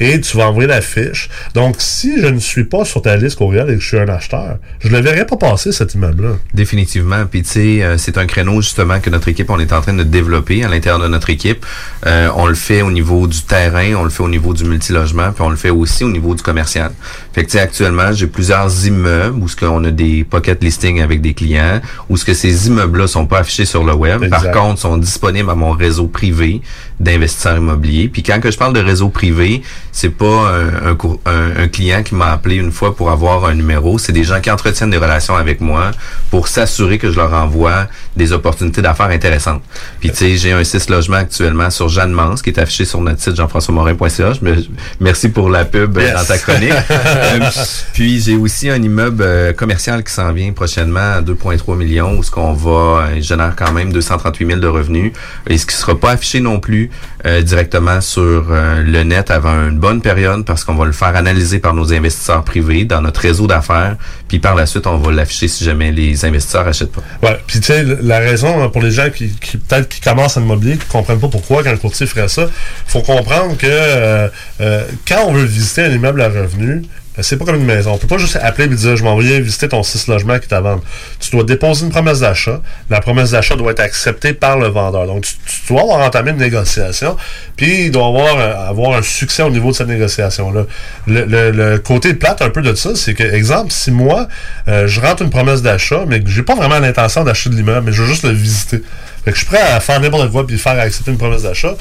et 0.00 0.20
tu 0.20 0.36
vas 0.36 0.48
envoyer 0.48 0.68
la 0.68 0.80
fiche. 0.80 1.28
Donc, 1.54 1.76
si 1.78 2.20
je 2.20 2.26
ne 2.26 2.38
suis 2.38 2.64
pas 2.64 2.84
sur 2.84 3.02
ta 3.02 3.16
liste 3.16 3.36
courriel 3.36 3.70
et 3.70 3.74
que 3.74 3.80
je 3.80 3.86
suis 3.86 3.98
un 3.98 4.08
acheteur, 4.08 4.58
je 4.80 4.88
ne 4.88 4.96
le 4.96 5.02
verrai 5.02 5.26
pas 5.26 5.36
passer, 5.36 5.72
cet 5.72 5.94
immeuble-là. 5.94 6.36
Définitivement. 6.54 7.26
Puis 7.30 7.42
tu 7.42 7.50
sais, 7.50 7.82
euh, 7.82 7.98
c'est 7.98 8.18
un 8.18 8.26
créneau 8.26 8.62
justement 8.62 9.00
que 9.00 9.10
notre 9.10 9.28
équipe, 9.28 9.50
on 9.50 9.58
est 9.58 9.72
en 9.72 9.80
train 9.80 9.94
de 9.94 10.02
développer 10.02 10.64
à 10.64 10.68
l'intérieur 10.68 11.00
de 11.00 11.08
notre 11.08 11.30
équipe. 11.30 11.64
Euh, 12.06 12.28
on 12.36 12.46
le 12.46 12.54
fait 12.54 12.82
au 12.82 12.90
niveau 12.90 13.26
du 13.26 13.42
terrain, 13.42 13.94
on 13.94 14.04
le 14.04 14.10
fait 14.10 14.22
au 14.22 14.28
niveau 14.28 14.54
du 14.54 14.64
multilogement, 14.64 15.32
puis 15.32 15.42
on 15.42 15.50
le 15.50 15.56
fait 15.56 15.70
aussi 15.70 16.04
au 16.04 16.10
niveau 16.10 16.34
du 16.34 16.42
commercial. 16.42 16.92
Fait 17.34 17.42
que 17.42 17.50
tu 17.50 17.58
sais, 17.58 17.60
actuellement, 17.60 18.12
j'ai 18.12 18.26
plusieurs 18.26 18.86
immeubles 18.86 19.38
où 19.42 19.48
ce 19.48 19.56
qu'on 19.56 19.84
a 19.84 19.90
des 19.90 20.24
pocket 20.24 20.62
listings 20.62 21.00
avec 21.02 21.20
des 21.20 21.34
clients, 21.34 21.80
où 22.08 22.16
ce 22.16 22.24
que 22.24 22.34
ces 22.34 22.68
immeubles-là 22.68 23.06
sont 23.06 23.26
pas 23.26 23.40
affichés 23.40 23.66
sur 23.66 23.84
le 23.84 23.94
web. 23.94 24.05
Web. 24.06 24.22
Exact. 24.22 24.52
Par 24.52 24.62
contre, 24.62 24.80
sont 24.80 24.96
disponibles 24.96 25.50
à 25.50 25.54
mon 25.54 25.72
réseau 25.72 26.06
privé 26.06 26.62
d'investisseurs 27.00 27.56
immobiliers. 27.58 28.08
Puis 28.08 28.22
quand 28.22 28.40
que 28.40 28.50
je 28.50 28.56
parle 28.58 28.72
de 28.72 28.80
réseau 28.80 29.08
privé, 29.08 29.62
c'est 29.92 30.10
pas 30.10 30.26
un, 30.50 30.90
un 30.90 30.96
un- 31.26 31.62
un 31.64 31.68
client 31.68 32.02
qui 32.02 32.14
m'a 32.14 32.32
appelé 32.32 32.56
une 32.56 32.72
fois 32.72 32.94
pour 32.96 33.10
avoir 33.10 33.44
un 33.44 33.54
numéro. 33.54 33.98
C'est 33.98 34.12
des 34.12 34.24
gens 34.24 34.40
qui 34.40 34.50
entretiennent 34.50 34.90
des 34.90 34.96
relations 34.98 35.36
avec 35.36 35.60
moi 35.60 35.90
pour 36.30 36.48
s'assurer 36.48 36.98
que 36.98 37.10
je 37.10 37.16
leur 37.16 37.32
envoie 37.34 37.86
des 38.16 38.32
opportunités 38.32 38.82
d'affaires 38.82 39.06
intéressantes. 39.10 39.62
Puis 40.00 40.10
tu 40.10 40.16
sais, 40.16 40.36
j'ai 40.36 40.52
un 40.52 40.64
6 40.64 40.88
logements 40.88 41.16
actuellement 41.18 41.70
sur 41.70 41.88
Jeanne 41.88 42.12
Mance 42.12 42.40
qui 42.42 42.50
est 42.50 42.58
affiché 42.58 42.84
sur 42.84 43.00
notre 43.00 43.20
site 43.20 43.36
jean-françois-morin.ca. 43.36 44.32
Je 44.32 44.44
me- 44.44 44.56
Merci 45.00 45.28
pour 45.28 45.50
la 45.50 45.64
pub 45.64 45.96
euh, 45.98 46.02
Yes. 46.02 46.14
dans 46.14 46.24
ta 46.24 46.38
chronique. 46.38 46.72
Euh, 47.26 47.40
puis 47.92 48.20
j'ai 48.20 48.36
aussi 48.36 48.70
un 48.70 48.80
immeuble 48.82 49.22
euh, 49.22 49.52
commercial 49.52 50.02
qui 50.04 50.12
s'en 50.12 50.32
vient 50.32 50.52
prochainement 50.52 51.14
à 51.16 51.20
2,3 51.22 51.76
millions 51.76 52.16
où 52.18 52.22
ce 52.22 52.30
qu'on 52.30 52.52
va 52.52 52.70
euh, 53.10 53.20
génère 53.20 53.54
quand 53.56 53.72
même 53.72 53.92
238 53.92 54.46
000 54.46 54.60
de 54.60 54.66
revenus 54.66 55.12
et 55.48 55.58
ce 55.58 55.66
qui 55.66 55.74
sera 55.74 55.98
pas 55.98 56.12
affiché 56.12 56.40
non 56.40 56.60
plus 56.60 56.85
euh, 57.24 57.42
directement 57.42 58.00
sur 58.00 58.46
euh, 58.50 58.82
le 58.82 59.02
net 59.02 59.30
avant 59.30 59.68
une 59.68 59.78
bonne 59.78 60.00
période 60.00 60.44
parce 60.44 60.64
qu'on 60.64 60.74
va 60.74 60.84
le 60.84 60.92
faire 60.92 61.14
analyser 61.16 61.58
par 61.58 61.74
nos 61.74 61.92
investisseurs 61.92 62.44
privés 62.44 62.84
dans 62.84 63.00
notre 63.00 63.20
réseau 63.20 63.46
d'affaires 63.46 63.96
puis 64.28 64.38
par 64.38 64.54
la 64.54 64.66
suite 64.66 64.86
on 64.86 64.98
va 64.98 65.12
l'afficher 65.12 65.48
si 65.48 65.64
jamais 65.64 65.92
les 65.92 66.24
investisseurs 66.24 66.66
achètent 66.66 66.92
pas. 66.92 67.02
Ouais, 67.22 67.38
puis 67.46 67.60
tu 67.60 67.66
sais, 67.66 67.84
la 68.02 68.18
raison 68.18 68.62
hein, 68.62 68.68
pour 68.68 68.82
les 68.82 68.90
gens 68.90 69.10
qui, 69.10 69.30
qui 69.30 69.56
peut-être 69.56 70.00
commencent 70.00 70.36
en 70.36 70.42
immobilier, 70.42 70.76
qui 70.76 70.86
comprennent 70.86 71.20
pas 71.20 71.28
pourquoi 71.28 71.62
quand 71.62 71.72
le 71.72 71.78
courtier 71.78 72.06
ferait 72.06 72.28
ça, 72.28 72.48
faut 72.86 73.02
comprendre 73.02 73.56
que 73.56 73.66
euh, 73.66 74.28
quand 75.06 75.24
on 75.26 75.32
veut 75.32 75.44
visiter 75.44 75.82
un 75.82 75.90
immeuble 75.90 76.20
à 76.20 76.28
revenu, 76.28 76.82
euh, 76.82 77.05
c'est 77.22 77.36
pas 77.36 77.44
comme 77.44 77.56
une 77.56 77.64
maison. 77.64 77.92
On 77.92 77.98
peut 77.98 78.06
pas 78.06 78.18
juste 78.18 78.36
appeler 78.42 78.64
et 78.64 78.74
dire 78.76 78.96
je 78.96 79.04
m'en 79.04 79.16
visiter 79.16 79.68
ton 79.68 79.82
6 79.82 80.08
logements 80.08 80.38
qui 80.38 80.46
est 80.48 80.54
à 80.54 80.60
vendre. 80.60 80.82
Tu 81.20 81.30
dois 81.30 81.44
déposer 81.44 81.84
une 81.86 81.90
promesse 81.90 82.20
d'achat. 82.20 82.60
La 82.90 83.00
promesse 83.00 83.30
d'achat 83.30 83.56
doit 83.56 83.72
être 83.72 83.80
acceptée 83.80 84.32
par 84.34 84.58
le 84.58 84.68
vendeur. 84.68 85.06
Donc 85.06 85.24
tu, 85.24 85.34
dois 85.68 85.82
avoir 85.82 85.98
entamé 86.00 86.30
une 86.30 86.36
négociation, 86.36 87.16
puis 87.56 87.86
il 87.86 87.90
doit 87.90 88.06
avoir, 88.06 88.38
euh, 88.38 88.68
avoir 88.68 88.96
un 88.98 89.02
succès 89.02 89.42
au 89.42 89.50
niveau 89.50 89.70
de 89.70 89.76
cette 89.76 89.88
négociation-là. 89.88 90.64
Le, 91.06 91.24
le- 91.24 91.50
le 91.50 91.78
côté 91.78 92.14
plate 92.14 92.42
un 92.42 92.50
peu 92.50 92.62
de 92.62 92.74
ça, 92.74 92.90
c'est 92.94 93.14
que, 93.14 93.22
exemple, 93.22 93.72
si 93.72 93.90
moi, 93.90 94.28
euh, 94.68 94.86
je 94.86 95.00
rentre 95.00 95.22
une 95.22 95.30
promesse 95.30 95.62
d'achat, 95.62 96.04
mais 96.06 96.22
que 96.22 96.28
j'ai 96.30 96.42
pas 96.42 96.54
vraiment 96.54 96.78
l'intention 96.78 97.24
d'acheter 97.24 97.50
de 97.50 97.56
l'immeuble, 97.56 97.86
mais 97.86 97.92
je 97.92 98.02
veux 98.02 98.08
juste 98.08 98.24
le 98.24 98.30
visiter. 98.30 98.82
Fait 99.26 99.32
que 99.32 99.38
je 99.38 99.44
suis 99.44 99.52
prêt 99.52 99.60
à 99.60 99.80
faire 99.80 99.98
n'importe 99.98 100.30
quoi 100.30 100.46
puis 100.46 100.56
faire 100.56 100.78
accepter 100.78 101.10
une 101.10 101.18
promesse 101.18 101.42
d'achat. 101.42 101.74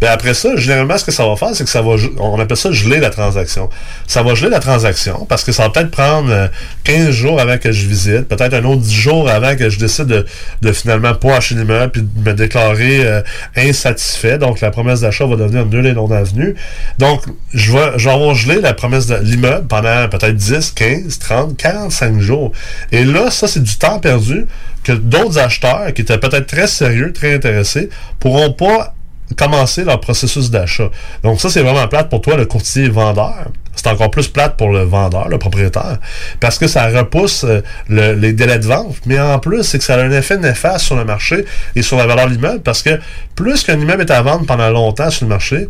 Ben 0.00 0.10
après 0.10 0.34
ça, 0.34 0.56
généralement, 0.56 0.98
ce 0.98 1.04
que 1.04 1.12
ça 1.12 1.24
va 1.24 1.36
faire, 1.36 1.50
c'est 1.54 1.62
que 1.62 1.70
ça 1.70 1.80
va, 1.80 1.94
on 2.18 2.40
appelle 2.40 2.56
ça 2.56 2.72
geler 2.72 2.98
la 2.98 3.10
transaction. 3.10 3.70
Ça 4.08 4.24
va 4.24 4.34
geler 4.34 4.50
la 4.50 4.58
transaction 4.58 5.24
parce 5.28 5.44
que 5.44 5.52
ça 5.52 5.62
va 5.62 5.70
peut-être 5.70 5.92
prendre 5.92 6.28
euh, 6.32 6.48
15 6.82 7.10
jours 7.10 7.40
avant 7.40 7.56
que 7.56 7.70
je 7.70 7.86
visite, 7.86 8.22
peut-être 8.22 8.52
un 8.52 8.64
autre 8.64 8.80
10 8.80 8.92
jours 8.92 9.30
avant 9.30 9.54
que 9.54 9.70
je 9.70 9.78
décide 9.78 10.06
de, 10.06 10.26
de 10.60 10.72
finalement 10.72 11.14
pas 11.14 11.36
acheter 11.36 11.54
l'immeuble 11.54 11.92
puis 11.92 12.02
de 12.02 12.28
me 12.28 12.34
déclarer 12.34 13.06
euh, 13.06 13.22
insatisfait. 13.54 14.38
Donc, 14.38 14.60
la 14.60 14.72
promesse 14.72 15.02
d'achat 15.02 15.24
va 15.24 15.36
devenir 15.36 15.66
nulle 15.66 15.86
et 15.86 15.92
non 15.92 16.10
avenue. 16.10 16.56
Donc, 16.98 17.22
je 17.54 17.70
vais, 17.70 17.92
je 17.96 18.08
vais 18.08 18.14
avoir 18.14 18.34
gelé 18.34 18.60
la 18.60 18.74
promesse 18.74 19.06
de 19.06 19.14
l'immeuble 19.22 19.68
pendant 19.68 20.08
peut-être 20.08 20.34
10, 20.34 20.72
15, 20.72 21.18
30, 21.20 21.56
45 21.56 22.18
jours. 22.18 22.50
Et 22.90 23.04
là, 23.04 23.30
ça, 23.30 23.46
c'est 23.46 23.62
du 23.62 23.76
temps 23.76 24.00
perdu 24.00 24.46
que 24.88 24.92
d'autres 25.12 25.38
acheteurs 25.38 25.92
qui 25.94 26.02
étaient 26.02 26.18
peut-être 26.18 26.46
très 26.46 26.66
sérieux, 26.66 27.12
très 27.12 27.34
intéressés, 27.34 27.88
pourront 28.20 28.52
pas 28.52 28.94
commencer 29.36 29.84
leur 29.84 30.00
processus 30.00 30.50
d'achat. 30.50 30.88
Donc 31.22 31.40
ça, 31.40 31.48
c'est 31.50 31.62
vraiment 31.62 31.86
plate 31.88 32.08
pour 32.08 32.22
toi, 32.22 32.36
le 32.36 32.46
courtier 32.46 32.88
vendeur. 32.88 33.48
C'est 33.74 33.86
encore 33.88 34.10
plus 34.10 34.26
plate 34.26 34.56
pour 34.56 34.70
le 34.70 34.82
vendeur, 34.82 35.28
le 35.28 35.38
propriétaire, 35.38 35.98
parce 36.40 36.58
que 36.58 36.66
ça 36.66 36.88
repousse 36.88 37.44
euh, 37.44 37.60
le- 37.88 38.14
les 38.14 38.32
délais 38.32 38.58
de 38.58 38.66
vente. 38.66 38.96
Mais 39.06 39.20
en 39.20 39.38
plus, 39.38 39.62
c'est 39.62 39.78
que 39.78 39.84
ça 39.84 39.94
a 39.94 40.02
un 40.02 40.10
effet 40.10 40.36
néfaste 40.36 40.84
sur 40.86 40.96
le 40.96 41.04
marché 41.04 41.44
et 41.76 41.82
sur 41.82 41.96
la 41.96 42.06
valeur 42.06 42.26
de 42.26 42.32
l'immeuble, 42.32 42.60
parce 42.62 42.82
que 42.82 42.98
plus 43.36 43.62
qu'un 43.62 43.78
immeuble 43.78 44.02
est 44.02 44.10
à 44.10 44.20
vendre 44.22 44.46
pendant 44.46 44.68
longtemps 44.70 45.10
sur 45.10 45.26
le 45.26 45.28
marché, 45.28 45.68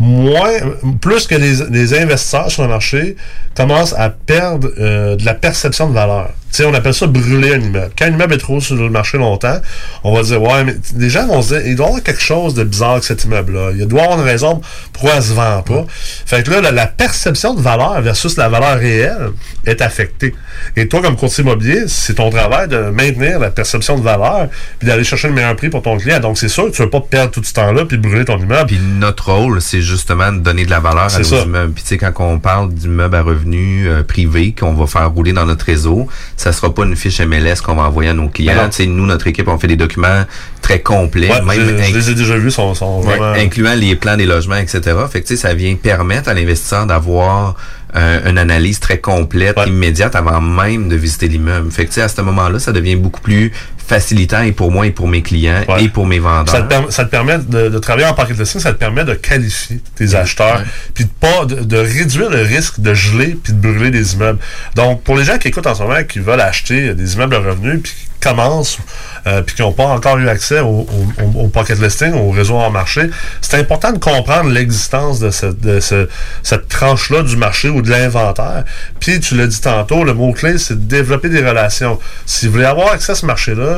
moins, 0.00 0.52
plus 1.00 1.26
que 1.26 1.34
les, 1.36 1.54
les 1.70 1.98
investisseurs 2.00 2.50
sur 2.50 2.62
le 2.62 2.68
marché 2.68 3.16
commencent 3.54 3.94
à 3.94 4.10
perdre 4.10 4.68
euh, 4.78 5.14
de 5.16 5.24
la 5.24 5.34
perception 5.34 5.88
de 5.88 5.94
valeur. 5.94 6.30
Tu 6.50 6.56
sais, 6.56 6.64
on 6.64 6.74
appelle 6.74 6.94
ça 6.94 7.06
brûler 7.06 7.54
un 7.54 7.60
immeuble. 7.60 7.90
Quand 7.98 8.06
un 8.06 8.10
immeuble 8.10 8.34
est 8.34 8.38
trop 8.38 8.60
sur 8.60 8.74
le 8.76 8.88
marché 8.90 9.18
longtemps, 9.18 9.60
on 10.02 10.14
va 10.14 10.22
dire, 10.22 10.42
ouais, 10.42 10.64
mais 10.64 10.76
les 10.96 11.10
gens 11.10 11.26
vont 11.26 11.42
se 11.42 11.54
dire, 11.54 11.66
il 11.66 11.76
doit 11.76 11.86
y 11.86 11.88
avoir 11.88 12.02
quelque 12.02 12.22
chose 12.22 12.54
de 12.54 12.64
bizarre 12.64 12.92
avec 12.92 13.04
cet 13.04 13.24
immeuble-là. 13.24 13.70
Il 13.76 13.86
doit 13.86 14.00
y 14.00 14.04
avoir 14.04 14.18
une 14.18 14.24
raison 14.24 14.60
pourquoi 14.92 15.12
elle 15.16 15.22
se 15.22 15.32
vend 15.32 15.62
pas. 15.62 15.86
Fait 16.26 16.42
que 16.42 16.50
là, 16.50 16.60
la, 16.60 16.72
la 16.72 16.86
perception 16.86 17.54
de 17.54 17.60
valeur 17.60 18.00
versus 18.00 18.36
la 18.36 18.48
valeur 18.48 18.78
réelle 18.78 19.30
est 19.66 19.80
affectée. 19.82 20.34
Et 20.76 20.88
toi, 20.88 21.02
comme 21.02 21.16
courtier 21.16 21.44
immobilier, 21.44 21.84
c'est 21.86 22.14
ton 22.14 22.30
travail 22.30 22.68
de 22.68 22.78
maintenir 22.90 23.38
la 23.38 23.50
perception 23.50 23.98
de 23.98 24.02
valeur 24.02 24.48
puis 24.78 24.88
d'aller 24.88 25.04
chercher 25.04 25.28
le 25.28 25.34
meilleur 25.34 25.54
prix 25.56 25.68
pour 25.68 25.82
ton 25.82 25.96
client. 25.98 26.20
Donc, 26.20 26.38
c'est 26.38 26.48
sûr 26.48 26.66
que 26.66 26.70
tu 26.70 26.82
veux 26.82 26.90
pas 26.90 27.00
perdre 27.00 27.30
tout 27.30 27.42
ce 27.44 27.52
temps-là 27.52 27.84
puis 27.84 27.98
brûler 27.98 28.24
ton 28.24 28.38
immeuble. 28.38 28.66
Puis 28.66 28.78
notre 28.80 29.32
rôle, 29.32 29.60
c'est 29.60 29.82
justement 29.82 30.32
de 30.32 30.38
donner 30.38 30.64
de 30.64 30.70
la 30.70 30.80
valeur 30.80 31.14
à 31.14 31.18
nos 31.18 31.24
ça. 31.24 31.42
immeubles. 31.42 31.72
Puis 31.72 31.82
tu 31.82 31.88
sais, 31.90 31.98
quand 31.98 32.12
on 32.18 32.38
parle 32.38 32.72
d'immeubles 32.72 33.16
à 33.16 33.22
revenus 33.22 33.86
euh, 33.88 34.02
privés 34.02 34.54
qu'on 34.58 34.72
va 34.74 34.86
faire 34.86 35.10
rouler 35.10 35.32
dans 35.32 35.44
notre 35.46 35.64
réseau, 35.66 36.08
ça 36.38 36.52
sera 36.52 36.72
pas 36.72 36.84
une 36.84 36.94
fiche 36.94 37.20
MLS 37.20 37.56
qu'on 37.64 37.74
va 37.74 37.82
envoyer 37.82 38.10
à 38.10 38.14
nos 38.14 38.28
clients. 38.28 38.70
Nous, 38.86 39.06
notre 39.06 39.26
équipe, 39.26 39.48
on 39.48 39.58
fait 39.58 39.66
des 39.66 39.76
documents 39.76 40.24
très 40.62 40.80
complets, 40.80 41.28
Ouais, 41.28 41.42
même 41.42 41.82
je, 41.82 41.94
les 41.98 42.10
ai 42.10 42.14
déjà 42.14 42.36
vus, 42.36 42.52
sont, 42.52 42.74
sont 42.74 43.00
Ouais, 43.00 43.16
vraiment... 43.16 43.32
incluant 43.32 43.74
les 43.74 43.96
plans 43.96 44.16
des 44.16 44.24
logements, 44.24 44.56
etc. 44.56 44.80
Fait 45.10 45.20
que 45.20 45.26
tu 45.26 45.34
sais, 45.34 45.42
ça 45.42 45.52
vient 45.52 45.74
permettre 45.74 46.28
à 46.28 46.34
l'investisseur 46.34 46.86
d'avoir 46.86 47.56
euh, 47.96 48.30
une 48.30 48.38
analyse 48.38 48.78
très 48.78 48.98
complète, 48.98 49.56
immédiate, 49.66 50.14
avant 50.14 50.40
même 50.40 50.88
de 50.88 50.94
visiter 50.94 51.26
l'immeuble. 51.26 51.72
Fait 51.72 51.84
que 51.84 51.88
tu 51.88 51.94
sais, 51.94 52.02
à 52.02 52.08
ce 52.08 52.20
moment-là, 52.22 52.60
ça 52.60 52.70
devient 52.70 52.96
beaucoup 52.96 53.20
plus 53.20 53.50
facilitant 53.88 54.42
et 54.42 54.52
pour 54.52 54.70
moi 54.70 54.86
et 54.86 54.90
pour 54.90 55.08
mes 55.08 55.22
clients 55.22 55.62
et 55.80 55.88
pour 55.88 56.06
mes 56.06 56.18
vendeurs. 56.18 56.54
Ça 56.54 56.62
te, 56.62 56.72
perm- 56.74 56.90
ça 56.90 57.04
te 57.04 57.10
permet 57.10 57.38
de, 57.38 57.68
de 57.70 57.78
travailler 57.78 58.06
en 58.06 58.12
pocket 58.14 58.38
listing, 58.38 58.60
ça 58.60 58.72
te 58.72 58.78
permet 58.78 59.04
de 59.04 59.14
qualifier 59.14 59.80
tes 59.96 60.14
acheteurs, 60.14 60.62
puis 60.94 61.04
de 61.04 61.10
pas 61.18 61.44
de, 61.46 61.56
de 61.64 61.76
réduire 61.78 62.28
le 62.30 62.42
risque 62.42 62.80
de 62.80 62.92
geler 62.94 63.36
puis 63.42 63.52
de 63.54 63.58
brûler 63.60 63.90
des 63.90 64.14
immeubles. 64.14 64.38
Donc 64.74 65.02
pour 65.02 65.16
les 65.16 65.24
gens 65.24 65.38
qui 65.38 65.48
écoutent 65.48 65.66
en 65.66 65.74
ce 65.74 65.82
moment 65.82 66.02
qui 66.04 66.18
veulent 66.18 66.40
acheter 66.40 66.94
des 66.94 67.14
immeubles 67.14 67.36
à 67.36 67.38
revenus 67.38 67.80
puis 67.82 67.92
qui 67.92 68.08
commencent 68.28 68.78
euh, 69.26 69.42
puis 69.42 69.54
qui 69.54 69.62
n'ont 69.62 69.72
pas 69.72 69.86
encore 69.86 70.18
eu 70.18 70.28
accès 70.28 70.60
au, 70.60 70.66
au- 70.66 71.08
au- 71.22 71.44
au 71.44 71.48
pocket 71.48 71.80
listing, 71.80 72.12
au 72.12 72.30
réseau 72.30 72.56
en 72.56 72.70
marché, 72.70 73.08
c'est 73.40 73.58
important 73.58 73.92
de 73.92 73.98
comprendre 73.98 74.50
l'existence 74.50 75.18
de, 75.20 75.30
ce- 75.30 75.46
de 75.46 75.80
ce- 75.80 76.08
cette 76.42 76.68
tranche-là 76.68 77.22
du 77.22 77.36
marché 77.36 77.68
ou 77.68 77.80
de 77.80 77.90
l'inventaire. 77.90 78.64
Puis 79.00 79.20
tu 79.20 79.34
l'as 79.36 79.46
dit 79.46 79.60
tantôt, 79.60 80.04
le 80.04 80.14
mot-clé, 80.14 80.58
c'est 80.58 80.74
de 80.74 80.84
développer 80.96 81.28
des 81.28 81.46
relations. 81.46 81.98
Si 82.26 82.46
vous 82.46 82.52
voulez 82.52 82.64
avoir 82.64 82.92
accès 82.92 83.12
à 83.12 83.14
ce 83.14 83.24
marché-là, 83.26 83.77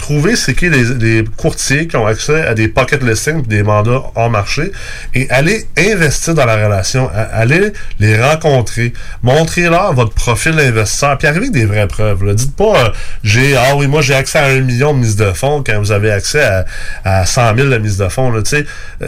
trouvez 0.00 0.36
c'est 0.36 0.54
qui 0.54 0.68
les, 0.68 0.84
les 0.94 1.24
courtiers 1.36 1.86
qui 1.86 1.96
ont 1.96 2.06
accès 2.06 2.46
à 2.46 2.54
des 2.54 2.68
pocket 2.68 3.02
listings, 3.02 3.46
des 3.46 3.62
mandats 3.62 4.02
hors 4.14 4.30
marché, 4.30 4.72
et 5.14 5.28
allez 5.30 5.66
investir 5.78 6.34
dans 6.34 6.46
la 6.46 6.56
relation. 6.56 7.10
Allez 7.14 7.72
les 7.98 8.20
rencontrer. 8.20 8.92
Montrez-leur 9.22 9.94
votre 9.94 10.14
profil 10.14 10.56
d'investisseur, 10.56 11.18
puis 11.18 11.28
arrivez 11.28 11.46
avec 11.46 11.52
des 11.52 11.66
vraies 11.66 11.86
preuves. 11.86 12.24
Là. 12.24 12.34
Dites 12.34 12.56
pas, 12.56 12.86
euh, 12.86 12.88
j'ai, 13.22 13.56
ah 13.56 13.76
oui, 13.76 13.86
moi 13.86 14.02
j'ai 14.02 14.14
accès 14.14 14.38
à 14.38 14.46
un 14.46 14.60
million 14.60 14.94
de 14.94 14.98
mise 14.98 15.16
de 15.16 15.32
fonds 15.32 15.62
quand 15.64 15.78
vous 15.78 15.92
avez 15.92 16.10
accès 16.10 16.42
à, 16.42 16.64
à 17.04 17.26
100 17.26 17.56
000 17.56 17.68
de 17.68 17.78
mise 17.78 17.96
de 17.96 18.08
fonds. 18.08 18.30
Là. 18.30 18.40
Euh, 18.52 18.62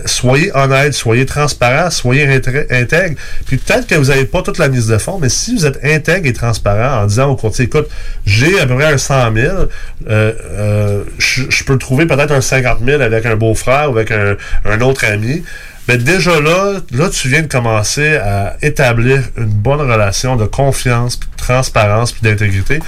soyez 0.06 0.50
honnête, 0.54 0.94
soyez 0.94 1.26
transparent, 1.26 1.90
soyez 1.90 2.28
intègre. 2.70 3.16
Puis 3.46 3.56
peut-être 3.56 3.86
que 3.86 3.94
vous 3.94 4.06
n'avez 4.06 4.24
pas 4.24 4.42
toute 4.42 4.58
la 4.58 4.68
mise 4.68 4.86
de 4.86 4.98
fonds, 4.98 5.18
mais 5.20 5.28
si 5.28 5.54
vous 5.54 5.66
êtes 5.66 5.84
intègre 5.84 6.26
et 6.26 6.32
transparent 6.32 7.02
en 7.02 7.06
disant 7.06 7.30
au 7.30 7.36
courtier, 7.36 7.64
écoute, 7.66 7.88
j'ai 8.26 8.60
à 8.60 8.66
peu 8.66 8.74
près 8.74 8.92
un 8.92 8.98
100 8.98 9.34
000, 9.34 9.56
euh, 9.56 9.66
euh, 10.08 10.81
je 11.18 11.42
je 11.48 11.64
peux 11.64 11.78
trouver 11.78 12.06
peut-être 12.06 12.32
un 12.32 12.40
50 12.40 12.78
000 12.84 13.02
avec 13.02 13.26
un 13.26 13.36
beau-frère 13.36 13.90
ou 13.90 13.96
avec 13.96 14.12
un, 14.12 14.80
autre 14.80 15.04
ami. 15.04 15.42
Mais 15.88 15.96
déjà 15.96 16.40
là, 16.40 16.74
là, 16.92 17.08
tu 17.10 17.28
viens 17.28 17.42
de 17.42 17.48
commencer 17.48 18.16
à 18.16 18.56
établir 18.62 19.20
une 19.36 19.46
bonne 19.46 19.80
relation 19.80 20.36
de 20.36 20.44
confiance, 20.44 21.18
de 21.18 21.26
transparence, 21.36 22.12
puis 22.12 22.22
d'intégrité. 22.22 22.78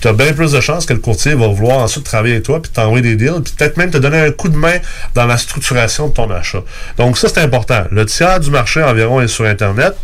Tu 0.00 0.06
as 0.06 0.12
bien 0.12 0.32
plus 0.32 0.52
de 0.52 0.60
chances 0.60 0.86
que 0.86 0.92
le 0.92 1.00
courtier 1.00 1.34
va 1.34 1.48
vouloir 1.48 1.78
ensuite 1.78 2.04
travailler 2.04 2.34
avec 2.34 2.44
toi, 2.44 2.62
puis 2.62 2.70
t'envoyer 2.70 3.02
des 3.02 3.16
deals, 3.16 3.42
puis 3.44 3.54
peut-être 3.58 3.76
même 3.76 3.90
te 3.90 3.98
donner 3.98 4.20
un 4.20 4.30
coup 4.30 4.48
de 4.48 4.56
main 4.56 4.76
dans 5.14 5.26
la 5.26 5.36
structuration 5.36 6.08
de 6.08 6.14
ton 6.14 6.30
achat. 6.30 6.62
Donc 6.96 7.18
ça, 7.18 7.28
c'est 7.28 7.40
important. 7.40 7.84
Le 7.90 8.06
tiers 8.06 8.38
du 8.38 8.50
marché 8.50 8.80
environ 8.82 9.20
est 9.20 9.28
sur 9.28 9.46
Internet. 9.46 9.94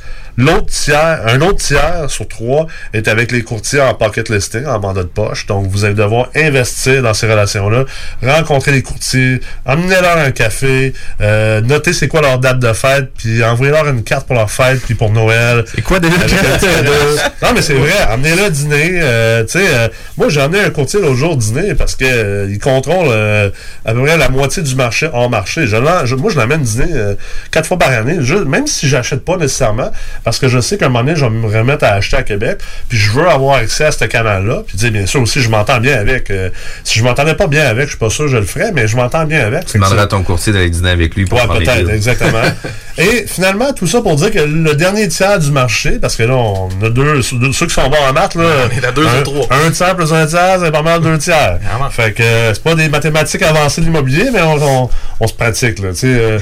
L'autre 0.40 0.66
tiers, 0.66 1.20
un 1.26 1.40
autre 1.42 1.58
tiers 1.58 2.06
sur 2.08 2.26
trois 2.26 2.66
est 2.94 3.08
avec 3.08 3.30
les 3.30 3.42
courtiers 3.42 3.80
en 3.80 3.92
pocket 3.94 4.28
listing, 4.30 4.64
en 4.64 4.80
mandat 4.80 5.02
de 5.02 5.08
poche. 5.08 5.46
Donc, 5.46 5.66
vous 5.68 5.84
allez 5.84 5.94
devoir 5.94 6.30
investir 6.34 7.02
dans 7.02 7.12
ces 7.12 7.26
relations-là, 7.26 7.84
rencontrer 8.22 8.72
les 8.72 8.82
courtiers, 8.82 9.40
emmenez-leur 9.66 10.16
un 10.16 10.30
café, 10.30 10.94
euh, 11.20 11.60
notez 11.60 11.92
c'est 11.92 12.08
quoi 12.08 12.22
leur 12.22 12.38
date 12.38 12.58
de 12.58 12.72
fête, 12.72 13.10
puis 13.18 13.44
envoyez-leur 13.44 13.86
une 13.88 14.02
carte 14.02 14.26
pour 14.26 14.36
leur 14.36 14.50
fête, 14.50 14.80
puis 14.80 14.94
pour 14.94 15.10
Noël. 15.10 15.64
C'est 15.74 15.82
quoi 15.82 16.00
déjà. 16.00 16.16
Non, 17.42 17.48
mais 17.54 17.62
c'est 17.62 17.74
vrai, 17.74 17.92
emmenez-le 18.10 18.50
dîner. 18.50 19.00
euh, 19.02 19.42
tu 19.44 19.58
sais, 19.58 19.64
euh, 19.68 19.88
moi, 20.16 20.28
j'ai 20.28 20.40
emmené 20.40 20.60
un 20.62 20.70
courtier 20.70 21.00
l'autre 21.00 21.16
jour 21.16 21.36
dîner 21.36 21.74
parce 21.74 21.96
que 21.96 22.04
euh, 22.04 22.48
il 22.50 22.58
contrôle 22.58 23.08
euh, 23.08 23.50
à 23.84 23.92
peu 23.92 24.02
près 24.02 24.16
la 24.16 24.28
moitié 24.28 24.62
du 24.62 24.74
marché 24.74 25.08
hors 25.12 25.30
marché. 25.30 25.66
Je 25.66 25.76
moi, 25.76 26.30
je 26.30 26.36
l'amène 26.38 26.62
dîner 26.62 26.92
euh, 26.92 27.14
quatre 27.50 27.66
fois 27.66 27.78
par 27.78 27.90
année, 27.90 28.18
même 28.46 28.66
si 28.66 28.88
j'achète 28.88 29.24
pas 29.24 29.36
nécessairement, 29.36 29.90
parce 30.30 30.38
que 30.38 30.46
je 30.48 30.60
sais 30.60 30.78
qu'à 30.78 30.86
un 30.86 30.88
moment 30.90 31.02
donné, 31.02 31.16
je 31.16 31.24
vais 31.24 31.30
me 31.30 31.44
remettre 31.48 31.84
à 31.84 31.88
acheter 31.94 32.16
à 32.16 32.22
Québec, 32.22 32.58
puis 32.88 32.96
je 32.96 33.10
veux 33.10 33.28
avoir 33.28 33.56
accès 33.56 33.86
à 33.86 33.90
ce 33.90 34.04
canal-là. 34.04 34.62
Puis, 34.64 34.78
sais, 34.78 34.90
bien 34.92 35.04
sûr, 35.04 35.20
aussi, 35.22 35.40
je 35.40 35.48
m'entends 35.48 35.80
bien 35.80 35.98
avec. 35.98 36.30
euh, 36.30 36.50
si 36.84 37.00
je 37.00 37.04
m'entendais 37.04 37.34
pas 37.34 37.48
bien 37.48 37.66
avec, 37.66 37.86
je 37.86 37.88
suis 37.90 37.98
pas 37.98 38.10
sûr 38.10 38.26
que 38.26 38.30
je 38.30 38.36
le 38.36 38.44
ferais, 38.44 38.70
mais 38.72 38.86
je 38.86 38.94
m'entends 38.94 39.24
bien 39.24 39.44
avec. 39.44 39.64
Tu 39.66 39.72
demanderas 39.78 40.02
à 40.02 40.06
ton 40.06 40.22
courtier 40.22 40.52
d'aller 40.52 40.70
dîner 40.70 40.90
avec 40.90 41.16
lui 41.16 41.24
pour 41.24 41.36
Ouais, 41.40 41.58
peut-être, 41.58 41.90
exactement. 41.90 42.42
Et 42.98 43.24
finalement, 43.26 43.72
tout 43.72 43.86
ça 43.88 44.02
pour 44.02 44.14
dire 44.14 44.30
que 44.30 44.38
le 44.38 44.74
dernier 44.74 45.08
tiers 45.08 45.38
du 45.40 45.50
marché, 45.50 45.98
parce 46.00 46.14
que 46.14 46.22
là, 46.22 46.34
on 46.34 46.68
a 46.84 46.90
deux, 46.90 47.20
deux- 47.32 47.52
ceux 47.52 47.66
qui 47.66 47.74
sont 47.74 47.88
bons 47.88 47.96
en 48.08 48.12
maths, 48.12 48.36
là. 48.36 48.44
On 48.70 48.78
est 48.80 48.86
à 48.86 48.92
deux 48.92 49.06
un, 49.06 49.20
ou 49.20 49.22
trois. 49.22 49.46
Un 49.66 49.70
tiers 49.72 49.96
plus 49.96 50.12
un 50.12 50.26
tiers, 50.26 50.58
c'est 50.62 50.70
pas 50.70 50.82
mal 50.82 51.00
deux 51.00 51.18
tiers. 51.18 51.58
Fait 51.90 52.12
que 52.12 52.22
euh, 52.22 52.54
c'est 52.54 52.62
pas 52.62 52.74
des 52.76 52.88
mathématiques 52.88 53.42
avancées 53.42 53.80
de 53.80 53.86
l'immobilier, 53.86 54.28
mais 54.32 54.42
on, 54.42 54.84
on- 54.84 54.90
on 55.22 55.26
se 55.26 55.34
pratique, 55.34 55.78
là, 55.80 55.88
euh, 56.04 56.38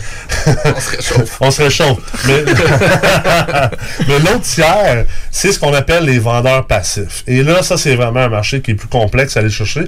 On 0.46 0.80
se 0.80 0.90
réchauffe. 0.96 1.36
on 1.40 1.50
se 1.50 1.62
réchauffe. 1.62 1.98
Mais, 2.26 2.44
mais 4.08 4.18
l'autre 4.18 4.42
tiers, 4.42 5.04
c'est 5.30 5.52
ce 5.52 5.58
qu'on 5.58 5.74
appelle 5.74 6.04
les 6.04 6.18
vendeurs 6.18 6.66
passifs. 6.66 7.24
Et 7.26 7.42
là, 7.42 7.62
ça, 7.62 7.76
c'est 7.76 7.94
vraiment 7.94 8.20
un 8.20 8.28
marché 8.28 8.60
qui 8.60 8.72
est 8.72 8.74
plus 8.74 8.88
complexe 8.88 9.36
à 9.36 9.40
aller 9.40 9.50
chercher. 9.50 9.84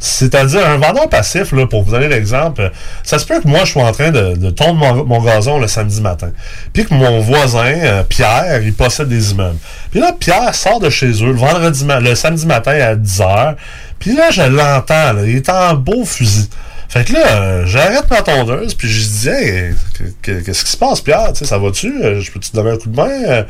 C'est-à-dire, 0.00 0.66
un 0.66 0.78
vendeur 0.78 1.08
passif, 1.08 1.52
là, 1.52 1.66
pour 1.66 1.82
vous 1.82 1.92
donner 1.92 2.08
l'exemple, 2.08 2.70
ça 3.02 3.18
se 3.18 3.26
peut 3.26 3.40
que 3.40 3.48
moi, 3.48 3.60
je 3.64 3.72
sois 3.72 3.84
en 3.84 3.92
train 3.92 4.10
de, 4.10 4.34
de 4.36 4.50
tondre 4.50 5.04
mon, 5.04 5.22
gazon 5.22 5.58
le 5.58 5.68
samedi 5.68 6.00
matin. 6.00 6.30
Puis 6.72 6.84
que 6.84 6.94
mon 6.94 7.20
voisin, 7.20 7.64
euh, 7.64 8.02
Pierre, 8.02 8.62
il 8.62 8.74
possède 8.74 9.08
des 9.08 9.32
immeubles. 9.32 9.58
Puis 9.90 10.00
là, 10.00 10.12
Pierre 10.18 10.54
sort 10.54 10.80
de 10.80 10.90
chez 10.90 11.10
eux 11.22 11.32
le 11.32 11.32
vendredi, 11.32 11.86
le 11.86 12.14
samedi 12.14 12.46
matin 12.46 12.72
à 12.72 12.94
10h. 12.94 13.56
Puis 13.98 14.14
là, 14.14 14.30
je 14.30 14.42
l'entends, 14.42 15.14
il 15.24 15.36
est 15.36 15.48
en 15.48 15.74
beau 15.74 16.04
fusil. 16.04 16.48
Fait 16.92 17.04
que 17.06 17.14
là, 17.14 17.26
euh, 17.42 17.62
j'arrête 17.66 18.04
ma 18.10 18.20
tondeuse, 18.20 18.74
puis 18.74 18.86
je 18.86 19.02
dis, 19.02 19.28
hey, 19.30 19.72
que- 19.98 20.04
que- 20.32 20.44
qu'est-ce 20.44 20.62
qui 20.62 20.72
se 20.72 20.76
passe, 20.76 21.00
Pierre? 21.00 21.32
Tu 21.32 21.38
sais, 21.38 21.44
ça 21.46 21.56
va-tu? 21.56 21.90
Euh, 22.02 22.20
Je 22.20 22.30
peux-tu 22.30 22.50
te 22.50 22.56
donner 22.56 22.72
un 22.72 22.76
coup 22.76 22.90
de 22.90 22.96
main? 22.96 23.08
Euh, 23.28 23.42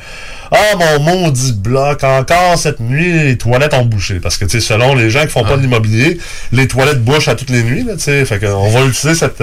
Ah, 0.52 0.76
mon 0.76 1.00
maudit 1.24 1.52
bloc, 1.54 2.04
encore 2.04 2.56
cette 2.58 2.78
nuit, 2.78 3.12
les 3.24 3.38
toilettes 3.38 3.74
ont 3.74 3.84
bouché. 3.86 4.20
Parce 4.20 4.36
que, 4.36 4.44
tu 4.44 4.60
sais, 4.60 4.66
selon 4.66 4.94
les 4.94 5.10
gens 5.10 5.22
qui 5.22 5.28
font 5.30 5.42
pas 5.44 5.56
de 5.56 5.62
l'immobilier, 5.62 6.18
les 6.52 6.68
toilettes 6.68 7.02
bouchent 7.02 7.28
à 7.28 7.34
toutes 7.34 7.50
les 7.50 7.62
nuits, 7.64 7.82
là, 7.84 7.94
tu 7.94 8.00
sais. 8.02 8.24
Fait 8.26 8.38
qu'on 8.38 8.68
va 8.68 8.80
utiliser 8.82 9.18
cette, 9.18 9.42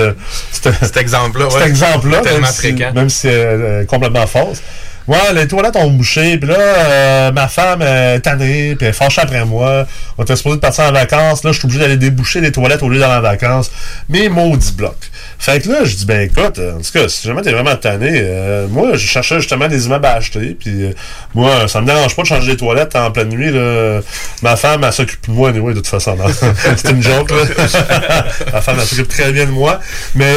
cette- 0.51 0.73
Cet 0.81 0.95
exemple-là, 0.97 1.49
cet 1.49 1.59
ouais. 1.61 1.67
exemple-là, 1.67 2.19
Tellement 2.21 2.41
même 2.41 2.51
si, 2.53 2.73
même 2.73 3.09
si 3.09 3.17
c'est 3.17 3.31
euh, 3.33 3.85
complètement 3.85 4.27
fausse. 4.27 4.61
Ouais, 5.09 5.33
les 5.33 5.47
toilettes 5.47 5.75
ont 5.75 5.89
bouché, 5.89 6.37
puis 6.37 6.47
là, 6.47 6.59
euh, 6.59 7.31
ma 7.31 7.47
femme 7.47 7.81
est 7.81 8.19
tannée, 8.19 8.75
puis 8.75 8.85
elle 8.85 8.91
est 8.91 8.93
fâchée 8.93 9.21
après 9.21 9.43
moi. 9.43 9.87
On 10.19 10.23
était 10.23 10.35
supposé 10.35 10.57
de 10.57 10.61
partir 10.61 10.83
en 10.83 10.91
vacances, 10.91 11.43
là, 11.43 11.51
je 11.51 11.57
suis 11.57 11.65
obligé 11.65 11.79
d'aller 11.79 11.97
déboucher 11.97 12.41
les 12.41 12.51
toilettes 12.51 12.83
au 12.83 12.89
lieu 12.89 12.99
d'aller 12.99 13.15
en 13.15 13.21
vacances. 13.21 13.71
Mais 14.07 14.29
maudit 14.29 14.71
bloc. 14.73 14.95
Fait 15.39 15.63
que 15.63 15.69
là, 15.69 15.83
je 15.83 15.95
dis, 15.95 16.05
ben 16.05 16.29
écoute, 16.29 16.59
en 16.59 16.77
tout 16.79 16.91
cas, 16.93 17.09
si 17.09 17.27
jamais 17.27 17.41
t'es 17.41 17.51
vraiment 17.51 17.75
tanné, 17.75 18.11
euh, 18.13 18.67
moi, 18.67 18.97
je 18.97 19.07
cherchais 19.07 19.37
justement 19.39 19.67
des 19.67 19.87
immeubles 19.87 20.05
à 20.05 20.13
acheter, 20.13 20.55
puis 20.59 20.85
euh, 20.85 20.91
moi, 21.33 21.67
ça 21.67 21.81
me 21.81 21.87
dérange 21.87 22.15
pas 22.15 22.21
de 22.21 22.27
changer 22.27 22.51
les 22.51 22.57
toilettes 22.57 22.95
en 22.95 23.09
pleine 23.09 23.29
nuit, 23.29 23.51
là. 23.51 24.01
Ma 24.43 24.57
femme, 24.57 24.83
elle 24.83 24.93
s'occupe 24.93 25.27
de 25.27 25.31
moi, 25.31 25.49
anyway, 25.49 25.73
de 25.73 25.79
toute 25.79 25.87
façon. 25.87 26.15
C'est 26.77 26.91
une 26.91 27.01
joke, 27.01 27.31
là. 27.31 27.37
Ma 28.53 28.61
femme, 28.61 28.75
elle 28.79 28.85
s'occupe 28.85 29.07
très 29.07 29.31
bien 29.31 29.45
de 29.45 29.51
moi. 29.51 29.79
Mais, 30.13 30.35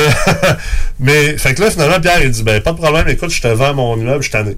mais, 0.98 1.36
fait 1.36 1.52
que 1.52 1.60
là, 1.60 1.70
finalement, 1.70 2.00
Pierre, 2.00 2.22
il 2.22 2.30
dit, 2.30 2.42
ben, 2.42 2.62
pas 2.62 2.72
de 2.72 2.78
problème, 2.78 3.06
écoute, 3.08 3.30
je 3.30 3.42
te 3.42 3.48
vends 3.48 3.74
mon 3.74 3.98
immeuble, 3.98 4.22
je 4.22 4.30
suis 4.30 4.32
tanné. 4.32 4.56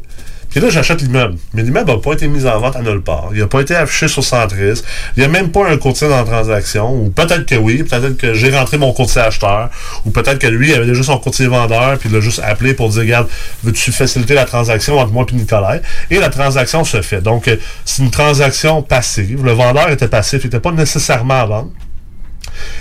Puis 0.55 0.63
là, 0.63 0.71
j'achète 0.71 1.03
l'immeuble. 1.03 1.37
Mais 1.53 1.65
l'immeuble 1.65 1.91
n'a 1.91 1.99
pas 1.99 2.13
été 2.13 2.29
mis 2.29 2.47
en 2.47 2.61
vente 2.61 2.77
à 2.77 2.81
nulle 2.81 3.01
part. 3.01 3.31
Il 3.33 3.41
n'a 3.41 3.49
pas 3.49 3.61
été 3.61 3.75
affiché 3.75 4.07
sur 4.07 4.23
Centris. 4.23 4.85
Il 5.17 5.21
n'y 5.21 5.25
a 5.25 5.29
même 5.29 5.51
pas 5.51 5.69
un 5.69 5.77
courtier 5.77 6.09
dans 6.09 6.17
la 6.17 6.23
transaction. 6.23 6.95
Ou 6.95 7.11
peut-être 7.11 7.45
que 7.45 7.57
oui, 7.57 7.83
peut-être 7.83 8.17
que 8.17 8.35
j'ai 8.35 8.57
rentré 8.57 8.79
mon 8.79 8.93
courtier 8.93 9.21
acheteur. 9.21 9.69
Ou 10.07 10.11
peut-être 10.11 10.39
que 10.39 10.47
lui 10.47 10.73
avait 10.73 10.87
déjà 10.87 11.03
son 11.03 11.19
courtier 11.19 11.49
vendeur, 11.49 11.99
puis 11.99 12.09
il 12.09 12.15
l'a 12.15 12.21
juste 12.21 12.39
appelé 12.39 12.73
pour 12.73 12.89
dire, 12.89 13.01
regarde, 13.01 13.29
veux-tu 13.65 13.91
faciliter 13.91 14.35
la 14.35 14.45
transaction 14.45 14.97
entre 14.97 15.11
moi 15.11 15.27
et 15.29 15.35
Nicolas? 15.35 15.81
Et 16.09 16.21
la 16.21 16.29
transaction 16.29 16.85
se 16.85 17.03
fait. 17.03 17.21
Donc, 17.21 17.49
euh, 17.49 17.57
c'est 17.85 18.05
une 18.05 18.13
transaction 18.13 18.81
passive. 18.81 19.45
Le 19.45 19.51
vendeur 19.51 19.91
était 19.91 20.07
passif, 20.07 20.43
il 20.45 20.47
n'était 20.47 20.61
pas 20.61 20.71
nécessairement 20.71 21.35
à 21.35 21.47
vendre. 21.47 21.71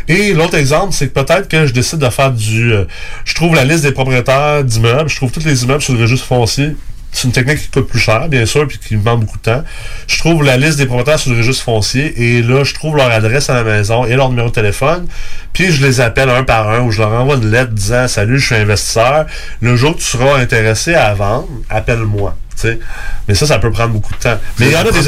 Et 0.07 0.33
l'autre 0.33 0.57
exemple, 0.57 0.93
c'est 0.93 1.07
que 1.07 1.19
peut-être 1.19 1.47
que 1.47 1.65
je 1.65 1.73
décide 1.73 1.97
de 1.97 2.09
faire 2.09 2.31
du... 2.31 2.71
euh, 2.71 2.85
je 3.25 3.33
trouve 3.33 3.55
la 3.55 3.65
liste 3.65 3.81
des 3.81 3.93
propriétaires 3.93 4.63
d'immeubles, 4.63 5.09
je 5.09 5.15
trouve 5.15 5.31
tous 5.31 5.43
les 5.43 5.63
immeubles 5.63 5.81
sur 5.81 5.95
le 5.95 6.01
registre 6.01 6.27
foncier. 6.27 6.75
C'est 7.13 7.25
une 7.27 7.31
technique 7.31 7.59
qui 7.59 7.67
coûte 7.67 7.87
plus 7.87 7.99
cher, 7.99 8.27
bien 8.27 8.45
sûr, 8.45 8.67
puis 8.67 8.79
qui 8.79 8.95
me 8.95 8.99
demande 9.03 9.21
beaucoup 9.21 9.37
de 9.37 9.43
temps. 9.43 9.63
Je 10.07 10.17
trouve 10.17 10.43
la 10.43 10.57
liste 10.57 10.77
des 10.79 10.85
propriétaires 10.87 11.19
sur 11.19 11.31
le 11.31 11.37
registre 11.37 11.63
foncier 11.63 12.13
et 12.21 12.41
là, 12.41 12.63
je 12.63 12.73
trouve 12.73 12.97
leur 12.97 13.11
adresse 13.11 13.49
à 13.51 13.53
la 13.53 13.63
maison 13.63 14.05
et 14.05 14.15
leur 14.15 14.29
numéro 14.29 14.49
de 14.49 14.53
téléphone. 14.53 15.05
Puis 15.53 15.71
je 15.71 15.85
les 15.85 16.01
appelle 16.01 16.29
un 16.29 16.43
par 16.43 16.69
un 16.71 16.79
ou 16.81 16.91
je 16.91 16.99
leur 17.01 17.11
envoie 17.11 17.35
une 17.35 17.51
lettre 17.51 17.71
disant 17.71 18.07
Salut, 18.07 18.39
je 18.39 18.45
suis 18.47 18.55
investisseur. 18.55 19.27
Le 19.61 19.75
jour 19.75 19.93
que 19.95 19.99
tu 19.99 20.05
seras 20.05 20.37
intéressé 20.39 20.95
à 20.95 21.13
vendre, 21.13 21.47
appelle-moi. 21.69 22.35
tu 22.55 22.61
sais. 22.67 22.79
Mais 23.27 23.35
ça, 23.35 23.45
ça 23.45 23.59
peut 23.59 23.71
prendre 23.71 23.93
beaucoup 23.93 24.13
de 24.13 24.19
temps. 24.19 24.37
Mais 24.59 24.65
il 24.67 24.71
y 24.71 24.75
en 24.75 24.79
a 24.79 24.83
des 24.91 25.07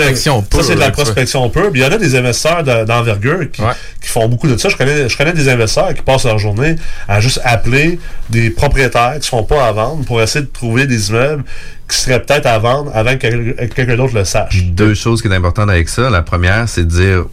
Ça, 0.61 0.63
c'est 0.63 0.75
de 0.75 0.79
la 0.79 0.91
prospection 0.91 1.49
pure. 1.49 1.71
Il 1.73 1.81
y 1.81 1.85
en 1.85 1.91
a 1.91 1.97
des 1.97 2.15
investisseurs 2.15 2.63
de- 2.63 2.85
d'envergure 2.85 3.49
qui, 3.51 3.61
qui 4.01 4.07
font 4.09 4.27
beaucoup 4.27 4.47
de 4.47 4.57
ça. 4.57 4.69
Je 4.69 4.75
connais, 4.77 5.09
je 5.09 5.17
connais 5.17 5.33
des 5.33 5.49
investisseurs 5.49 5.93
qui 5.95 6.01
passent 6.03 6.25
leur 6.25 6.37
journée 6.39 6.75
à 7.07 7.19
juste 7.19 7.41
appeler 7.43 7.99
des 8.29 8.49
propriétaires 8.51 9.15
qui 9.19 9.27
sont 9.27 9.43
pas 9.43 9.67
à 9.67 9.71
vendre 9.71 10.05
pour 10.05 10.21
essayer 10.21 10.41
de 10.45 10.49
trouver 10.51 10.85
des 10.87 11.09
immeubles 11.09 11.43
qui 11.87 11.97
seraient 11.97 12.21
peut-être 12.21 12.45
à 12.45 12.57
vendre 12.59 12.91
avant 12.93 13.17
que 13.17 13.65
quelqu'un 13.67 13.95
d'autre 13.95 14.15
le 14.15 14.25
sache. 14.25 14.63
Deux 14.63 14.93
choses 14.93 15.21
qui 15.21 15.27
sont 15.27 15.33
importantes 15.33 15.69
avec 15.69 15.89
ça. 15.89 16.09
La 16.09 16.21
première, 16.21 16.67
c'est 16.67 16.85
de 16.85 16.89
dire 16.89 17.25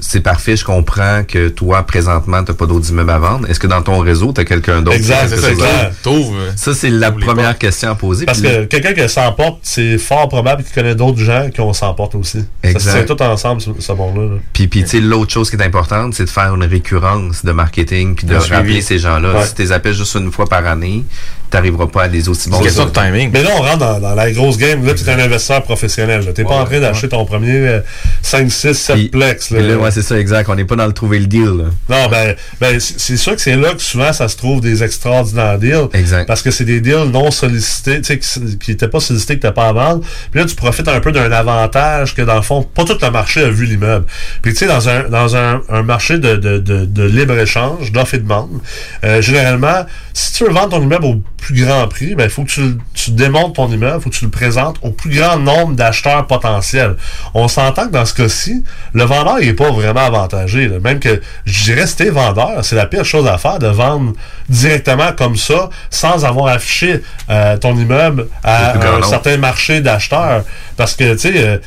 c'est 0.00 0.20
parfait, 0.20 0.56
je 0.56 0.64
comprends 0.64 1.22
que 1.24 1.48
toi, 1.48 1.82
présentement, 1.82 2.42
tu 2.42 2.50
n'as 2.50 2.56
pas 2.56 2.66
d'autres 2.66 2.90
immeubles 2.90 3.10
à 3.10 3.18
vendre. 3.18 3.48
Est-ce 3.48 3.60
que 3.60 3.66
dans 3.66 3.82
ton 3.82 3.98
réseau, 3.98 4.32
tu 4.32 4.40
as 4.40 4.44
quelqu'un 4.44 4.80
d'autre? 4.80 4.96
Exact, 4.96 5.24
qui 5.24 5.40
c'est 5.40 5.54
fait 5.54 6.16
ça, 6.56 6.74
c'est 6.74 6.90
la 6.90 7.12
première 7.12 7.56
question 7.58 7.90
à 7.90 7.94
poser. 7.94 8.24
Parce 8.26 8.40
que 8.40 8.64
quelqu'un 8.64 8.94
qui 8.94 9.08
s'emporte, 9.08 9.60
c'est 9.62 9.98
fort 9.98 10.28
probable 10.28 10.64
qu'il 10.64 10.74
connaît 10.74 10.94
d'autres 10.94 11.20
gens 11.20 11.50
qui 11.50 11.60
ont 11.60 11.72
s'emporte 11.72 12.14
aussi. 12.14 12.44
Exact. 12.62 12.80
Ça 12.80 12.90
se 12.92 13.04
tient 13.04 13.14
tout 13.14 13.22
ensemble, 13.22 13.60
ce, 13.60 13.70
ce 13.78 13.92
monde-là. 13.92 14.34
là. 14.34 14.40
Puis, 14.52 14.68
puis 14.68 14.82
tu 14.82 14.88
sais, 14.88 15.00
l'autre 15.00 15.32
chose 15.32 15.50
qui 15.50 15.56
est 15.56 15.62
importante, 15.62 16.14
c'est 16.14 16.24
de 16.24 16.30
faire 16.30 16.54
une 16.54 16.64
récurrence 16.64 17.44
de 17.44 17.52
marketing 17.52 18.14
puis 18.14 18.26
de 18.26 18.36
rappeler 18.36 18.80
ces 18.80 18.98
gens-là. 18.98 19.34
Ouais. 19.34 19.46
Si 19.46 19.54
tu 19.54 19.62
les 19.62 19.72
appelles 19.72 19.94
juste 19.94 20.14
une 20.14 20.32
fois 20.32 20.46
par 20.46 20.66
année, 20.66 21.04
tu 21.50 21.56
n'arriveras 21.56 21.86
pas 21.86 22.02
à 22.04 22.08
des 22.08 22.28
aussi 22.28 22.48
bons 22.48 22.58
résultats. 22.64 22.84
Mais 23.32 23.42
là, 23.42 23.50
on 23.58 23.62
rentre 23.62 23.78
dans, 23.78 24.00
dans 24.00 24.14
la 24.14 24.30
grosse 24.30 24.56
game. 24.56 24.84
Là, 24.86 24.94
tu 24.94 25.04
es 25.04 25.08
un 25.10 25.18
investisseur 25.18 25.62
professionnel. 25.62 26.20
Tu 26.34 26.42
n'es 26.42 26.48
pas 26.48 26.54
en 26.56 26.64
train 26.64 26.80
d'acheter 26.80 27.08
ton 27.08 27.24
premier 27.24 27.50
euh, 27.66 27.80
5, 28.22 28.50
6, 28.50 28.72
7 28.74 29.10
plex. 29.10 29.48
Puis 29.48 29.56
là, 29.66 29.76
ouais, 29.76 29.90
c'est 29.90 30.02
ça, 30.02 30.18
exact. 30.18 30.48
On 30.48 30.54
n'est 30.54 30.64
pas 30.64 30.76
dans 30.76 30.86
le 30.86 30.92
trouver 30.92 31.18
le 31.18 31.26
deal. 31.26 31.44
là. 31.44 31.64
Non, 31.88 32.08
ben, 32.08 32.34
ben 32.60 32.78
c'est 32.78 32.98
c'est 33.00 33.16
sûr 33.16 33.34
que 33.34 33.40
c'est 33.40 33.56
là 33.56 33.74
que 33.74 33.82
souvent 33.82 34.12
ça 34.12 34.28
se 34.28 34.36
trouve 34.36 34.60
des 34.60 34.82
extraordinaires 34.84 35.58
deals. 35.58 35.88
Exact. 35.94 36.26
Parce 36.26 36.42
que 36.42 36.50
c'est 36.52 36.64
des 36.64 36.80
deals 36.80 37.10
non 37.12 37.30
sollicités, 37.30 38.00
tu 38.00 38.04
sais, 38.04 38.18
qui- 38.18 38.58
qui 38.58 38.70
n'étaient 38.70 38.88
pas 38.88 39.00
sollicités, 39.00 39.38
que 39.38 39.46
tu 39.46 39.52
pas 39.52 39.68
à 39.68 39.72
vendre. 39.72 40.02
Puis 40.30 40.40
là, 40.40 40.46
tu 40.46 40.54
profites 40.54 40.86
un 40.88 41.00
peu 41.00 41.10
d'un 41.12 41.32
avantage 41.32 42.14
que, 42.14 42.22
dans 42.22 42.36
le 42.36 42.42
fond, 42.42 42.62
pas 42.62 42.84
tout 42.84 42.96
le 43.02 43.10
marché 43.10 43.42
a 43.42 43.50
vu 43.50 43.66
l'immeuble. 43.66 44.06
Puis, 44.42 44.52
tu 44.52 44.58
sais, 44.60 44.66
dans 44.66 44.88
un, 44.88 45.08
dans 45.08 45.36
un, 45.36 45.60
un 45.68 45.82
marché 45.82 46.18
de, 46.18 46.36
de, 46.36 46.58
de, 46.58 46.84
de 46.84 47.02
libre-échange, 47.04 47.90
d'offre 47.92 48.14
et 48.14 48.18
de 48.18 48.22
demande, 48.22 48.60
euh, 49.04 49.20
généralement, 49.20 49.84
si 50.12 50.32
tu 50.34 50.44
veux 50.44 50.50
vendre 50.50 50.68
ton 50.70 50.82
immeuble 50.82 51.04
au 51.06 51.22
plus 51.40 51.64
grand 51.64 51.88
prix, 51.88 52.14
ben, 52.14 52.24
il 52.24 52.30
faut 52.30 52.44
que 52.44 52.50
tu, 52.50 52.78
tu 52.94 53.10
démontes 53.12 53.56
ton 53.56 53.68
immeuble, 53.68 53.96
il 53.98 54.02
faut 54.02 54.10
que 54.10 54.14
tu 54.14 54.24
le 54.24 54.30
présentes 54.30 54.76
au 54.82 54.90
plus 54.90 55.10
grand 55.10 55.38
nombre 55.38 55.74
d'acheteurs 55.74 56.26
potentiels. 56.26 56.96
On 57.34 57.48
s'entend 57.48 57.86
que 57.86 57.92
dans 57.92 58.04
ce 58.04 58.14
cas-ci, 58.14 58.64
le 58.92 59.04
vendeur 59.04 59.38
n'est 59.38 59.52
pas 59.52 59.70
vraiment 59.70 60.06
avantagé. 60.06 60.68
là. 60.68 60.78
Même 60.80 61.00
que, 61.00 61.20
je 61.44 61.64
dirais, 61.64 61.86
si 61.86 61.96
t'es 61.96 62.10
vendeur, 62.10 62.64
c'est 62.64 62.76
la 62.76 62.86
pire 62.86 63.04
chose 63.04 63.26
à 63.26 63.38
faire 63.38 63.58
de 63.58 63.66
vendre 63.68 64.12
directement 64.48 65.12
comme 65.12 65.36
ça, 65.36 65.70
sans 65.90 66.24
avoir 66.24 66.48
affiché 66.48 67.02
euh, 67.30 67.56
ton 67.56 67.76
immeuble 67.76 68.28
à 68.44 68.76
un 68.76 69.02
certain 69.02 69.36
marché 69.36 69.80
d'acheteurs. 69.80 70.44
Parce 70.76 70.94
que, 70.94 71.12
tu 71.12 71.18
sais, 71.18 71.32
euh, 71.36 71.58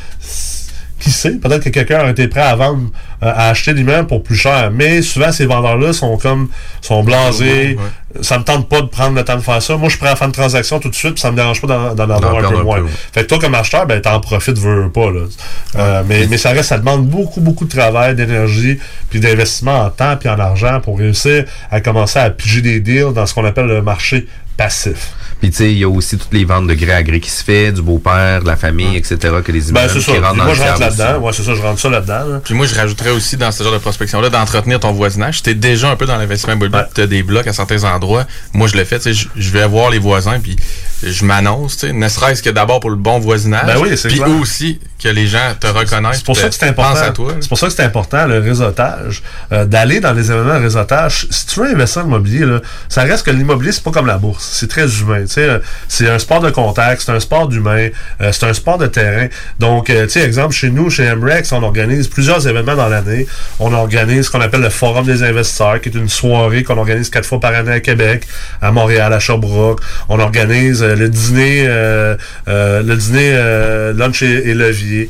qui 1.03 1.11
sait, 1.11 1.31
peut-être 1.31 1.65
que 1.65 1.69
quelqu'un 1.69 1.99
a 1.99 2.09
été 2.11 2.29
prêt 2.29 2.41
à 2.41 2.55
vendre, 2.55 2.89
euh, 3.21 3.31
à 3.35 3.49
acheter 3.49 3.73
l'immeuble 3.73 4.07
pour 4.07 4.23
plus 4.23 4.37
cher. 4.37 4.71
Mais 4.71 5.01
souvent, 5.01 5.33
ces 5.33 5.45
vendeurs-là 5.45 5.91
sont 5.91 6.17
comme, 6.17 6.47
sont 6.81 7.03
blasés. 7.03 7.77
Ça 8.21 8.37
me 8.39 8.43
tente 8.43 8.69
pas 8.69 8.81
de 8.81 8.87
prendre 8.87 9.15
le 9.15 9.23
temps 9.25 9.35
de 9.35 9.41
faire 9.41 9.61
ça. 9.61 9.75
Moi, 9.75 9.89
je 9.89 9.97
prêt 9.97 10.09
à 10.09 10.15
faire 10.15 10.27
une 10.27 10.33
transaction 10.33 10.79
tout 10.79 10.89
de 10.89 10.95
suite, 10.95 11.15
puis 11.15 11.21
ça 11.21 11.31
me 11.31 11.35
dérange 11.35 11.61
pas 11.61 11.67
d'en 11.67 12.09
avoir 12.09 12.37
un 12.37 12.49
peu 12.49 12.63
moins. 12.63 12.79
ouais. 12.79 12.89
Fait 13.11 13.23
que 13.23 13.27
toi, 13.27 13.39
comme 13.39 13.55
acheteur, 13.55 13.85
ben, 13.85 13.99
t'en 13.99 14.19
profites, 14.21 14.57
veux, 14.57 14.83
veux 14.83 14.91
pas, 14.91 15.11
là. 15.11 15.21
Euh, 15.75 16.03
mais, 16.07 16.27
mais 16.27 16.37
ça 16.37 16.51
reste, 16.51 16.69
ça 16.69 16.77
demande 16.77 17.05
beaucoup, 17.05 17.41
beaucoup 17.41 17.65
de 17.65 17.75
travail, 17.75 18.15
d'énergie, 18.15 18.79
puis 19.09 19.19
d'investissement 19.19 19.81
en 19.81 19.89
temps 19.89 20.15
puis 20.17 20.29
en 20.29 20.39
argent 20.39 20.79
pour 20.79 20.99
réussir 20.99 21.43
à 21.69 21.81
commencer 21.81 22.19
à 22.19 22.29
piger 22.29 22.61
des 22.61 22.79
deals 22.79 23.13
dans 23.13 23.25
ce 23.25 23.33
qu'on 23.33 23.45
appelle 23.45 23.65
le 23.65 23.81
marché 23.81 24.27
passif. 24.55 25.13
Puis 25.43 25.51
tu 25.51 25.57
sais, 25.57 25.71
il 25.73 25.77
y 25.79 25.83
a 25.83 25.89
aussi 25.89 26.17
toutes 26.17 26.31
les 26.31 26.45
ventes 26.45 26.67
de 26.67 26.73
gré 26.73 26.93
à 26.93 27.03
gré 27.03 27.19
qui 27.19 27.29
se 27.29 27.43
fait, 27.43 27.73
du 27.73 27.81
beau-père, 27.81 28.43
de 28.43 28.47
la 28.47 28.55
famille, 28.55 28.95
etc., 28.95 29.17
que 29.43 29.51
les 29.51 29.59
Ben, 29.59 29.81
immeubles 29.81 30.01
ça. 30.01 30.11
qui 30.13 30.17
rentrent 30.17 30.29
Puis 30.29 30.37
dans 30.39 30.45
moi, 30.45 30.53
le 30.53 30.53
je 30.53 30.61
rentre 30.63 30.79
là-dedans. 30.79 31.19
Ouais, 31.19 31.33
c'est 31.33 31.43
ça, 31.43 31.53
je 31.53 31.61
rentre 31.61 31.81
ça 31.81 31.89
là-dedans. 31.89 32.25
là. 32.29 32.41
Puis 32.45 32.53
moi, 32.53 32.65
je 32.65 32.73
rajouterais 32.73 33.09
aussi 33.09 33.35
dans 33.35 33.51
ce 33.51 33.61
genre 33.61 33.73
de 33.73 33.77
prospection-là 33.79 34.29
d'entretenir 34.29 34.79
ton 34.79 34.93
voisinage. 34.93 35.35
Si 35.39 35.43
t'es 35.43 35.53
déjà 35.53 35.89
un 35.89 35.97
peu 35.97 36.05
dans 36.05 36.15
l'investissement 36.15 36.53
immobilier, 36.53 36.83
tu 36.95 37.01
as 37.01 37.07
des 37.07 37.23
blocs 37.23 37.45
à 37.45 37.51
certains 37.51 37.83
endroits. 37.83 38.25
Moi, 38.53 38.69
je 38.69 38.77
le 38.77 38.85
fais. 38.85 38.99
tu 38.99 39.13
sais, 39.13 39.27
Je 39.35 39.49
vais 39.51 39.67
voir 39.67 39.89
les 39.89 39.99
voisins, 39.99 40.39
puis 40.41 40.55
je 41.05 41.25
m'annonce, 41.25 41.75
tu 41.75 41.87
sais, 41.87 41.91
ne 41.93 42.07
serait-ce 42.07 42.41
que 42.41 42.49
d'abord 42.49 42.79
pour 42.79 42.91
le 42.91 42.95
bon 42.95 43.19
voisinage. 43.19 43.65
Ben 43.65 43.75
oui, 43.81 43.97
c'est 43.97 44.07
Puis 44.07 44.19
clair. 44.19 44.29
aussi 44.39 44.79
que 44.97 45.09
les 45.09 45.27
gens 45.27 45.39
te 45.59 45.67
reconnaissent. 45.67 46.19
C'est 46.19 46.25
pour 46.25 46.37
ça 46.37 46.47
que 46.47 46.55
c'est 46.55 46.67
important. 46.67 46.93
pensent 46.93 47.01
à 47.01 47.11
toi. 47.11 47.33
C'est 47.41 47.49
pour 47.49 47.57
ça 47.57 47.67
que 47.67 47.73
c'est 47.73 47.83
important 47.83 48.25
le 48.27 48.39
réseautage, 48.39 49.21
euh, 49.51 49.65
d'aller 49.65 49.99
dans 49.99 50.13
les 50.13 50.31
événements 50.31 50.57
de 50.57 50.63
réseautage. 50.63 51.27
Si 51.29 51.45
tu 51.47 51.59
veux 51.59 51.65
investir 51.73 52.03
en 52.03 52.05
immobilier, 52.07 52.45
là, 52.45 52.61
ça 52.87 53.01
reste 53.03 53.25
que 53.25 53.31
l'immobilier 53.31 53.73
c'est 53.73 53.83
pas 53.83 53.91
comme 53.91 54.05
la 54.07 54.17
bourse, 54.17 54.47
c'est 54.53 54.69
très 54.69 54.87
humain. 55.01 55.25
C'est 55.87 56.09
un 56.09 56.19
sport 56.19 56.39
de 56.41 56.49
contact, 56.49 57.01
c'est 57.05 57.11
un 57.11 57.19
sport 57.19 57.47
d'humain, 57.47 57.89
euh, 58.21 58.31
c'est 58.31 58.45
un 58.45 58.53
sport 58.53 58.77
de 58.77 58.87
terrain. 58.87 59.27
Donc, 59.59 59.89
euh, 59.89 60.03
tu 60.03 60.11
sais, 60.11 60.21
exemple 60.21 60.53
chez 60.53 60.69
nous, 60.69 60.89
chez 60.89 61.13
MREX, 61.15 61.51
on 61.51 61.63
organise 61.63 62.07
plusieurs 62.07 62.47
événements 62.47 62.75
dans 62.75 62.89
l'année. 62.89 63.27
On 63.59 63.73
organise 63.73 64.25
ce 64.25 64.31
qu'on 64.31 64.41
appelle 64.41 64.61
le 64.61 64.69
Forum 64.69 65.05
des 65.05 65.23
investisseurs, 65.23 65.81
qui 65.81 65.89
est 65.89 65.95
une 65.95 66.09
soirée 66.09 66.63
qu'on 66.63 66.77
organise 66.77 67.09
quatre 67.09 67.25
fois 67.25 67.39
par 67.39 67.53
année 67.53 67.71
à 67.71 67.79
Québec, 67.79 68.25
à 68.61 68.71
Montréal, 68.71 69.13
à 69.13 69.19
Sherbrooke. 69.19 69.81
On 70.09 70.19
organise 70.19 70.83
euh, 70.83 70.95
le 70.95 71.09
dîner, 71.09 71.65
le 72.47 72.95
dîner 72.95 73.93
lunch 73.95 74.21
et, 74.21 74.53
levier, 74.53 75.09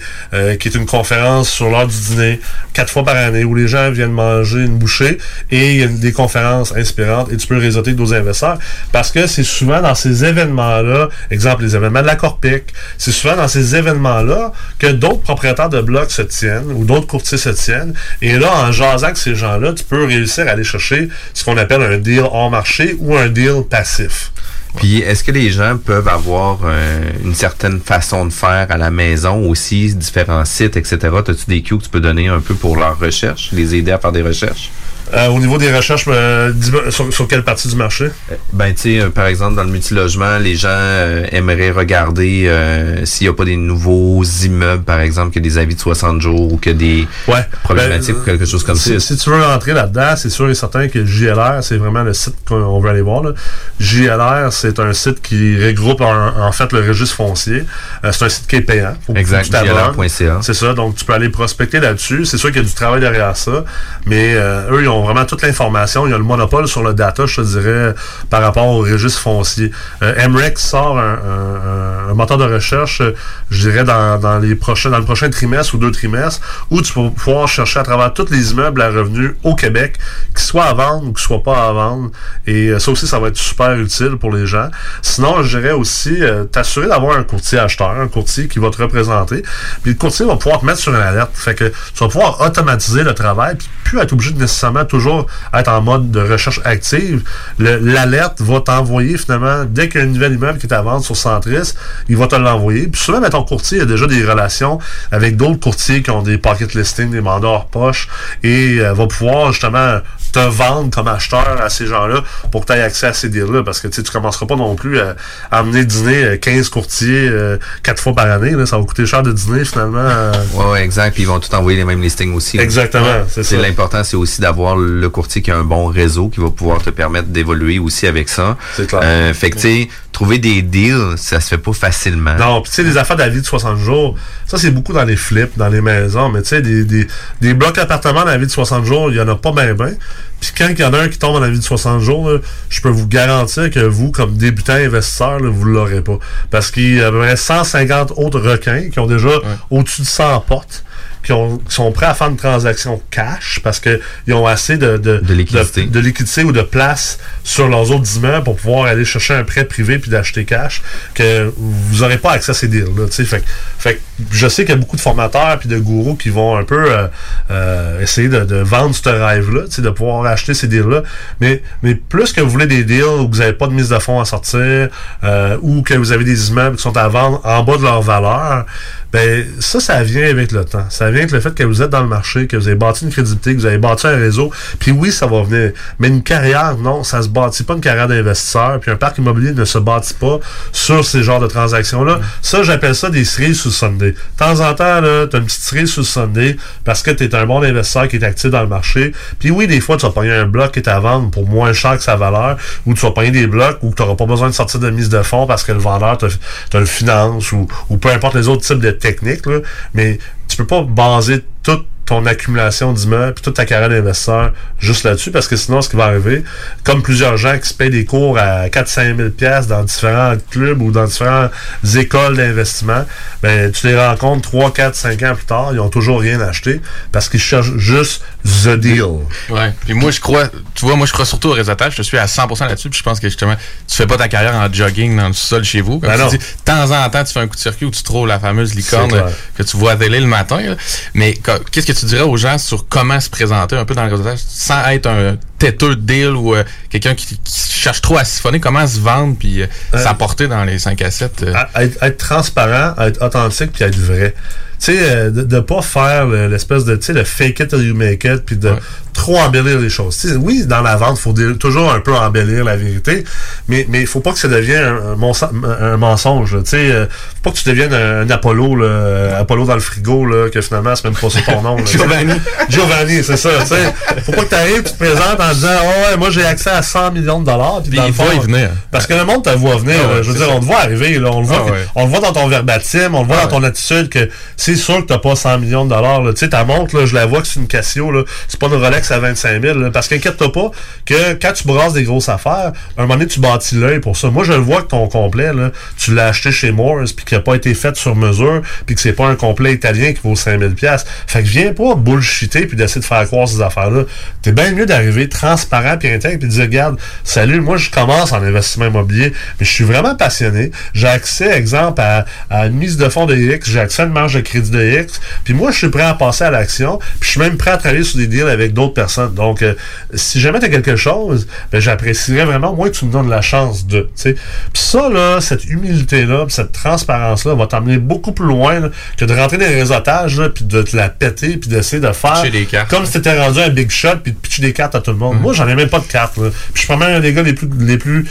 qui 0.59 0.67
est 0.67 0.75
une 0.75 0.85
conférence 0.85 1.49
sur 1.49 1.69
l'heure 1.69 1.87
du 1.87 1.97
dîner, 1.97 2.39
quatre 2.73 2.91
fois 2.91 3.03
par 3.03 3.15
année, 3.15 3.43
où 3.43 3.55
les 3.55 3.67
gens 3.67 3.91
viennent 3.91 4.11
manger 4.11 4.59
une 4.59 4.77
bouchée 4.77 5.17
et 5.51 5.73
il 5.73 5.79
y 5.79 5.83
a 5.83 5.87
des 5.87 6.11
conférences 6.11 6.73
inspirantes 6.75 7.31
et 7.31 7.37
tu 7.37 7.47
peux 7.47 7.57
réseauter 7.57 7.93
d'autres 7.93 8.13
investisseurs. 8.13 8.57
Parce 8.91 9.11
que 9.11 9.27
c'est 9.27 9.43
souvent 9.43 9.81
dans 9.81 9.95
ces 9.95 10.12
événements-là, 10.21 11.09
exemple 11.31 11.63
les 11.63 11.75
événements 11.75 12.01
de 12.01 12.07
la 12.07 12.15
Corpic, 12.15 12.63
c'est 12.97 13.11
souvent 13.11 13.35
dans 13.35 13.47
ces 13.47 13.75
événements-là 13.75 14.53
que 14.79 14.87
d'autres 14.87 15.21
propriétaires 15.21 15.69
de 15.69 15.81
blocs 15.81 16.11
se 16.11 16.21
tiennent 16.21 16.71
ou 16.71 16.85
d'autres 16.85 17.07
courtiers 17.07 17.37
se 17.37 17.49
tiennent. 17.49 17.93
Et 18.21 18.37
là, 18.37 18.51
en 18.55 18.71
jasant 18.71 19.05
avec 19.05 19.17
ces 19.17 19.35
gens-là, 19.35 19.73
tu 19.73 19.83
peux 19.83 20.05
réussir 20.05 20.47
à 20.47 20.51
aller 20.51 20.63
chercher 20.63 21.09
ce 21.33 21.43
qu'on 21.43 21.57
appelle 21.57 21.81
un 21.81 21.97
deal 21.97 22.21
hors 22.21 22.51
marché 22.51 22.95
ou 22.99 23.15
un 23.15 23.27
deal 23.27 23.63
passif. 23.69 24.31
Puis, 24.75 24.99
est-ce 24.99 25.23
que 25.23 25.31
les 25.31 25.51
gens 25.51 25.77
peuvent 25.77 26.07
avoir 26.07 26.59
euh, 26.63 27.01
une 27.23 27.35
certaine 27.35 27.79
façon 27.79 28.25
de 28.25 28.33
faire 28.33 28.67
à 28.69 28.77
la 28.77 28.89
maison 28.89 29.47
aussi, 29.47 29.93
différents 29.93 30.45
sites, 30.45 30.77
etc.? 30.77 30.97
As-tu 31.15 31.45
des 31.47 31.61
cues 31.61 31.77
que 31.77 31.83
tu 31.83 31.89
peux 31.89 31.99
donner 31.99 32.27
un 32.27 32.39
peu 32.39 32.55
pour 32.55 32.75
leur 32.75 32.97
recherche, 32.97 33.49
les 33.51 33.75
aider 33.75 33.91
à 33.91 33.99
faire 33.99 34.11
des 34.11 34.23
recherches? 34.23 34.71
Euh, 35.13 35.27
au 35.27 35.39
niveau 35.39 35.57
des 35.57 35.73
recherches, 35.75 36.05
euh, 36.07 36.53
sur, 36.89 37.13
sur 37.13 37.27
quelle 37.27 37.43
partie 37.43 37.67
du 37.67 37.75
marché? 37.75 38.09
Ben, 38.53 38.73
tu 38.73 38.81
sais, 38.81 38.99
euh, 38.99 39.09
par 39.09 39.27
exemple, 39.27 39.55
dans 39.55 39.63
le 39.63 39.69
multilogement, 39.69 40.37
les 40.39 40.55
gens 40.55 40.69
euh, 40.71 41.25
aimeraient 41.31 41.71
regarder 41.71 42.45
euh, 42.47 43.05
s'il 43.05 43.27
n'y 43.27 43.31
a 43.31 43.35
pas 43.35 43.45
des 43.45 43.57
nouveaux 43.57 44.23
immeubles, 44.23 44.83
par 44.83 44.99
exemple, 45.01 45.33
que 45.33 45.39
des 45.39 45.57
avis 45.57 45.75
de 45.75 45.79
60 45.79 46.21
jours 46.21 46.53
ou 46.53 46.57
que 46.57 46.69
des 46.69 47.07
Ouais. 47.27 47.45
problématiques 47.63 48.15
Ben, 48.15 48.21
ou 48.21 48.25
quelque 48.25 48.45
chose 48.45 48.63
comme 48.63 48.75
ça. 48.75 48.99
Si 48.99 49.17
tu 49.17 49.29
veux 49.29 49.43
rentrer 49.43 49.73
là-dedans, 49.73 50.15
c'est 50.15 50.29
sûr 50.29 50.49
et 50.49 50.55
certain 50.55 50.87
que 50.87 51.05
JLR, 51.05 51.59
c'est 51.61 51.77
vraiment 51.77 52.03
le 52.03 52.13
site 52.13 52.35
qu'on 52.47 52.79
veut 52.79 52.89
aller 52.89 53.01
voir. 53.01 53.23
là. 53.23 53.31
JLR, 53.79 54.51
c'est 54.51 54.79
un 54.79 54.93
site 54.93 55.21
qui 55.21 55.63
regroupe 55.63 56.01
en, 56.01 56.27
en 56.47 56.51
fait 56.51 56.71
le 56.71 56.79
registre 56.87 57.15
foncier. 57.15 57.63
Euh, 58.03 58.11
c'est 58.11 58.25
un 58.25 58.29
site 58.29 58.47
qui 58.47 58.55
est 58.57 58.61
payant. 58.61 58.93
Faut- 59.05 59.13
Exact. 59.15 59.45
JLR.ca. 59.45 60.39
C'est 60.41 60.53
ça, 60.53 60.73
donc 60.73 60.95
tu 60.95 61.05
peux 61.05 61.13
aller 61.13 61.29
prospecter 61.29 61.79
là-dessus. 61.79 62.25
C'est 62.25 62.37
sûr 62.37 62.49
qu'il 62.51 62.61
y 62.61 62.65
a 62.65 62.67
du 62.67 62.73
travail 62.73 63.01
derrière 63.01 63.35
ça, 63.35 63.65
mais 64.05 64.33
euh, 64.35 64.71
eux, 64.71 64.81
ils 64.83 64.87
ont 64.89 64.92
vraiment 65.01 65.25
toute 65.25 65.41
l'information. 65.41 66.07
Ils 66.07 66.13
ont 66.13 66.17
le 66.17 66.23
monopole 66.23 66.67
sur 66.67 66.83
le 66.83 66.93
data, 66.93 67.25
je 67.25 67.37
te 67.37 67.41
dirais, 67.41 67.95
par 68.29 68.41
rapport 68.41 68.67
au 68.67 68.79
registre 68.79 69.19
foncier. 69.19 69.71
Euh, 70.01 70.27
MREX 70.27 70.61
sort 70.61 70.97
un, 70.97 72.13
moteur 72.13 72.37
de 72.37 72.45
recherche, 72.45 73.01
je 73.49 73.69
dirais, 73.69 73.83
dans, 73.83 74.39
les 74.39 74.55
prochains, 74.55 74.91
dans 74.91 74.99
le 74.99 75.03
prochain 75.03 75.29
trimestre 75.29 75.73
ou 75.75 75.77
deux 75.77 75.91
trimestres, 75.91 76.41
où 76.69 76.81
tu 76.81 76.93
vas 76.93 77.09
pouvoir 77.09 77.47
chercher 77.47 77.79
à 77.79 77.83
travers 77.83 78.13
tous 78.13 78.29
les 78.29 78.51
immeubles 78.51 78.81
à 78.81 78.89
revenus 78.89 79.31
au 79.43 79.55
Québec, 79.55 79.97
qui 80.35 80.43
soient 80.43 80.65
à 80.65 80.73
vendre 80.73 81.07
ou 81.07 81.13
qui 81.13 81.23
soient 81.23 81.41
pas 81.41 81.67
à 81.67 81.71
vendre. 81.71 82.11
Et 82.45 82.67
euh, 82.67 82.79
ça 82.79 82.91
aussi, 82.91 83.07
ça 83.07 83.19
va 83.19 83.29
être 83.29 83.37
super 83.37 83.71
utile 83.73 84.17
pour 84.17 84.31
les 84.31 84.45
gens. 84.45 84.69
Sinon, 85.01 85.41
je 85.41 85.57
dirais 85.57 85.73
aussi 85.73 86.21
euh, 86.21 86.43
t'assurer 86.43 86.87
d'avoir 86.87 87.17
un 87.17 87.23
courtier 87.23 87.59
acheteur, 87.59 87.91
un 87.91 88.07
courtier 88.07 88.47
qui 88.47 88.59
va 88.59 88.69
te 88.69 88.81
représenter. 88.81 89.43
Puis 89.81 89.93
le 89.93 89.97
courtier 89.97 90.25
va 90.25 90.35
pouvoir 90.35 90.61
te 90.61 90.65
mettre 90.65 90.79
sur 90.79 90.93
une 90.93 91.01
alerte. 91.01 91.31
Fait 91.33 91.55
que 91.55 91.65
tu 91.65 91.99
vas 91.99 92.07
pouvoir 92.07 92.41
automatiser 92.41 93.03
le 93.03 93.13
travail, 93.13 93.55
puis 93.55 93.67
plus 93.83 93.99
être 93.99 94.13
obligé 94.13 94.31
de 94.31 94.39
nécessairement 94.39 94.82
toujours 94.85 95.25
être 95.53 95.67
en 95.69 95.81
mode 95.81 96.11
de 96.11 96.19
recherche 96.21 96.59
active. 96.65 97.21
Le- 97.59 97.77
L'alerte 97.77 98.41
va 98.41 98.59
t'envoyer 98.61 99.17
finalement, 99.17 99.65
dès 99.65 99.89
qu'il 99.89 100.01
y 100.01 100.03
a 100.03 100.07
un 100.07 100.09
nouvel 100.09 100.33
immeuble 100.33 100.57
qui 100.59 100.67
est 100.67 100.73
à 100.73 100.81
vendre 100.81 101.03
sur 101.03 101.15
Centris, 101.17 101.73
il 102.09 102.17
va 102.17 102.27
te 102.27 102.35
l'envoyer. 102.35 102.87
Puis 102.87 103.01
souvent, 103.01 103.19
ben, 103.21 103.29
ton 103.29 103.43
courtier 103.43 103.81
a 103.81 103.85
déjà 103.85 104.07
des 104.07 104.23
relations 104.23 104.79
avec 105.11 105.37
d'autres 105.37 105.59
courtiers 105.59 106.01
qui 106.01 106.11
ont 106.11 106.21
des 106.21 106.37
pocket 106.37 106.73
listings, 106.73 107.11
des 107.11 107.21
mandats 107.21 107.47
hors 107.47 107.67
poche, 107.67 108.07
et 108.43 108.77
euh, 108.79 108.93
va 108.93 109.07
pouvoir 109.07 109.51
justement 109.51 109.99
te 110.31 110.39
vendre 110.39 110.89
comme 110.89 111.07
acheteur 111.07 111.61
à 111.63 111.69
ces 111.69 111.85
gens-là 111.85 112.21
pour 112.51 112.65
que 112.65 112.73
tu 112.73 112.79
aies 112.79 112.81
accès 112.81 113.05
à 113.07 113.13
ces 113.13 113.29
deals-là. 113.29 113.61
Parce 113.63 113.79
que 113.79 113.87
tu 113.87 114.01
tu 114.01 114.11
commenceras 114.11 114.47
pas 114.47 114.55
non 114.55 114.75
plus 114.75 114.99
à, 114.99 115.15
à 115.51 115.59
amener 115.59 115.85
dîner 115.85 116.23
euh, 116.23 116.37
15 116.37 116.69
courtiers 116.69 117.29
euh, 117.29 117.57
quatre 117.83 118.01
fois 118.01 118.13
par 118.15 118.25
année. 118.31 118.51
Là, 118.51 118.65
ça 118.65 118.77
va 118.77 118.83
coûter 118.83 119.05
cher 119.05 119.21
de 119.21 119.31
dîner 119.31 119.63
finalement. 119.63 119.99
euh. 119.99 120.31
Ouais, 120.55 120.65
ouais, 120.71 120.83
exact. 120.83 121.13
Puis 121.13 121.23
ils 121.23 121.27
vont 121.27 121.39
tout 121.39 121.53
envoyer 121.53 121.77
les 121.77 121.85
mêmes 121.85 122.01
listings 122.01 122.33
aussi. 122.33 122.57
là. 122.57 122.63
Exactement, 122.63 123.05
c'est 123.29 123.57
l'important, 123.57 124.03
c'est 124.03 124.17
aussi 124.17 124.41
d'avoir 124.41 124.72
le 124.75 125.09
courtier 125.09 125.41
qui 125.41 125.51
a 125.51 125.57
un 125.57 125.63
bon 125.63 125.87
réseau 125.87 126.29
qui 126.29 126.39
va 126.39 126.49
pouvoir 126.49 126.81
te 126.81 126.89
permettre 126.89 127.27
d'évoluer 127.27 127.79
aussi 127.79 128.07
avec 128.07 128.29
ça. 128.29 128.57
C'est 128.75 128.87
clair. 128.87 129.01
Euh, 129.03 129.33
fait 129.33 129.49
que 129.49 129.55
tu 129.55 129.61
sais, 129.61 129.89
trouver 130.11 130.37
des 130.37 130.61
deals, 130.61 131.15
ça 131.17 131.39
se 131.39 131.49
fait 131.49 131.57
pas 131.57 131.73
facilement. 131.73 132.35
Non, 132.35 132.61
puis 132.61 132.69
tu 132.69 132.75
sais, 132.75 132.83
les 132.83 132.97
affaires 132.97 133.17
d'avis 133.17 133.41
de 133.41 133.45
60 133.45 133.79
jours, 133.79 134.15
ça 134.45 134.57
c'est 134.57 134.71
beaucoup 134.71 134.93
dans 134.93 135.03
les 135.03 135.15
flips, 135.15 135.57
dans 135.57 135.69
les 135.69 135.81
maisons, 135.81 136.29
mais 136.29 136.41
tu 136.41 136.49
sais, 136.49 136.61
des, 136.61 136.85
des, 136.85 137.07
des 137.41 137.53
blocs 137.53 137.77
appartements 137.77 138.25
d'avis 138.25 138.45
de 138.45 138.51
60 138.51 138.85
jours, 138.85 139.09
il 139.09 139.17
y 139.17 139.21
en 139.21 139.27
a 139.27 139.35
pas 139.35 139.51
bien 139.51 139.73
ben. 139.73 139.95
Puis 140.39 140.51
quand 140.57 140.67
il 140.69 140.79
y 140.79 140.83
en 140.83 140.93
a 140.93 140.99
un 140.99 141.07
qui 141.07 141.17
tombe 141.17 141.37
en 141.37 141.41
avis 141.41 141.57
de 141.57 141.63
60 141.63 142.01
jours, 142.01 142.29
là, 142.29 142.39
je 142.67 142.81
peux 142.81 142.89
vous 142.89 143.07
garantir 143.07 143.69
que 143.69 143.79
vous, 143.79 144.11
comme 144.11 144.35
débutant 144.35 144.73
investisseur, 144.73 145.39
là, 145.39 145.49
vous 145.49 145.63
l'aurez 145.63 146.01
pas. 146.01 146.19
Parce 146.51 146.69
qu'il 146.69 146.95
y 146.95 147.01
a 147.01 147.07
à 147.07 147.11
peu 147.11 147.19
près 147.19 147.37
150 147.37 148.13
autres 148.17 148.41
requins 148.41 148.89
qui 148.89 148.99
ont 148.99 149.07
déjà 149.07 149.29
au-dessus 149.71 150.01
de 150.01 150.07
100 150.07 150.41
portes. 150.41 150.82
Qui, 151.23 151.31
ont- 151.31 151.57
qui 151.59 151.73
sont 151.73 151.91
prêts 151.93 152.05
à 152.07 152.13
faire 152.13 152.27
une 152.27 152.35
transaction 152.35 153.01
cash 153.09 153.61
parce 153.63 153.79
qu'ils 153.79 154.33
ont 154.33 154.45
assez 154.45 154.75
de, 154.77 154.97
de, 154.97 155.19
de 155.19 155.33
liquidité. 155.33 155.85
de 155.85 155.99
liquidité 156.01 156.43
ou 156.43 156.51
de 156.51 156.61
place 156.61 157.17
sur 157.45 157.69
leurs 157.69 157.91
autres 157.91 158.17
immeubles 158.17 158.43
pour 158.43 158.57
pouvoir 158.57 158.85
aller 158.87 159.05
chercher 159.05 159.33
un 159.35 159.45
prêt 159.45 159.63
privé 159.63 159.99
puis 159.99 160.11
d'acheter 160.11 160.43
cash 160.43 160.81
que 161.13 161.49
vous 161.55 161.99
n'aurez 162.01 162.17
pas 162.17 162.31
accès 162.33 162.51
à 162.51 162.53
ces 162.53 162.67
deals-là. 162.67 163.05
tu 163.07 163.13
sais. 163.13 163.23
Fait, 163.25 163.39
que- 163.39 163.45
fait 163.79 164.01
je 164.31 164.47
sais 164.49 164.63
qu'il 164.65 164.75
y 164.75 164.77
a 164.77 164.79
beaucoup 164.81 164.97
de 164.97 165.01
formateurs 165.01 165.57
puis 165.59 165.69
de 165.69 165.79
gourous 165.79 166.15
qui 166.15 166.29
vont 166.29 166.57
un 166.57 166.63
peu 166.65 166.91
euh, 166.91 167.07
euh, 167.51 168.01
essayer 168.01 168.27
de, 168.29 168.41
de 168.41 168.57
vendre 168.57 168.93
ce 168.93 169.07
rêve-là, 169.09 169.61
tu 169.65 169.71
sais, 169.71 169.81
de 169.81 169.89
pouvoir 169.89 170.25
acheter 170.25 170.53
ces 170.53 170.67
deals-là. 170.67 171.03
Mais, 171.39 171.63
mais 171.83 171.95
plus 171.95 172.33
que 172.33 172.41
vous 172.41 172.49
voulez 172.49 172.67
des 172.67 172.83
deals 172.83 173.03
où 173.05 173.29
vous 173.31 173.39
n'avez 173.39 173.53
pas 173.53 173.67
de 173.67 173.73
mise 173.73 173.89
de 173.89 173.99
fonds 173.99 174.19
à 174.19 174.25
sortir 174.25 174.89
euh, 175.23 175.57
ou 175.61 175.81
que 175.83 175.93
vous 175.93 176.11
avez 176.11 176.25
des 176.25 176.49
immeubles 176.49 176.75
qui 176.75 176.81
sont 176.83 176.95
à 176.97 177.07
vendre 177.07 177.39
en 177.45 177.63
bas 177.63 177.77
de 177.77 177.83
leur 177.83 178.01
valeur, 178.01 178.65
ben 179.13 179.45
ça, 179.59 179.79
ça 179.79 180.03
vient 180.03 180.27
avec 180.27 180.51
le 180.51 180.65
temps. 180.65 180.85
Ça 180.89 181.11
vient 181.11 181.19
avec 181.19 181.31
le 181.31 181.39
fait 181.39 181.53
que 181.53 181.63
vous 181.63 181.83
êtes 181.83 181.91
dans 181.91 182.01
le 182.01 182.07
marché, 182.07 182.47
que 182.47 182.57
vous 182.57 182.67
avez 182.67 182.75
bâti 182.75 183.05
une 183.05 183.11
crédibilité, 183.11 183.53
que 183.53 183.59
vous 183.59 183.65
avez 183.67 183.77
bâti 183.77 184.07
un 184.07 184.17
réseau. 184.17 184.51
Puis 184.79 184.91
oui, 184.91 185.11
ça 185.11 185.27
va 185.27 185.43
venir. 185.43 185.71
Mais 185.99 186.07
une 186.07 186.23
carrière, 186.23 186.75
non, 186.77 187.03
ça 187.03 187.21
se 187.21 187.29
bâtit 187.29 187.63
pas 187.63 187.75
une 187.75 187.81
carrière 187.81 188.07
d'investisseur. 188.07 188.79
Puis 188.79 188.89
un 188.89 188.95
parc 188.95 189.19
immobilier 189.19 189.51
ne 189.51 189.65
se 189.65 189.77
bâtit 189.77 190.15
pas 190.15 190.39
sur 190.71 191.05
ces 191.05 191.21
genres 191.21 191.39
de 191.39 191.45
transactions-là. 191.45 192.21
Ça, 192.41 192.63
j'appelle 192.63 192.95
ça 192.95 193.11
des 193.11 193.23
cerises 193.23 193.59
sous 193.59 193.69
Sunday. 193.69 194.13
De 194.13 194.17
temps 194.37 194.59
en 194.61 194.73
temps, 194.73 194.99
là, 194.99 195.27
t'as 195.27 195.37
une 195.37 195.45
petite 195.45 195.61
cerise 195.61 195.91
sous 195.91 196.03
Sunday 196.03 196.57
parce 196.83 197.03
que 197.03 197.11
tu 197.11 197.23
es 197.23 197.35
un 197.35 197.45
bon 197.45 197.61
investisseur 197.61 198.07
qui 198.07 198.15
est 198.15 198.23
actif 198.23 198.49
dans 198.49 198.61
le 198.61 198.67
marché. 198.67 199.13
Puis 199.37 199.51
oui, 199.51 199.67
des 199.67 199.79
fois, 199.79 199.95
tu 199.97 200.07
vas 200.07 200.11
pogner 200.11 200.33
un 200.33 200.47
bloc 200.47 200.71
qui 200.71 200.79
est 200.79 200.89
à 200.89 200.99
vendre 200.99 201.29
pour 201.29 201.47
moins 201.47 201.71
cher 201.73 201.97
que 201.97 202.03
sa 202.03 202.15
valeur, 202.15 202.57
ou 202.87 202.95
tu 202.95 203.01
vas 203.01 203.11
pogner 203.11 203.29
des 203.29 203.45
blocs 203.45 203.77
où 203.83 203.93
tu 203.93 204.01
n'auras 204.01 204.15
pas 204.15 204.25
besoin 204.25 204.47
de 204.47 204.53
sortir 204.53 204.79
de 204.79 204.89
mise 204.89 205.09
de 205.09 205.21
fonds 205.21 205.45
parce 205.45 205.63
que 205.63 205.71
le 205.71 205.77
vendeur 205.77 206.17
te 206.17 206.77
le 206.77 206.85
finance 206.85 207.51
ou, 207.51 207.67
ou 207.89 207.97
peu 207.97 208.09
importe 208.09 208.33
les 208.33 208.47
autres 208.47 208.63
types 208.63 208.79
de 208.79 208.89
techniques. 209.03 209.45
Là. 209.45 209.59
Mais 209.93 210.17
tu 210.47 210.57
peux 210.57 210.65
pas 210.65 210.81
baser 210.81 211.43
toute 211.61 211.85
ton 212.05 212.25
accumulation 212.25 212.91
d'immeubles, 212.91 213.33
puis 213.35 213.43
toute 213.43 213.55
ta 213.55 213.65
carrière 213.65 213.89
d'investisseur 213.89 214.51
juste 214.79 215.03
là-dessus, 215.05 215.31
parce 215.31 215.47
que 215.47 215.55
sinon, 215.55 215.81
ce 215.81 215.89
qui 215.89 215.95
va 215.95 216.05
arriver, 216.05 216.43
comme 216.83 217.01
plusieurs 217.01 217.37
gens 217.37 217.57
qui 217.57 217.69
se 217.69 217.73
payent 217.73 217.89
des 217.89 218.03
cours 218.05 218.37
à 218.37 218.67
4-5 218.67 219.15
000 219.15 219.29
piastres 219.29 219.69
dans 219.69 219.83
différents 219.83 220.35
clubs 220.51 220.81
ou 220.81 220.91
dans 220.91 221.05
différentes 221.05 221.51
écoles 221.95 222.35
d'investissement, 222.35 223.05
ben, 223.41 223.71
tu 223.71 223.87
les 223.87 223.97
rencontres 223.97 224.49
3, 224.49 224.73
4, 224.73 224.95
5 224.95 225.23
ans 225.23 225.35
plus 225.35 225.45
tard, 225.45 225.69
ils 225.73 225.79
ont 225.79 225.89
toujours 225.89 226.19
rien 226.19 226.41
acheté 226.41 226.81
parce 227.11 227.29
qu'ils 227.29 227.39
cherchent 227.39 227.77
juste 227.77 228.21
the 228.63 228.75
deal. 228.77 229.03
Ouais. 229.49 229.71
Puis 229.85 229.93
moi, 229.93 230.11
je 230.11 230.19
crois, 230.19 230.47
tu 230.75 230.85
vois, 230.85 230.95
moi, 230.95 231.07
je 231.07 231.13
crois 231.13 231.25
surtout 231.25 231.49
au 231.49 231.53
réseautage. 231.53 231.93
Je 231.95 232.01
suis 232.01 232.17
à 232.17 232.25
100% 232.25 232.67
là-dessus. 232.67 232.89
Puis 232.89 232.99
je 232.99 233.03
pense 233.03 233.19
que 233.19 233.27
justement, 233.29 233.55
tu 233.87 233.95
fais 233.95 234.07
pas 234.07 234.17
ta 234.17 234.27
carrière 234.27 234.55
en 234.55 234.71
jogging 234.71 235.15
dans 235.15 235.27
le 235.27 235.33
sol 235.33 235.63
chez 235.63 235.79
vous. 235.81 235.99
Comme 235.99 236.09
Ben 236.09 236.15
tu 236.17 236.21
non. 236.23 236.27
dis, 236.29 236.37
de 236.37 236.43
temps 236.65 236.91
en 236.91 237.09
temps, 237.09 237.23
tu 237.23 237.31
fais 237.31 237.39
un 237.39 237.47
coup 237.47 237.55
de 237.55 237.61
circuit 237.61 237.85
où 237.85 237.91
tu 237.91 238.03
trouves 238.03 238.27
la 238.27 238.39
fameuse 238.39 238.75
licorne 238.75 239.23
que 239.55 239.63
tu 239.63 239.77
vois 239.77 239.93
à 239.93 239.95
télé 239.95 240.19
le 240.19 240.27
matin. 240.27 240.59
là. 240.61 240.75
Mais 241.13 241.33
qu'est-ce 241.71 241.87
que 241.87 241.92
tu 241.93 242.05
dirais 242.05 242.21
aux 242.23 242.37
gens 242.37 242.57
sur 242.57 242.87
comment 242.87 243.19
se 243.19 243.29
présenter 243.29 243.75
un 243.75 243.85
peu 243.85 243.93
dans 243.95 244.03
le 244.05 244.11
réseautage 244.11 244.39
sans 244.47 244.85
être 244.89 245.07
un 245.07 245.37
têteux 245.59 245.95
de 245.95 246.01
deal 246.01 246.29
ou 246.29 246.55
euh, 246.55 246.63
quelqu'un 246.89 247.15
qui, 247.15 247.25
qui 247.37 247.71
cherche 247.71 248.01
trop 248.01 248.17
à 248.17 248.23
siphonner, 248.23 248.59
comment 248.59 248.85
se 248.87 248.99
vendre 248.99 249.35
puis 249.37 249.61
euh, 249.61 249.67
Euh, 249.93 249.97
s'apporter 250.03 250.47
dans 250.47 250.63
les 250.63 250.79
5 250.79 251.01
à 251.01 251.11
7? 251.11 251.43
euh? 251.43 251.53
à- 251.55 251.83
être, 251.83 252.01
être 252.03 252.17
transparent, 252.17 252.95
être 253.01 253.21
authentique 253.25 253.71
puis 253.71 253.83
être 253.83 253.97
vrai. 253.97 254.33
Tu 254.79 254.97
sais, 254.97 255.31
de, 255.31 255.43
de 255.43 255.59
pas 255.61 255.81
faire 255.81 256.25
le- 256.25 256.47
l'espèce 256.47 256.83
de, 256.83 256.95
tu 256.97 257.03
sais, 257.05 257.13
le 257.13 257.23
fake 257.23 257.59
it 257.61 257.67
till 257.69 257.79
you 257.87 257.95
make 257.95 258.23
it 258.25 258.43
puis 258.45 258.57
de 258.57 258.73
trop 259.13 259.37
embellir 259.39 259.79
les 259.79 259.89
choses. 259.89 260.17
Oui, 260.39 260.65
dans 260.65 260.81
la 260.81 260.95
vente, 260.95 261.17
il 261.19 261.21
faut 261.21 261.33
toujours 261.53 261.91
un 261.91 261.99
peu 261.99 262.13
embellir 262.15 262.63
la 262.65 262.75
vérité, 262.75 263.23
mais 263.67 263.85
il 263.93 264.07
faut 264.07 264.19
pas 264.19 264.31
que 264.33 264.39
ça 264.39 264.47
devienne 264.47 264.83
un, 264.83 265.83
un 265.93 265.97
mensonge. 265.97 266.57
Tu 266.63 266.69
sais, 266.69 266.91
euh, 266.91 267.05
faut 267.07 267.49
pas 267.49 267.51
que 267.51 267.57
tu 267.57 267.69
deviennes 267.69 267.93
un, 267.93 268.21
un 268.21 268.29
Apollo, 268.29 268.75
là, 268.75 269.37
Apollo 269.39 269.65
dans 269.65 269.75
le 269.75 269.79
frigo, 269.79 270.25
là, 270.25 270.49
que 270.49 270.61
finalement 270.61 270.95
c'est 270.95 271.05
même 271.05 271.15
pas 271.15 271.29
ça 271.29 271.39
ton 271.45 271.61
nom. 271.61 271.77
là. 271.77 271.83
Giovanni. 271.85 272.33
Giovanni, 272.69 273.23
c'est 273.23 273.37
ça. 273.37 273.49
Tu 273.61 273.67
sais, 273.67 273.93
faut 274.25 274.31
pas 274.31 274.43
que 274.43 274.49
tu 274.49 274.55
arrives, 274.55 274.83
tu 274.83 274.91
te 274.93 274.97
présentes 274.97 275.39
en 275.39 275.53
disant, 275.53 275.67
oh, 275.83 276.09
ouais, 276.11 276.17
moi 276.17 276.29
j'ai 276.29 276.45
accès 276.45 276.69
à 276.71 276.81
100 276.81 277.11
millions 277.11 277.39
de 277.39 277.45
dollars. 277.45 277.81
Puis 277.87 277.99
il 278.05 278.11
va 278.13 278.33
y 278.33 278.39
venir. 278.39 278.69
Parce 278.91 279.07
que 279.07 279.13
le 279.13 279.25
monde 279.25 279.43
te 279.43 279.49
voit 279.51 279.77
venir. 279.77 279.95
Ah 280.03 280.15
ouais, 280.15 280.23
je 280.23 280.31
veux 280.31 280.37
dire, 280.37 280.47
ça. 280.47 280.53
on 280.55 280.59
te 280.59 280.65
voit 280.65 280.79
arriver, 280.79 281.19
là, 281.19 281.29
on 281.31 281.41
le 281.41 281.45
voit, 281.47 281.63
Ah 281.67 281.71
ouais. 281.71 281.85
on 281.95 282.03
le 282.05 282.09
voit 282.09 282.19
dans 282.19 282.33
ton 282.33 282.47
verbatim, 282.47 283.13
on 283.13 283.21
le 283.21 283.27
voit 283.27 283.41
dans 283.43 283.47
ton 283.49 283.63
attitude 283.63 284.09
que 284.09 284.29
c'est 284.57 284.75
sûr 284.75 284.97
que 284.97 285.07
t'as 285.07 285.17
pas 285.19 285.35
100 285.35 285.59
millions 285.59 285.85
de 285.85 285.89
dollars. 285.89 286.21
Tu 286.33 286.37
sais, 286.37 286.49
ta 286.49 286.63
montre, 286.63 286.97
là, 286.97 287.05
je 287.05 287.13
la 287.15 287.25
vois 287.25 287.41
que 287.41 287.47
c'est 287.47 287.59
une 287.59 287.67
Casio. 287.67 288.11
C'est 288.47 288.59
pas 288.59 288.67
une 288.67 288.75
Rolex 288.75 289.02
à 289.11 289.19
25 289.19 289.61
000. 289.61 289.79
là. 289.79 289.91
parce 289.91 290.07
qu'inquiète-toi 290.07 290.51
pas 290.51 290.71
que 291.05 291.33
quand 291.33 291.53
tu 291.53 291.67
brasses 291.67 291.93
des 291.93 292.03
grosses 292.03 292.29
affaires, 292.29 292.71
à 292.97 293.01
un 293.01 293.01
moment 293.03 293.15
donné, 293.15 293.27
tu 293.27 293.39
bâtis 293.39 293.75
l'œil 293.75 293.99
pour 293.99 294.17
ça. 294.17 294.29
Moi, 294.29 294.43
je 294.43 294.53
le 294.53 294.59
vois 294.59 294.81
que 294.81 294.87
ton 294.87 295.07
complet, 295.07 295.53
là, 295.53 295.71
tu 295.97 296.13
l'as 296.13 296.27
acheté 296.27 296.51
chez 296.51 296.71
Morse, 296.71 297.13
puis 297.13 297.25
qu'il 297.25 297.37
n'a 297.37 297.43
pas 297.43 297.55
été 297.55 297.73
fait 297.73 297.95
sur 297.95 298.15
mesure, 298.15 298.61
puis 298.85 298.95
que 298.95 299.01
c'est 299.01 299.13
pas 299.13 299.27
un 299.27 299.35
complet 299.35 299.73
italien 299.73 300.13
qui 300.13 300.21
vaut 300.23 300.35
5000 300.35 300.73
pièces. 300.75 301.05
Fait 301.27 301.41
que 301.41 301.47
viens 301.47 301.73
pas 301.73 301.95
bullshiter 301.95 302.65
puis 302.65 302.77
d'essayer 302.77 303.01
de 303.01 303.05
faire 303.05 303.25
croire 303.25 303.47
ces 303.47 303.61
affaires-là. 303.61 304.03
T'es 304.41 304.51
bien 304.51 304.71
mieux 304.71 304.85
d'arriver 304.85 305.29
transparent 305.29 305.97
puis 305.97 306.09
intègre 306.09 306.39
puis 306.39 306.47
de 306.47 306.53
dire, 306.53 306.63
regarde, 306.63 306.99
salut, 307.23 307.61
moi, 307.61 307.77
je 307.77 307.89
commence 307.89 308.31
en 308.31 308.41
investissement 308.41 308.87
immobilier, 308.87 309.33
mais 309.59 309.65
je 309.65 309.71
suis 309.71 309.83
vraiment 309.83 310.15
passionné. 310.15 310.71
J'ai 310.93 311.07
accès, 311.07 311.51
exemple, 311.51 312.01
à, 312.01 312.25
à 312.49 312.67
une 312.67 312.73
mise 312.73 312.97
de 312.97 313.09
fonds 313.09 313.25
de 313.25 313.35
X, 313.35 313.69
j'ai 313.69 313.79
accès 313.79 314.03
à 314.03 314.05
une 314.05 314.13
marge 314.13 314.35
de 314.35 314.41
crédit 314.41 314.71
de 314.71 315.01
X, 315.01 315.19
puis 315.43 315.53
moi, 315.53 315.71
je 315.71 315.77
suis 315.77 315.89
prêt 315.89 316.03
à 316.03 316.13
passer 316.13 316.43
à 316.43 316.51
l'action, 316.51 316.99
puis 317.19 317.27
je 317.27 317.29
suis 317.31 317.39
même 317.39 317.57
prêt 317.57 317.71
à 317.71 317.77
travailler 317.77 318.03
sur 318.03 318.17
des 318.17 318.27
deals 318.27 318.47
avec 318.47 318.73
d'autres 318.73 318.92
personnes. 318.93 319.33
Donc, 319.33 319.61
euh, 319.61 319.73
si 320.13 320.39
jamais 320.39 320.59
tu 320.59 320.65
as 320.65 320.69
quelque 320.69 320.95
chose, 320.95 321.47
ben, 321.71 321.79
j'apprécierais 321.79 322.45
vraiment, 322.45 322.73
moi, 322.73 322.89
que 322.89 322.95
tu 322.95 323.05
me 323.05 323.11
donnes 323.11 323.29
la 323.29 323.41
chance 323.41 323.85
de, 323.87 324.01
tu 324.01 324.07
sais. 324.15 324.33
Puis 324.33 324.81
ça, 324.81 325.09
là, 325.09 325.39
cette 325.41 325.65
humilité-là, 325.65 326.45
cette 326.49 326.71
transparence-là 326.71 327.55
va 327.55 327.67
t'emmener 327.67 327.97
beaucoup 327.97 328.31
plus 328.31 328.45
loin 328.47 328.79
là, 328.79 328.89
que 329.17 329.25
de 329.25 329.33
rentrer 329.33 329.57
dans 329.57 329.65
les 329.67 329.75
réseautages, 329.79 330.41
puis 330.55 330.65
de 330.65 330.81
te 330.81 330.95
la 330.95 331.09
péter, 331.09 331.57
puis 331.57 331.69
d'essayer 331.69 332.01
de 332.01 332.11
faire 332.11 332.33
Pitcher 332.41 332.49
des 332.51 332.65
cartes. 332.65 332.89
comme 332.89 333.05
si 333.05 333.13
t'étais 333.13 333.39
rendu 333.39 333.59
un 333.59 333.69
big 333.69 333.89
shot, 333.89 334.17
puis 334.23 334.31
de 334.31 334.37
pitcher 334.37 334.61
des 334.61 334.73
cartes 334.73 334.95
à 334.95 335.01
tout 335.01 335.11
le 335.11 335.17
Mm. 335.17 335.19
monde. 335.19 335.39
Moi, 335.41 335.53
j'en 335.53 335.67
ai 335.67 335.75
même 335.75 335.89
pas 335.89 335.99
de 335.99 336.05
cartes. 336.05 336.33
Puis 336.35 336.43
je 336.73 336.79
suis 336.79 336.87
probablement 336.87 337.17
un 337.17 337.21
des 337.21 337.33
gars 337.33 337.41
les 337.43 337.53
plus, 337.53 337.69
les 337.79 337.97
plus 337.97 338.27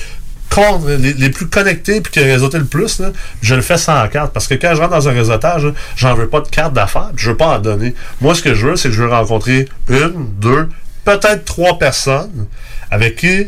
con- 0.54 0.82
les, 0.86 1.12
les 1.14 1.30
plus 1.30 1.46
connectés 1.48 2.00
puis 2.00 2.12
qui 2.12 2.18
a 2.20 2.24
réseauté 2.24 2.58
le 2.58 2.64
plus, 2.64 3.00
là, 3.00 3.08
je 3.40 3.54
le 3.54 3.62
fais 3.62 3.78
sans 3.78 4.06
carte. 4.08 4.32
Parce 4.32 4.46
que 4.46 4.54
quand 4.54 4.74
je 4.74 4.80
rentre 4.80 4.92
dans 4.92 5.08
un 5.08 5.12
réseautage, 5.12 5.64
là, 5.64 5.72
j'en 5.96 6.14
veux 6.14 6.28
pas 6.28 6.40
de 6.40 6.48
carte 6.48 6.72
d'affaires, 6.74 7.10
je 7.16 7.30
veux 7.30 7.36
pas 7.36 7.56
en 7.56 7.58
donner. 7.58 7.94
Moi, 8.20 8.34
ce 8.34 8.42
que 8.42 8.54
je 8.54 8.66
veux, 8.66 8.76
c'est 8.76 8.88
que 8.88 8.94
je 8.94 9.02
veux 9.02 9.10
rencontrer 9.10 9.68
une, 9.88 10.26
deux, 10.40 10.68
peut-être 11.04 11.44
trois 11.44 11.78
personnes 11.78 12.46
avec 12.90 13.16
qui 13.16 13.46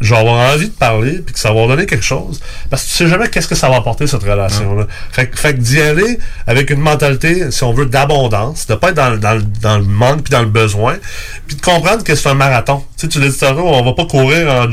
je 0.00 0.12
vais 0.12 0.20
avoir 0.20 0.52
envie 0.52 0.66
de 0.68 0.74
parler 0.74 1.18
puis 1.24 1.32
que 1.32 1.38
ça 1.38 1.52
va 1.52 1.66
donner 1.68 1.86
quelque 1.86 2.04
chose. 2.04 2.40
Parce 2.68 2.82
que 2.82 2.88
tu 2.90 2.94
sais 2.96 3.06
jamais 3.08 3.28
qu'est-ce 3.28 3.46
que 3.46 3.54
ça 3.54 3.68
va 3.68 3.76
apporter, 3.76 4.06
cette 4.08 4.24
relation-là. 4.24 4.86
Fait, 5.12 5.28
que- 5.28 5.38
fait 5.38 5.54
que 5.54 5.60
d'y 5.60 5.80
aller 5.80 6.18
avec 6.48 6.70
une 6.70 6.80
mentalité, 6.80 7.50
si 7.52 7.62
on 7.62 7.72
veut, 7.72 7.86
d'abondance, 7.86 8.66
de 8.66 8.74
pas 8.74 8.88
être 8.88 8.96
dans, 8.96 9.10
le- 9.10 9.18
dans, 9.18 9.34
le- 9.34 9.42
dans 9.62 9.78
le 9.78 9.84
manque 9.84 10.22
puis 10.24 10.32
dans 10.32 10.40
le 10.42 10.48
besoin, 10.48 10.96
puis 11.46 11.56
de 11.56 11.62
comprendre 11.62 12.02
que 12.02 12.14
c'est 12.16 12.28
un 12.28 12.34
marathon. 12.34 12.82
Tu 12.98 13.02
sais, 13.06 13.08
tu 13.08 13.20
l'as 13.20 13.28
dit 13.28 13.38
on 13.56 13.84
va 13.84 13.92
pas 13.92 14.04
courir 14.06 14.50
en, 14.52 14.66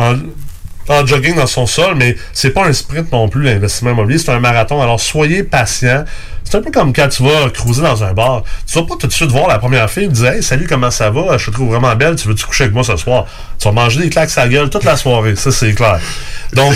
en, 0.00 0.16
en 0.94 1.06
jogging 1.06 1.36
dans 1.36 1.46
son 1.46 1.66
sol, 1.66 1.94
mais 1.96 2.16
c'est 2.32 2.50
pas 2.50 2.66
un 2.66 2.72
sprint 2.72 3.10
non 3.12 3.28
plus, 3.28 3.42
l'investissement 3.42 3.90
immobilier, 3.90 4.18
c'est 4.18 4.30
un 4.30 4.40
marathon. 4.40 4.80
Alors 4.80 5.00
soyez 5.00 5.42
patient. 5.42 6.04
C'est 6.44 6.56
un 6.56 6.62
peu 6.62 6.70
comme 6.70 6.94
quand 6.94 7.08
tu 7.08 7.22
vas 7.22 7.50
cruiser 7.50 7.82
dans 7.82 8.02
un 8.02 8.14
bar. 8.14 8.42
Tu 8.66 8.78
vas 8.78 8.84
pas 8.84 8.94
tout 8.98 9.06
de 9.06 9.12
suite 9.12 9.30
voir 9.30 9.48
la 9.48 9.58
première 9.58 9.90
fille 9.90 10.04
et 10.04 10.08
dire 10.08 10.32
Hey, 10.32 10.42
salut, 10.42 10.66
comment 10.66 10.90
ça 10.90 11.10
va? 11.10 11.36
Je 11.36 11.46
te 11.46 11.50
trouve 11.50 11.68
vraiment 11.68 11.94
belle, 11.94 12.16
tu 12.16 12.26
veux-tu 12.26 12.46
coucher 12.46 12.64
avec 12.64 12.74
moi 12.74 12.84
ce 12.84 12.96
soir? 12.96 13.26
Tu 13.58 13.68
vas 13.68 13.72
manger 13.72 14.00
des 14.00 14.08
claques 14.08 14.30
à 14.36 14.48
gueule 14.48 14.70
toute 14.70 14.84
la 14.84 14.96
soirée, 14.96 15.36
ça 15.36 15.52
c'est 15.52 15.74
clair. 15.74 16.00
Donc, 16.54 16.74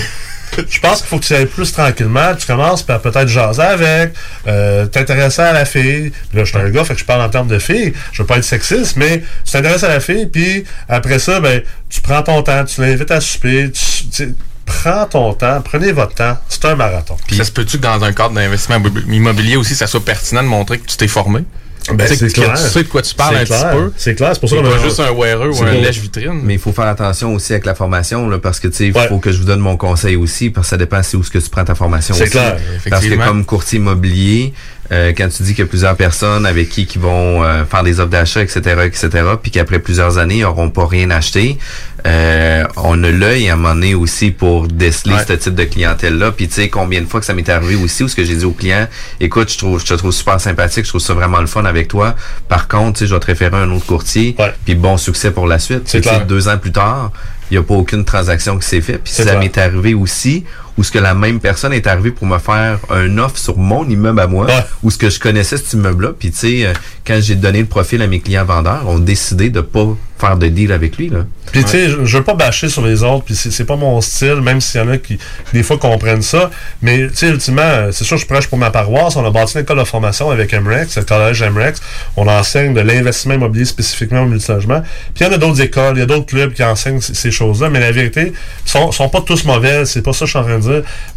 je 0.68 0.80
pense 0.80 0.98
qu'il 0.98 1.06
faut 1.06 1.18
que 1.18 1.24
tu 1.24 1.34
ailles 1.34 1.46
plus 1.46 1.72
tranquillement. 1.72 2.34
Tu 2.34 2.46
commences 2.46 2.82
par 2.82 3.00
peut-être 3.00 3.28
jaser 3.28 3.62
avec, 3.62 4.12
euh, 4.46 4.86
t'intéresser 4.86 5.42
à 5.42 5.52
la 5.52 5.64
fille. 5.64 6.12
Là, 6.34 6.44
je 6.44 6.50
suis 6.50 6.58
un 6.58 6.70
gars, 6.70 6.84
fait 6.84 6.94
que 6.94 7.00
je 7.00 7.04
parle 7.04 7.22
en 7.22 7.28
termes 7.28 7.48
de 7.48 7.58
fille. 7.58 7.92
Je 8.12 8.22
veux 8.22 8.26
pas 8.26 8.38
être 8.38 8.44
sexiste, 8.44 8.96
mais 8.96 9.22
tu 9.44 9.52
t'intéresses 9.52 9.84
à 9.84 9.88
la 9.88 10.00
fille, 10.00 10.26
puis 10.26 10.64
après 10.88 11.18
ça, 11.18 11.40
ben, 11.40 11.62
tu 11.88 12.00
prends 12.00 12.22
ton 12.22 12.42
temps, 12.42 12.64
tu 12.64 12.80
l'invites 12.80 13.10
à 13.10 13.20
souper, 13.20 13.70
tu, 13.70 14.08
tu 14.08 14.34
prends 14.66 15.06
ton 15.06 15.32
temps, 15.34 15.60
prenez 15.62 15.92
votre 15.92 16.14
temps. 16.14 16.36
C'est 16.48 16.64
un 16.66 16.74
marathon. 16.74 17.16
Puis 17.26 17.36
ça 17.36 17.44
se 17.44 17.52
peut-tu 17.52 17.78
que 17.78 17.82
dans 17.82 18.02
un 18.04 18.12
cadre 18.12 18.34
d'investissement 18.34 18.82
immobilier 19.10 19.56
aussi, 19.56 19.74
ça 19.74 19.86
soit 19.86 20.04
pertinent 20.04 20.42
de 20.42 20.48
montrer 20.48 20.78
que 20.78 20.86
tu 20.86 20.96
t'es 20.96 21.08
formé? 21.08 21.44
Ben, 21.92 22.06
c'est 22.06 22.16
que 22.28 22.32
clair. 22.32 22.54
tu 22.54 22.60
sais 22.62 22.84
de 22.84 22.88
quoi 22.88 23.02
tu 23.02 23.12
parles 23.12 23.34
C'est 23.38 23.42
un 23.42 23.44
clair. 23.44 23.70
petit 23.70 23.76
peu. 23.76 23.92
C'est 23.96 24.14
clair, 24.14 24.30
c'est 24.34 24.38
pour 24.38 24.48
ça 24.48 24.54
qu'on 24.54 24.70
a- 24.70 24.78
juste 24.78 25.00
un 25.00 25.10
wearer 25.10 25.48
ou 25.48 25.52
C'est 25.52 25.64
un 25.64 25.72
lèche-vitrine. 25.72 26.40
Mais 26.44 26.54
il 26.54 26.60
faut 26.60 26.70
faire 26.72 26.86
attention 26.86 27.34
aussi 27.34 27.54
avec 27.54 27.66
la 27.66 27.74
formation, 27.74 28.28
là, 28.28 28.38
parce 28.38 28.60
que 28.60 28.68
tu 28.68 28.76
sais, 28.76 28.86
il 28.86 29.08
faut 29.08 29.18
que 29.18 29.32
je 29.32 29.38
vous 29.38 29.44
donne 29.46 29.58
mon 29.58 29.76
conseil 29.76 30.14
aussi, 30.14 30.50
parce 30.50 30.68
que 30.68 30.70
ça 30.70 30.76
dépend 30.76 31.02
c'est 31.02 31.16
où 31.16 31.24
ce 31.24 31.30
que 31.30 31.38
tu 31.38 31.50
prends 31.50 31.64
ta 31.64 31.74
formation 31.74 32.14
C'est 32.14 32.22
aussi. 32.22 32.30
clair, 32.30 32.52
Parce 32.52 32.62
que 32.84 32.88
effectivement. 32.88 33.26
comme 33.26 33.44
courtier 33.44 33.80
immobilier, 33.80 34.54
euh, 34.92 35.12
quand 35.16 35.28
tu 35.28 35.42
dis 35.42 35.54
qu'il 35.54 35.64
y 35.64 35.66
a 35.66 35.68
plusieurs 35.68 35.96
personnes 35.96 36.46
avec 36.46 36.68
qui 36.68 36.86
qui 36.86 36.98
vont 36.98 37.42
euh, 37.42 37.64
faire 37.64 37.82
des 37.82 37.98
offres 37.98 38.10
d'achat, 38.10 38.42
etc., 38.42 38.60
etc., 38.84 39.08
puis 39.42 39.50
qu'après 39.50 39.80
plusieurs 39.80 40.18
années, 40.18 40.36
ils 40.36 40.42
n'auront 40.42 40.70
pas 40.70 40.86
rien 40.86 41.10
acheté, 41.10 41.58
euh, 42.06 42.51
on 42.84 43.02
a 43.04 43.10
l'œil 43.10 43.48
à 43.48 43.52
un 43.52 43.56
moment 43.56 43.74
donné 43.74 43.94
aussi 43.94 44.30
pour 44.32 44.66
déceler 44.66 45.14
Ouais. 45.14 45.24
ce 45.26 45.34
type 45.34 45.54
de 45.54 45.64
clientèle-là. 45.64 46.32
Puis 46.32 46.48
tu 46.48 46.54
sais, 46.54 46.68
combien 46.68 47.00
de 47.00 47.06
fois 47.06 47.20
que 47.20 47.26
ça 47.26 47.32
m'est 47.32 47.48
arrivé 47.48 47.76
aussi, 47.76 48.02
où 48.02 48.08
ce 48.08 48.16
que 48.16 48.24
j'ai 48.24 48.34
dit 48.34 48.44
au 48.44 48.50
client, 48.52 48.88
écoute, 49.20 49.52
je 49.52 49.58
trouve, 49.58 49.80
je 49.80 49.86
te 49.86 49.94
trouve 49.94 50.10
super 50.12 50.40
sympathique, 50.40 50.84
je 50.84 50.88
trouve 50.90 51.00
ça 51.00 51.14
vraiment 51.14 51.40
le 51.40 51.46
fun 51.46 51.64
avec 51.64 51.86
toi. 51.88 52.16
Par 52.48 52.66
contre, 52.68 52.98
tu 52.98 53.04
sais, 53.04 53.06
je 53.08 53.14
vais 53.14 53.20
te 53.20 53.26
référer 53.26 53.56
à 53.56 53.60
un 53.60 53.70
autre 53.70 53.86
courtier, 53.86 54.34
puis 54.64 54.74
bon 54.74 54.96
succès 54.96 55.30
pour 55.30 55.46
la 55.46 55.58
suite. 55.58 55.82
C'est 55.86 56.26
deux 56.26 56.48
ans 56.48 56.58
plus 56.58 56.72
tard, 56.72 57.12
il 57.50 57.54
n'y 57.54 57.58
a 57.58 57.62
pas 57.62 57.74
aucune 57.74 58.04
transaction 58.04 58.58
qui 58.58 58.66
s'est 58.66 58.80
faite. 58.80 59.02
Puis 59.04 59.12
ça 59.12 59.36
m'est 59.38 59.56
arrivé 59.58 59.94
aussi, 59.94 60.44
où 60.78 60.84
ce 60.84 60.90
que 60.90 60.98
la 60.98 61.14
même 61.14 61.40
personne 61.40 61.72
est 61.72 61.86
arrivée 61.86 62.10
pour 62.10 62.26
me 62.26 62.38
faire 62.38 62.78
un 62.90 63.18
offre 63.18 63.38
sur 63.38 63.58
mon 63.58 63.88
immeuble 63.88 64.20
à 64.20 64.26
moi, 64.26 64.46
où 64.82 64.90
ce 64.90 64.98
que 64.98 65.10
je 65.10 65.20
connaissais 65.20 65.56
cet 65.56 65.72
immeuble-là. 65.72 66.12
Puis 66.18 66.30
tu 66.30 66.38
sais, 66.38 66.66
euh, 66.66 66.72
quand 67.06 67.18
j'ai 67.20 67.34
donné 67.34 67.60
le 67.60 67.66
profil 67.66 68.00
à 68.02 68.06
mes 68.06 68.20
clients 68.20 68.44
vendeurs, 68.44 68.84
on 68.86 68.96
a 68.96 69.00
décidé 69.00 69.50
de 69.50 69.60
pas 69.60 69.96
faire 70.18 70.36
de 70.36 70.46
deal 70.46 70.70
avec 70.70 70.96
lui. 70.96 71.08
Là. 71.08 71.26
Puis 71.50 71.64
tu 71.64 71.70
sais, 71.70 71.88
je, 71.88 72.04
je 72.04 72.18
veux 72.18 72.24
pas 72.24 72.34
bâcher 72.34 72.68
sur 72.68 72.86
les 72.86 73.02
autres, 73.02 73.24
puis 73.24 73.34
c'est 73.34 73.64
pas 73.64 73.76
mon 73.76 74.00
style, 74.00 74.36
même 74.36 74.60
s'il 74.60 74.80
y 74.80 74.84
en 74.84 74.88
a 74.88 74.98
qui, 74.98 75.18
des 75.52 75.62
fois 75.62 75.78
comprennent 75.78 76.22
ça. 76.22 76.50
Mais 76.80 77.08
tu 77.08 77.16
sais, 77.16 77.28
ultimement, 77.28 77.62
euh, 77.62 77.90
c'est 77.92 78.04
sûr, 78.04 78.16
je 78.16 78.26
prêche 78.26 78.46
pour 78.46 78.56
ma 78.56 78.70
paroisse. 78.70 79.16
On 79.16 79.26
a 79.26 79.30
bâti 79.30 79.54
une 79.56 79.62
école 79.62 79.78
de 79.78 79.84
formation 79.84 80.30
avec 80.30 80.54
MREX, 80.54 80.96
le 80.96 81.04
collège 81.04 81.42
MREX. 81.42 81.82
On 82.16 82.28
enseigne 82.28 82.72
de 82.72 82.80
l'investissement 82.80 83.34
immobilier 83.34 83.64
spécifiquement 83.64 84.22
au 84.22 84.26
multilogement. 84.26 84.80
Puis 85.14 85.24
il 85.24 85.26
y 85.26 85.30
en 85.30 85.32
a 85.32 85.38
d'autres 85.38 85.60
écoles, 85.60 85.96
il 85.96 86.00
y 86.00 86.02
a 86.02 86.06
d'autres 86.06 86.26
clubs 86.26 86.52
qui 86.52 86.62
enseignent 86.62 87.00
ces 87.00 87.30
choses-là. 87.30 87.68
Mais 87.68 87.80
la 87.80 87.90
vérité, 87.90 88.32
ils 88.64 88.70
sont, 88.70 88.92
sont 88.92 89.08
pas 89.08 89.20
tous 89.20 89.44
mauvais. 89.44 89.84
C'est 89.84 90.02
pas 90.02 90.12
ça 90.12 90.20
que 90.20 90.26
je 90.26 90.30
suis 90.30 90.38
en 90.38 90.44
train 90.44 90.58
de 90.58 90.61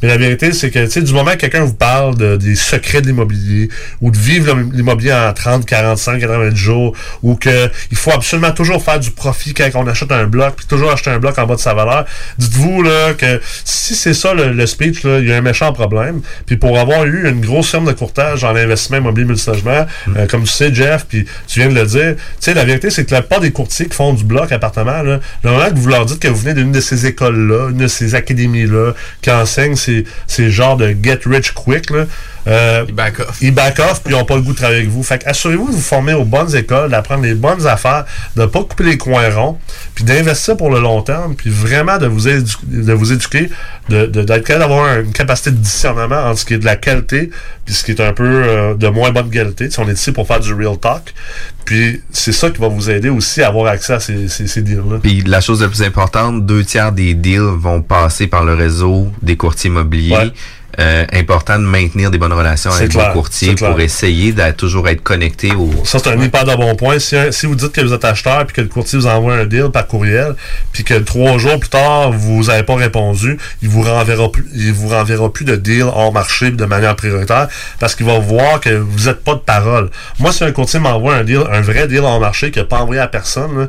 Mais 0.01 0.07
la 0.07 0.17
vérité, 0.17 0.53
c'est 0.53 0.71
que 0.71 0.85
tu 0.85 0.91
sais, 0.91 1.01
du 1.01 1.13
moment 1.13 1.31
que 1.31 1.37
quelqu'un 1.37 1.63
vous 1.63 1.73
parle 1.73 2.15
de, 2.15 2.37
des 2.37 2.55
secrets 2.55 3.01
de 3.01 3.07
l'immobilier 3.07 3.69
ou 4.01 4.11
de 4.11 4.17
vivre 4.17 4.55
l'immobilier 4.73 5.13
en 5.13 5.33
30, 5.33 5.65
45, 5.65 6.19
90 6.19 6.55
jours 6.55 6.95
ou 7.23 7.35
que 7.35 7.69
il 7.91 7.97
faut 7.97 8.11
absolument 8.11 8.51
toujours 8.51 8.83
faire 8.83 8.99
du 8.99 9.11
profit 9.11 9.53
quand 9.53 9.69
on 9.75 9.87
achète 9.87 10.11
un 10.11 10.25
bloc 10.25 10.55
puis 10.57 10.65
toujours 10.65 10.91
acheter 10.91 11.09
un 11.09 11.19
bloc 11.19 11.37
en 11.37 11.45
bas 11.45 11.55
de 11.55 11.59
sa 11.61 11.73
valeur. 11.73 12.05
Dites-vous 12.37 12.83
là 12.83 13.13
que 13.13 13.41
si 13.63 13.95
c'est 13.95 14.13
ça 14.13 14.33
le, 14.33 14.65
speech, 14.65 15.03
là, 15.03 15.19
il 15.19 15.27
y 15.27 15.33
a 15.33 15.37
un 15.37 15.41
méchant 15.41 15.71
problème. 15.73 16.21
Puis 16.45 16.57
pour 16.57 16.77
avoir 16.79 17.05
eu 17.05 17.29
une 17.29 17.41
grosse 17.41 17.69
firme 17.69 17.85
de 17.85 17.91
courtage 17.91 18.43
en 18.43 18.55
investissement 18.55 18.97
immobilier 18.97 19.27
multilogement, 19.27 19.85
euh, 20.15 20.27
comme 20.27 20.43
tu 20.43 20.51
sais, 20.51 20.73
Jeff, 20.73 21.05
puis 21.07 21.25
tu 21.47 21.59
viens 21.59 21.69
de 21.69 21.75
le 21.75 21.85
dire, 21.85 22.15
tu 22.15 22.21
sais, 22.39 22.53
la 22.53 22.65
vérité, 22.65 22.89
c'est 22.89 23.05
que 23.05 23.13
la 23.13 23.21
plupart 23.21 23.39
des 23.39 23.51
courtiers 23.51 23.87
qui 23.87 23.95
font 23.95 24.13
du 24.13 24.23
bloc 24.23 24.51
appartement, 24.51 25.03
là, 25.03 25.19
le 25.43 25.49
moment 25.49 25.69
que 25.69 25.75
vous 25.75 25.87
leur 25.87 26.05
dites 26.05 26.19
que 26.19 26.27
vous 26.27 26.35
venez 26.35 26.53
d'une 26.53 26.71
de 26.71 26.79
ces 26.79 27.05
écoles-là, 27.05 27.69
une 27.69 27.77
de 27.77 27.87
ces 27.87 28.15
académies-là, 28.15 28.93
qui 29.35 29.41
enseignent 29.41 29.75
ces, 29.75 30.05
ces 30.27 30.49
genres 30.49 30.77
de 30.77 30.95
get 31.01 31.19
rich 31.25 31.51
quick, 31.51 31.91
euh, 32.47 32.85
Ils 32.87 32.93
back 32.93 33.19
off. 33.19 33.37
ils 33.41 33.53
back 33.53 33.79
off 33.79 34.01
puis 34.03 34.13
ils 34.13 34.17
n'ont 34.17 34.25
pas 34.25 34.35
le 34.35 34.41
goût 34.41 34.51
de 34.53 34.57
travailler 34.57 34.79
avec 34.79 34.91
vous. 34.91 35.01
Fait 35.03 35.19
que 35.23 35.27
assurez-vous 35.29 35.67
de 35.67 35.73
vous 35.75 35.81
former 35.81 36.13
aux 36.13 36.25
bonnes 36.25 36.55
écoles, 36.55 36.89
d'apprendre 36.91 37.23
les 37.23 37.33
bonnes 37.33 37.65
affaires, 37.67 38.05
de 38.35 38.41
ne 38.41 38.45
pas 38.47 38.59
couper 38.63 38.83
les 38.83 38.97
coins 38.97 39.29
ronds, 39.33 39.57
puis 39.95 40.03
d'investir 40.03 40.55
pour 40.57 40.69
le 40.69 40.79
long 40.79 41.01
terme, 41.01 41.35
puis 41.35 41.49
vraiment 41.49 41.97
de 41.97 42.07
vous, 42.07 42.27
édu- 42.27 42.55
de 42.67 42.93
vous 42.93 43.11
éduquer, 43.13 43.49
de, 43.89 44.05
de- 44.05 44.23
d'être 44.23 44.45
capable 44.45 44.59
d'avoir 44.69 44.99
une 44.99 45.11
capacité 45.11 45.51
de 45.51 45.57
discernement 45.57 46.23
entre 46.25 46.39
ce 46.39 46.45
qui 46.45 46.53
est 46.53 46.59
de 46.59 46.65
la 46.65 46.75
qualité 46.75 47.29
puis 47.65 47.73
ce 47.73 47.83
qui 47.83 47.91
est 47.91 48.01
un 48.01 48.13
peu 48.13 48.23
euh, 48.25 48.75
de 48.75 48.87
moins 48.89 49.11
bonne 49.11 49.29
qualité. 49.31 49.65
Tu 49.67 49.71
sais, 49.75 49.81
on 49.81 49.89
est 49.89 49.93
ici 49.93 50.11
pour 50.11 50.27
faire 50.27 50.39
du 50.39 50.53
real 50.53 50.77
talk. 50.77 51.13
Puis 51.65 52.01
c'est 52.11 52.31
ça 52.31 52.51
qui 52.51 52.61
va 52.61 52.67
vous 52.67 52.91
aider 52.91 53.09
aussi 53.09 53.41
à 53.41 53.47
avoir 53.47 53.65
accès 53.71 53.93
à 53.93 53.99
ces, 53.99 54.27
ces, 54.27 54.45
ces 54.45 54.61
deals-là. 54.61 54.99
Puis 55.01 55.23
la 55.25 55.41
chose 55.41 55.63
la 55.63 55.67
plus 55.67 55.81
importante, 55.81 56.45
deux 56.45 56.63
tiers 56.63 56.91
des 56.91 57.15
deals 57.15 57.39
vont 57.57 57.81
passer 57.81 58.27
par 58.27 58.43
le 58.43 58.53
réseau 58.53 59.11
des 59.23 59.35
courtiers 59.35 59.69
immobiliers. 59.71 60.15
Ouais. 60.15 60.31
Euh, 60.79 61.05
important 61.13 61.57
de 61.57 61.63
maintenir 61.63 62.11
des 62.11 62.17
bonnes 62.17 62.33
relations 62.33 62.71
avec 62.71 62.91
vos 62.91 63.11
courtiers 63.13 63.55
pour 63.55 63.79
essayer 63.79 64.33
de 64.33 64.51
toujours 64.51 64.87
être 64.87 65.01
connecté 65.01 65.53
au. 65.53 65.71
Ça, 65.85 65.99
c'est 65.99 66.09
un 66.09 66.21
hyper 66.21 66.45
de 66.45 66.55
bon 66.55 66.75
point. 66.75 66.99
Si, 66.99 67.15
si 67.31 67.45
vous 67.45 67.55
dites 67.55 67.71
que 67.71 67.81
vous 67.81 67.93
êtes 67.93 68.05
acheteur 68.05 68.45
puis 68.45 68.55
que 68.55 68.61
le 68.61 68.67
courtier 68.67 68.99
vous 68.99 69.07
envoie 69.07 69.35
un 69.35 69.45
deal 69.45 69.69
par 69.71 69.87
courriel, 69.87 70.35
puis 70.71 70.83
que 70.83 70.95
trois 70.95 71.37
jours 71.37 71.59
plus 71.59 71.69
tard, 71.69 72.11
vous 72.11 72.45
n'avez 72.45 72.63
pas 72.63 72.75
répondu, 72.75 73.37
il 73.61 73.69
vous 73.69 73.81
renverra 73.81 74.31
plus, 74.31 74.45
il 74.53 74.73
vous 74.73 74.89
renverra 74.89 75.31
plus 75.31 75.45
de 75.45 75.55
deal 75.55 75.83
hors 75.83 76.13
marché 76.13 76.51
de 76.51 76.65
manière 76.65 76.95
prioritaire 76.95 77.47
parce 77.79 77.95
qu'il 77.95 78.05
va 78.05 78.19
voir 78.19 78.59
que 78.59 78.69
vous 78.69 79.05
n'êtes 79.05 79.23
pas 79.23 79.35
de 79.35 79.39
parole. 79.39 79.89
Moi, 80.19 80.31
si 80.31 80.43
un 80.43 80.51
courtier 80.51 80.79
m'envoie 80.79 81.15
un 81.15 81.23
deal, 81.23 81.43
un 81.51 81.61
vrai 81.61 81.87
deal 81.87 81.99
hors 81.99 82.19
marché 82.19 82.51
qu'il 82.51 82.61
n'a 82.61 82.67
pas 82.67 82.79
envoyé 82.79 83.01
à 83.01 83.07
personne, 83.07 83.59
là, 83.59 83.67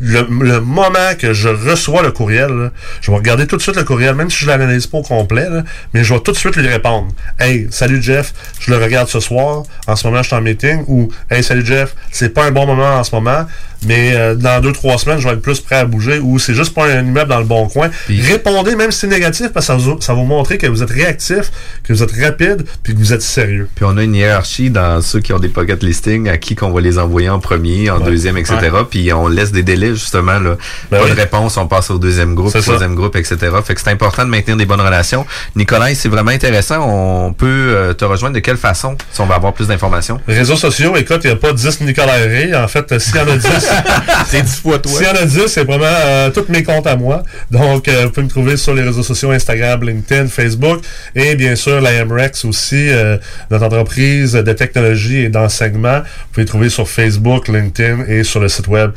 le, 0.00 0.26
le 0.40 0.60
moment 0.60 1.14
que 1.18 1.32
je 1.32 1.48
reçois 1.48 2.02
le 2.02 2.10
courriel, 2.10 2.50
là, 2.52 2.70
je 3.00 3.10
vais 3.10 3.16
regarder 3.16 3.46
tout 3.46 3.56
de 3.56 3.62
suite 3.62 3.76
le 3.76 3.84
courriel, 3.84 4.14
même 4.14 4.30
si 4.30 4.38
je 4.44 4.46
l'analyse 4.48 4.86
pas 4.86 4.98
au 4.98 5.02
complet, 5.02 5.48
là, 5.48 5.62
mais 5.92 6.02
je 6.04 6.12
vais 6.14 6.20
tout 6.20 6.32
de 6.32 6.36
suite 6.36 6.56
lui 6.56 6.66
répondre. 6.66 7.08
Hey, 7.38 7.68
salut 7.70 8.02
Jeff, 8.02 8.32
je 8.60 8.70
le 8.70 8.78
regarde 8.82 9.08
ce 9.08 9.20
soir. 9.20 9.62
En 9.86 9.96
ce 9.96 10.06
moment, 10.06 10.22
je 10.22 10.28
suis 10.28 10.36
en 10.36 10.40
meeting. 10.40 10.84
Ou 10.88 11.08
Hey, 11.30 11.42
salut 11.42 11.64
Jeff, 11.64 11.94
c'est 12.10 12.30
pas 12.34 12.44
un 12.44 12.50
bon 12.50 12.66
moment 12.66 12.96
en 12.96 13.04
ce 13.04 13.14
moment, 13.14 13.46
mais 13.86 14.14
euh, 14.14 14.34
dans 14.34 14.60
deux, 14.60 14.72
trois 14.72 14.98
semaines, 14.98 15.18
je 15.18 15.28
vais 15.28 15.34
être 15.34 15.42
plus 15.42 15.60
prêt 15.60 15.76
à 15.76 15.84
bouger. 15.84 16.18
Ou 16.18 16.38
c'est 16.38 16.54
juste 16.54 16.74
pas 16.74 16.86
un 16.86 17.04
immeuble 17.04 17.30
dans 17.30 17.38
le 17.38 17.44
bon 17.44 17.68
coin. 17.68 17.90
Répondez, 18.08 18.76
même 18.76 18.90
si 18.90 19.00
c'est 19.00 19.06
négatif, 19.06 19.48
parce 19.52 19.66
que 19.66 19.72
ça, 19.72 19.76
vous- 19.78 20.00
ça 20.00 20.14
va 20.14 20.20
vous 20.20 20.26
montrer 20.26 20.58
que 20.58 20.66
vous 20.66 20.82
êtes 20.82 20.90
réactif, 20.90 21.50
que 21.82 21.92
vous 21.92 22.02
êtes 22.02 22.12
rapide, 22.12 22.64
puis 22.82 22.94
que 22.94 22.98
vous 22.98 23.12
êtes 23.12 23.22
sérieux. 23.22 23.68
Puis 23.74 23.84
on 23.88 23.96
a 23.96 24.02
une 24.02 24.14
hiérarchie 24.14 24.70
dans 24.70 25.00
ceux 25.02 25.20
qui 25.20 25.32
ont 25.32 25.38
des 25.38 25.48
pocket 25.48 25.82
listings, 25.82 26.28
à 26.28 26.36
qui 26.38 26.54
qu'on 26.56 26.70
va 26.70 26.80
les 26.80 26.98
envoyer 26.98 27.28
en 27.28 27.38
premier, 27.38 27.90
en 27.90 27.98
Ouais. 27.98 28.04
deuxième, 28.10 28.36
etc. 28.36 28.56
Puis 28.90 29.12
on 29.12 29.28
laisse 29.28 29.52
des 29.52 29.62
délais 29.62 29.83
justement 29.90 30.38
là. 30.38 30.56
Ben 30.90 30.98
pas 30.98 31.04
oui. 31.04 31.10
de 31.10 31.16
réponse, 31.16 31.56
on 31.56 31.66
passe 31.66 31.90
au 31.90 31.98
deuxième 31.98 32.34
groupe, 32.34 32.52
ça. 32.52 32.60
troisième 32.60 32.94
groupe, 32.94 33.16
etc. 33.16 33.36
Fait 33.64 33.74
que 33.74 33.80
c'est 33.80 33.90
important 33.90 34.24
de 34.24 34.30
maintenir 34.30 34.56
des 34.56 34.66
bonnes 34.66 34.80
relations. 34.80 35.26
Nicolas, 35.56 35.94
c'est 35.94 36.08
vraiment 36.08 36.30
intéressant. 36.30 36.86
On 36.86 37.32
peut 37.32 37.46
euh, 37.46 37.92
te 37.92 38.04
rejoindre 38.04 38.34
de 38.34 38.40
quelle 38.40 38.56
façon 38.56 38.96
si 39.10 39.20
on 39.20 39.26
va 39.26 39.36
avoir 39.36 39.52
plus 39.52 39.68
d'informations? 39.68 40.20
Réseaux 40.26 40.56
sociaux, 40.56 40.96
écoute, 40.96 41.20
il 41.24 41.28
n'y 41.28 41.32
a 41.32 41.36
pas 41.36 41.52
10 41.52 41.80
Nicolas 41.82 42.14
Ray. 42.14 42.54
En 42.54 42.68
fait, 42.68 42.90
euh, 42.92 42.98
s'il 42.98 43.16
y 43.16 43.20
en 43.20 43.28
a 43.28 43.36
10, 43.36 43.48
c'est 44.26 44.42
10 44.42 44.60
fois 44.60 44.78
toi. 44.78 44.92
S'il 44.92 45.06
y 45.06 45.10
en 45.10 45.22
a 45.22 45.24
10, 45.24 45.46
c'est 45.46 45.64
vraiment 45.64 45.84
euh, 45.86 46.30
tous 46.30 46.46
mes 46.48 46.62
comptes 46.62 46.86
à 46.86 46.96
moi. 46.96 47.22
Donc, 47.50 47.88
euh, 47.88 48.04
vous 48.04 48.10
pouvez 48.10 48.24
me 48.24 48.30
trouver 48.30 48.56
sur 48.56 48.74
les 48.74 48.82
réseaux 48.82 49.02
sociaux 49.02 49.30
Instagram, 49.30 49.82
LinkedIn, 49.82 50.28
Facebook 50.28 50.82
et 51.14 51.34
bien 51.34 51.54
sûr 51.54 51.80
la 51.80 52.04
MREX 52.04 52.44
aussi, 52.44 52.88
euh, 52.90 53.16
notre 53.50 53.64
entreprise 53.64 54.32
de 54.32 54.52
technologie 54.52 55.18
et 55.18 55.28
d'enseignement. 55.28 55.98
Vous 55.98 56.32
pouvez 56.32 56.46
trouver 56.46 56.68
sur 56.68 56.88
Facebook, 56.88 57.48
LinkedIn 57.48 58.04
et 58.08 58.24
sur 58.24 58.40
le 58.40 58.48
site 58.48 58.68
web 58.68 58.92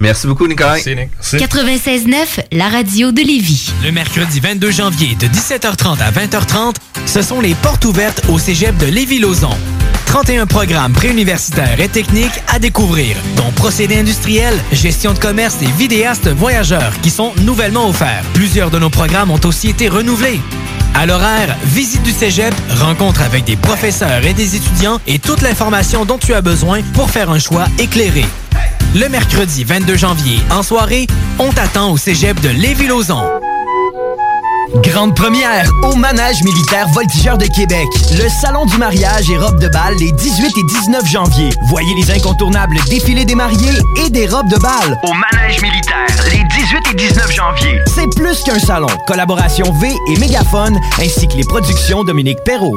Merci 0.00 0.26
beaucoup, 0.26 0.46
Nicolas. 0.46 0.74
Merci, 0.74 0.94
Nick. 0.94 1.10
96.9, 1.22 2.44
la 2.52 2.68
radio 2.68 3.12
de 3.12 3.20
Lévis. 3.20 3.72
Le 3.82 3.90
mercredi 3.92 4.40
22 4.40 4.70
janvier 4.70 5.14
de 5.14 5.26
17h30 5.26 6.00
à 6.00 6.10
20h30, 6.10 6.76
ce 7.06 7.22
sont 7.22 7.40
les 7.40 7.54
portes 7.54 7.84
ouvertes 7.84 8.22
au 8.28 8.38
cégep 8.38 8.76
de 8.78 8.86
Lévis-Lauzon. 8.86 9.56
31 10.14 10.46
programmes 10.46 10.92
préuniversitaires 10.92 11.80
et 11.80 11.88
techniques 11.88 12.40
à 12.46 12.60
découvrir, 12.60 13.16
dont 13.36 13.50
procédés 13.50 13.98
industriels, 13.98 14.56
gestion 14.70 15.12
de 15.12 15.18
commerce 15.18 15.56
et 15.60 15.66
vidéastes 15.76 16.28
voyageurs 16.28 16.92
qui 17.02 17.10
sont 17.10 17.32
nouvellement 17.40 17.88
offerts. 17.88 18.22
Plusieurs 18.32 18.70
de 18.70 18.78
nos 18.78 18.90
programmes 18.90 19.32
ont 19.32 19.40
aussi 19.44 19.70
été 19.70 19.88
renouvelés. 19.88 20.40
À 20.94 21.04
l'horaire, 21.04 21.56
visite 21.64 22.04
du 22.04 22.12
cégep, 22.12 22.54
rencontre 22.78 23.22
avec 23.22 23.42
des 23.42 23.56
professeurs 23.56 24.24
et 24.24 24.34
des 24.34 24.54
étudiants 24.54 25.00
et 25.08 25.18
toute 25.18 25.42
l'information 25.42 26.04
dont 26.04 26.18
tu 26.18 26.32
as 26.32 26.42
besoin 26.42 26.82
pour 26.92 27.10
faire 27.10 27.28
un 27.30 27.40
choix 27.40 27.66
éclairé. 27.80 28.24
Le 28.94 29.08
mercredi 29.08 29.64
22 29.64 29.96
janvier, 29.96 30.38
en 30.52 30.62
soirée, 30.62 31.08
on 31.40 31.50
t'attend 31.50 31.90
au 31.90 31.96
cégep 31.96 32.40
de 32.40 32.50
Lévis-Lauzon. 32.50 33.24
Grande 34.82 35.14
première 35.14 35.70
au 35.84 35.94
Manège 35.94 36.42
militaire 36.42 36.88
Voltigeur 36.88 37.38
de 37.38 37.46
Québec. 37.46 37.86
Le 38.12 38.28
salon 38.28 38.66
du 38.66 38.76
mariage 38.76 39.30
et 39.30 39.36
robes 39.36 39.60
de 39.60 39.68
bal 39.68 39.94
les 40.00 40.10
18 40.10 40.46
et 40.46 40.62
19 40.62 41.06
janvier. 41.06 41.50
Voyez 41.68 41.94
les 41.94 42.10
incontournables 42.10 42.76
défilés 42.88 43.24
des 43.24 43.34
mariés 43.36 43.78
et 44.04 44.10
des 44.10 44.26
robes 44.26 44.48
de 44.48 44.58
bal 44.58 44.98
au 45.04 45.12
Manège 45.12 45.62
militaire 45.62 46.06
les 46.30 46.42
18 46.42 46.78
et 46.92 46.94
19 46.94 47.32
janvier. 47.32 47.78
C'est 47.94 48.12
plus 48.16 48.42
qu'un 48.42 48.58
salon. 48.58 48.88
Collaboration 49.06 49.72
V 49.80 49.94
et 50.10 50.18
Mégaphone 50.18 50.78
ainsi 51.00 51.28
que 51.28 51.36
les 51.36 51.44
productions 51.44 52.02
Dominique 52.02 52.42
Perrault. 52.44 52.76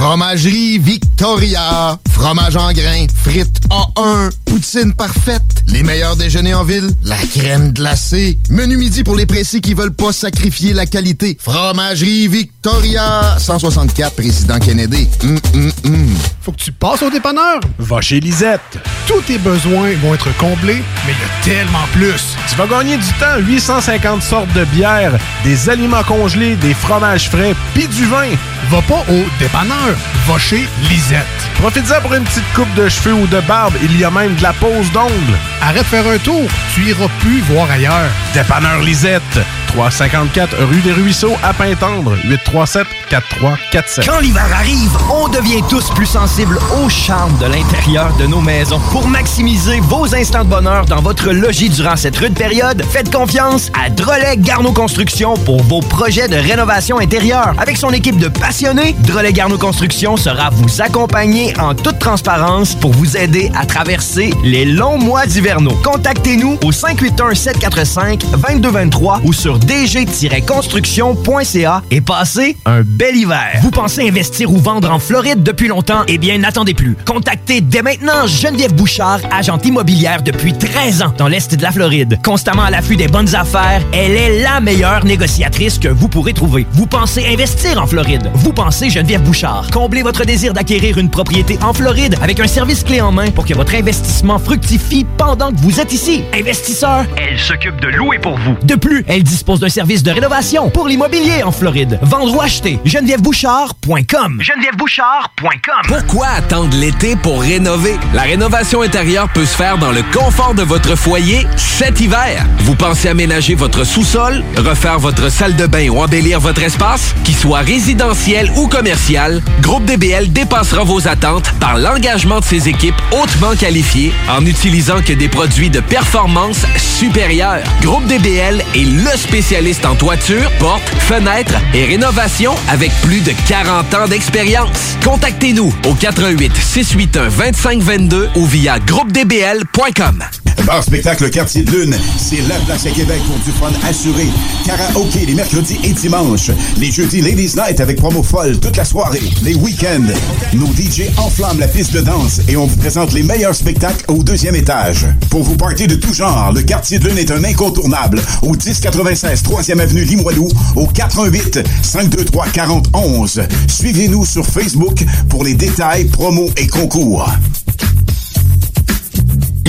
Fromagerie 0.00 0.78
Victoria. 0.78 1.98
Fromage 2.10 2.56
en 2.56 2.72
grains, 2.72 3.06
frites 3.22 3.60
A1, 3.68 4.30
poutine 4.46 4.94
parfaite, 4.94 5.42
les 5.66 5.82
meilleurs 5.82 6.16
déjeuners 6.16 6.54
en 6.54 6.64
ville, 6.64 6.90
la 7.04 7.16
crème 7.16 7.72
glacée, 7.72 8.38
menu 8.48 8.78
midi 8.78 9.04
pour 9.04 9.14
les 9.14 9.26
pressés 9.26 9.60
qui 9.60 9.74
veulent 9.74 9.92
pas 9.92 10.12
sacrifier 10.12 10.72
la 10.72 10.86
qualité. 10.86 11.36
Fromagerie 11.38 12.28
Victoria. 12.28 13.36
164 13.38 14.16
Président 14.16 14.58
Kennedy. 14.58 15.06
Hum, 15.22 15.38
hum, 15.54 15.72
hum. 15.84 16.14
Faut 16.40 16.52
que 16.52 16.62
tu 16.62 16.72
passes 16.72 17.02
au 17.02 17.10
dépanneur. 17.10 17.60
Va 17.78 18.00
chez 18.00 18.20
Lisette. 18.20 18.78
Tous 19.06 19.20
tes 19.20 19.36
besoins 19.38 19.92
vont 20.02 20.14
être 20.14 20.34
comblés, 20.38 20.82
mais 21.06 21.12
il 21.12 21.50
y 21.52 21.52
a 21.52 21.56
tellement 21.56 21.86
plus. 21.92 22.36
Tu 22.48 22.56
vas 22.56 22.66
gagner 22.66 22.96
du 22.96 23.12
temps, 23.18 23.38
850 23.38 24.22
sortes 24.22 24.52
de 24.54 24.64
bières, 24.64 25.18
des 25.44 25.68
aliments 25.68 26.04
congelés, 26.04 26.56
des 26.56 26.72
fromages 26.74 27.28
frais, 27.28 27.54
puis 27.74 27.86
du 27.88 28.06
vin. 28.06 28.28
Va 28.70 28.82
pas 28.82 29.04
au 29.10 29.24
dépanneur, 29.40 29.89
va 30.26 30.38
chez 30.38 30.68
Lisette. 30.88 31.26
Profite-en 31.60 32.00
pour 32.00 32.14
une 32.14 32.24
petite 32.24 32.52
coupe 32.54 32.72
de 32.74 32.88
cheveux 32.88 33.14
ou 33.14 33.26
de 33.26 33.40
barbe, 33.40 33.74
il 33.82 33.98
y 33.98 34.04
a 34.04 34.10
même 34.10 34.34
de 34.34 34.42
la 34.42 34.52
pose 34.52 34.90
d'ongles. 34.92 35.38
Arrête 35.60 35.82
de 35.82 35.86
faire 35.86 36.06
un 36.06 36.18
tour, 36.18 36.48
tu 36.74 36.82
iras 36.84 37.08
plus 37.20 37.40
voir 37.42 37.70
ailleurs. 37.70 38.10
Dépanneur 38.34 38.80
Lisette, 38.80 39.40
354 39.68 40.56
rue 40.64 40.80
des 40.80 40.92
Ruisseaux 40.92 41.36
à 41.42 41.52
Pintendre, 41.52 42.16
837 42.24 42.86
4347. 43.08 44.06
Quand 44.06 44.20
l'hiver 44.20 44.46
arrive, 44.52 44.96
on 45.12 45.28
devient 45.28 45.62
tous 45.68 45.90
plus 45.90 46.06
sensibles 46.06 46.58
au 46.82 46.88
charme 46.88 47.36
de 47.38 47.46
l'intérieur 47.46 48.14
de 48.16 48.26
nos 48.26 48.40
maisons. 48.40 48.80
Pour 48.90 49.06
maximiser 49.08 49.80
vos 49.80 50.14
instants 50.14 50.44
de 50.44 50.48
bonheur 50.48 50.86
dans 50.86 51.00
votre 51.00 51.30
logis 51.30 51.70
durant 51.70 51.96
cette 51.96 52.16
rude 52.16 52.34
période, 52.34 52.82
faites 52.90 53.12
confiance 53.12 53.70
à 53.78 53.90
Drolet 53.90 54.36
Garneau 54.38 54.72
Construction 54.72 55.34
pour 55.34 55.62
vos 55.64 55.80
projets 55.80 56.28
de 56.28 56.36
rénovation 56.36 56.98
intérieure. 56.98 57.54
Avec 57.58 57.76
son 57.76 57.90
équipe 57.90 58.18
de 58.18 58.28
passionnés, 58.28 58.94
Drolet 59.00 59.32
Garneau 59.32 59.58
Construction 59.58 59.79
sera 59.88 60.50
vous 60.50 60.82
accompagner 60.82 61.58
en 61.58 61.74
toute 61.74 61.98
transparence 61.98 62.74
pour 62.74 62.92
vous 62.92 63.16
aider 63.16 63.50
à 63.56 63.64
traverser 63.64 64.30
les 64.44 64.66
longs 64.66 64.98
mois 64.98 65.24
hivernaux. 65.24 65.74
Contactez-nous 65.82 66.58
au 66.62 66.70
581-745-2223 66.70 69.20
ou 69.24 69.32
sur 69.32 69.58
dg-construction.ca 69.58 71.82
et 71.90 72.02
passez 72.02 72.58
un 72.66 72.82
bel 72.82 73.16
hiver. 73.16 73.60
Vous 73.62 73.70
pensez 73.70 74.06
investir 74.06 74.52
ou 74.52 74.58
vendre 74.58 74.90
en 74.90 74.98
Floride 74.98 75.42
depuis 75.42 75.68
longtemps? 75.68 76.02
Eh 76.08 76.18
bien, 76.18 76.36
n'attendez 76.36 76.74
plus. 76.74 76.94
Contactez 77.06 77.62
dès 77.62 77.80
maintenant 77.80 78.26
Geneviève 78.26 78.74
Bouchard, 78.74 79.20
agente 79.30 79.64
immobilière 79.64 80.22
depuis 80.22 80.52
13 80.52 81.00
ans 81.02 81.14
dans 81.16 81.28
l'Est 81.28 81.54
de 81.54 81.62
la 81.62 81.72
Floride. 81.72 82.18
Constamment 82.22 82.64
à 82.64 82.70
l'affût 82.70 82.96
des 82.96 83.08
bonnes 83.08 83.34
affaires, 83.34 83.80
elle 83.92 84.12
est 84.12 84.42
la 84.42 84.60
meilleure 84.60 85.06
négociatrice 85.06 85.78
que 85.78 85.88
vous 85.88 86.08
pourrez 86.08 86.34
trouver. 86.34 86.66
Vous 86.72 86.86
pensez 86.86 87.26
investir 87.26 87.82
en 87.82 87.86
Floride? 87.86 88.30
Vous 88.34 88.52
pensez 88.52 88.90
Geneviève 88.90 89.22
Bouchard? 89.22 89.69
Comblez 89.72 90.02
votre 90.02 90.24
désir 90.24 90.52
d'acquérir 90.52 90.98
une 90.98 91.10
propriété 91.10 91.58
en 91.62 91.72
Floride 91.72 92.16
avec 92.22 92.38
un 92.40 92.46
service 92.46 92.84
clé 92.84 93.00
en 93.00 93.10
main 93.10 93.30
pour 93.30 93.44
que 93.44 93.54
votre 93.54 93.74
investissement 93.74 94.38
fructifie 94.38 95.06
pendant 95.16 95.50
que 95.50 95.58
vous 95.58 95.80
êtes 95.80 95.92
ici. 95.92 96.22
Investisseur, 96.34 97.04
elle 97.16 97.38
s'occupe 97.38 97.80
de 97.80 97.88
louer 97.88 98.18
pour 98.18 98.38
vous. 98.38 98.56
De 98.62 98.74
plus, 98.76 99.04
elle 99.08 99.22
dispose 99.24 99.40
dispose 99.40 99.60
d'un 99.60 99.70
service 99.70 100.02
de 100.02 100.10
rénovation 100.10 100.68
pour 100.68 100.86
l'immobilier 100.86 101.42
en 101.42 101.50
Floride. 101.50 101.98
Vendre 102.02 102.36
ou 102.36 102.42
acheter, 102.42 102.78
genevièvebouchard.com. 102.84 104.38
genevièvebouchard.com. 104.38 105.82
Pourquoi 105.88 106.26
attendre 106.26 106.76
l'été 106.76 107.16
pour 107.16 107.40
rénover? 107.40 107.94
La 108.12 108.22
rénovation 108.22 108.82
intérieure 108.82 109.30
peut 109.32 109.46
se 109.46 109.56
faire 109.56 109.78
dans 109.78 109.92
le 109.92 110.02
confort 110.12 110.52
de 110.52 110.62
votre 110.62 110.94
foyer 110.94 111.46
cet 111.56 112.02
hiver. 112.02 112.44
Vous 112.58 112.74
pensez 112.74 113.08
aménager 113.08 113.54
votre 113.54 113.84
sous-sol, 113.84 114.44
refaire 114.58 114.98
votre 114.98 115.30
salle 115.30 115.56
de 115.56 115.66
bain 115.66 115.88
ou 115.88 116.02
embellir 116.02 116.38
votre 116.38 116.62
espace? 116.62 117.14
Qu'il 117.24 117.34
soit 117.34 117.60
résidentiel 117.60 118.50
ou 118.56 118.68
commercial, 118.68 119.40
Groupe 119.60 119.84
DBL 119.84 120.32
dépassera 120.32 120.84
vos 120.84 121.06
attentes 121.06 121.52
par 121.60 121.78
l'engagement 121.78 122.40
de 122.40 122.44
ses 122.44 122.68
équipes 122.68 122.94
hautement 123.12 123.54
qualifiées 123.54 124.12
en 124.28 124.44
utilisant 124.46 125.00
que 125.02 125.12
des 125.12 125.28
produits 125.28 125.70
de 125.70 125.80
performance 125.80 126.64
supérieure. 126.76 127.62
Groupe 127.82 128.06
DBL 128.06 128.62
est 128.74 128.84
le 128.84 129.16
spécialiste 129.16 129.84
en 129.84 129.94
toiture, 129.94 130.50
portes, 130.58 130.88
fenêtres 131.00 131.56
et 131.74 131.84
rénovation 131.84 132.54
avec 132.68 132.92
plus 133.02 133.20
de 133.20 133.32
40 133.48 133.94
ans 133.94 134.08
d'expérience. 134.08 134.96
Contactez-nous 135.04 135.72
au 135.86 135.94
88 135.94 136.52
681 136.56 137.30
2522 137.30 138.30
ou 138.36 138.46
via 138.46 138.78
groupedbl.com. 138.78 140.24
Bar 140.66 140.84
spectacle 140.84 141.30
Quartier 141.30 141.62
de 141.62 141.70
Lune, 141.70 141.96
c'est 142.18 142.46
la 142.48 142.56
place 142.60 142.84
à 142.84 142.90
Québec 142.90 143.20
pour 143.26 143.38
du 143.38 143.50
fun 143.50 143.72
assuré. 143.88 144.26
Karaoke 144.66 145.24
les 145.26 145.34
mercredis 145.34 145.78
et 145.82 145.92
dimanches. 145.92 146.50
Les 146.78 146.90
jeudis 146.90 147.22
Ladies 147.22 147.54
Night 147.56 147.80
avec 147.80 147.96
promo 147.96 148.22
folle 148.22 148.58
toute 148.60 148.76
la 148.76 148.84
soirée. 148.84 149.22
Week-ends, 149.54 150.06
nos 150.54 150.66
DJ 150.66 151.10
enflamment 151.16 151.58
la 151.60 151.68
piste 151.68 151.92
de 151.92 152.00
danse 152.00 152.40
et 152.48 152.56
on 152.56 152.66
vous 152.66 152.76
présente 152.76 153.12
les 153.12 153.22
meilleurs 153.22 153.54
spectacles 153.54 154.04
au 154.08 154.22
deuxième 154.22 154.54
étage. 154.54 155.06
Pour 155.30 155.42
vous 155.42 155.56
partir 155.56 155.86
de 155.86 155.94
tout 155.94 156.12
genre, 156.12 156.52
le 156.52 156.62
Quartier 156.62 156.98
de 156.98 157.08
Lune 157.08 157.18
est 157.18 157.30
un 157.30 157.42
incontournable 157.44 158.22
au 158.42 158.52
1096 158.52 159.42
3e 159.42 159.80
avenue 159.80 160.04
Limoilou 160.04 160.48
au 160.76 160.86
418 160.86 161.60
523 161.82 162.48
4011. 162.48 163.42
Suivez-nous 163.68 164.24
sur 164.24 164.46
Facebook 164.46 165.04
pour 165.28 165.44
les 165.44 165.54
détails, 165.54 166.04
promos 166.04 166.50
et 166.56 166.66
concours. 166.66 167.28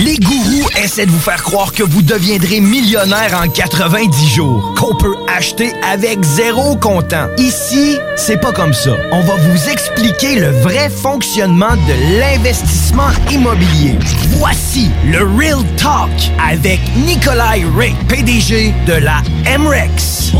Les 0.04 0.18
gourous 0.18 0.68
essaient 0.82 1.06
de 1.06 1.12
vous 1.12 1.20
faire 1.20 1.44
croire 1.44 1.72
que 1.72 1.84
vous 1.84 2.02
deviendrez 2.02 2.60
millionnaire 2.60 3.40
en 3.40 3.48
90 3.48 4.34
jours, 4.34 4.74
qu'on 4.76 4.96
peut 4.96 5.14
acheter 5.28 5.72
avec 5.88 6.20
zéro 6.24 6.74
comptant. 6.74 7.28
Ici, 7.38 7.98
c'est 8.16 8.40
pas 8.40 8.52
comme 8.52 8.72
ça. 8.72 8.96
On 9.12 9.20
va 9.20 9.36
vous 9.36 9.68
expliquer 9.68 10.40
le 10.40 10.48
vrai 10.48 10.90
fonctionnement 10.90 11.76
de 11.76 12.18
l'investissement 12.18 13.10
immobilier. 13.30 13.96
Voici 14.38 14.90
le 15.08 15.18
Real 15.38 15.62
Talk 15.76 16.10
avec 16.50 16.80
Nikolai 16.96 17.64
Ray, 17.76 17.94
PDG 18.08 18.74
de 18.86 18.94
la 18.94 19.22
MREX. 19.56 20.32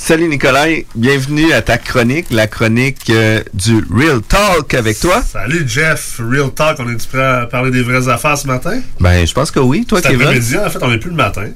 Salut 0.00 0.28
Nicolas, 0.28 0.66
bienvenue 0.94 1.52
à 1.52 1.60
ta 1.60 1.76
chronique, 1.76 2.26
la 2.30 2.46
chronique 2.46 3.10
euh, 3.10 3.42
du 3.52 3.84
Real 3.92 4.20
Talk 4.22 4.72
avec 4.72 4.98
toi. 5.00 5.22
Salut 5.30 5.64
Jeff, 5.66 6.20
Real 6.20 6.50
Talk, 6.50 6.78
on 6.78 6.88
est 6.88 7.06
prêt 7.08 7.20
à 7.22 7.46
parler 7.46 7.70
des 7.72 7.82
vraies 7.82 8.08
affaires 8.08 8.38
ce 8.38 8.46
matin? 8.46 8.80
Ben, 9.00 9.26
je 9.26 9.34
pense 9.34 9.50
que 9.50 9.58
oui. 9.58 9.84
Toi, 9.86 10.00
Kevin? 10.00 10.22
après-midi, 10.22 10.56
en 10.56 10.70
fait, 10.70 10.78
on 10.82 10.88
n'est 10.90 10.98
plus 10.98 11.10
le 11.10 11.16
matin. 11.16 11.46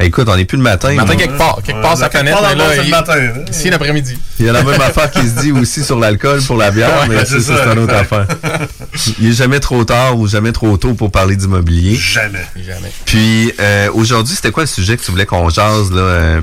Écoute, 0.00 0.28
on 0.28 0.36
n'est 0.36 0.44
plus 0.44 0.56
le 0.58 0.64
matin. 0.64 0.90
Le 0.90 0.96
matin 0.96 1.14
quelque 1.16 1.38
part. 1.38 1.60
Quelque 1.64 1.80
part, 1.80 1.96
ça 1.96 2.08
connaît, 2.08 2.32
mais 2.34 2.52
le 2.54 2.58
là, 2.58 2.64
c'est 2.72 2.76
le 2.78 2.84
il- 2.84 2.90
matin, 2.90 3.14
hein. 3.18 3.44
ici 3.50 3.70
l'après-midi. 3.70 4.18
Il 4.40 4.46
y 4.46 4.48
a 4.48 4.52
la 4.52 4.62
même 4.64 4.80
affaire 4.80 5.10
qui 5.10 5.26
se 5.26 5.40
dit 5.40 5.52
aussi 5.52 5.84
sur 5.84 5.98
l'alcool 5.98 6.42
pour 6.42 6.56
la 6.56 6.70
bière, 6.72 6.90
Ouais, 7.02 7.08
mais 7.08 7.24
c'est 7.24 7.40
ça, 7.40 7.56
ça, 7.56 7.64
c'est 7.64 7.72
une 7.72 7.78
autre 7.84 7.94
affaire. 7.94 8.26
Il 9.20 9.28
est 9.28 9.32
jamais 9.32 9.60
trop 9.60 9.84
tard 9.84 10.18
ou 10.18 10.26
jamais 10.26 10.52
trop 10.52 10.76
tôt 10.76 10.94
pour 10.94 11.12
parler 11.12 11.36
d'immobilier. 11.36 11.94
Jamais. 11.94 12.44
Jamais. 12.56 12.92
Puis 13.06 13.52
euh, 13.60 13.88
aujourd'hui, 13.94 14.34
c'était 14.34 14.50
quoi 14.50 14.64
le 14.64 14.68
sujet 14.68 14.96
que 14.96 15.02
tu 15.04 15.10
voulais 15.12 15.24
qu'on 15.26 15.48
jase 15.48 15.92
là, 15.92 16.00
euh, 16.00 16.40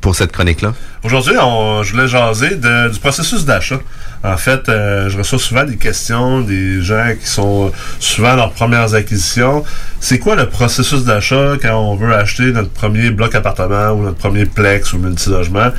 pour 0.00 0.14
cette 0.14 0.32
chronique-là? 0.32 0.74
Aujourd'hui, 1.02 1.34
je 1.34 1.92
voulais 1.92 2.08
jaser 2.08 2.56
de- 2.56 2.90
du 2.90 2.98
processus 3.00 3.44
d'achat. 3.44 3.80
En 4.24 4.36
fait, 4.36 4.68
euh, 4.68 5.08
je 5.08 5.16
reçois 5.16 5.38
souvent 5.38 5.64
des 5.64 5.76
questions 5.76 6.40
des 6.40 6.82
gens 6.82 7.12
qui 7.20 7.28
sont 7.28 7.70
souvent 8.00 8.30
à 8.32 8.36
leurs 8.36 8.52
premières 8.52 8.94
acquisitions. 8.94 9.64
C'est 10.00 10.18
quoi 10.18 10.34
le 10.34 10.48
processus 10.48 11.04
d'achat 11.04 11.52
quand 11.62 11.76
on 11.78 11.94
veut 11.94 12.12
acheter 12.14 12.50
notre 12.52 12.70
premier 12.70 13.10
bloc 13.10 13.34
appartement 13.36 13.90
ou 13.92 14.02
notre 14.02 14.18
premier 14.18 14.44
plex 14.44 14.92
ou 14.92 14.98
multilogement? 14.98 15.70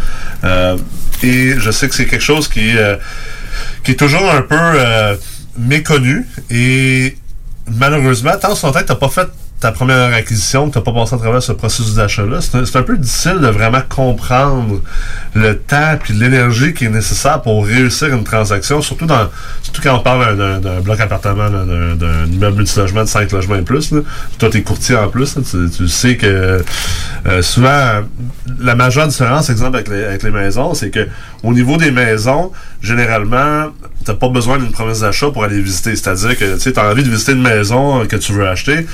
Euh, 0.45 0.77
et 1.21 1.55
je 1.57 1.71
sais 1.71 1.89
que 1.89 1.95
c'est 1.95 2.05
quelque 2.05 2.23
chose 2.23 2.47
qui, 2.47 2.77
euh, 2.77 2.95
qui 3.83 3.91
est 3.91 3.95
toujours 3.99 4.29
un 4.31 4.41
peu 4.41 4.55
euh, 4.57 5.15
méconnu 5.57 6.25
et 6.49 7.17
malheureusement, 7.67 8.37
tant 8.41 8.55
son 8.55 8.71
temps 8.71 8.79
que 8.81 8.93
tu 8.93 8.95
pas 8.97 9.09
fait 9.09 9.27
ta 9.59 9.71
première 9.73 10.13
acquisition, 10.13 10.67
que 10.69 10.73
tu 10.73 10.79
n'as 10.79 10.83
pas 10.85 10.93
passé 10.93 11.15
à 11.15 11.17
travers 11.17 11.43
ce 11.43 11.51
processus 11.51 11.95
d'achat-là, 11.95 12.39
c'est 12.41 12.55
un, 12.55 12.79
un 12.79 12.83
peu 12.83 12.97
difficile 12.97 13.39
de 13.41 13.47
vraiment 13.47 13.81
comprendre 13.89 14.81
le 15.33 15.57
temps 15.57 15.97
et 16.09 16.13
l'énergie 16.13 16.73
qui 16.73 16.85
est 16.85 16.89
nécessaire 16.89 17.41
pour 17.41 17.65
réussir 17.65 18.07
une 18.13 18.23
transaction, 18.23 18.81
surtout 18.81 19.05
dans 19.05 19.29
surtout 19.61 19.81
quand 19.81 19.95
on 19.97 19.99
parle 19.99 20.37
d'un- 20.61 20.79
bloc 20.79 20.99
appartement, 21.01 21.49
d'un- 21.49 22.25
immeuble 22.31 22.57
multilogement 22.57 23.03
de 23.03 23.09
5 23.09 23.31
logements 23.31 23.55
et 23.55 23.61
plus. 23.61 23.91
Là. 23.91 23.99
Toi, 24.37 24.49
tu 24.49 24.57
es 24.59 24.61
courtier 24.61 24.95
en 24.95 25.09
plus. 25.09 25.37
tu, 25.75 25.87
sais 25.89 26.15
que 26.15 26.63
euh, 27.25 27.41
souvent, 27.41 28.01
la 28.59 28.75
majeure 28.75 29.07
différence, 29.07 29.49
exemple, 29.49 29.75
avec 29.75 29.89
les, 29.89 30.05
avec 30.05 30.23
les 30.23 30.31
maisons, 30.31 30.73
c'est 30.73 30.89
que 30.89 31.07
au 31.43 31.53
niveau 31.53 31.77
des 31.77 31.91
maisons, 31.91 32.51
généralement, 32.81 33.67
t'as 34.05 34.13
pas 34.13 34.29
besoin 34.29 34.57
d'une 34.57 34.71
promesse 34.71 35.01
d'achat 35.01 35.29
pour 35.31 35.43
aller 35.43 35.61
visiter. 35.61 35.95
C'est-à-dire 35.95 36.37
que 36.37 36.57
tu 36.57 36.79
as 36.79 36.83
envie 36.89 37.03
de 37.03 37.09
visiter 37.09 37.33
une 37.33 37.41
maison 37.41 38.05
que 38.05 38.15
tu 38.15 38.31
veux 38.33 38.47
acheter, 38.47 38.85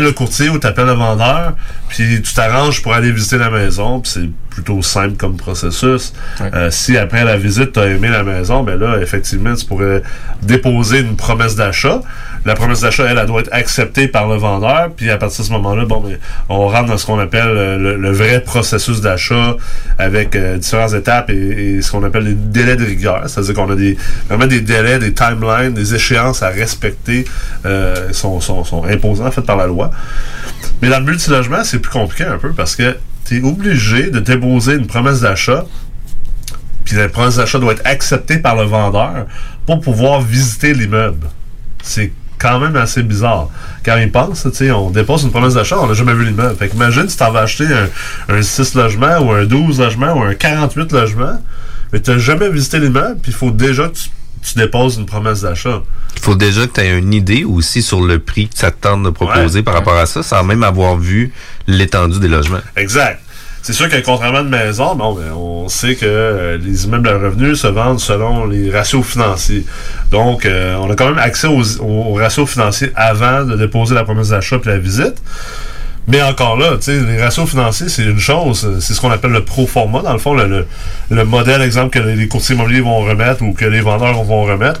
le 0.00 0.12
courtier 0.12 0.48
ou 0.48 0.58
t'appelles 0.58 0.86
le 0.86 0.92
vendeur, 0.92 1.54
puis 1.88 2.22
tu 2.22 2.34
t'arranges 2.34 2.82
pour 2.82 2.94
aller 2.94 3.10
visiter 3.12 3.38
la 3.38 3.50
maison, 3.50 4.00
puis 4.00 4.10
c'est 4.12 4.30
plutôt 4.50 4.82
simple 4.82 5.16
comme 5.16 5.36
processus. 5.36 6.12
Euh, 6.40 6.70
si 6.70 6.96
après 6.96 7.24
la 7.24 7.36
visite, 7.36 7.72
tu 7.72 7.80
as 7.80 7.86
aimé 7.86 8.08
la 8.08 8.24
maison, 8.24 8.62
ben 8.64 8.78
là, 8.78 8.98
effectivement, 9.00 9.54
tu 9.54 9.64
pourrais 9.64 10.02
déposer 10.42 11.00
une 11.00 11.16
promesse 11.16 11.54
d'achat. 11.54 12.00
La 12.44 12.54
promesse 12.54 12.80
d'achat, 12.80 13.04
elle, 13.08 13.18
elle 13.18 13.26
doit 13.26 13.40
être 13.40 13.52
acceptée 13.52 14.08
par 14.08 14.28
le 14.28 14.36
vendeur, 14.36 14.90
puis 14.96 15.10
à 15.10 15.16
partir 15.16 15.42
de 15.42 15.46
ce 15.48 15.52
moment-là, 15.52 15.84
bon, 15.84 16.00
ben, 16.00 16.18
on 16.48 16.68
rentre 16.68 16.86
dans 16.86 16.98
ce 16.98 17.06
qu'on 17.06 17.18
appelle 17.18 17.48
euh, 17.48 17.96
le, 17.96 18.12
vrai 18.12 18.40
processus 18.40 19.00
d'achat 19.00 19.56
avec 19.98 20.34
euh, 20.34 20.56
différentes 20.56 20.94
étapes 20.94 21.30
et, 21.30 21.80
ce 21.82 21.90
qu'on 21.90 22.02
appelle 22.04 22.24
les 22.24 22.34
délais 22.34 22.76
de 22.76 22.84
rigueur. 22.84 23.22
C'est-à-dire 23.26 23.54
qu'on 23.54 23.70
a 23.70 23.76
vraiment 24.28 24.46
des 24.46 24.60
délais, 24.60 24.98
des 24.98 25.12
timelines, 25.12 25.74
des 25.74 25.94
échéances 25.94 26.42
à 26.42 26.48
respecter, 26.48 27.24
euh, 27.66 28.12
sont, 28.12 28.40
sont, 28.40 28.64
sont 28.64 28.84
imposants 28.84 29.26
en 29.26 29.30
fait 29.30 29.42
par 29.42 29.56
la 29.56 29.66
loi. 29.66 29.90
Mais 30.82 30.88
dans 30.88 30.98
le 30.98 31.04
multilogement, 31.04 31.64
c'est 31.64 31.78
plus 31.78 31.90
compliqué 31.90 32.24
un 32.24 32.38
peu 32.38 32.52
parce 32.52 32.76
que 32.76 32.96
tu 33.24 33.38
es 33.38 33.42
obligé 33.42 34.10
de 34.10 34.20
déposer 34.20 34.74
une 34.74 34.86
promesse 34.86 35.20
d'achat 35.20 35.64
puis 36.88 36.96
la 36.96 37.10
promesse 37.10 37.36
d'achat 37.36 37.58
doit 37.58 37.74
être 37.74 37.82
acceptée 37.84 38.38
par 38.38 38.56
le 38.56 38.62
vendeur 38.62 39.26
pour 39.66 39.78
pouvoir 39.78 40.22
visiter 40.22 40.72
l'immeuble. 40.72 41.26
C'est 41.82 42.12
quand 42.38 42.58
même 42.60 42.76
assez 42.76 43.02
bizarre. 43.02 43.48
Quand 43.84 43.96
il 43.96 44.10
pense, 44.12 44.42
tu 44.44 44.54
sais, 44.54 44.70
on 44.70 44.90
dépose 44.90 45.22
une 45.24 45.30
promesse 45.30 45.54
d'achat, 45.54 45.78
on 45.80 45.86
n'a 45.86 45.94
jamais 45.94 46.14
vu 46.14 46.24
l'immeuble. 46.24 46.56
Fait 46.56 46.68
qu'imagine 46.68 47.08
si 47.08 47.16
t'en 47.16 47.30
vas 47.32 47.40
acheter 47.40 47.66
un, 47.66 48.34
un 48.34 48.42
6 48.42 48.74
logements 48.74 49.18
ou 49.18 49.32
un 49.32 49.44
12 49.44 49.80
logements 49.80 50.14
ou 50.14 50.22
un 50.22 50.34
48 50.34 50.92
logements, 50.92 51.42
mais 51.92 52.00
t'as 52.00 52.18
jamais 52.18 52.48
visité 52.50 52.78
l'immeuble, 52.78 53.18
puis 53.22 53.32
il 53.32 53.34
faut 53.36 53.50
déjà 53.50 53.88
que 53.88 53.94
tu, 53.94 54.08
tu 54.42 54.54
déposes 54.58 54.96
une 54.98 55.06
promesse 55.06 55.40
d'achat. 55.42 55.82
Il 56.16 56.22
faut 56.22 56.34
déjà 56.34 56.66
que 56.66 56.72
tu 56.74 56.80
aies 56.80 56.98
une 56.98 57.12
idée 57.14 57.44
aussi 57.44 57.82
sur 57.82 58.00
le 58.00 58.18
prix 58.18 58.48
que 58.48 58.58
ça 58.58 58.70
te 58.70 58.76
tente 58.80 59.02
de 59.02 59.10
proposer 59.10 59.58
Ouais. 59.58 59.62
par 59.64 59.74
rapport 59.74 59.96
à 59.96 60.06
ça, 60.06 60.22
sans 60.22 60.42
même 60.44 60.62
avoir 60.62 60.96
vu 60.96 61.32
l'étendue 61.66 62.18
des 62.20 62.28
logements. 62.28 62.60
Exact. 62.76 63.20
C'est 63.62 63.72
sûr 63.72 63.88
que 63.88 63.96
contrairement 63.96 64.42
de 64.42 64.48
maison, 64.48 64.94
bon, 64.94 65.14
ben, 65.14 65.32
on 65.32 65.68
sait 65.68 65.94
que 65.94 66.06
euh, 66.06 66.58
les 66.58 66.84
immeubles 66.84 67.08
à 67.08 67.18
revenus 67.18 67.60
se 67.60 67.66
vendent 67.66 68.00
selon 68.00 68.46
les 68.46 68.70
ratios 68.70 69.04
financiers. 69.04 69.64
Donc, 70.10 70.46
euh, 70.46 70.76
on 70.76 70.90
a 70.90 70.94
quand 70.94 71.08
même 71.08 71.18
accès 71.18 71.48
aux, 71.48 72.14
ratios 72.14 72.46
financiers 72.46 72.90
avant 72.94 73.44
de 73.44 73.56
déposer 73.56 73.94
la 73.94 74.04
promesse 74.04 74.30
d'achat 74.30 74.58
puis 74.58 74.70
la 74.70 74.78
visite. 74.78 75.22
Mais 76.06 76.22
encore 76.22 76.56
là, 76.56 76.78
les 76.86 77.22
ratios 77.22 77.46
financiers, 77.46 77.90
c'est 77.90 78.04
une 78.04 78.18
chose. 78.18 78.78
C'est 78.80 78.94
ce 78.94 79.00
qu'on 79.00 79.10
appelle 79.10 79.32
le 79.32 79.44
pro 79.44 79.66
forma, 79.66 80.00
dans 80.00 80.14
le 80.14 80.18
fond, 80.18 80.32
le, 80.32 80.66
le 81.10 81.24
modèle, 81.26 81.60
exemple, 81.60 81.90
que 81.90 81.98
les 81.98 82.28
courtiers 82.28 82.54
immobiliers 82.54 82.80
vont 82.80 83.00
remettre 83.00 83.42
ou 83.42 83.52
que 83.52 83.66
les 83.66 83.82
vendeurs 83.82 84.22
vont 84.22 84.44
remettre. 84.44 84.80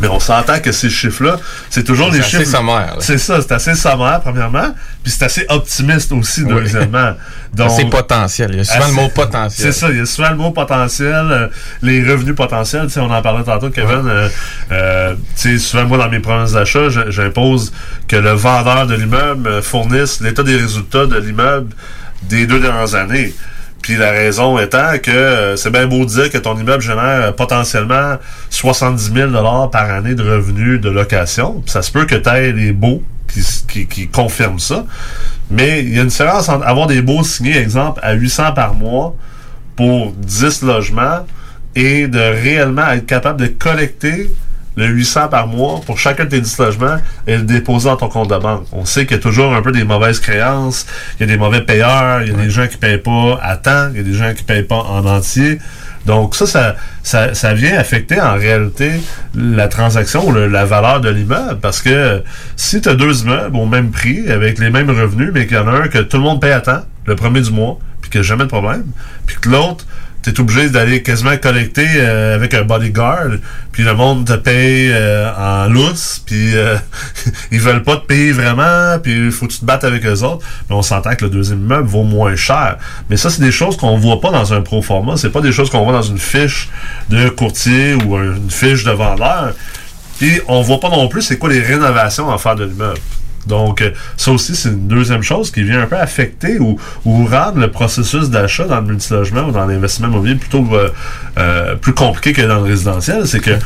Mais 0.00 0.08
on 0.08 0.20
s'entend 0.20 0.58
que 0.60 0.72
ces 0.72 0.90
chiffres-là, 0.90 1.38
c'est 1.70 1.82
toujours 1.82 2.08
C'est 2.10 2.18
les 2.18 2.20
assez 2.24 2.38
chiffres. 2.38 2.50
sommaire, 2.50 2.96
là. 2.96 3.00
C'est 3.00 3.16
ça, 3.18 3.40
c'est 3.40 3.52
assez 3.52 3.74
sommaire, 3.74 4.20
premièrement. 4.20 4.74
Puis 5.02 5.12
c'est 5.16 5.24
assez 5.24 5.46
optimiste 5.48 6.12
aussi, 6.12 6.42
Oui. 6.42 6.52
deuxièmement. 6.54 7.12
Assez 7.58 7.86
potentiel. 7.86 8.50
Il 8.52 8.58
y 8.58 8.60
a 8.60 8.64
souvent 8.64 8.86
le 8.88 8.92
mot 8.92 9.08
potentiel. 9.08 9.72
C'est 9.72 9.78
ça, 9.80 9.90
il 9.90 9.96
y 9.96 10.00
a 10.00 10.04
souvent 10.04 10.28
le 10.28 10.36
mot 10.36 10.50
potentiel, 10.50 11.26
euh, 11.30 11.48
les 11.80 12.02
revenus 12.04 12.34
potentiels. 12.36 12.84
Tu 12.88 12.90
sais, 12.90 13.00
on 13.00 13.10
en 13.10 13.22
parlait 13.22 13.44
tantôt, 13.44 13.70
Kevin. 13.70 14.02
euh, 14.06 14.28
euh, 14.72 15.14
tu 15.40 15.58
sais, 15.58 15.58
souvent, 15.58 15.86
moi, 15.86 15.96
dans 15.96 16.10
mes 16.10 16.20
promesses 16.20 16.52
d'achat, 16.52 16.90
j'impose 17.08 17.72
que 18.08 18.16
le 18.16 18.32
vendeur 18.32 18.86
de 18.86 18.94
l'immeuble 18.94 19.62
fournisse 19.62 20.20
l'état 20.20 20.42
des 20.42 20.56
résultats 20.56 21.06
de 21.06 21.16
l'immeuble 21.18 21.70
des 22.24 22.46
deux 22.46 22.60
dernières 22.60 22.94
années. 22.94 23.32
Puis 23.86 23.94
la 23.94 24.10
raison 24.10 24.58
étant 24.58 24.98
que 25.00 25.12
euh, 25.12 25.54
c'est 25.54 25.70
bien 25.70 25.86
beau 25.86 26.00
de 26.04 26.10
dire 26.10 26.28
que 26.28 26.38
ton 26.38 26.58
immeuble 26.58 26.82
génère 26.82 27.32
potentiellement 27.36 28.16
70 28.50 29.12
000 29.14 29.68
par 29.68 29.88
année 29.92 30.16
de 30.16 30.28
revenus 30.28 30.80
de 30.80 30.90
location. 30.90 31.62
Ça 31.66 31.82
se 31.82 31.92
peut 31.92 32.04
que 32.04 32.16
tu 32.16 32.28
aies 32.28 32.52
des 32.52 32.72
beaux 32.72 33.00
qui, 33.32 33.44
qui, 33.68 33.86
qui 33.86 34.08
confirment 34.08 34.58
ça. 34.58 34.86
Mais 35.52 35.84
il 35.84 35.94
y 35.94 36.00
a 36.00 36.02
une 36.02 36.08
différence 36.08 36.48
entre 36.48 36.66
avoir 36.66 36.88
des 36.88 37.00
baux 37.00 37.22
signés, 37.22 37.56
exemple, 37.58 38.00
à 38.02 38.14
800 38.14 38.54
par 38.54 38.74
mois 38.74 39.14
pour 39.76 40.10
10 40.14 40.62
logements 40.62 41.24
et 41.76 42.08
de 42.08 42.18
réellement 42.18 42.88
être 42.88 43.06
capable 43.06 43.40
de 43.40 43.46
collecter 43.46 44.32
le 44.76 44.86
800 44.86 45.28
par 45.28 45.46
mois 45.46 45.80
pour 45.86 45.98
chacun 45.98 46.24
de 46.24 46.30
tes 46.30 46.40
10 46.40 46.58
logements 46.58 46.96
et 47.26 47.36
le 47.36 47.42
déposer 47.42 47.88
dans 47.88 47.96
ton 47.96 48.08
compte 48.08 48.30
de 48.30 48.36
banque. 48.36 48.66
On 48.72 48.84
sait 48.84 49.06
qu'il 49.06 49.16
y 49.16 49.20
a 49.20 49.22
toujours 49.22 49.54
un 49.54 49.62
peu 49.62 49.72
des 49.72 49.84
mauvaises 49.84 50.20
créances, 50.20 50.86
il 51.18 51.20
y 51.20 51.24
a 51.24 51.26
des 51.32 51.38
mauvais 51.38 51.62
payeurs, 51.62 52.22
il 52.22 52.28
y 52.28 52.34
a 52.34 52.36
des 52.36 52.50
gens 52.50 52.66
qui 52.66 52.76
payent 52.76 52.98
pas 52.98 53.38
à 53.42 53.56
temps, 53.56 53.88
il 53.92 53.96
y 53.96 54.00
a 54.00 54.02
des 54.02 54.12
gens 54.14 54.32
qui 54.34 54.42
payent 54.44 54.62
pas 54.64 54.76
en 54.76 55.04
entier. 55.06 55.58
Donc 56.04 56.36
ça, 56.36 56.46
ça, 56.46 56.76
ça, 57.02 57.34
ça 57.34 57.54
vient 57.54 57.76
affecter 57.78 58.20
en 58.20 58.34
réalité 58.34 58.92
la 59.34 59.66
transaction 59.66 60.28
ou 60.28 60.30
le- 60.32 60.46
la 60.46 60.64
valeur 60.64 61.00
de 61.00 61.08
l'immeuble 61.08 61.58
parce 61.60 61.82
que 61.82 62.22
si 62.54 62.80
tu 62.80 62.88
as 62.88 62.94
deux 62.94 63.22
immeubles 63.22 63.56
au 63.56 63.66
même 63.66 63.90
prix 63.90 64.30
avec 64.30 64.58
les 64.58 64.70
mêmes 64.70 64.90
revenus, 64.90 65.30
mais 65.34 65.46
qu'il 65.46 65.56
y 65.56 65.60
en 65.60 65.66
a 65.66 65.72
un 65.72 65.88
que 65.88 65.98
tout 65.98 66.18
le 66.18 66.22
monde 66.22 66.40
paye 66.40 66.52
à 66.52 66.60
temps, 66.60 66.82
le 67.06 67.16
premier 67.16 67.40
du 67.40 67.50
mois, 67.50 67.78
puis 68.02 68.10
qu'il 68.10 68.20
n'y 68.20 68.26
a 68.26 68.28
jamais 68.28 68.44
de 68.44 68.48
problème, 68.50 68.84
puis 69.26 69.36
que 69.40 69.48
l'autre, 69.48 69.84
tu 70.32 70.38
es 70.38 70.40
obligé 70.40 70.68
d'aller 70.70 71.02
quasiment 71.02 71.36
collecter 71.36 71.86
euh, 71.96 72.34
avec 72.34 72.52
un 72.54 72.62
bodyguard, 72.62 73.28
puis 73.72 73.82
le 73.84 73.94
monde 73.94 74.26
te 74.26 74.32
paye 74.34 74.90
euh, 74.92 75.30
en 75.36 75.68
lousse, 75.68 76.20
puis 76.24 76.56
euh, 76.56 76.76
ils 77.52 77.60
veulent 77.60 77.82
pas 77.82 77.96
te 77.96 78.06
payer 78.06 78.32
vraiment, 78.32 78.98
puis 79.02 79.26
il 79.26 79.30
faut 79.32 79.46
que 79.46 79.52
tu 79.52 79.58
te 79.60 79.64
battes 79.64 79.84
avec 79.84 80.04
eux 80.04 80.22
autres. 80.22 80.44
Mais 80.68 80.74
on 80.76 80.82
s'entend 80.82 81.14
que 81.14 81.24
le 81.24 81.30
deuxième 81.30 81.60
immeuble 81.60 81.88
vaut 81.88 82.02
moins 82.02 82.36
cher. 82.36 82.76
Mais 83.10 83.16
ça, 83.16 83.30
c'est 83.30 83.42
des 83.42 83.52
choses 83.52 83.76
qu'on 83.76 83.96
voit 83.98 84.20
pas 84.20 84.30
dans 84.30 84.52
un 84.52 84.60
pro 84.62 84.82
forma. 84.82 85.16
C'est 85.16 85.30
pas 85.30 85.40
des 85.40 85.52
choses 85.52 85.70
qu'on 85.70 85.84
voit 85.84 85.92
dans 85.92 86.02
une 86.02 86.18
fiche 86.18 86.68
de 87.08 87.28
courtier 87.28 87.94
ou 87.94 88.16
un- 88.16 88.36
une 88.36 88.50
fiche 88.50 88.84
de 88.84 88.90
vendeur. 88.92 89.54
Puis 90.18 90.40
on 90.48 90.62
voit 90.62 90.80
pas 90.80 90.88
non 90.88 91.08
plus 91.08 91.22
c'est 91.22 91.36
quoi 91.38 91.50
les 91.50 91.60
rénovations 91.60 92.32
à 92.32 92.38
faire 92.38 92.56
de 92.56 92.64
l'immeuble. 92.64 92.98
Donc, 93.46 93.80
euh, 93.80 93.90
ça 94.16 94.32
aussi, 94.32 94.54
c'est 94.56 94.70
une 94.70 94.88
deuxième 94.88 95.22
chose 95.22 95.50
qui 95.50 95.62
vient 95.62 95.82
un 95.82 95.86
peu 95.86 95.96
affecter 95.96 96.58
ou, 96.58 96.78
rendre 97.04 97.58
le 97.58 97.70
processus 97.70 98.30
d'achat 98.30 98.64
dans 98.64 98.80
le 98.80 98.86
multilogement 98.86 99.48
ou 99.48 99.52
dans 99.52 99.66
l'investissement 99.66 100.08
immobilier 100.08 100.36
plutôt 100.36 100.66
euh, 100.72 100.90
euh, 101.38 101.74
plus 101.76 101.94
compliqué 101.94 102.32
que 102.32 102.42
dans 102.42 102.56
le 102.56 102.70
résidentiel. 102.70 103.26
C'est 103.26 103.40
que 103.40 103.58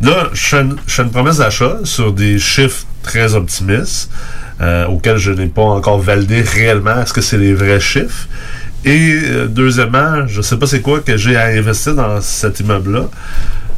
là, 0.00 0.28
je 0.32 0.40
fais 0.86 1.02
une, 1.02 1.10
promesse 1.10 1.38
d'achat 1.38 1.78
sur 1.84 2.12
des 2.12 2.38
chiffres 2.38 2.84
très 3.02 3.34
optimistes 3.34 4.10
auxquels 4.88 5.18
je 5.18 5.30
n'ai 5.30 5.46
pas 5.46 5.62
encore 5.62 6.00
validé 6.00 6.42
réellement 6.42 7.00
est-ce 7.00 7.12
que 7.12 7.20
c'est 7.20 7.38
les 7.38 7.54
vrais 7.54 7.78
chiffres. 7.78 8.26
Et 8.84 9.16
deuxièmement, 9.48 10.26
je 10.26 10.42
sais 10.42 10.56
pas 10.56 10.66
c'est 10.66 10.80
quoi 10.80 10.98
que 10.98 11.16
j'ai 11.16 11.36
à 11.36 11.46
investir 11.46 11.94
dans 11.94 12.20
cet 12.20 12.58
immeuble-là. 12.58 13.08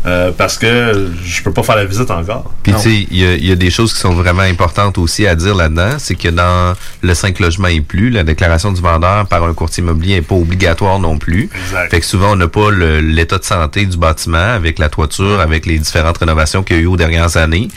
Euh, 0.06 0.32
parce 0.36 0.56
que 0.56 1.10
je 1.24 1.42
peux 1.42 1.52
pas 1.52 1.62
faire 1.62 1.76
la 1.76 1.84
visite 1.84 2.10
encore. 2.10 2.52
Puis 2.62 2.72
tu 2.72 2.78
sais, 2.80 3.06
il 3.10 3.16
y, 3.18 3.24
a- 3.24 3.34
il 3.34 3.46
y 3.46 3.52
a 3.52 3.56
des 3.56 3.70
choses 3.70 3.92
qui 3.92 4.00
sont 4.00 4.14
vraiment 4.14 4.42
importantes 4.42 4.96
aussi 4.98 5.26
à 5.26 5.34
dire 5.34 5.54
là-dedans, 5.54 5.96
c'est 5.98 6.14
que 6.14 6.28
dans 6.28 6.74
le 7.02 7.14
5 7.14 7.38
logements 7.38 7.68
et 7.68 7.80
plus, 7.82 8.08
la 8.10 8.22
déclaration 8.24 8.72
du 8.72 8.80
vendeur 8.80 9.26
par 9.26 9.44
un 9.44 9.52
courtier 9.54 9.82
immobilier 9.82 10.14
n'est 10.16 10.22
pas 10.22 10.34
obligatoire 10.36 10.98
non 11.00 11.18
plus. 11.18 11.50
Exact. 11.54 11.90
Fait 11.90 12.00
que 12.00 12.06
souvent 12.06 12.32
on 12.32 12.36
n'a 12.36 12.48
pas 12.48 12.70
l'état 12.70 13.38
de 13.38 13.44
santé 13.44 13.84
du 13.86 13.96
bâtiment 13.96 14.38
avec 14.54 14.78
la 14.78 14.88
toiture, 14.88 15.40
avec 15.40 15.66
les 15.66 15.78
différentes 15.78 16.18
rénovations 16.18 16.62
qu'il 16.62 16.76
y 16.76 16.78
a 16.78 16.82
eu 16.82 16.86
aux 16.86 16.96
dernières 16.96 17.36
années. 17.36 17.68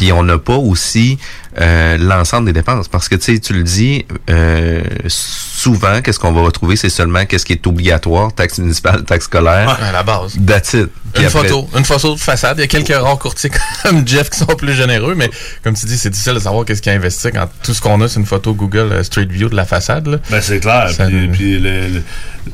Puis 0.00 0.12
on 0.12 0.22
n'a 0.22 0.38
pas 0.38 0.56
aussi 0.56 1.18
euh, 1.60 1.98
l'ensemble 1.98 2.46
des 2.46 2.54
dépenses 2.54 2.88
parce 2.88 3.06
que 3.10 3.16
tu 3.16 3.34
sais, 3.34 3.38
tu 3.38 3.52
le 3.52 3.62
dis 3.64 4.06
euh, 4.30 4.82
souvent, 5.08 6.00
qu'est-ce 6.00 6.18
qu'on 6.18 6.32
va 6.32 6.40
retrouver, 6.40 6.76
c'est 6.76 6.88
seulement 6.88 7.26
qu'est-ce 7.26 7.44
qui 7.44 7.52
est 7.52 7.66
obligatoire, 7.66 8.32
taxe 8.32 8.56
municipale, 8.60 9.04
taxe 9.04 9.26
scolaire. 9.26 9.78
à 9.82 9.92
la 9.92 10.02
base. 10.02 10.38
That's 10.46 10.72
it. 10.72 10.88
Puis 11.12 11.22
Une 11.22 11.28
après- 11.28 11.48
photo, 11.48 11.68
une 11.76 11.84
photo 11.84 12.14
de 12.14 12.18
façade. 12.18 12.56
Il 12.56 12.60
y 12.62 12.64
a 12.64 12.66
quelques 12.66 12.94
rares 12.96 13.18
courtiers 13.18 13.50
comme 13.82 14.06
Jeff 14.08 14.30
qui 14.30 14.38
sont 14.38 14.46
plus 14.46 14.72
généreux, 14.72 15.14
mais 15.14 15.28
comme 15.62 15.74
tu 15.74 15.84
dis, 15.84 15.98
c'est 15.98 16.08
difficile 16.08 16.32
de 16.32 16.38
savoir 16.38 16.64
qu'est-ce 16.64 16.80
qu'il 16.80 16.92
a 16.92 16.94
investi 16.94 17.28
quand 17.30 17.46
tout 17.62 17.74
ce 17.74 17.82
qu'on 17.82 18.00
a, 18.00 18.08
c'est 18.08 18.20
une 18.20 18.26
photo 18.26 18.54
Google 18.54 18.88
euh, 18.92 19.02
Street 19.02 19.28
View 19.28 19.50
de 19.50 19.56
la 19.56 19.66
façade. 19.66 20.06
Là. 20.06 20.16
Ben 20.30 20.40
c'est 20.40 20.60
clair. 20.60 20.88
Ça 20.90 21.04
puis, 21.08 21.14
nous- 21.26 21.32
puis 21.32 21.58
le- 21.58 21.88
le- 21.88 22.02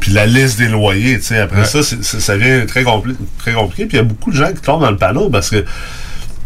puis 0.00 0.10
la 0.10 0.26
liste 0.26 0.58
des 0.58 0.66
loyers, 0.66 1.18
tu 1.18 1.26
sais, 1.26 1.38
après 1.38 1.60
Ouais. 1.60 1.64
ça, 1.64 1.84
c'est- 1.84 2.02
ça 2.02 2.36
devient 2.36 2.66
très, 2.66 2.82
compli- 2.82 3.14
très 3.38 3.52
compliqué. 3.52 3.86
Puis 3.86 3.98
il 3.98 4.00
y 4.00 4.04
a 4.04 4.04
beaucoup 4.04 4.32
de 4.32 4.36
gens 4.36 4.48
qui 4.52 4.60
tombent 4.62 4.80
dans 4.82 4.90
le 4.90 4.96
panneau 4.96 5.30
parce 5.30 5.50
que, 5.50 5.64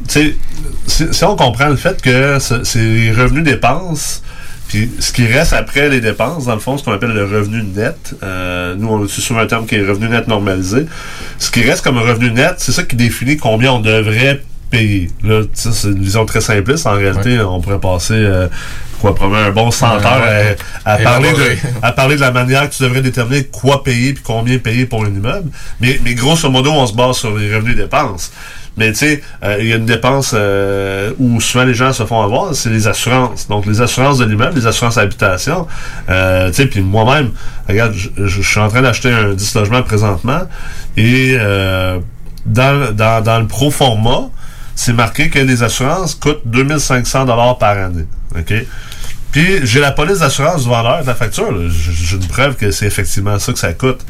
si, 0.08 0.34
si 0.86 1.24
on 1.24 1.36
comprend 1.36 1.68
le 1.68 1.76
fait 1.76 2.00
que 2.02 2.38
ce- 2.38 2.64
c'est 2.64 2.78
les 2.80 3.12
revenus 3.12 3.44
dépenses, 3.44 4.22
puis 4.68 4.88
ce 5.00 5.12
qui 5.12 5.26
reste 5.26 5.52
après 5.52 5.88
les 5.88 6.00
dépenses, 6.00 6.44
dans 6.46 6.54
le 6.54 6.60
fond, 6.60 6.78
ce 6.78 6.84
qu'on 6.84 6.92
appelle 6.92 7.10
le 7.12 7.24
revenu 7.24 7.62
net. 7.62 8.14
euh, 8.22 8.74
nous, 8.78 8.88
on 8.88 9.04
utilise 9.04 9.24
souvent 9.24 9.40
un 9.40 9.46
terme 9.46 9.66
qui 9.66 9.74
est 9.76 9.84
revenu 9.86 10.08
net 10.08 10.28
normalisé. 10.28 10.86
Ce 11.38 11.50
qui 11.50 11.62
reste 11.62 11.82
comme 11.82 11.98
revenu 11.98 12.30
net, 12.30 12.54
c'est 12.58 12.72
ça 12.72 12.82
qui 12.84 12.96
définit 12.96 13.36
combien 13.36 13.72
on 13.72 13.80
devrait 13.80 14.42
payer. 14.70 15.10
Là, 15.24 15.42
c'est 15.54 15.88
une 15.88 15.98
vision 16.02 16.24
très 16.24 16.40
simpliste. 16.40 16.86
En 16.86 16.92
réalité, 16.94 17.40
on 17.40 17.60
pourrait 17.60 17.80
passer 17.80 18.14
euh, 18.14 18.46
quoi, 19.00 19.12
probablement 19.12 19.48
un 19.48 19.50
bon 19.50 19.70
100 19.72 19.88
Ouais, 19.98 20.06
heures 20.06 20.20
ouais. 20.20 20.56
à, 20.84 20.92
à 20.92 20.98
parler 20.98 21.32
de, 21.32 21.56
à 21.82 21.90
parler 21.90 22.14
de 22.14 22.20
la 22.20 22.30
manière 22.30 22.70
que 22.70 22.74
tu 22.76 22.84
devrais 22.84 23.02
déterminer 23.02 23.44
quoi 23.46 23.82
payer 23.82 24.12
puis 24.12 24.22
combien 24.24 24.58
payer 24.58 24.86
pour 24.86 25.02
un 25.04 25.08
immeuble. 25.08 25.50
Mais, 25.80 25.98
mais 26.04 26.14
grosso 26.14 26.48
modo, 26.48 26.70
on 26.70 26.86
se 26.86 26.94
base 26.94 27.16
sur 27.16 27.36
les 27.36 27.52
revenus 27.52 27.74
et 27.74 27.78
dépenses. 27.82 28.30
Mais 28.80 28.92
tu 28.92 28.98
sais, 28.98 29.22
euh, 29.44 29.58
il 29.60 29.66
y 29.66 29.74
a 29.74 29.76
une 29.76 29.84
dépense 29.84 30.32
euh, 30.34 31.12
où 31.18 31.38
souvent 31.42 31.64
les 31.64 31.74
gens 31.74 31.92
se 31.92 32.06
font 32.06 32.22
avoir, 32.22 32.54
c'est 32.54 32.70
les 32.70 32.88
assurances. 32.88 33.46
Donc 33.46 33.66
les 33.66 33.82
assurances 33.82 34.16
de 34.16 34.24
l'immeuble, 34.24 34.58
les 34.58 34.66
assurances 34.66 34.96
habitation. 34.96 35.66
Euh, 36.08 36.48
tu 36.48 36.54
sais, 36.54 36.66
puis 36.66 36.80
moi-même, 36.80 37.30
regarde, 37.68 37.94
je, 37.94 38.40
suis 38.40 38.58
en 38.58 38.68
train 38.68 38.80
d'acheter 38.80 39.12
un 39.12 39.34
10 39.34 39.54
logements 39.54 39.82
présentement 39.82 40.40
et 40.96 41.36
dans, 42.46 42.94
dans, 42.94 43.22
dans 43.22 43.38
le 43.38 43.46
pro 43.46 43.70
format, 43.70 44.30
c'est 44.74 44.94
marqué 44.94 45.28
que 45.28 45.40
les 45.40 45.62
assurances 45.62 46.14
coûtent 46.14 46.40
2500 46.46 47.26
dollars 47.26 47.58
par 47.58 47.76
année. 47.76 48.06
OK? 48.34 48.54
Puis 49.30 49.66
j'ai 49.66 49.80
la 49.80 49.92
police 49.92 50.20
d'assurance 50.20 50.62
du 50.62 50.70
vendeur 50.70 51.02
de 51.02 51.06
la 51.06 51.14
facture. 51.14 51.54
J'ai 51.68 52.16
une 52.16 52.26
preuve 52.28 52.56
que 52.56 52.70
c'est 52.70 52.86
effectivement 52.86 53.38
ça 53.38 53.52
que 53.52 53.58
ça 53.58 53.74
coûte. 53.74 54.00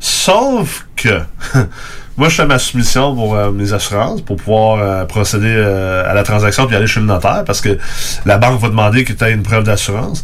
Sauf 0.00 0.86
que 0.96 1.22
moi, 2.22 2.28
je 2.28 2.36
fais 2.36 2.46
ma 2.46 2.60
soumission 2.60 3.16
pour 3.16 3.34
euh, 3.34 3.50
mes 3.50 3.72
assurances 3.72 4.22
pour 4.22 4.36
pouvoir 4.36 4.78
euh, 4.78 5.04
procéder 5.06 5.52
euh, 5.56 6.08
à 6.08 6.14
la 6.14 6.22
transaction 6.22 6.68
puis 6.68 6.76
aller 6.76 6.86
chez 6.86 7.00
le 7.00 7.06
notaire 7.06 7.42
parce 7.44 7.60
que 7.60 7.76
la 8.24 8.38
banque 8.38 8.60
va 8.60 8.68
demander 8.68 9.02
que 9.02 9.12
tu 9.12 9.24
aies 9.24 9.32
une 9.32 9.42
preuve 9.42 9.64
d'assurance. 9.64 10.22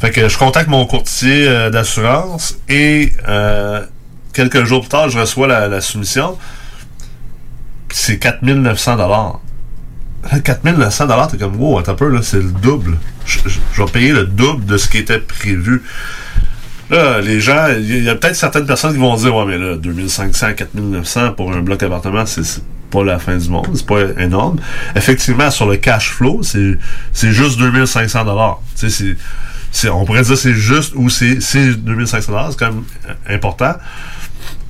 Fait 0.00 0.10
que 0.10 0.28
je 0.28 0.36
contacte 0.36 0.68
mon 0.68 0.84
courtier 0.84 1.70
d'assurance 1.70 2.58
et 2.68 3.12
quelques 4.32 4.64
jours 4.64 4.80
plus 4.80 4.88
tard, 4.88 5.10
je 5.10 5.20
reçois 5.20 5.46
la, 5.46 5.80
soumission. 5.80 6.36
C'est 7.92 8.18
4900 8.18 8.96
dollars. 8.96 9.40
4900 10.42 11.06
dollars, 11.06 11.28
t'es 11.28 11.36
comme 11.36 11.54
wow, 11.54 11.78
attends 11.78 11.92
un 11.92 11.94
peu 11.94 12.08
là, 12.08 12.18
c'est 12.20 12.38
le 12.38 12.50
double. 12.50 12.98
Je 13.26 13.38
vais 13.80 13.90
payer 13.92 14.10
le 14.10 14.26
double 14.26 14.66
de 14.66 14.76
ce 14.76 14.88
qui 14.88 14.98
était 14.98 15.20
prévu. 15.20 15.84
Là, 16.90 17.20
les 17.20 17.40
gens, 17.40 17.66
il 17.78 18.02
y 18.04 18.08
a- 18.08 18.14
peut-être 18.14 18.36
certaines 18.36 18.66
personnes 18.66 18.92
qui 18.92 18.98
vont 18.98 19.14
dire 19.16 19.34
ouais 19.36 19.44
mais 19.44 19.58
là 19.58 19.76
2500, 19.76 20.54
4900 20.56 21.32
pour 21.34 21.52
un 21.52 21.60
bloc 21.60 21.82
appartement, 21.82 22.24
c'est 22.24 22.62
pas 22.90 23.04
la 23.04 23.18
fin 23.18 23.36
du 23.36 23.48
monde, 23.50 23.68
c'est 23.74 23.86
pas 23.86 24.00
énorme. 24.18 24.58
Effectivement, 24.96 25.50
sur 25.50 25.66
le 25.66 25.76
cash 25.76 26.10
flow, 26.12 26.40
c'est 26.42 26.78
juste 27.32 27.58
2500 27.58 28.24
dollars. 28.24 28.60
Tu 28.78 28.88
sais, 29.70 29.88
on 29.90 30.06
pourrait 30.06 30.22
dire 30.22 30.38
c'est 30.38 30.54
juste 30.54 30.94
ou 30.96 31.10
c'est 31.10 31.42
c'est 31.42 31.74
2500 31.74 32.32
dollars, 32.32 32.50
c'est 32.52 32.58
quand 32.58 32.72
même 32.72 32.84
important. 33.28 33.74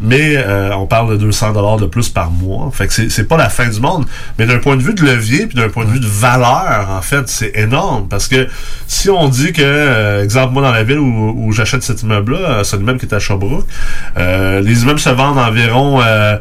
Mais 0.00 0.36
euh, 0.36 0.70
on 0.76 0.86
parle 0.86 1.10
de 1.10 1.16
200 1.16 1.52
dollars 1.54 1.76
de 1.76 1.86
plus 1.86 2.08
par 2.08 2.30
mois. 2.30 2.70
Fait 2.72 2.86
que 2.86 2.92
c'est- 2.92 3.08
c'est 3.10 3.24
pas 3.24 3.36
la 3.36 3.48
fin 3.48 3.68
du 3.68 3.80
monde. 3.80 4.06
Mais 4.38 4.46
d'un 4.46 4.58
point 4.58 4.76
de 4.76 4.82
vue 4.82 4.94
de 4.94 5.02
levier, 5.04 5.46
puis 5.46 5.56
d'un 5.56 5.68
point 5.68 5.84
de 5.84 5.90
vue 5.90 5.98
de 5.98 6.06
valeur, 6.06 6.88
en 6.96 7.02
fait, 7.02 7.28
c'est 7.28 7.50
énorme. 7.56 8.06
Parce 8.08 8.28
que 8.28 8.46
si 8.86 9.10
on 9.10 9.28
dit 9.28 9.52
que, 9.52 9.60
euh, 9.62 10.22
exemple, 10.22 10.52
moi 10.52 10.62
dans 10.62 10.70
la 10.70 10.84
ville 10.84 10.98
où, 11.00 11.34
où 11.36 11.52
j'achète 11.52 11.82
cet 11.82 12.02
immeuble-là, 12.02 12.38
euh, 12.38 12.64
c'est 12.64 12.76
un 12.76 12.80
immeuble 12.80 13.00
qui 13.00 13.06
est 13.06 13.14
à 13.14 13.18
Sherbrooke, 13.18 13.66
euh, 14.16 14.60
les 14.60 14.82
immeubles 14.82 15.00
se 15.00 15.10
vendent 15.10 15.38
environ, 15.38 16.00
euh, 16.00 16.38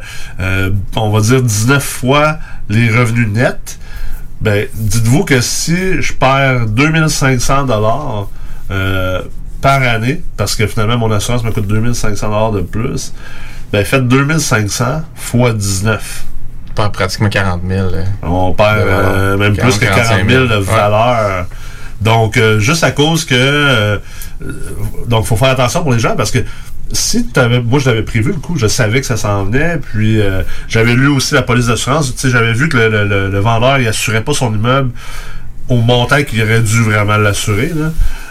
on 0.94 1.10
va 1.10 1.20
dire, 1.20 1.42
19 1.42 1.82
fois 1.82 2.38
les 2.68 2.88
revenus 2.90 3.26
nets. 3.28 3.78
Ben, 4.40 4.68
dites-vous 4.74 5.24
que 5.24 5.40
si 5.40 6.00
je 6.00 6.12
perds 6.12 6.66
2500 6.68 7.64
dollars 7.64 8.28
par 9.60 9.82
année, 9.82 10.22
parce 10.36 10.54
que 10.56 10.66
finalement 10.66 10.98
mon 10.98 11.10
assurance 11.12 11.42
me 11.44 11.50
coûte 11.50 11.66
2500 11.66 12.28
dollars 12.28 12.52
de 12.52 12.60
plus, 12.60 13.12
ben 13.72 13.84
faites 13.84 14.06
2500 14.08 15.02
fois 15.14 15.52
19. 15.52 16.24
Pas 16.74 16.90
pratiquement 16.90 17.28
40 17.28 17.62
000. 17.68 17.90
là. 17.90 17.98
On 18.22 18.52
perd 18.52 18.78
euh, 18.78 19.36
même 19.36 19.56
40, 19.56 19.70
plus 19.78 19.78
que 19.86 19.92
40 19.92 20.28
000 20.28 20.46
de 20.46 20.54
Ouais. 20.56 20.60
valeur. 20.62 21.46
Donc, 22.00 22.36
euh, 22.36 22.60
juste 22.60 22.84
à 22.84 22.92
cause 22.92 23.24
que... 23.24 23.34
euh, 23.34 23.98
donc, 25.08 25.24
faut 25.26 25.34
faire 25.36 25.48
attention 25.50 25.82
pour 25.82 25.92
les 25.92 25.98
gens 25.98 26.14
parce 26.14 26.30
que 26.30 26.38
si 26.92 27.26
t'avais, 27.26 27.60
moi 27.60 27.80
je 27.80 27.90
l'avais 27.90 28.02
prévu 28.04 28.30
le 28.32 28.38
coup, 28.38 28.56
je 28.56 28.66
savais 28.68 29.00
que 29.00 29.06
ça 29.06 29.16
s'en 29.16 29.44
venait, 29.44 29.78
puis 29.78 30.20
euh, 30.20 30.42
j'avais 30.68 30.94
lu 30.94 31.08
aussi 31.08 31.34
la 31.34 31.42
police 31.42 31.66
d'assurance, 31.66 32.14
tu 32.14 32.20
sais, 32.20 32.30
j'avais 32.30 32.52
vu 32.54 32.68
que 32.68 32.76
le, 32.78 32.88
le- 32.88 33.04
le- 33.06 33.28
le 33.30 33.38
vendeur 33.40 33.78
il 33.78 33.86
assurait 33.88 34.22
pas 34.22 34.32
son 34.32 34.54
immeuble 34.54 34.90
au 35.68 35.76
montant 35.76 36.22
qu'il 36.22 36.42
aurait 36.42 36.60
dû 36.60 36.82
vraiment 36.82 37.16
l'assurer. 37.16 37.72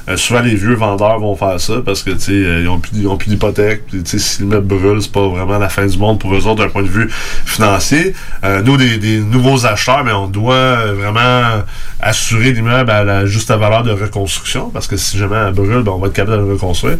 Euh, 0.09 0.15
souvent, 0.15 0.39
les 0.39 0.55
vieux 0.55 0.73
vendeurs 0.73 1.19
vont 1.19 1.35
faire 1.35 1.59
ça 1.59 1.75
parce 1.85 2.01
que 2.01 2.11
tu 2.11 2.31
euh, 2.31 2.61
ils 2.61 2.67
ont 2.69 2.79
plus, 2.79 2.91
ils 2.93 3.07
ont 3.07 3.17
plus 3.17 3.29
d'hypothèque. 3.29 3.83
Si 4.05 4.41
l'immeuble 4.41 4.67
brûle, 4.67 5.01
c'est 5.01 5.11
pas 5.11 5.27
vraiment 5.27 5.57
la 5.57 5.69
fin 5.69 5.85
du 5.85 5.97
monde 5.97 6.19
pour 6.19 6.33
eux 6.33 6.47
autres 6.47 6.63
d'un 6.63 6.69
point 6.69 6.83
de 6.83 6.87
vue 6.87 7.09
financier. 7.45 8.13
Euh, 8.43 8.61
nous, 8.61 8.77
des, 8.77 8.97
des 8.97 9.19
nouveaux 9.19 9.65
acheteurs, 9.65 10.03
mais 10.05 10.13
on 10.13 10.27
doit 10.27 10.53
euh, 10.53 10.93
vraiment 10.93 11.63
assurer 11.99 12.53
l'immeuble 12.53 12.89
à 12.89 13.03
la 13.03 13.25
juste 13.25 13.51
valeur 13.51 13.83
de 13.83 13.91
reconstruction 13.91 14.69
parce 14.69 14.87
que 14.87 14.95
si 14.95 15.17
jamais 15.17 15.35
elle 15.35 15.53
brûle, 15.53 15.83
ben, 15.83 15.91
on 15.91 15.99
va 15.99 16.07
être 16.07 16.13
capable 16.13 16.37
de 16.37 16.47
le 16.47 16.53
reconstruire. 16.53 16.97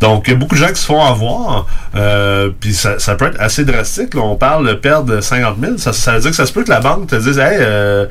Donc, 0.00 0.24
il 0.26 0.32
y 0.32 0.34
a 0.34 0.36
beaucoup 0.36 0.54
de 0.54 0.60
gens 0.60 0.68
qui 0.68 0.80
se 0.80 0.86
font 0.86 1.02
avoir, 1.02 1.66
euh, 1.94 2.50
puis 2.60 2.74
ça, 2.74 2.98
ça 2.98 3.14
peut 3.14 3.26
être 3.26 3.40
assez 3.40 3.64
drastique. 3.64 4.14
là. 4.14 4.20
On 4.22 4.36
parle 4.36 4.68
de 4.68 4.74
perdre 4.74 5.20
50 5.20 5.56
000. 5.60 5.78
Ça, 5.78 5.92
ça 5.92 6.14
veut 6.14 6.20
dire 6.20 6.30
que 6.30 6.36
ça 6.36 6.46
se 6.46 6.52
peut 6.52 6.64
que 6.64 6.70
la 6.70 6.80
banque 6.80 7.06
te 7.06 7.16
dise, 7.16 7.38
hey, 7.38 7.58
euh, 7.60 8.06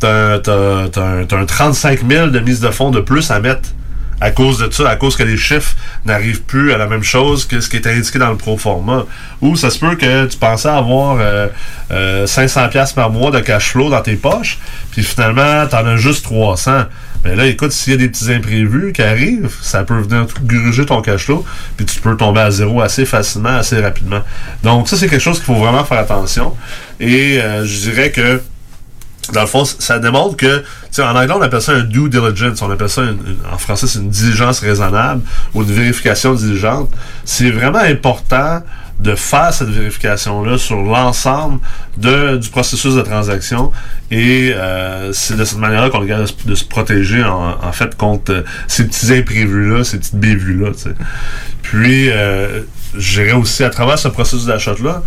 t'as, 0.00 0.38
t'as 0.40 0.54
un, 0.54 1.24
t'as 1.24 1.38
un 1.38 1.44
35 1.44 2.00
000 2.08 2.26
de 2.28 2.40
mise 2.40 2.60
de 2.60 2.70
fonds 2.70 2.90
de 2.90 3.00
plus 3.00 3.30
à 3.30 3.40
mettre 3.40 3.70
à 4.20 4.30
cause 4.30 4.58
de 4.58 4.70
ça, 4.70 4.88
à 4.88 4.96
cause 4.96 5.16
que 5.16 5.22
les 5.22 5.36
chiffres 5.36 5.74
n'arrivent 6.04 6.42
plus 6.42 6.72
à 6.72 6.78
la 6.78 6.86
même 6.86 7.02
chose 7.02 7.46
que 7.46 7.60
ce 7.60 7.68
qui 7.68 7.76
est 7.76 7.86
indiqué 7.86 8.18
dans 8.18 8.30
le 8.30 8.36
pro 8.36 8.58
forma. 8.58 9.06
Ou 9.40 9.56
ça 9.56 9.70
se 9.70 9.78
peut 9.78 9.96
que 9.96 10.26
tu 10.26 10.36
pensais 10.36 10.68
avoir 10.68 11.16
euh, 11.20 11.48
euh, 11.90 12.26
500 12.26 12.68
pièces 12.68 12.92
par 12.92 13.10
mois 13.10 13.30
de 13.30 13.40
cash 13.40 13.70
flow 13.70 13.88
dans 13.88 14.02
tes 14.02 14.16
poches, 14.16 14.58
puis 14.92 15.02
finalement, 15.02 15.66
t'en 15.66 15.86
as 15.86 15.96
juste 15.96 16.24
300. 16.24 16.84
Mais 17.24 17.34
là, 17.34 17.46
écoute, 17.46 17.72
s'il 17.72 17.92
y 17.92 17.96
a 17.96 17.98
des 17.98 18.08
petits 18.08 18.32
imprévus 18.32 18.92
qui 18.92 19.02
arrivent, 19.02 19.50
ça 19.62 19.84
peut 19.84 20.00
venir 20.00 20.26
gruger 20.42 20.86
ton 20.86 21.00
cash 21.02 21.24
flow, 21.24 21.44
puis 21.76 21.86
tu 21.86 22.00
peux 22.00 22.16
tomber 22.16 22.40
à 22.40 22.50
zéro 22.50 22.80
assez 22.82 23.06
facilement, 23.06 23.56
assez 23.56 23.80
rapidement. 23.80 24.20
Donc 24.62 24.88
ça, 24.88 24.96
c'est 24.96 25.08
quelque 25.08 25.22
chose 25.22 25.36
qu'il 25.36 25.46
faut 25.46 25.60
vraiment 25.60 25.84
faire 25.84 25.98
attention. 25.98 26.54
Et 26.98 27.40
euh, 27.40 27.64
je 27.64 27.90
dirais 27.90 28.10
que 28.10 28.42
dans 29.32 29.42
le 29.42 29.46
fond, 29.46 29.64
ça 29.64 29.98
démontre 29.98 30.36
que, 30.36 30.64
en 30.98 31.14
anglais, 31.14 31.34
on 31.36 31.42
appelle 31.42 31.60
ça 31.62 31.72
un 31.72 31.80
due 31.82 32.08
diligence. 32.08 32.62
On 32.62 32.70
appelle 32.70 32.88
ça, 32.88 33.02
une- 33.02 33.36
en 33.52 33.58
français, 33.58 33.86
c'est 33.86 33.98
une 34.00 34.10
diligence 34.10 34.60
raisonnable 34.60 35.22
ou 35.54 35.62
une 35.62 35.70
vérification 35.72 36.34
diligente. 36.34 36.90
C'est 37.24 37.50
vraiment 37.50 37.78
important 37.78 38.62
de 38.98 39.14
faire 39.14 39.52
cette 39.54 39.68
vérification-là 39.68 40.58
sur 40.58 40.76
l'ensemble 40.82 41.60
du 41.96 42.48
processus 42.50 42.94
de 42.96 43.00
transaction 43.00 43.72
et 44.10 44.52
euh, 44.54 45.10
c'est 45.14 45.36
de 45.38 45.44
cette 45.44 45.58
manière-là 45.58 45.88
qu'on 45.88 46.00
regarde 46.00 46.28
de, 46.44 46.54
se- 46.54 46.64
protéger 46.66 47.24
en, 47.24 47.72
fait 47.72 47.96
contre 47.96 48.30
euh, 48.32 48.42
ces 48.68 48.84
petits 48.86 49.10
imprévus-là, 49.14 49.84
ces 49.84 49.98
petites 49.98 50.16
bévues-là. 50.16 50.72
Puis, 51.62 52.10
euh, 52.10 52.60
je 52.96 53.20
dirais 53.22 53.32
aussi 53.32 53.64
à 53.64 53.70
travers 53.70 53.98
ce 53.98 54.08
processus 54.08 54.44
d'achat-là, 54.46 55.02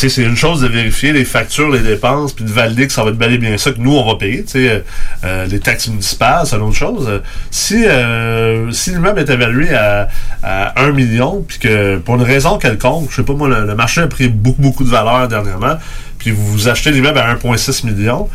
sais, 0.00 0.08
c'est 0.08 0.22
une 0.22 0.36
chose 0.36 0.60
de 0.60 0.68
vérifier 0.68 1.12
les 1.12 1.24
factures, 1.24 1.70
les 1.70 1.80
dépenses, 1.80 2.32
puis 2.34 2.44
de 2.44 2.50
valider 2.50 2.86
que 2.86 2.92
ça 2.92 3.02
va 3.02 3.10
être 3.10 3.16
bel 3.16 3.32
et 3.32 3.38
bien 3.38 3.56
ça 3.56 3.72
que 3.72 3.80
nous, 3.80 3.94
on 3.94 4.06
va 4.06 4.16
payer. 4.16 4.44
Tu 4.44 4.52
sais, 4.52 4.70
euh, 4.70 4.78
euh, 5.24 5.46
les 5.46 5.58
taxes 5.58 5.88
municipales, 5.88 6.46
c'est 6.46 6.56
une 6.56 6.62
autre 6.62 6.76
chose. 6.76 7.22
Si, 7.50 7.84
euh, 7.86 8.70
si 8.72 8.90
l'immeuble 8.90 9.20
est 9.20 9.30
évalué 9.30 9.74
à, 9.74 10.08
à 10.42 10.82
1 10.82 10.92
million, 10.92 11.44
puis 11.46 11.58
que 11.58 11.96
pour 11.96 12.16
une 12.16 12.22
raison 12.22 12.58
quelconque, 12.58 13.08
je 13.10 13.16
sais 13.16 13.22
pas 13.22 13.32
moi, 13.32 13.48
le, 13.48 13.74
marché 13.74 14.02
a 14.02 14.06
pris 14.06 14.28
beaucoup, 14.28 14.60
beaucoup 14.60 14.84
de 14.84 14.90
valeur 14.90 15.28
dernièrement, 15.28 15.76
puis 16.18 16.30
vous, 16.30 16.46
vous 16.46 16.68
achetez 16.68 16.90
l'immeuble 16.90 17.18
à 17.18 17.34
1,6 17.34 17.86
million, 17.86 18.28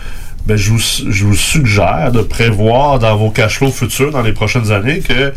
ben, 0.48 0.58
je, 0.58 0.72
vous, 0.72 0.80
je 0.80 1.26
vous 1.26 1.36
suggère 1.36 2.12
de 2.12 2.22
prévoir 2.22 2.98
dans 2.98 3.16
vos 3.16 3.30
cash 3.30 3.58
flows 3.58 3.72
futurs, 3.72 4.12
dans 4.12 4.24
les 4.24 4.34
prochaines 4.34 4.72
années, 4.72 5.02
que 5.02 5.32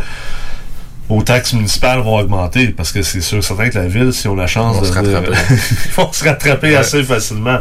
vos 1.09 1.23
taxes 1.23 1.53
municipales 1.53 2.01
vont 2.01 2.17
augmenter 2.19 2.69
parce 2.69 2.91
que 2.93 3.03
c'est 3.03 3.21
sûr 3.21 3.43
certain 3.45 3.69
que 3.69 3.79
la 3.79 3.87
ville, 3.87 4.13
si 4.13 4.27
on 4.27 4.35
a 4.39 4.43
la 4.43 4.47
chance 4.47 4.77
Vont 4.77 4.83
de, 4.83 4.87
se 4.87 4.93
rattraper. 4.93 5.33
ils 5.87 5.93
vont 5.93 6.13
se 6.13 6.25
rattraper 6.25 6.69
Ouais. 6.69 6.77
assez 6.77 7.03
facilement. 7.03 7.59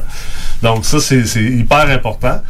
Donc 0.62 0.86
ça, 0.86 1.00
c'est 1.00 1.26
c'est 1.26 1.44
hyper 1.44 1.90
important. 1.90 2.42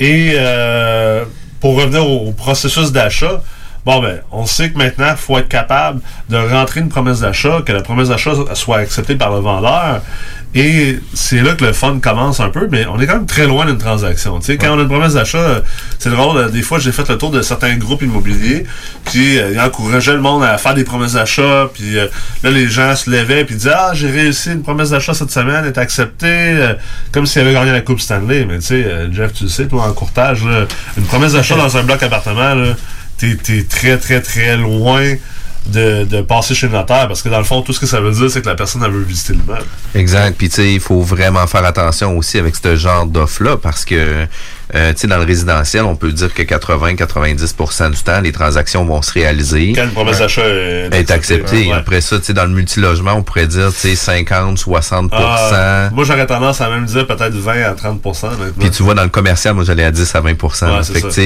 Et 0.00 0.32
euh, 0.34 1.24
pour 1.60 1.76
revenir 1.76 2.04
au, 2.04 2.28
au 2.28 2.32
processus 2.32 2.90
d'achat, 2.90 3.42
bon 3.84 4.00
ben, 4.00 4.20
on 4.32 4.46
sait 4.46 4.70
que 4.70 4.78
maintenant, 4.78 5.10
il 5.10 5.16
faut 5.16 5.38
être 5.38 5.48
capable 5.48 6.00
de 6.28 6.36
rentrer 6.36 6.80
une 6.80 6.88
promesse 6.88 7.20
d'achat, 7.20 7.62
que 7.64 7.72
la 7.72 7.82
promesse 7.82 8.08
d'achat 8.08 8.32
soit 8.54 8.78
acceptée 8.78 9.16
par 9.16 9.32
le 9.32 9.40
vendeur. 9.40 10.02
Et 10.56 11.00
c'est 11.14 11.42
là 11.42 11.54
que 11.54 11.64
le 11.64 11.72
fun 11.72 11.98
commence 12.00 12.38
un 12.38 12.48
peu, 12.48 12.68
mais 12.70 12.86
on 12.86 13.00
est 13.00 13.08
quand 13.08 13.16
même 13.16 13.26
très 13.26 13.46
loin 13.46 13.66
d'une 13.66 13.78
transaction. 13.78 14.38
Tu 14.38 14.46
sais, 14.46 14.56
quand 14.56 14.72
on 14.76 14.78
a 14.78 14.82
une 14.82 14.88
promesse 14.88 15.14
d'achat, 15.14 15.38
euh, 15.38 15.60
c'est 15.98 16.10
drôle, 16.10 16.36
euh, 16.36 16.48
des 16.48 16.62
fois 16.62 16.78
j'ai 16.78 16.92
fait 16.92 17.08
le 17.08 17.18
tour 17.18 17.32
de 17.32 17.42
certains 17.42 17.74
groupes 17.74 18.02
immobiliers, 18.02 18.64
puis 19.04 19.36
euh, 19.36 19.60
encourageaient 19.60 20.12
le 20.12 20.20
monde 20.20 20.44
à 20.44 20.56
faire 20.58 20.74
des 20.74 20.84
promesses 20.84 21.14
d'achat, 21.14 21.68
puis 21.74 21.98
euh, 21.98 22.06
là 22.44 22.50
les 22.50 22.68
gens 22.68 22.94
se 22.94 23.10
levaient 23.10 23.44
puis 23.44 23.56
disaient 23.56 23.72
Ah, 23.74 23.90
j'ai 23.94 24.08
réussi 24.08 24.52
une 24.52 24.62
promesse 24.62 24.90
d'achat 24.90 25.12
cette 25.12 25.32
semaine, 25.32 25.64
est 25.64 25.76
acceptée, 25.76 26.26
euh, 26.28 26.74
comme 27.10 27.26
s'ils 27.26 27.42
avaient 27.42 27.52
gagné 27.52 27.72
la 27.72 27.80
Coupe 27.80 28.00
Stanley. 28.00 28.44
Mais 28.44 28.58
tu 28.58 28.66
sais, 28.66 28.86
Jeff, 29.10 29.32
tu 29.32 29.44
le 29.44 29.50
sais, 29.50 29.66
toi, 29.66 29.82
en 29.82 29.92
courtage, 29.92 30.44
là, 30.44 30.66
une 30.96 31.04
promesse 31.04 31.32
d'achat 31.32 31.56
dans 31.56 31.76
un 31.76 31.82
bloc 31.82 32.00
appartement, 32.00 32.54
là, 32.54 32.76
t'es, 33.42 33.64
très, 33.64 33.98
très, 33.98 34.20
très 34.20 34.56
loin 34.56 35.14
de, 35.66 36.22
passer 36.22 36.54
chez 36.54 36.66
le 36.66 36.72
notaire, 36.72 37.08
parce 37.08 37.22
que 37.22 37.28
dans 37.28 37.38
le 37.38 37.44
fond, 37.44 37.62
tout 37.62 37.72
ce 37.72 37.80
que 37.80 37.86
ça 37.86 38.00
veut 38.00 38.12
dire, 38.12 38.30
c'est 38.30 38.42
que 38.42 38.48
la 38.48 38.54
personne 38.54 38.82
elle 38.84 38.90
veut 38.90 39.02
visiter 39.02 39.32
l'immeuble. 39.32 39.64
Exact. 39.94 40.36
Puis 40.36 40.48
tu 40.48 40.56
sais, 40.56 40.74
il 40.74 40.80
faut 40.80 41.00
vraiment 41.00 41.46
faire 41.46 41.64
attention 41.64 42.16
aussi 42.18 42.38
avec 42.38 42.54
ce 42.56 42.76
genre 42.76 43.06
d'offre-là 43.06 43.56
parce 43.56 43.84
que 43.84 44.26
euh, 44.74 44.92
tu 44.92 45.00
sais, 45.00 45.06
dans 45.06 45.18
le 45.18 45.24
résidentiel, 45.24 45.82
on 45.84 45.96
peut 45.96 46.12
dire 46.12 46.32
que 46.32 46.42
80-90% 46.42 47.90
du 47.90 48.02
temps, 48.02 48.20
les 48.20 48.32
transactions 48.32 48.84
vont 48.84 49.02
se 49.02 49.12
réaliser. 49.12 49.72
Quand 49.74 49.84
une 49.84 49.90
promesse 49.90 50.18
d'achat 50.18 50.46
est, 50.46 50.88
est 50.92 51.10
acceptée. 51.10 51.66
Ouais. 51.68 51.72
Après 51.72 52.00
ça, 52.00 52.18
tu 52.18 52.26
sais, 52.26 52.32
dans 52.32 52.44
le 52.44 52.50
multilogement, 52.52 53.12
on 53.12 53.22
pourrait 53.22 53.46
dire, 53.46 53.68
tu 53.72 53.80
sais, 53.88 53.94
50, 53.96 54.58
60 54.58 55.10
Ah, 55.14 55.90
moi, 55.92 56.04
j'aurais 56.04 56.26
tendance 56.26 56.60
à 56.60 56.70
même 56.70 56.86
dire 56.86 57.06
peut-être 57.06 57.34
20 57.34 57.62
à 57.62 57.72
30 57.72 58.00
honnêtement. 58.06 58.30
Puis 58.58 58.70
tu 58.70 58.82
vois, 58.82 58.94
dans 58.94 59.02
le 59.02 59.08
commercial, 59.08 59.54
moi, 59.54 59.64
j'allais 59.64 59.84
à 59.84 59.90
10 59.90 60.14
à 60.14 60.20
20 60.20 60.30
là. 60.62 60.82
c'est 60.82 60.92
Fait 60.94 61.02
que, 61.02 61.10
ça. 61.10 61.22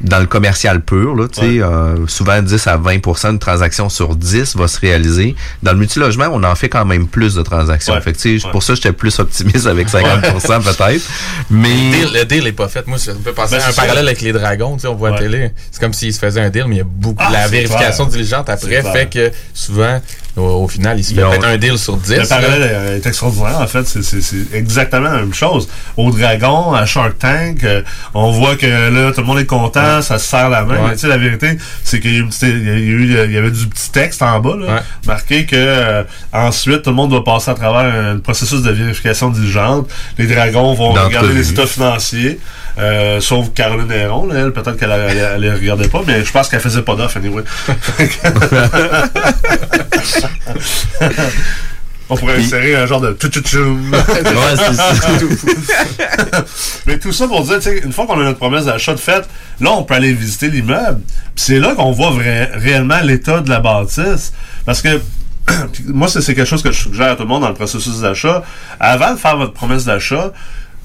dans 0.00 0.18
le 0.18 0.26
commercial 0.26 0.80
pur, 0.80 1.14
là, 1.14 1.26
tu 1.28 1.40
sais, 1.40 1.46
Ouais. 1.46 1.62
euh, 1.62 2.06
souvent 2.06 2.40
10 2.42 2.66
à 2.66 2.76
20% 2.76 3.32
de 3.34 3.38
transactions 3.38 3.88
sur 3.88 4.14
10 4.16 4.56
va 4.56 4.68
se 4.68 4.80
réaliser. 4.80 5.34
Dans 5.62 5.72
le 5.72 5.78
multilogement, 5.78 6.26
on 6.32 6.42
en 6.44 6.54
fait 6.54 6.68
quand 6.68 6.84
même 6.84 7.06
plus 7.06 7.34
de 7.34 7.42
transactions. 7.42 7.98
Fait 8.00 8.12
que, 8.12 8.18
Ouais. 8.28 8.52
pour 8.52 8.62
ça, 8.62 8.74
j'étais 8.74 8.92
plus 8.92 9.18
optimiste 9.18 9.66
avec 9.66 9.88
50% 9.88 10.60
peut-être. 10.62 11.04
Mais... 11.50 11.68
Le 11.68 11.90
deal, 12.06 12.08
le 12.14 12.24
deal 12.24 12.46
est 12.46 12.52
pas 12.52 12.68
fait. 12.68 12.79
Moi, 12.86 12.98
ça 12.98 13.14
me 13.14 13.18
fait 13.20 13.32
penser 13.32 13.56
Ben, 13.56 13.62
à 13.62 13.68
un 13.68 13.72
parallèle 13.72 14.06
avec 14.06 14.20
les 14.20 14.32
dragons, 14.32 14.74
tu 14.74 14.80
sais, 14.82 14.86
on 14.88 14.94
voit 14.94 15.08
à 15.10 15.12
la 15.12 15.18
télé. 15.18 15.50
C'est 15.70 15.80
comme 15.80 15.92
s'ils 15.92 16.12
se 16.14 16.18
faisaient 16.18 16.40
un 16.40 16.50
deal, 16.50 16.64
mais 16.68 16.76
il 16.76 16.78
y 16.78 16.82
a 16.82 16.84
beaucoup. 16.84 17.16
Ah, 17.18 17.30
la 17.32 17.48
vérification 17.48 18.04
clair. 18.04 18.16
diligente 18.16 18.48
après 18.48 18.82
fait 18.82 19.06
que 19.10 19.30
souvent, 19.54 20.00
au, 20.36 20.42
au 20.42 20.68
final, 20.68 20.98
il 20.98 21.04
se 21.04 21.12
fait 21.14 21.20
Ils 21.20 21.26
peut-être 21.26 21.44
un 21.46 21.56
deal 21.56 21.76
sur 21.78 21.96
10. 21.96 22.16
Le 22.18 22.26
parallèle 22.26 22.98
est- 23.02 23.06
extraordinaire, 23.06 23.60
en 23.60 23.66
fait. 23.66 23.84
C'est- 23.86 24.54
exactement 24.54 25.10
la 25.10 25.18
même 25.20 25.34
chose. 25.34 25.68
Au 25.96 26.10
Dragon, 26.10 26.72
à 26.72 26.86
Shark 26.86 27.18
Tank, 27.18 27.64
euh, 27.64 27.82
on 28.14 28.30
voit 28.30 28.56
que 28.56 28.66
là, 28.66 29.12
tout 29.12 29.20
le 29.20 29.26
monde 29.26 29.38
est 29.40 29.46
content, 29.46 30.02
ça 30.02 30.18
se 30.18 30.26
serre 30.28 30.48
la 30.50 30.64
main. 30.64 30.74
Ouais. 30.76 30.88
Mais 30.88 30.92
tu 30.94 31.00
sais, 31.00 31.08
la 31.08 31.18
vérité, 31.18 31.58
c'est 31.84 32.00
qu'il 32.00 32.16
y 32.18 33.36
avait 33.38 33.50
du 33.50 33.66
petit 33.66 33.90
texte 33.90 34.22
en 34.22 34.38
bas, 34.40 34.56
là, 34.56 34.82
marqué 35.06 35.46
que 35.46 35.56
euh, 35.56 36.02
ensuite, 36.32 36.82
tout 36.82 36.90
le 36.90 36.96
monde 36.96 37.10
doit 37.10 37.24
passer 37.24 37.50
à 37.50 37.54
travers 37.54 37.92
un 37.92 38.18
processus 38.18 38.62
de 38.62 38.70
vérification 38.70 39.30
diligente. 39.30 39.88
Les 40.18 40.26
Dragons 40.26 40.74
vont 40.74 40.92
regarder 40.92 41.32
les 41.34 41.50
états 41.50 41.66
financiers, 41.66 42.38
euh, 42.78 43.20
sauf 43.20 43.52
Caroline 43.54 43.90
Héron, 43.90 44.26
là, 44.26 44.40
elle, 44.40 44.52
peut-être 44.52 44.76
qu'elle 44.76 44.90
elle, 44.90 45.18
elle 45.18 45.40
les 45.40 45.52
regardait 45.52 45.88
pas, 45.88 46.02
mais 46.06 46.24
je 46.24 46.32
pense 46.32 46.48
qu'elle 46.48 46.60
faisait 46.60 46.82
pas 46.82 46.94
d'offre, 46.94 47.16
anyway. 47.16 47.42
On 52.12 52.16
pourrait 52.16 52.34
Puis- 52.34 52.46
insérer 52.46 52.74
un 52.74 52.86
genre 52.86 53.00
de 53.00 53.16
c'est 53.20 54.74
ça. 54.74 54.92
Mais 56.86 56.98
tout 56.98 57.12
ça 57.12 57.28
pour 57.28 57.44
dire, 57.44 57.60
tu 57.60 57.68
une 57.84 57.92
fois 57.92 58.04
qu'on 58.06 58.18
a 58.20 58.24
notre 58.24 58.38
promesse 58.38 58.64
d'achat 58.64 58.94
de 58.94 58.98
faite, 58.98 59.28
là, 59.60 59.70
on 59.70 59.84
peut 59.84 59.94
aller 59.94 60.12
visiter 60.12 60.50
l'immeuble. 60.50 61.02
C'est 61.36 61.60
là 61.60 61.76
qu'on 61.76 61.92
voit 61.92 62.10
réellement 62.10 62.98
l'état 63.04 63.42
de 63.42 63.48
la 63.48 63.60
bâtisse. 63.60 64.32
Parce 64.66 64.82
que 64.82 65.00
moi, 65.86 66.08
c'est 66.08 66.34
quelque 66.34 66.44
chose 66.44 66.64
que 66.64 66.72
je 66.72 66.80
suggère 66.80 67.12
à 67.12 67.14
tout 67.14 67.22
le 67.22 67.28
monde 67.28 67.42
dans 67.42 67.48
le 67.48 67.54
processus 67.54 68.00
d'achat. 68.00 68.42
Avant 68.80 69.12
de 69.12 69.16
faire 69.18 69.36
votre 69.36 69.52
promesse 69.52 69.84
d'achat, 69.84 70.32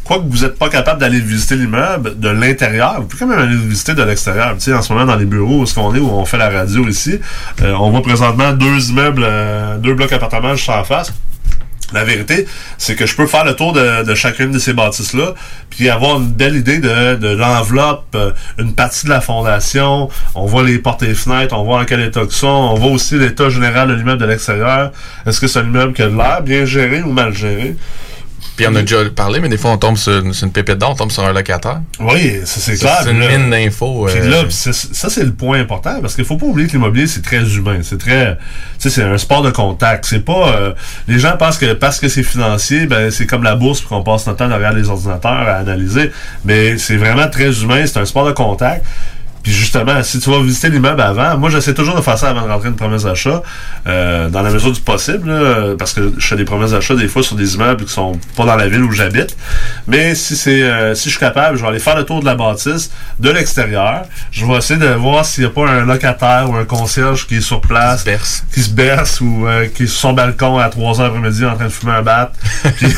quoi 0.06 0.20
que 0.20 0.24
vous 0.30 0.44
n'êtes 0.44 0.58
pas 0.58 0.70
capable 0.70 1.02
d'aller 1.02 1.20
visiter 1.20 1.56
l'immeuble 1.56 2.18
de 2.20 2.30
l'intérieur, 2.30 3.02
vous 3.02 3.08
pouvez 3.08 3.26
quand 3.26 3.28
même 3.28 3.40
aller 3.40 3.56
le 3.56 3.68
visiter 3.68 3.96
de 3.96 4.04
l'extérieur. 4.04 4.54
Tu 4.54 4.62
sais, 4.62 4.74
en 4.74 4.82
ce 4.82 4.94
moment, 4.94 5.06
dans 5.06 5.16
les 5.16 5.26
bureaux 5.26 5.62
où 5.62 5.66
ce 5.66 5.74
qu'on 5.74 5.94
est, 5.96 6.00
où 6.00 6.10
on 6.10 6.26
fait 6.26 6.38
la 6.38 6.50
radio 6.50 6.88
ici, 6.88 7.20
euh, 7.62 7.74
on 7.74 7.90
voit 7.90 8.04
présentement 8.04 8.54
deux 8.54 8.92
immeubles, 8.92 9.24
euh, 9.26 9.78
deux 9.78 9.96
blocs 9.96 10.14
appartements 10.14 10.56
juste 10.56 10.70
en 10.70 10.84
face. 10.84 11.12
La 11.94 12.04
vérité, 12.04 12.48
c'est 12.80 12.96
que 12.96 13.06
je 13.06 13.16
peux 13.16 13.28
faire 13.28 13.46
le 13.46 13.56
tour 13.56 13.72
de, 13.72 14.16
chacune 14.16 14.52
de 14.52 14.58
ces 14.58 14.74
bâtisses-là, 14.74 15.36
puis 15.70 15.88
avoir 15.90 16.18
une 16.20 16.28
belle 16.28 16.56
idée 16.56 16.80
de, 16.80 17.16
de 17.16 17.28
l'enveloppe, 17.28 18.06
euh, 18.16 18.32
une 18.58 18.74
partie 18.74 19.06
de 19.06 19.12
la 19.12 19.22
fondation. 19.22 20.10
On 20.34 20.46
voit 20.46 20.64
les 20.64 20.80
portes 20.80 21.04
et 21.04 21.14
fenêtres, 21.14 21.56
on 21.56 21.64
voit 21.64 21.80
en 21.80 21.86
quel 21.86 22.02
état 22.02 22.26
que 22.26 22.34
sont, 22.34 22.48
on 22.48 22.76
voit 22.76 22.92
aussi 22.92 23.18
l'état 23.18 23.50
général 23.50 23.88
de 23.88 23.94
l'immeuble 23.94 24.22
de 24.22 24.26
l'extérieur. 24.26 24.92
Est-ce 25.26 25.40
que 25.40 25.48
c'est 25.48 25.60
un 25.60 25.64
immeuble 25.64 25.94
qui 25.94 26.02
a 26.02 26.08
de 26.08 26.16
l'air 26.16 26.42
bien 26.42 26.66
géré 26.66 27.02
ou 27.02 27.12
mal 27.12 27.34
géré? 27.34 27.76
Puis 28.56 28.66
on 28.68 28.76
a 28.76 28.82
déjà 28.82 28.98
parlé, 29.14 29.40
mais 29.42 29.50
des 29.50 29.58
fois, 29.58 29.72
on 29.72 29.78
tombe 29.78 29.98
sur, 29.98 30.24
une- 30.24 30.34
sur 30.34 30.46
une 30.46 30.54
pépite 30.54 30.78
d'or, 30.78 30.92
on 30.92 30.96
tombe 30.96 31.12
sur 31.12 31.26
un 31.26 31.34
locataire. 31.34 31.82
Oui, 32.00 32.40
ça 32.46 32.60
c'est 32.62 32.78
clair. 32.78 33.00
C'est 33.04 33.12
une 33.12 33.20
là- 33.20 33.38
mine 33.38 33.50
d'infos. 33.50 34.06
Puis 34.10 34.20
euh, 34.22 34.30
là, 34.30 34.44
ça, 34.50 35.10
c'est 35.10 35.24
le 35.24 35.34
point 35.34 35.60
important 35.60 36.00
parce 36.02 36.16
qu'il 36.16 36.24
faut 36.24 36.38
pas 36.38 36.46
oublier 36.46 36.68
que 36.68 36.74
l'immobilier, 36.74 37.06
c'est 37.08 37.22
très 37.22 37.44
humain. 37.44 37.80
C'est 37.84 37.98
très, 37.98 38.36
tu 38.36 38.40
sais, 38.78 38.90
c'est 38.90 39.04
un 39.04 39.18
sport 39.18 39.42
de 39.42 39.52
contact. 39.52 40.06
C'est 40.06 40.24
pas, 40.24 40.50
euh, 40.56 40.74
les 41.10 41.20
gens 41.20 41.36
pensent 41.38 41.58
que 41.58 41.74
parce 41.74 42.00
que 42.00 42.08
c'est 42.08 42.24
financier, 42.24 42.86
ben, 42.86 43.12
c'est 43.12 43.26
comme 43.26 43.44
la 43.44 43.56
bourse 43.56 43.80
puis 43.82 43.90
qu'on 43.90 44.04
passe 44.04 44.26
notre 44.26 44.40
temps 44.40 44.48
derrière 44.48 44.72
les 44.74 44.90
ordinateurs 44.90 45.32
à 45.32 45.56
analyser. 45.58 46.12
Mais 46.46 46.78
c'est 46.78 46.98
vraiment 46.98 47.28
très 47.30 47.62
humain. 47.62 47.86
C'est 47.86 48.00
un 48.00 48.06
sport 48.06 48.26
de 48.26 48.32
contact. 48.32 48.86
Puis 49.46 49.54
justement, 49.54 50.02
si 50.02 50.20
tu 50.20 50.28
vas 50.32 50.42
visiter 50.42 50.70
l'immeuble 50.70 51.02
avant, 51.02 51.38
moi 51.38 51.52
j'essaie 51.52 51.76
toujours 51.76 51.96
de 51.96 52.02
faire 52.02 52.18
ça 52.18 52.32
avant 52.32 52.42
de 52.42 52.52
rentrer 52.52 52.70
une 52.70 52.76
promesse 52.76 53.04
d'achat, 53.04 53.44
euh, 53.86 54.28
dans 54.30 54.42
la 54.42 54.50
mesure 54.50 54.72
du 54.72 54.82
possible, 54.82 55.30
là, 55.30 55.76
parce 55.78 55.94
que 55.94 56.14
je 56.18 56.26
fais 56.26 56.36
des 56.36 56.46
promesses 56.46 56.72
d'achat 56.72 56.96
des 56.96 57.08
fois 57.08 57.22
sur 57.22 57.36
des 57.36 57.54
immeubles 57.54 57.86
qui 57.86 57.94
sont 57.94 58.14
pas 58.36 58.46
dans 58.46 58.56
la 58.56 58.68
ville 58.68 58.82
où 58.82 58.92
j'habite. 58.92 59.38
Mais 59.86 60.16
si 60.16 60.36
c'est 60.36 60.64
euh, 60.64 60.96
si 60.96 61.06
je 61.06 61.10
suis 61.12 61.20
capable, 61.20 61.58
je 61.58 61.62
vais 61.62 61.68
aller 61.70 61.78
faire 61.78 61.96
le 61.96 62.06
tour 62.06 62.22
de 62.22 62.26
la 62.26 62.34
bâtisse 62.34 62.90
de 63.20 63.30
l'extérieur. 63.30 64.02
Je 64.32 64.48
vais 64.48 64.54
essayer 64.56 64.80
de 64.80 64.88
voir 64.88 65.24
s'il 65.26 65.44
n'y 65.44 65.50
a 65.52 65.54
pas 65.54 65.70
un 65.70 65.86
locataire 65.86 66.50
ou 66.50 66.56
un 66.56 66.66
concierge 66.66 67.28
qui 67.28 67.36
est 67.38 67.42
sur 67.42 67.62
place, 67.62 68.04
qui 68.52 68.64
se 68.64 68.72
berce, 68.72 69.22
ou 69.22 69.46
euh, 69.48 69.68
qui 69.68 69.84
est 69.84 69.88
sur 69.88 70.00
son 70.00 70.14
balcon 70.14 70.58
à 70.58 70.70
3 70.70 71.02
heures 71.02 71.08
après-midi 71.08 71.46
en 71.46 71.54
train 71.54 71.66
de 71.66 71.70
fumer 71.70 71.92
un 71.94 72.02
bat. 72.02 72.32
Puis- 72.78 72.96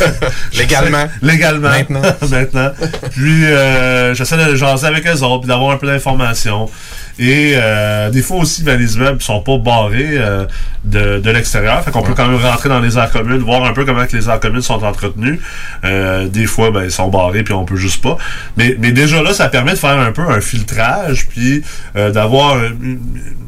Légalement. 0.58 1.08
Légalement. 1.22 1.70
Maintenant. 1.70 2.02
Maintenant. 2.32 2.72
Puis 3.12 3.46
euh, 3.46 4.14
j'essaie 4.14 4.38
de 4.38 4.56
jaser 4.56 4.88
avec 4.88 5.06
eux 5.06 5.22
autres, 5.24 5.42
puis 5.42 5.50
d'avoir 5.50 5.72
un 5.72 5.78
peu 5.78 5.88
d'informations 5.88 6.37
c'est 6.38 6.50
en 6.50 6.70
et 7.20 7.54
euh, 7.56 8.10
des 8.10 8.22
fois 8.22 8.38
aussi, 8.38 8.64
ben, 8.64 8.80
les 8.80 8.96
immeubles 8.96 9.22
sont 9.22 9.42
pas 9.42 9.58
barrés 9.58 10.12
euh, 10.12 10.46
de, 10.84 11.20
de 11.20 11.32
l'extérieur. 11.32 11.84
Fait 11.84 11.92
qu'on 11.92 12.04
peut 12.04 12.14
quand 12.14 12.28
même 12.28 12.40
rentrer 12.40 12.70
dans 12.70 12.80
les 12.80 12.98
aires 12.98 13.12
communes, 13.12 13.40
voir 13.40 13.64
un 13.64 13.74
peu 13.74 13.86
comment 13.86 14.06
que 14.06 14.16
les 14.16 14.30
aires 14.30 14.40
communes 14.40 14.62
sont 14.62 14.84
entretenues. 14.84 15.40
Euh, 15.84 16.28
des 16.28 16.46
fois, 16.46 16.72
ben, 16.72 16.84
ils 16.84 16.92
sont 16.92 17.08
barrés, 17.10 17.44
puis 17.44 17.54
on 17.54 17.66
peut 17.66 17.76
juste 17.76 18.04
pas. 18.04 18.18
Mais, 18.56 18.76
mais 18.80 18.92
déjà 18.92 19.22
là, 19.24 19.34
ça 19.34 19.50
permet 19.50 19.72
de 19.72 19.78
faire 19.78 19.98
un 20.00 20.12
peu 20.12 20.22
un 20.22 20.42
filtrage, 20.42 21.28
puis 21.28 21.64
euh, 21.96 22.12
d'avoir 22.12 22.58
une, 22.58 23.00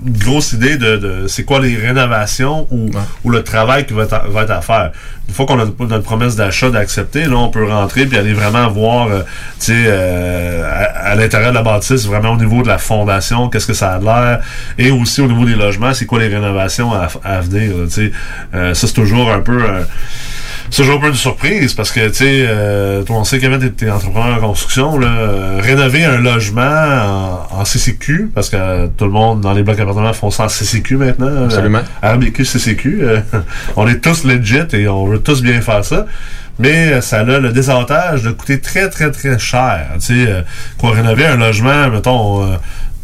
une 0.05 0.17
grosse 0.17 0.53
idée 0.53 0.77
de, 0.77 0.97
de 0.97 1.27
c'est 1.27 1.43
quoi 1.43 1.59
les 1.59 1.75
rénovations 1.75 2.67
ou, 2.71 2.89
ou 3.23 3.29
le 3.29 3.43
travail 3.43 3.85
qui 3.85 3.93
va 3.93 4.03
être, 4.03 4.13
à, 4.13 4.23
va 4.27 4.43
être 4.43 4.51
à 4.51 4.61
faire. 4.61 4.91
Une 5.27 5.35
fois 5.35 5.45
qu'on 5.45 5.59
a 5.59 5.65
notre 5.65 6.01
promesse 6.01 6.35
d'achat 6.35 6.71
d'accepter, 6.71 7.25
là, 7.25 7.35
on 7.35 7.49
peut 7.49 7.67
rentrer 7.67 8.07
puis 8.07 8.17
aller 8.17 8.33
vraiment 8.33 8.67
voir, 8.69 9.09
euh, 9.09 9.21
tu 9.59 9.67
sais, 9.67 9.83
euh, 9.85 10.63
à, 10.65 11.11
à 11.11 11.15
l'intérieur 11.15 11.51
de 11.51 11.55
la 11.55 11.61
bâtisse, 11.61 12.07
vraiment 12.07 12.31
au 12.31 12.37
niveau 12.37 12.63
de 12.63 12.67
la 12.67 12.79
fondation, 12.79 13.47
qu'est-ce 13.59 13.67
que 13.67 13.73
ça 13.73 13.93
a 13.93 13.99
l'air, 13.99 14.41
et 14.77 14.89
aussi 14.91 15.21
au 15.21 15.27
niveau 15.27 15.45
des 15.45 15.55
logements, 15.55 15.93
c'est 15.93 16.05
quoi 16.05 16.19
les 16.19 16.27
rénovations 16.27 16.93
à, 16.93 17.07
à 17.23 17.41
venir, 17.41 17.73
là. 17.77 18.03
Euh, 18.55 18.73
ça, 18.73 18.87
c'est 18.87 18.93
toujours 18.93 19.31
un 19.31 19.41
peu... 19.41 19.61
euh, 19.63 19.81
c'est 20.71 20.83
toujours 20.83 20.97
un 20.97 21.01
peu 21.01 21.07
une 21.07 21.15
surprise 21.15 21.73
parce 21.73 21.91
que, 21.91 22.07
tu 22.09 22.13
sais, 22.15 22.45
euh, 22.47 23.01
toi, 23.01 23.15
on 23.17 23.23
sait 23.23 23.39
Kevin, 23.39 23.57
t'es- 23.59 23.71
t'es 23.71 23.89
entrepreneur 23.89 24.35
en 24.37 24.47
construction, 24.49 24.99
là, 24.99 25.07
euh, 25.07 25.59
rénover 25.63 26.05
un 26.05 26.17
logement 26.19 26.61
en, 27.51 27.61
en 27.61 27.65
CCQ, 27.65 28.29
parce 28.35 28.49
que 28.49 28.55
euh, 28.57 28.87
tout 28.95 29.05
le 29.05 29.11
monde 29.11 29.41
dans 29.41 29.53
les 29.53 29.63
blocs 29.63 29.79
appartements 29.79 30.13
font 30.13 30.29
ça 30.29 30.43
en 30.43 30.49
CCQ 30.49 30.97
maintenant. 30.97 31.45
Absolument. 31.45 31.81
RBQ, 32.03 32.45
CCQ. 32.45 33.01
on 33.77 33.87
est 33.87 33.99
tous 33.99 34.23
legit 34.25 34.59
et 34.73 34.87
on 34.87 35.05
veut 35.07 35.19
tous 35.19 35.41
bien 35.41 35.59
faire 35.61 35.83
ça. 35.83 36.05
Mais 36.59 36.99
ça 37.01 37.21
a 37.21 37.23
le 37.23 37.51
désavantage 37.51 38.21
de 38.23 38.31
coûter 38.31 38.59
très, 38.59 38.89
très, 38.89 39.09
très 39.11 39.39
cher. 39.39 39.87
Tu 40.05 40.25
sais, 40.25 40.43
quoi, 40.77 40.91
rénover 40.91 41.25
un 41.25 41.37
logement, 41.37 41.87
mettons, 41.89 42.45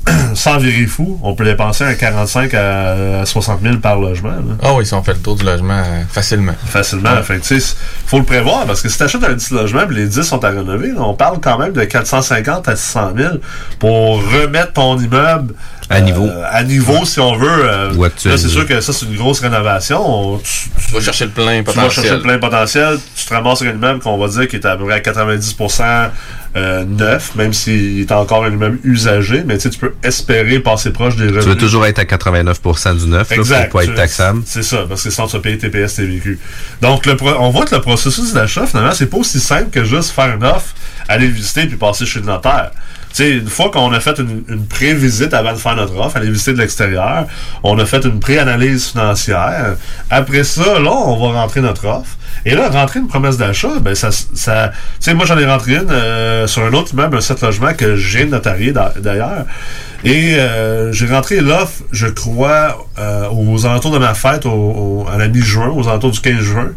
sans 0.36 0.58
virer 0.58 0.86
fou, 0.86 1.20
on 1.24 1.34
peut 1.34 1.46
dépenser 1.46 1.84
un 1.84 1.94
45 1.94 2.54
à, 2.54 3.22
à 3.22 3.26
60 3.26 3.62
000 3.62 3.78
par 3.78 4.00
logement. 4.00 4.34
Ah 4.62 4.74
oui, 4.76 4.86
si 4.86 4.94
on 4.94 5.02
fait 5.04 5.14
le 5.14 5.20
tour 5.20 5.36
du 5.36 5.44
logement 5.44 5.78
euh, 5.78 6.04
facilement. 6.10 6.54
Facilement. 6.66 7.22
Fait 7.24 7.38
que, 7.38 7.44
tu 7.46 7.60
sais, 7.60 7.76
faut 8.06 8.20
le 8.20 8.26
prévoir 8.26 8.66
parce 8.66 8.82
que 8.82 8.90
si 8.90 8.98
tu 8.98 9.04
achètes 9.04 9.24
un 9.24 9.34
petit 9.34 9.54
logement 9.54 9.82
les 9.90 10.08
10 10.08 10.22
sont 10.22 10.44
à 10.44 10.50
rénover, 10.50 10.90
là, 10.90 11.02
on 11.02 11.14
parle 11.14 11.40
quand 11.40 11.58
même 11.58 11.74
de 11.74 11.84
450 11.84 12.68
à 12.68 12.76
600 12.76 13.14
000 13.18 13.34
pour 13.80 14.18
remettre 14.18 14.74
ton 14.74 14.98
immeuble 14.98 15.54
À 15.90 16.02
niveau. 16.02 16.26
euh, 16.26 16.44
à 16.50 16.64
niveau, 16.64 17.06
si 17.06 17.20
on 17.20 17.36
veut. 17.38 17.48
euh, 17.48 17.94
Ou 17.94 18.04
actuel, 18.06 18.32
là, 18.34 18.38
c'est 18.40 18.48
sûr 18.50 18.66
que 18.68 18.82
ça, 18.82 18.92
c'est 18.92 19.06
une 19.06 19.16
grosse 19.18 19.40
rénovation. 19.42 20.02
On- 20.04 20.38
tu, 20.40 20.70
Tu 20.88 20.94
vas 20.94 21.00
chercher 21.02 21.26
le 21.26 21.32
plein 21.32 21.60
tu 21.60 21.66
vas 21.66 21.74
potentiel. 21.74 21.92
chercher 21.92 22.16
le 22.18 22.22
plein 22.24 22.38
potentiel. 22.40 22.98
Tu 23.16 23.26
te 23.26 23.34
ramasses 23.34 23.60
sur 23.60 23.68
un 23.68 23.72
immeuble 23.76 24.00
qu'on 24.00 24.18
va 24.18 24.28
dire 24.28 24.48
qui 24.48 24.56
est 24.56 24.66
à 24.66 24.76
peu 24.78 24.86
près 24.86 24.96
à 24.96 25.00
90% 25.02 26.10
euh, 26.58 26.86
neuf, 26.86 27.36
même 27.36 27.54
s'il 27.54 28.00
est 28.02 28.12
encore 28.12 28.46
un 28.46 28.52
immeuble 28.52 28.80
usagé. 28.84 29.44
Mais 29.46 29.56
tu 29.58 29.64
sais, 29.64 29.70
tu 29.70 29.78
peux 29.80 29.94
espérer 30.04 30.60
passer 30.60 30.92
proche 30.92 31.16
des 31.18 31.26
revenus. 31.26 31.44
Tu 31.44 31.50
veux 31.50 31.58
toujours 31.58 31.86
être 31.86 32.00
à 32.00 32.06
89% 32.06 32.98
du 32.98 33.08
neuf, 33.08 33.30
là, 33.30 33.36
Exact. 33.36 33.70
pour 33.72 33.80
pas 33.82 33.84
être 33.86 33.94
taxable. 33.96 34.42
C'est 34.46 34.64
ça, 34.64 34.86
parce 34.88 35.04
que 35.04 35.10
sinon 35.12 35.28
tu 35.28 35.34
vas 35.36 35.42
payer 35.42 35.58
TPS, 35.58 35.96
TVQ. 35.96 36.40
Donc, 36.82 37.06
le 37.06 37.16
pro- 37.16 37.36
on 37.40 37.50
voit 37.52 37.66
que 37.66 37.76
le 37.76 37.82
processus 37.82 38.34
d'achat, 38.34 38.66
finalement, 38.66 38.94
c'est 38.94 39.06
pas 39.10 39.18
aussi 39.18 39.40
simple 39.40 39.70
que 39.70 39.84
juste 39.84 40.12
faire 40.12 40.34
une 40.36 40.44
offre, 40.46 40.74
aller 41.08 41.28
visiter 41.28 41.66
puis 41.68 41.76
passer 41.78 42.06
chez 42.06 42.20
le 42.22 42.26
notaire. 42.26 42.72
Sais, 43.16 43.32
une 43.38 43.48
fois 43.48 43.72
qu'on 43.72 43.94
a 43.94 44.00
fait 44.02 44.20
une, 44.20 44.66
pré-visite 44.68 45.34
avant 45.34 45.54
de 45.54 45.58
faire 45.58 45.78
notre 45.78 45.96
offre, 45.98 46.18
aller 46.18 46.30
visiter 46.30 46.52
de 46.52 46.58
l'extérieur, 46.58 47.26
on 47.64 47.80
a 47.80 47.86
fait 47.86 48.04
une 48.04 48.20
pré-analyse 48.20 48.88
financière. 48.90 49.76
Après 50.10 50.44
ça, 50.44 50.80
là, 50.80 50.92
on 50.92 51.16
va 51.32 51.40
rentrer 51.40 51.62
notre 51.62 51.86
offre. 51.88 52.18
Et 52.46 52.54
là, 52.56 52.68
rentrer 52.70 53.00
une 53.00 53.08
promesse 53.08 53.38
d'achat, 53.38 53.80
ben 53.80 53.96
ça, 53.96 54.10
ça 54.12 54.72
tu 54.74 54.76
sais, 55.00 55.14
moi 55.14 55.26
j'en 55.26 55.38
ai 55.38 55.46
rentré 55.46 55.76
une 55.76 55.90
euh, 55.90 56.46
sur 56.46 56.64
un 56.66 56.74
autre 56.74 56.92
immeuble, 56.94 57.16
un 57.16 57.22
7 57.22 57.42
logements 57.42 57.74
que 57.74 57.96
j'ai 57.96 58.26
notarié 58.26 58.74
d'a- 58.74 58.94
d'ailleurs. 59.00 59.46
Et 60.04 60.36
euh, 60.36 60.92
j'ai 60.92 61.08
rentré 61.08 61.40
l'offre, 61.40 61.84
je 61.94 62.08
crois, 62.08 62.86
euh, 63.00 63.30
aux 63.32 63.66
alentours 63.66 63.92
de 63.92 63.98
ma 63.98 64.14
fête, 64.14 64.46
au, 64.46 65.08
à 65.12 65.18
la 65.18 65.30
mi-juin, 65.30 65.70
aux 65.70 65.88
alentours 65.88 66.12
du 66.12 66.20
15 66.20 66.42
juin. 66.42 66.68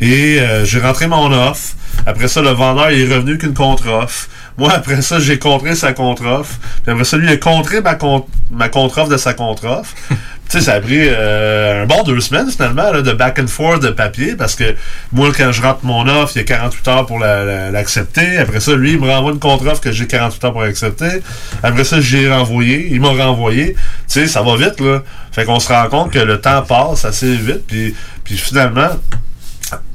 Et 0.00 0.38
euh, 0.40 0.64
j'ai 0.64 0.78
rentré 0.78 1.08
mon 1.08 1.32
offre. 1.32 1.74
Après 2.06 2.28
ça, 2.28 2.42
le 2.42 2.50
vendeur 2.50 2.90
est 2.90 3.04
revenu 3.04 3.38
qu'une 3.38 3.54
contre-offre. 3.54 4.28
Moi, 4.56 4.72
après 4.72 5.02
ça, 5.02 5.18
j'ai 5.18 5.38
contré 5.38 5.74
sa 5.74 5.92
contre-offre. 5.92 6.56
Puis 6.84 6.92
après 6.92 7.04
ça, 7.04 7.16
lui, 7.16 7.26
il 7.26 7.32
a 7.32 7.36
contré 7.36 7.80
ma, 7.80 7.94
con- 7.96 8.24
ma 8.52 8.68
contre-offre 8.68 9.10
de 9.10 9.16
sa 9.16 9.34
contre-offre. 9.34 9.92
tu 10.10 10.16
sais, 10.48 10.60
ça 10.60 10.74
a 10.74 10.80
pris 10.80 11.00
euh, 11.00 11.82
un 11.82 11.86
bon 11.86 12.04
deux 12.04 12.20
semaines, 12.20 12.48
finalement, 12.48 12.92
là, 12.92 13.02
de 13.02 13.12
back 13.12 13.40
and 13.40 13.48
forth 13.48 13.82
de 13.82 13.88
papier, 13.88 14.36
parce 14.36 14.54
que 14.54 14.76
moi, 15.12 15.30
quand 15.36 15.50
je 15.50 15.60
rentre 15.60 15.80
mon 15.82 16.06
offre, 16.06 16.32
il 16.36 16.38
y 16.38 16.42
a 16.42 16.44
48 16.44 16.88
heures 16.88 17.06
pour 17.06 17.18
la- 17.18 17.44
la- 17.44 17.70
l'accepter. 17.72 18.36
Après 18.38 18.60
ça, 18.60 18.76
lui, 18.76 18.92
il 18.92 19.00
me 19.00 19.08
renvoie 19.10 19.32
une 19.32 19.40
contre-offre 19.40 19.80
que 19.80 19.90
j'ai 19.90 20.06
48 20.06 20.44
heures 20.44 20.52
pour 20.52 20.62
accepter. 20.62 21.20
Après 21.64 21.82
ça, 21.82 22.00
j'ai 22.00 22.30
renvoyé. 22.32 22.88
Il 22.92 23.00
m'a 23.00 23.08
renvoyé. 23.08 23.74
Tu 23.74 23.80
sais, 24.06 24.26
ça 24.28 24.42
va 24.42 24.54
vite, 24.56 24.78
là. 24.80 25.02
Fait 25.32 25.44
qu'on 25.44 25.58
se 25.58 25.66
rend 25.72 25.88
compte 25.88 26.12
que 26.12 26.20
le 26.20 26.40
temps 26.40 26.62
passe 26.62 27.04
assez 27.04 27.34
vite. 27.34 27.66
Puis, 27.66 27.92
puis 28.22 28.36
finalement, 28.36 28.90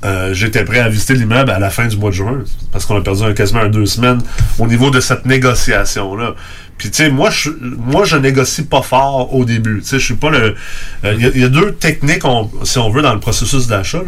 euh, 0.06 0.34
j'étais 0.34 0.64
prêt 0.64 0.80
à 0.80 0.90
visiter 0.90 1.14
l'immeuble 1.16 1.52
à 1.52 1.60
la 1.60 1.70
fin 1.70 1.88
du 1.88 1.98
mois 1.98 2.10
de 2.10 2.16
juin 2.16 2.40
parce 2.72 2.86
qu'on 2.86 2.98
a 2.98 3.02
perdu 3.02 3.24
un, 3.24 3.34
quasiment 3.34 3.62
un 3.62 3.70
deux 3.70 3.86
semaines 3.86 4.22
au 4.58 4.68
niveau 4.68 4.90
de 4.90 5.00
cette 5.00 5.26
négociation 5.26 6.16
là. 6.16 6.36
Puis 6.80 6.90
tu 6.90 7.04
sais 7.04 7.10
moi 7.12 7.30
je 7.30 7.52
moi 7.78 8.06
je 8.06 8.16
négocie 8.18 8.64
pas 8.64 8.82
fort 8.82 9.36
au 9.36 9.46
début. 9.46 9.82
Tu 9.82 9.88
sais 9.90 10.00
je 10.00 10.06
suis 10.06 10.16
pas 10.16 10.32
le 10.32 10.56
euh, 11.06 11.14
il 11.16 11.22
y, 11.22 11.26
a- 11.28 11.32
il 11.36 11.42
y 11.42 11.44
a 11.44 11.50
deux 11.50 11.74
techniques 11.74 12.24
si 12.64 12.78
on 12.80 12.90
veut 12.90 13.02
dans 13.04 13.14
le 13.14 13.20
processus 13.20 13.68
d'achat. 13.68 14.02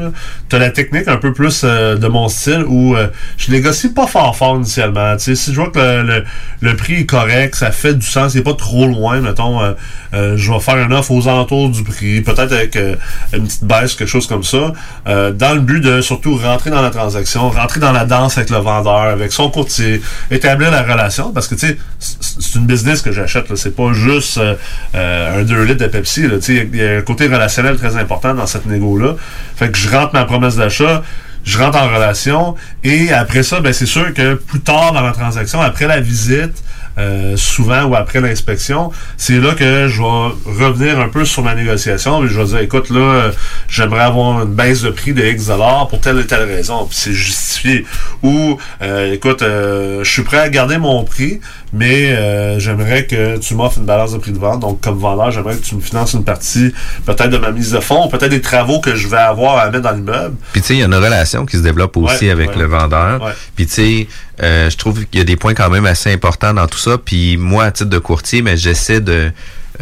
Tu 0.50 0.56
as 0.56 0.60
la 0.60 0.72
technique 0.72 1.08
un 1.08 1.18
peu 1.18 1.34
plus 1.34 1.62
euh, 1.64 1.98
de 1.98 2.08
mon 2.08 2.28
style 2.30 2.64
où 2.68 2.96
euh, 2.96 3.10
je 3.38 3.52
négocie 3.52 3.90
pas 3.94 4.08
fort 4.08 4.36
fort 4.36 4.56
initialement. 4.56 5.16
Tu 5.18 5.24
sais 5.26 5.36
si 5.36 5.52
je 5.54 5.58
vois 5.62 5.70
que 5.70 5.78
le, 5.80 6.02
le, 6.04 6.24
le 6.62 6.76
prix 6.76 6.96
est 7.02 7.06
correct, 7.06 7.56
ça 7.56 7.72
fait 7.72 7.94
du 7.94 8.06
sens, 8.08 8.34
il 8.34 8.40
est 8.40 8.44
pas 8.44 8.54
trop 8.56 8.88
loin 8.88 9.20
mettons 9.22 9.62
euh, 9.62 9.74
euh, 10.14 10.38
je 10.38 10.52
vais 10.52 10.60
faire 10.60 10.78
une 10.78 10.94
offre 10.94 11.12
aux 11.12 11.28
alentours 11.28 11.70
du 11.70 11.84
prix, 11.84 12.22
peut-être 12.22 12.54
avec 12.54 12.76
euh, 12.78 12.96
une 13.34 13.44
petite 13.48 13.64
baisse 13.66 13.94
quelque 13.96 14.10
chose 14.10 14.28
comme 14.28 14.44
ça 14.44 14.74
euh, 15.08 15.32
dans 15.32 15.54
le 15.54 15.60
but 15.62 15.82
de 15.82 16.02
surtout 16.02 16.38
rentrer 16.38 16.70
dans 16.70 16.82
la 16.82 16.90
transaction, 16.90 17.50
rentrer 17.50 17.80
dans 17.82 17.92
la 17.92 18.06
danse 18.06 18.38
avec 18.38 18.50
le 18.50 18.58
vendeur, 18.58 19.02
avec 19.02 19.32
son 19.34 19.50
courtier, 19.50 20.02
établir 20.30 20.72
la 20.72 20.84
relation, 20.84 21.32
parce 21.34 21.48
que 21.48 21.56
tu 21.56 21.68
sais, 21.68 21.78
c'est 22.00 22.61
business 22.66 23.02
que 23.02 23.12
j'achète, 23.12 23.54
c'est 23.56 23.76
pas 23.76 23.94
juste 23.94 24.38
euh, 24.38 24.56
euh, 24.96 25.42
un 25.42 25.44
2 25.44 25.64
litres 25.64 25.84
de 25.84 25.88
Pepsi, 25.88 26.24
il 26.50 26.76
y 26.76 26.84
a 26.84 26.98
un 26.98 27.02
côté 27.02 27.28
relationnel 27.28 27.78
très 27.78 27.98
important 27.98 28.34
dans 28.34 28.46
cette 28.46 28.66
négo-là. 28.66 29.16
Fait 29.56 29.70
que 29.70 29.78
je 29.78 29.90
rentre 29.90 30.14
ma 30.14 30.26
promesse 30.26 30.56
d'achat, 30.56 31.04
je 31.44 31.58
rentre 31.58 31.78
en 31.78 31.88
relation, 31.88 32.56
et 32.84 33.12
après 33.12 33.44
ça, 33.44 33.60
ben 33.60 33.74
c'est 33.74 33.86
sûr 33.86 34.14
que 34.14 34.36
plus 34.36 34.60
tard 34.60 34.94
dans 34.94 35.02
la 35.02 35.12
transaction, 35.12 35.62
après 35.62 35.88
la 35.88 36.00
visite, 36.00 36.64
euh, 36.98 37.38
souvent 37.38 37.86
ou 37.86 37.96
après 37.96 38.20
l'inspection, 38.20 38.92
c'est 39.16 39.40
là 39.40 39.54
que 39.56 39.88
je 39.88 40.02
vais 40.02 40.66
revenir 40.66 41.00
un 41.00 41.08
peu 41.08 41.24
sur 41.24 41.42
ma 41.42 41.56
négociation. 41.56 42.26
Je 42.28 42.40
vais 42.40 42.46
dire, 42.46 42.60
écoute, 42.60 42.90
là, 42.90 43.00
euh, 43.00 43.32
j'aimerais 43.70 44.04
avoir 44.04 44.44
une 44.44 44.54
baisse 44.54 44.82
de 44.82 44.90
prix 44.90 45.14
de 45.14 45.24
X 45.24 45.48
dollars 45.48 45.88
pour 45.88 46.02
telle 46.02 46.20
et 46.20 46.28
telle 46.28 46.44
raison. 46.44 46.86
Puis 46.86 46.98
c'est 47.00 47.14
justifié. 47.14 47.86
Ou, 48.24 48.58
euh, 48.82 49.14
écoute, 49.14 49.42
euh, 49.42 50.04
je 50.04 50.12
suis 50.12 50.24
prêt 50.24 50.40
à 50.40 50.50
garder 50.50 50.78
mon 50.78 51.04
prix, 51.04 51.40
mais 51.74 52.12
euh, 52.12 52.60
j'aimerais 52.60 53.06
que 53.06 53.38
tu 53.38 53.56
m'offres 53.56 53.78
une 53.78 53.86
balance 53.86 54.12
de 54.14 54.18
prix 54.18 54.32
de 54.32 54.40
vente. 54.40 54.60
Donc, 54.60 54.82
comme 54.82 54.98
vendeur, 54.98 55.32
j'aimerais 55.32 55.56
que 55.56 55.64
tu 55.64 55.76
me 55.76 55.82
finances 55.82 56.14
une 56.14 56.24
partie, 56.24 56.74
peut-être 57.06 57.30
de 57.30 57.38
ma 57.38 57.52
mise 57.52 57.72
de 57.72 57.80
fonds, 57.80 58.08
peut-être 58.10 58.30
des 58.32 58.42
travaux 58.42 58.80
que 58.82 58.96
je 58.96 59.08
vais 59.08 59.18
avoir 59.18 59.58
à 59.58 59.70
mettre 59.70 59.84
dans 59.84 59.92
l'immeuble. 59.92 60.36
Puis 60.52 60.62
tu 60.62 60.68
sais, 60.68 60.74
il 60.76 60.80
y 60.80 60.84
a 60.84 60.88
une 60.88 60.96
relation 60.96 61.46
qui 61.46 61.58
se 61.58 61.62
développe 61.62 61.96
aussi 61.98 62.26
Ouais, 62.26 62.32
avec 62.32 62.50
ouais. 62.52 62.58
le 62.58 62.66
vendeur. 62.66 63.22
Ouais. 63.24 63.32
Puis 63.56 63.66
tu 63.68 63.74
sais, 63.74 64.08
euh, 64.44 64.70
je 64.70 64.78
trouve 64.78 65.06
qu'il 65.06 65.20
y 65.20 65.22
a 65.22 65.26
des 65.26 65.36
points 65.36 65.54
quand 65.54 65.70
même 65.70 65.86
assez 65.86 66.12
importants 66.12 66.54
dans 66.54 66.68
tout 66.68 66.80
ça. 66.80 66.98
Puis 66.98 67.38
moi, 67.38 67.66
à 67.66 67.72
titre 67.72 67.90
de 67.90 68.00
courtier, 68.00 68.42
mais 68.42 68.58
j'essaie 68.58 69.00
de 69.00 69.32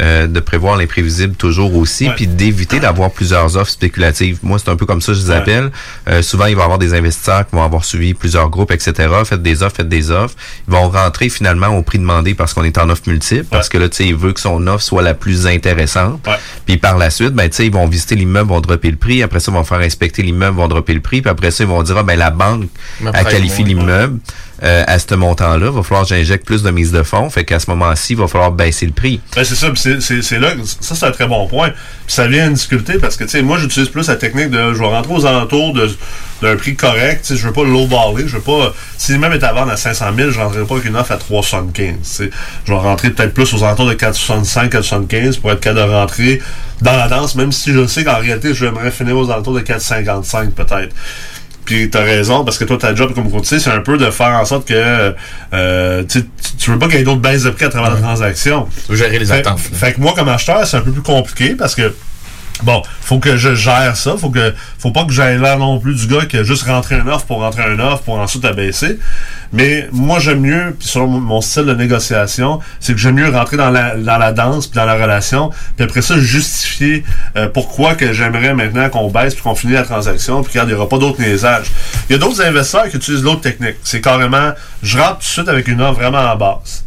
euh, 0.00 0.28
de 0.28 0.40
prévoir 0.40 0.76
l'imprévisible 0.76 1.34
toujours 1.34 1.74
aussi, 1.74 2.08
puis 2.10 2.26
d'éviter 2.26 2.78
d'avoir 2.78 3.10
plusieurs 3.10 3.56
offres 3.56 3.72
spéculatives. 3.72 4.38
Moi, 4.42 4.58
c'est 4.58 4.70
un 4.70 4.76
peu 4.76 4.86
comme 4.86 5.00
ça 5.00 5.12
que 5.12 5.18
je 5.18 5.24
les 5.24 5.30
appelle. 5.32 5.72
Euh, 6.08 6.22
souvent, 6.22 6.46
il 6.46 6.54
va 6.54 6.62
y 6.62 6.64
avoir 6.64 6.78
des 6.78 6.94
investisseurs 6.94 7.46
qui 7.48 7.56
vont 7.56 7.64
avoir 7.64 7.84
suivi 7.84 8.14
plusieurs 8.14 8.48
groupes, 8.50 8.70
etc. 8.70 9.08
Faites 9.24 9.42
des 9.42 9.62
offres, 9.62 9.76
faites 9.76 9.88
des 9.88 10.10
offres. 10.10 10.36
Ils 10.68 10.72
vont 10.72 10.88
rentrer 10.88 11.28
finalement 11.28 11.68
au 11.68 11.82
prix 11.82 11.98
demandé 11.98 12.34
parce 12.34 12.54
qu'on 12.54 12.62
est 12.62 12.78
en 12.78 12.88
offre 12.88 13.02
multiple, 13.08 13.46
parce 13.50 13.68
que 13.68 13.78
là, 13.78 13.88
tu 13.88 13.96
sais, 13.96 14.06
il 14.06 14.14
veut 14.14 14.32
que 14.32 14.40
son 14.40 14.64
offre 14.68 14.82
soit 14.82 15.02
la 15.02 15.14
plus 15.14 15.46
intéressante. 15.46 16.26
Puis 16.66 16.76
par 16.76 16.96
la 16.96 17.10
suite, 17.10 17.30
ben, 17.30 17.48
tu 17.48 17.56
sais, 17.56 17.66
ils 17.66 17.72
vont 17.72 17.86
visiter 17.88 18.14
l'immeuble, 18.14 18.50
vont 18.50 18.60
dropper 18.60 18.90
le 18.90 18.96
prix. 18.96 19.22
Après 19.22 19.40
ça, 19.40 19.50
ils 19.50 19.54
vont 19.54 19.64
faire 19.64 19.80
inspecter 19.80 20.22
l'immeuble, 20.22 20.56
vont 20.56 20.68
dropper 20.68 20.94
le 20.94 21.00
prix. 21.00 21.20
Puis 21.20 21.30
après 21.30 21.50
ça, 21.50 21.64
ils 21.64 21.68
vont 21.70 21.82
dire, 21.82 21.96
ah, 21.98 22.02
ben, 22.04 22.16
la 22.16 22.30
banque 22.30 22.68
a 23.12 23.24
qualifié 23.24 23.64
l'immeuble. 23.64 24.20
Euh, 24.62 24.84
à 24.86 24.98
ce 24.98 25.14
montant-là, 25.14 25.70
va 25.70 25.82
falloir 25.82 26.02
que 26.02 26.08
j'injecte 26.14 26.44
plus 26.44 26.62
de 26.62 26.70
mise 26.70 26.92
de 26.92 27.02
fonds. 27.02 27.30
Fait 27.30 27.44
qu'à 27.44 27.58
ce 27.60 27.70
moment-ci, 27.70 28.12
il 28.12 28.18
va 28.18 28.28
falloir 28.28 28.52
baisser 28.52 28.86
le 28.86 28.92
prix. 28.92 29.20
Ben, 29.34 29.44
c'est 29.44 29.54
ça, 29.54 29.68
c'est- 29.74 30.38
là, 30.38 30.50
ça 30.80 30.94
c'est 30.94 31.06
un 31.06 31.10
très 31.10 31.26
bon 31.26 31.46
point. 31.46 31.70
Puis 31.70 32.14
ça 32.14 32.26
vient 32.26 32.46
une 32.48 32.54
difficulté 32.54 32.98
parce 32.98 33.16
que, 33.16 33.24
tu 33.24 33.30
sais, 33.30 33.42
moi 33.42 33.58
j'utilise 33.58 33.88
plus 33.88 34.08
la 34.08 34.16
technique 34.16 34.50
de, 34.50 34.74
je 34.74 34.78
vais 34.78 34.86
rentrer 34.86 35.14
aux 35.14 35.24
alentours 35.26 35.74
d'un 36.42 36.56
prix 36.56 36.74
correct, 36.76 37.20
tu 37.26 37.34
sais, 37.34 37.40
je 37.40 37.46
veux 37.46 37.52
pas 37.52 37.64
lowballer, 37.64 38.26
je 38.26 38.36
veux 38.36 38.42
pas, 38.42 38.72
si 38.98 39.16
même 39.18 39.32
est 39.32 39.44
à 39.44 39.52
vendre 39.52 39.70
à 39.72 39.76
500 39.76 40.06
000, 40.16 40.30
je 40.30 40.38
rentrerai 40.40 40.64
pas 40.64 40.74
avec 40.74 40.86
une 40.86 40.96
offre 40.96 41.12
à 41.12 41.16
375, 41.16 41.94
tu 41.94 41.98
sais. 42.04 42.30
Je 42.66 42.72
vais 42.72 42.78
rentrer 42.78 43.10
peut-être 43.10 43.32
plus 43.34 43.52
aux 43.54 43.62
alentours 43.64 43.86
de 43.86 43.94
465, 43.94 44.70
475 44.70 45.36
pour 45.38 45.52
être 45.52 45.60
capable 45.60 45.88
de 45.90 45.94
rentrer 45.94 46.42
dans 46.82 46.96
la 46.96 47.08
danse, 47.08 47.34
même 47.34 47.52
si 47.52 47.72
je 47.72 47.86
sais 47.86 48.04
qu'en 48.04 48.18
réalité, 48.18 48.54
j'aimerais 48.54 48.90
finir 48.90 49.16
aux 49.16 49.30
alentours 49.30 49.54
de 49.54 49.60
455 49.60 50.50
peut-être. 50.54 50.94
Puis 51.70 51.88
t'as 51.88 52.02
raison, 52.02 52.44
parce 52.44 52.58
que 52.58 52.64
toi, 52.64 52.76
ta 52.78 52.92
job 52.96 53.14
comme 53.14 53.30
courtier, 53.30 53.60
c'est 53.60 53.70
un 53.70 53.78
peu 53.80 53.96
de 53.96 54.10
faire 54.10 54.32
en 54.40 54.44
sorte 54.44 54.66
que 54.66 55.14
euh, 55.54 56.02
tu, 56.08 56.24
tu- 56.58 56.72
veux 56.72 56.80
pas 56.80 56.86
qu'il 56.88 56.96
y 56.96 57.00
ait 57.00 57.04
d'autres 57.04 57.20
baisses 57.20 57.44
de 57.44 57.50
prix 57.50 57.66
à 57.66 57.68
travers 57.68 57.92
la 57.94 58.00
transaction. 58.00 58.66
Tu 58.86 58.90
veux 58.90 58.98
gérer 58.98 59.20
les 59.20 59.26
Fait- 59.26 59.34
attentes. 59.34 59.60
Fait 59.60 59.92
que 59.92 60.00
moi, 60.00 60.12
comme 60.16 60.28
acheteur, 60.28 60.66
c'est 60.66 60.78
un 60.78 60.80
peu 60.80 60.90
plus 60.90 61.02
compliqué 61.02 61.50
parce 61.54 61.76
que 61.76 61.94
Bon, 62.62 62.82
faut 63.00 63.18
que 63.18 63.36
je 63.36 63.54
gère 63.54 63.96
ça. 63.96 64.16
Faut 64.18 64.30
que, 64.30 64.54
faut 64.78 64.90
pas 64.90 65.04
que 65.04 65.12
j'aille 65.12 65.38
l'air 65.38 65.58
non 65.58 65.78
plus 65.78 65.94
du 65.94 66.06
gars 66.06 66.26
qui 66.26 66.36
a 66.36 66.42
juste 66.42 66.64
rentré 66.64 66.96
un 66.96 67.06
offre 67.06 67.26
pour 67.26 67.38
rentrer 67.40 67.62
un 67.62 67.78
offre 67.78 68.02
pour 68.02 68.18
ensuite 68.18 68.44
abaisser. 68.44 68.98
Mais 69.52 69.88
moi, 69.92 70.20
j'aime 70.20 70.40
mieux, 70.40 70.76
puis 70.78 70.86
selon 70.88 71.08
mon- 71.08 71.20
mon 71.20 71.40
style 71.40 71.64
de 71.64 71.74
négociation, 71.74 72.60
c'est 72.78 72.92
que 72.92 72.98
j'aime 73.00 73.16
mieux 73.16 73.28
rentrer 73.28 73.56
dans 73.56 73.70
la, 73.70 73.96
dans 73.96 74.18
la 74.18 74.32
danse 74.32 74.66
puis 74.68 74.76
dans 74.76 74.84
la 74.84 74.94
relation, 74.94 75.50
puis 75.76 75.84
après 75.84 76.02
ça, 76.02 76.16
justifier 76.18 77.04
euh, 77.36 77.48
pourquoi 77.48 77.94
que 77.96 78.12
j'aimerais 78.12 78.54
maintenant 78.54 78.88
qu'on 78.90 79.10
baisse 79.10 79.34
puis 79.34 79.42
qu'on 79.42 79.54
finisse 79.56 79.76
la 79.76 79.82
transaction, 79.84 80.42
puis 80.42 80.52
qu'il 80.52 80.64
n'y 80.64 80.72
aura 80.74 80.88
pas 80.88 80.98
d'autres 80.98 81.20
niaisages. 81.20 81.66
Il 82.08 82.12
y 82.12 82.14
a 82.14 82.18
d'autres 82.18 82.42
investisseurs 82.42 82.88
qui 82.88 82.96
utilisent 82.96 83.24
l'autre 83.24 83.40
technique. 83.40 83.76
C'est 83.82 84.00
carrément, 84.00 84.52
je 84.82 84.98
rentre 84.98 85.14
tout 85.14 85.18
de 85.20 85.24
suite 85.24 85.48
avec 85.48 85.66
une 85.66 85.80
offre 85.80 85.98
vraiment 86.00 86.20
en 86.20 86.36
basse. 86.36 86.84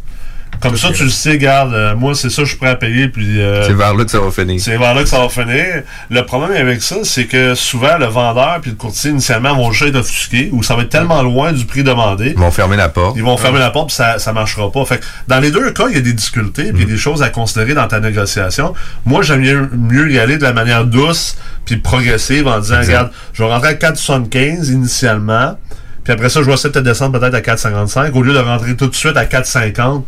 Comme 0.60 0.76
ça, 0.76 0.90
tu 0.92 1.04
le 1.04 1.10
sais, 1.10 1.36
garde, 1.38 1.74
euh, 1.74 1.94
moi, 1.94 2.14
c'est 2.14 2.30
ça, 2.30 2.42
je 2.44 2.48
suis 2.48 2.56
prêt 2.56 2.70
à 2.70 2.74
payer, 2.76 3.08
puis... 3.08 3.40
euh, 3.40 3.66
C'est 3.66 3.74
vers 3.74 3.94
là 3.94 4.04
que 4.04 4.10
ça 4.10 4.20
va 4.20 4.30
finir. 4.30 4.60
c'est 4.60 4.76
vers 4.78 4.94
là 4.94 5.02
que 5.02 5.08
ça 5.08 5.18
va 5.20 5.28
finir. 5.28 5.82
Le 6.10 6.22
problème 6.24 6.52
avec 6.52 6.80
ça, 6.82 6.96
c'est 7.04 7.26
que 7.26 7.54
souvent, 7.54 7.98
le 7.98 8.06
vendeur 8.06 8.58
puis 8.62 8.70
le 8.70 8.76
courtier, 8.76 9.10
initialement, 9.10 9.54
vont 9.54 9.72
juste 9.72 9.90
être 9.90 10.00
offusqués 10.00 10.48
ou 10.52 10.62
ça 10.62 10.74
va 10.76 10.82
être 10.82 10.88
tellement 10.88 11.22
loin 11.22 11.52
du 11.52 11.64
prix 11.66 11.82
demandé. 11.84 12.30
Ils 12.34 12.38
vont 12.38 12.50
fermer 12.50 12.76
la 12.76 12.88
porte. 12.88 13.14
Ils 13.16 13.22
vont 13.22 13.36
fermer 13.36 13.58
la 13.58 13.70
porte 13.70 13.88
puis 13.88 13.96
ça, 13.96 14.18
ça 14.18 14.32
marchera 14.32 14.70
pas. 14.72 14.84
Fait 14.86 14.98
que 14.98 15.04
dans 15.28 15.40
les 15.40 15.50
deux 15.50 15.70
cas, 15.72 15.84
il 15.90 15.96
y 15.96 15.98
a 15.98 16.02
des 16.02 16.12
difficultés 16.14 16.72
puis 16.72 16.84
Mm. 16.84 16.88
des 16.88 16.96
choses 16.96 17.22
à 17.22 17.28
considérer 17.28 17.74
dans 17.74 17.86
ta 17.88 18.00
négociation. 18.00 18.74
Moi, 19.04 19.22
j'aime 19.22 19.40
mieux, 19.42 19.68
mieux 19.72 20.10
y 20.12 20.18
aller 20.18 20.38
de 20.38 20.42
la 20.44 20.52
manière 20.52 20.84
douce 20.86 21.36
puis 21.66 21.76
progressive 21.76 22.46
en 22.46 22.58
disant, 22.60 22.80
regarde, 22.80 23.10
je 23.32 23.42
vais 23.42 23.48
rentrer 23.50 23.68
à 23.70 23.74
4,75 23.74 24.70
initialement. 24.70 25.58
Puis 26.04 26.12
après 26.12 26.28
ça, 26.28 26.40
je 26.42 26.46
vais 26.46 26.52
essayer 26.52 26.68
de 26.68 26.74
te 26.78 26.84
descendre 26.84 27.18
peut-être 27.18 27.34
à 27.34 27.40
4,55 27.40 28.12
au 28.12 28.22
lieu 28.22 28.34
de 28.34 28.38
rentrer 28.38 28.76
tout 28.76 28.86
de 28.86 28.94
suite 28.94 29.16
à 29.16 29.24
4,50 29.24 30.02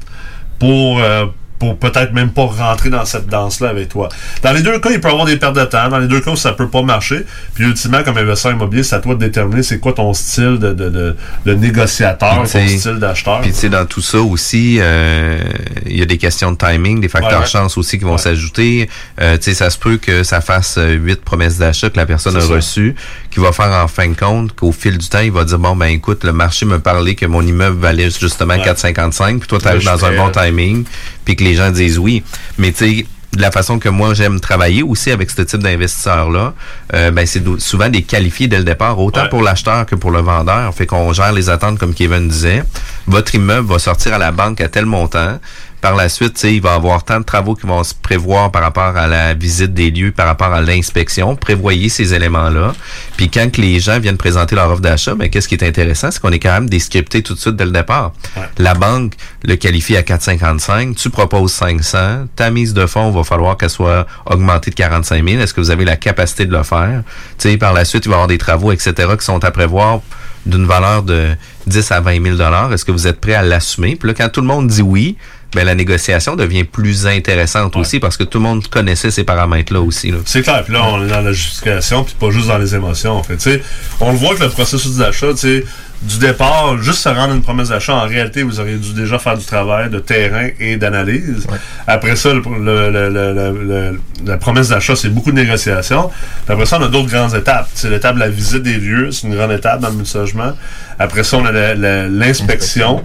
pour, 0.59 0.99
euh, 1.01 1.27
pour 1.59 1.77
peut-être 1.79 2.13
même 2.13 2.31
pas 2.31 2.45
rentrer 2.45 2.91
dans 2.91 3.05
cette 3.05 3.29
danse-là 3.29 3.69
avec 3.71 3.89
toi. 3.89 4.09
Dans 4.43 4.53
les 4.53 4.63
deux 4.63 4.79
cas, 4.79 4.91
il 4.91 5.01
peut 5.01 5.09
y 5.09 5.11
avoir 5.11 5.27
des 5.27 5.37
pertes 5.37 5.57
de 5.57 5.65
temps. 5.65 5.89
Dans 5.89 5.99
les 5.99 6.09
deux 6.09 6.21
cas, 6.21 6.37
ça 6.37 6.53
peut 6.53 6.69
pas 6.69 6.83
marcher. 6.83 7.25
Puis 7.55 7.65
ultimement, 7.65 8.03
comme 8.03 8.19
investisseur 8.19 8.53
immobilier, 8.53 8.83
c'est 8.83 8.97
à 8.97 9.01
toi 9.01 9.15
de 9.15 9.21
déterminer 9.21 9.63
c'est 9.63 9.79
quoi 9.79 9.93
ton 9.93 10.13
style 10.13 10.59
de, 10.59 10.73
de, 10.73 10.91
de, 10.91 11.17
de 11.45 11.55
négociateur, 11.55 12.43
ton 12.43 12.59
Puis, 12.59 12.79
style 12.79 12.97
d'acheteur. 12.97 13.41
Puis 13.41 13.53
tu 13.53 13.57
sais, 13.57 13.69
dans 13.69 13.87
tout 13.87 14.03
ça 14.03 14.21
aussi, 14.21 14.79
euh, 14.81 15.39
il 15.87 15.99
y 15.99 16.03
a 16.03 16.07
des 16.07 16.19
questions 16.19 16.53
de 16.53 16.57
timing, 16.57 17.01
des 17.01 17.09
facteurs 17.09 17.41
Ouais, 17.41 17.47
chance 17.47 17.77
aussi 17.77 17.99
qui 17.99 18.05
vont 18.05 18.19
s'ajouter. 18.19 18.89
Euh, 19.21 19.37
tu 19.37 19.45
sais, 19.45 19.55
ça 19.55 19.71
se 19.71 19.79
peut 19.79 19.97
que 19.97 20.23
ça 20.23 20.41
fasse 20.41 20.77
euh, 20.79 20.93
huit 20.95 21.21
promesses 21.23 21.59
d'achat 21.59 21.91
que 21.91 21.97
la 21.97 22.07
personne 22.07 22.37
a 22.37 22.41
reçues, 22.41 22.95
qui 23.31 23.41
va 23.41 23.53
faire 23.53 23.73
en 23.73 23.89
fin 23.89 24.09
de 24.09 24.17
compte 24.17 24.55
qu'au 24.55 24.73
fil 24.73 24.99
du 24.99 25.09
temps, 25.09 25.21
il 25.21 25.33
va 25.33 25.45
dire 25.45 25.59
bon 25.59 25.77
ben 25.77 25.87
écoute, 25.87 26.25
le 26.25 26.33
marché 26.33 26.67
me 26.67 26.79
parlait 26.79 27.15
que 27.15 27.27
mon 27.27 27.43
immeuble 27.43 27.79
valait 27.79 28.11
justement 28.11 28.55
4,55, 28.55 29.39
puis 29.39 29.49
toi 29.49 29.59
tu 29.61 29.69
arrives 29.69 29.85
dans 29.85 30.05
un 30.05 30.17
bon 30.17 30.31
timing, 30.31 30.85
puis 31.25 31.37
que 31.37 31.45
les 31.47 31.55
gens 31.55 31.71
disent 31.71 31.99
oui. 31.99 32.23
Mais 32.59 32.73
tu 32.73 32.79
sais 32.79 33.07
de 33.37 33.43
la 33.43 33.51
façon 33.51 33.79
que 33.79 33.91
moi 33.91 34.15
j'aime 34.15 34.41
travailler 34.41 34.83
aussi 34.83 35.11
avec 35.11 35.31
ce 35.31 35.43
type 35.43 35.61
d'investisseurs-là, 35.63 36.55
euh, 36.95 37.11
ben 37.11 37.27
c'est 37.27 37.43
souvent 37.59 37.91
des 37.91 38.01
qualifiés 38.03 38.49
dès 38.49 38.57
le 38.57 38.65
départ, 38.65 38.99
autant 38.99 39.25
Ouais. 39.25 39.29
pour 39.29 39.43
l'acheteur 39.43 39.85
que 39.85 39.95
pour 39.95 40.11
le 40.11 40.21
vendeur. 40.21 40.73
Fait 40.75 40.87
qu'on 40.87 41.13
gère 41.13 41.33
les 41.33 41.51
attentes 41.51 41.79
comme 41.79 41.93
Kevin 41.93 42.29
disait. 42.29 42.63
Votre 43.07 43.35
immeuble 43.35 43.69
va 43.69 43.79
sortir 43.79 44.15
à 44.15 44.19
la 44.19 44.33
banque 44.33 44.61
à 44.63 44.69
tel 44.69 44.87
montant. 44.87 45.39
Par 45.87 45.95
la 45.95 46.09
suite, 46.09 46.35
tu 46.35 46.41
sais, 46.41 46.55
il 46.57 46.61
va 46.61 46.73
y 46.73 46.75
avoir 46.75 47.05
tant 47.05 47.21
de 47.21 47.25
travaux 47.25 47.55
qui 47.55 47.65
vont 47.65 47.85
se 47.85 47.95
prévoir 47.95 48.51
par 48.51 48.61
rapport 48.61 48.97
à 48.97 49.07
la 49.07 49.35
visite 49.35 49.73
des 49.73 49.93
lieux, 49.93 50.11
par 50.11 50.27
rapport 50.27 50.53
à 50.53 50.61
l'inspection. 50.61 51.37
Prévoyez 51.37 51.89
ces 51.89 52.13
éléments-là. 52.13 52.73
Puis 53.17 53.31
quand 53.31 53.53
que 53.53 53.61
les 53.61 53.79
gens 53.79 54.01
viennent 54.01 54.17
présenter 54.17 54.57
leur 54.57 54.69
offre 54.69 54.81
d'achat, 54.81 55.15
ben, 55.15 55.31
qu'est-ce 55.31 55.47
qui 55.47 55.55
est 55.55 55.63
intéressant, 55.63 56.11
c'est 56.11 56.21
qu'on 56.21 56.33
est 56.33 56.41
quand 56.41 56.51
même 56.51 56.69
descripté 56.69 57.23
tout 57.23 57.35
de 57.35 57.39
suite 57.39 57.55
dès 57.55 57.67
le 57.67 57.71
départ. 57.71 58.11
La 58.59 58.75
banque 58.75 59.13
le 59.45 59.55
qualifie 59.55 59.97
à 59.97 60.03
4,55, 60.03 60.97
tu 60.97 61.09
proposes 61.09 61.53
500, 61.53 62.27
ta 62.35 62.51
mise 62.51 62.75
de 62.75 62.87
fonds 62.87 63.13
va 63.13 63.23
falloir 63.23 63.57
qu'elle 63.57 63.71
soit 63.71 64.09
augmentée 64.29 64.73
de 64.73 64.75
45 64.75 65.25
000. 65.25 65.41
Est-ce 65.41 65.55
que 65.55 65.61
vous 65.61 65.71
avez 65.71 65.85
la 65.85 65.95
capacité 65.95 66.47
de 66.47 66.53
le 66.53 66.65
faire? 66.65 67.05
Tu 67.39 67.49
sais, 67.49 67.59
par 67.59 67.73
la 67.73 67.85
suite, 67.85 68.07
il 68.07 68.09
va 68.09 68.15
y 68.15 68.17
avoir 68.17 68.27
des 68.27 68.39
travaux, 68.39 68.73
etc., 68.73 68.93
qui 69.17 69.25
sont 69.25 69.45
à 69.45 69.53
prévoir 69.53 70.01
d'une 70.47 70.67
valeur 70.67 71.03
de 71.03 71.37
10 71.67 71.93
à 71.93 72.01
20 72.01 72.37
000 72.37 72.73
Est-ce 72.73 72.85
que 72.85 72.93
vous 72.93 73.07
êtes 73.07 73.21
prêt 73.21 73.35
à 73.35 73.43
l'assumer? 73.43 73.97
Puis 73.97 74.09
là, 74.09 74.15
quand 74.15 74.29
tout 74.29 74.41
le 74.41 74.47
monde 74.47 74.69
dit 74.69 74.83
oui, 74.83 75.17
ben, 75.57 75.65
la 75.67 75.75
négociation 75.75 76.37
devient 76.37 76.65
plus 76.65 77.07
intéressante 77.07 77.75
aussi 77.77 77.99
parce 77.99 78.17
que 78.17 78.25
tout 78.25 78.39
le 78.39 78.45
monde 78.45 78.69
connaissait 78.69 79.11
ces 79.11 79.25
paramètres-là 79.25 79.81
aussi. 79.81 80.11
Là. 80.13 80.19
C'est 80.25 80.43
clair. 80.43 80.63
Puis 80.65 80.75
là, 80.75 80.83
on 80.85 81.05
est 81.05 81.09
dans 81.09 81.23
la 81.23 81.33
justification, 81.33 82.05
puis 82.05 82.15
pas 82.21 82.31
juste 82.31 82.47
dans 82.49 82.59
les 82.59 82.75
émotions. 82.75 83.13
En 83.17 83.23
fait, 83.23 83.61
on 84.01 84.13
le 84.13 84.19
voit 84.19 84.37
que 84.37 84.43
le 84.45 84.51
processus 84.51 84.97
d'achat, 84.97 85.29
tu 85.35 85.65
du 86.03 86.19
départ, 86.19 86.77
juste 86.83 86.99
se 86.99 87.09
rendre 87.09 87.33
à 87.33 87.35
une 87.35 87.41
promesse 87.43 87.71
d'achat, 87.71 87.95
en 87.95 88.07
réalité, 88.07 88.43
vous 88.43 88.61
auriez 88.61 88.77
dû 88.77 88.93
déjà 88.93 89.19
faire 89.19 89.39
du 89.39 89.47
travail 89.47 89.89
de 89.89 89.99
terrain 89.99 90.51
et 90.61 90.77
d'analyse. 90.77 91.47
Après 91.87 92.17
ça, 92.17 92.35
le- 92.35 92.43
le- 92.91 93.09
le- 93.09 94.01
la 94.27 94.37
promesse 94.37 94.69
d'achat, 94.69 94.95
c'est 94.95 95.09
beaucoup 95.09 95.31
de 95.31 95.37
négociations. 95.37 96.11
Puis 96.45 96.53
après 96.53 96.67
ça, 96.67 96.79
on 96.79 96.85
a 96.85 96.89
d'autres 96.89 97.09
grandes 97.11 97.35
étapes. 97.35 97.71
C'est 97.73 97.89
l'étape 97.89 98.17
de 98.17 98.21
la 98.21 98.29
visite 98.29 98.63
des 98.63 98.75
lieux, 98.77 99.11
c'est 99.11 99.27
une 99.27 99.35
grande 99.35 99.53
étape 99.53 99.81
dans 99.81 99.89
le 99.89 99.95
multilogement. 99.95 100.53
Après 100.99 101.25
ça, 101.25 101.39
on 101.39 101.47
a 101.47 101.51
la- 101.53 101.75
la- 101.75 102.09
l'inspection. 102.09 103.03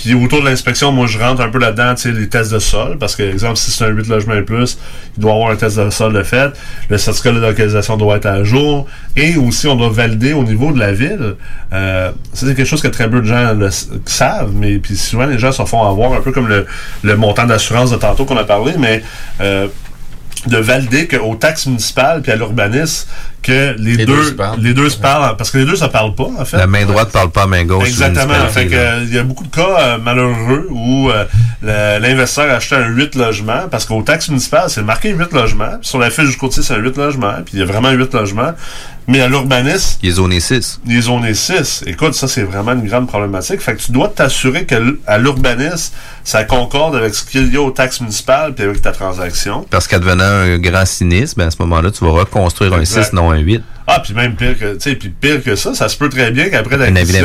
Puis 0.00 0.14
autour 0.14 0.40
de 0.40 0.48
l'inspection, 0.48 0.92
moi, 0.92 1.06
je 1.06 1.18
rentre 1.18 1.42
un 1.42 1.50
peu 1.50 1.58
là-dedans, 1.58 1.94
tu 1.94 2.02
sais, 2.02 2.12
les 2.12 2.26
tests 2.26 2.50
de 2.50 2.58
sol. 2.58 2.96
Parce 2.98 3.16
que, 3.16 3.22
exemple, 3.22 3.56
si 3.56 3.70
c'est 3.70 3.84
un 3.84 3.88
8 3.88 4.08
logements 4.08 4.34
et 4.34 4.40
plus, 4.40 4.78
il 5.16 5.20
doit 5.20 5.34
avoir 5.34 5.50
un 5.50 5.56
test 5.56 5.78
de 5.78 5.90
sol 5.90 6.14
de 6.14 6.22
fait. 6.22 6.52
Le 6.88 6.96
certificat 6.96 7.32
de 7.32 7.40
localisation 7.40 7.98
doit 7.98 8.16
être 8.16 8.24
à 8.24 8.42
jour. 8.42 8.86
Et 9.14 9.36
aussi, 9.36 9.68
on 9.68 9.76
doit 9.76 9.90
valider 9.90 10.32
au 10.32 10.42
niveau 10.42 10.72
de 10.72 10.78
la 10.78 10.92
ville. 10.92 11.34
Euh, 11.74 12.12
c'est 12.32 12.46
quelque 12.46 12.64
chose 12.64 12.80
que 12.80 12.88
très 12.88 13.10
peu 13.10 13.20
de 13.20 13.26
gens 13.26 13.52
le 13.52 13.68
savent. 14.06 14.52
Mais 14.54 14.78
puis 14.78 14.96
souvent, 14.96 15.26
les 15.26 15.38
gens 15.38 15.52
se 15.52 15.62
font 15.66 15.86
avoir 15.86 16.14
un 16.14 16.22
peu 16.22 16.32
comme 16.32 16.48
le, 16.48 16.64
le 17.02 17.16
montant 17.16 17.44
d'assurance 17.44 17.90
de 17.90 17.96
tantôt 17.96 18.24
qu'on 18.24 18.38
a 18.38 18.44
parlé. 18.44 18.72
Mais... 18.78 19.02
euh, 19.42 19.68
de 20.46 20.56
valider 20.56 21.06
qu'aux 21.06 21.34
taxes 21.34 21.66
municipales 21.66 22.22
puis 22.22 22.32
à 22.32 22.36
l'urbanisme 22.36 23.06
que 23.42 23.74
les, 23.78 23.96
Les 23.96 24.06
deux, 24.06 24.16
deux 24.16 24.24
se 24.24 24.32
parlent. 24.32 24.60
les 24.60 24.74
deux 24.74 24.88
se 24.90 24.98
parlent 24.98 25.36
parce 25.36 25.50
que 25.50 25.58
les 25.58 25.64
deux 25.64 25.76
ça 25.76 25.88
parle 25.88 26.14
pas 26.14 26.28
en 26.38 26.44
fait 26.44 26.56
La 26.56 26.66
main 26.66 26.84
droite 26.84 27.10
parle 27.12 27.30
pas 27.30 27.42
à 27.42 27.46
main 27.46 27.64
gauche. 27.64 27.88
Exactement. 27.88 28.34
Fait 28.50 28.66
que, 28.66 29.02
il 29.04 29.14
y 29.14 29.18
a 29.18 29.22
beaucoup 29.22 29.44
de 29.44 29.54
cas 29.54 29.76
euh, 29.78 29.98
malheureux 29.98 30.66
où 30.70 31.10
euh, 31.10 31.24
l'investisseur 31.98 32.50
achetait 32.54 32.76
un 32.76 32.88
8 32.88 33.14
logements 33.16 33.68
parce 33.70 33.84
qu'aux 33.84 34.02
taxes 34.02 34.28
municipales, 34.28 34.68
c'est 34.68 34.82
marqué 34.82 35.10
8 35.10 35.32
logements. 35.32 35.78
Sur 35.82 35.98
la 35.98 36.10
fiche 36.10 36.28
du 36.30 36.36
courtier, 36.36 36.62
c'est 36.62 36.74
un 36.74 36.78
8 36.78 36.96
logements. 36.96 37.34
Puis 37.44 37.54
il 37.54 37.60
y 37.60 37.62
a 37.62 37.66
vraiment 37.66 37.90
8 37.90 38.12
logements. 38.14 38.52
Mais 39.08 39.20
à 39.22 39.28
l'urbanisme, 39.28 39.98
Il 40.02 40.10
est 40.10 40.12
zoné 40.12 40.38
6. 40.38 40.80
les 40.86 41.00
zones 41.00 41.34
6. 41.34 41.82
Écoute, 41.86 42.14
ça, 42.14 42.28
c'est 42.28 42.42
vraiment 42.44 42.72
une 42.74 42.86
grande 42.86 43.08
problématique. 43.08 43.60
Fait 43.60 43.74
que 43.74 43.80
tu 43.80 43.90
dois 43.90 44.06
t'assurer 44.08 44.66
qu'à 44.66 44.78
l'urbanisme, 45.18 45.92
ça 46.22 46.44
concorde 46.44 46.94
avec 46.94 47.14
ce 47.14 47.24
qu'il 47.24 47.52
y 47.52 47.56
a 47.56 47.60
aux 47.60 47.70
taxes 47.72 48.00
municipales 48.00 48.54
puis 48.54 48.64
avec 48.64 48.80
ta 48.82 48.92
transaction. 48.92 49.66
Parce 49.70 49.88
qu'advenant 49.88 50.22
un 50.24 50.58
grand 50.58 50.86
sinistre, 50.86 51.36
ben 51.38 51.48
à 51.48 51.50
ce 51.50 51.56
moment-là, 51.60 51.90
tu 51.90 52.04
vas 52.04 52.12
reconstruire 52.12 52.72
un 52.74 52.80
Exact. 52.80 53.04
6, 53.04 53.12
non 53.14 53.29
un 53.38 53.44
8. 53.44 53.62
Ah, 53.86 54.00
puis 54.00 54.14
même 54.14 54.34
pire 54.36 54.56
que, 54.58 54.74
tu 54.74 54.80
sais, 54.80 54.94
puis 54.94 55.08
pire 55.08 55.42
que 55.42 55.56
ça, 55.56 55.74
ça 55.74 55.88
se 55.88 55.96
peut 55.96 56.08
très 56.08 56.30
bien 56.30 56.48
qu'après 56.48 56.76
d'infraction. 56.76 57.24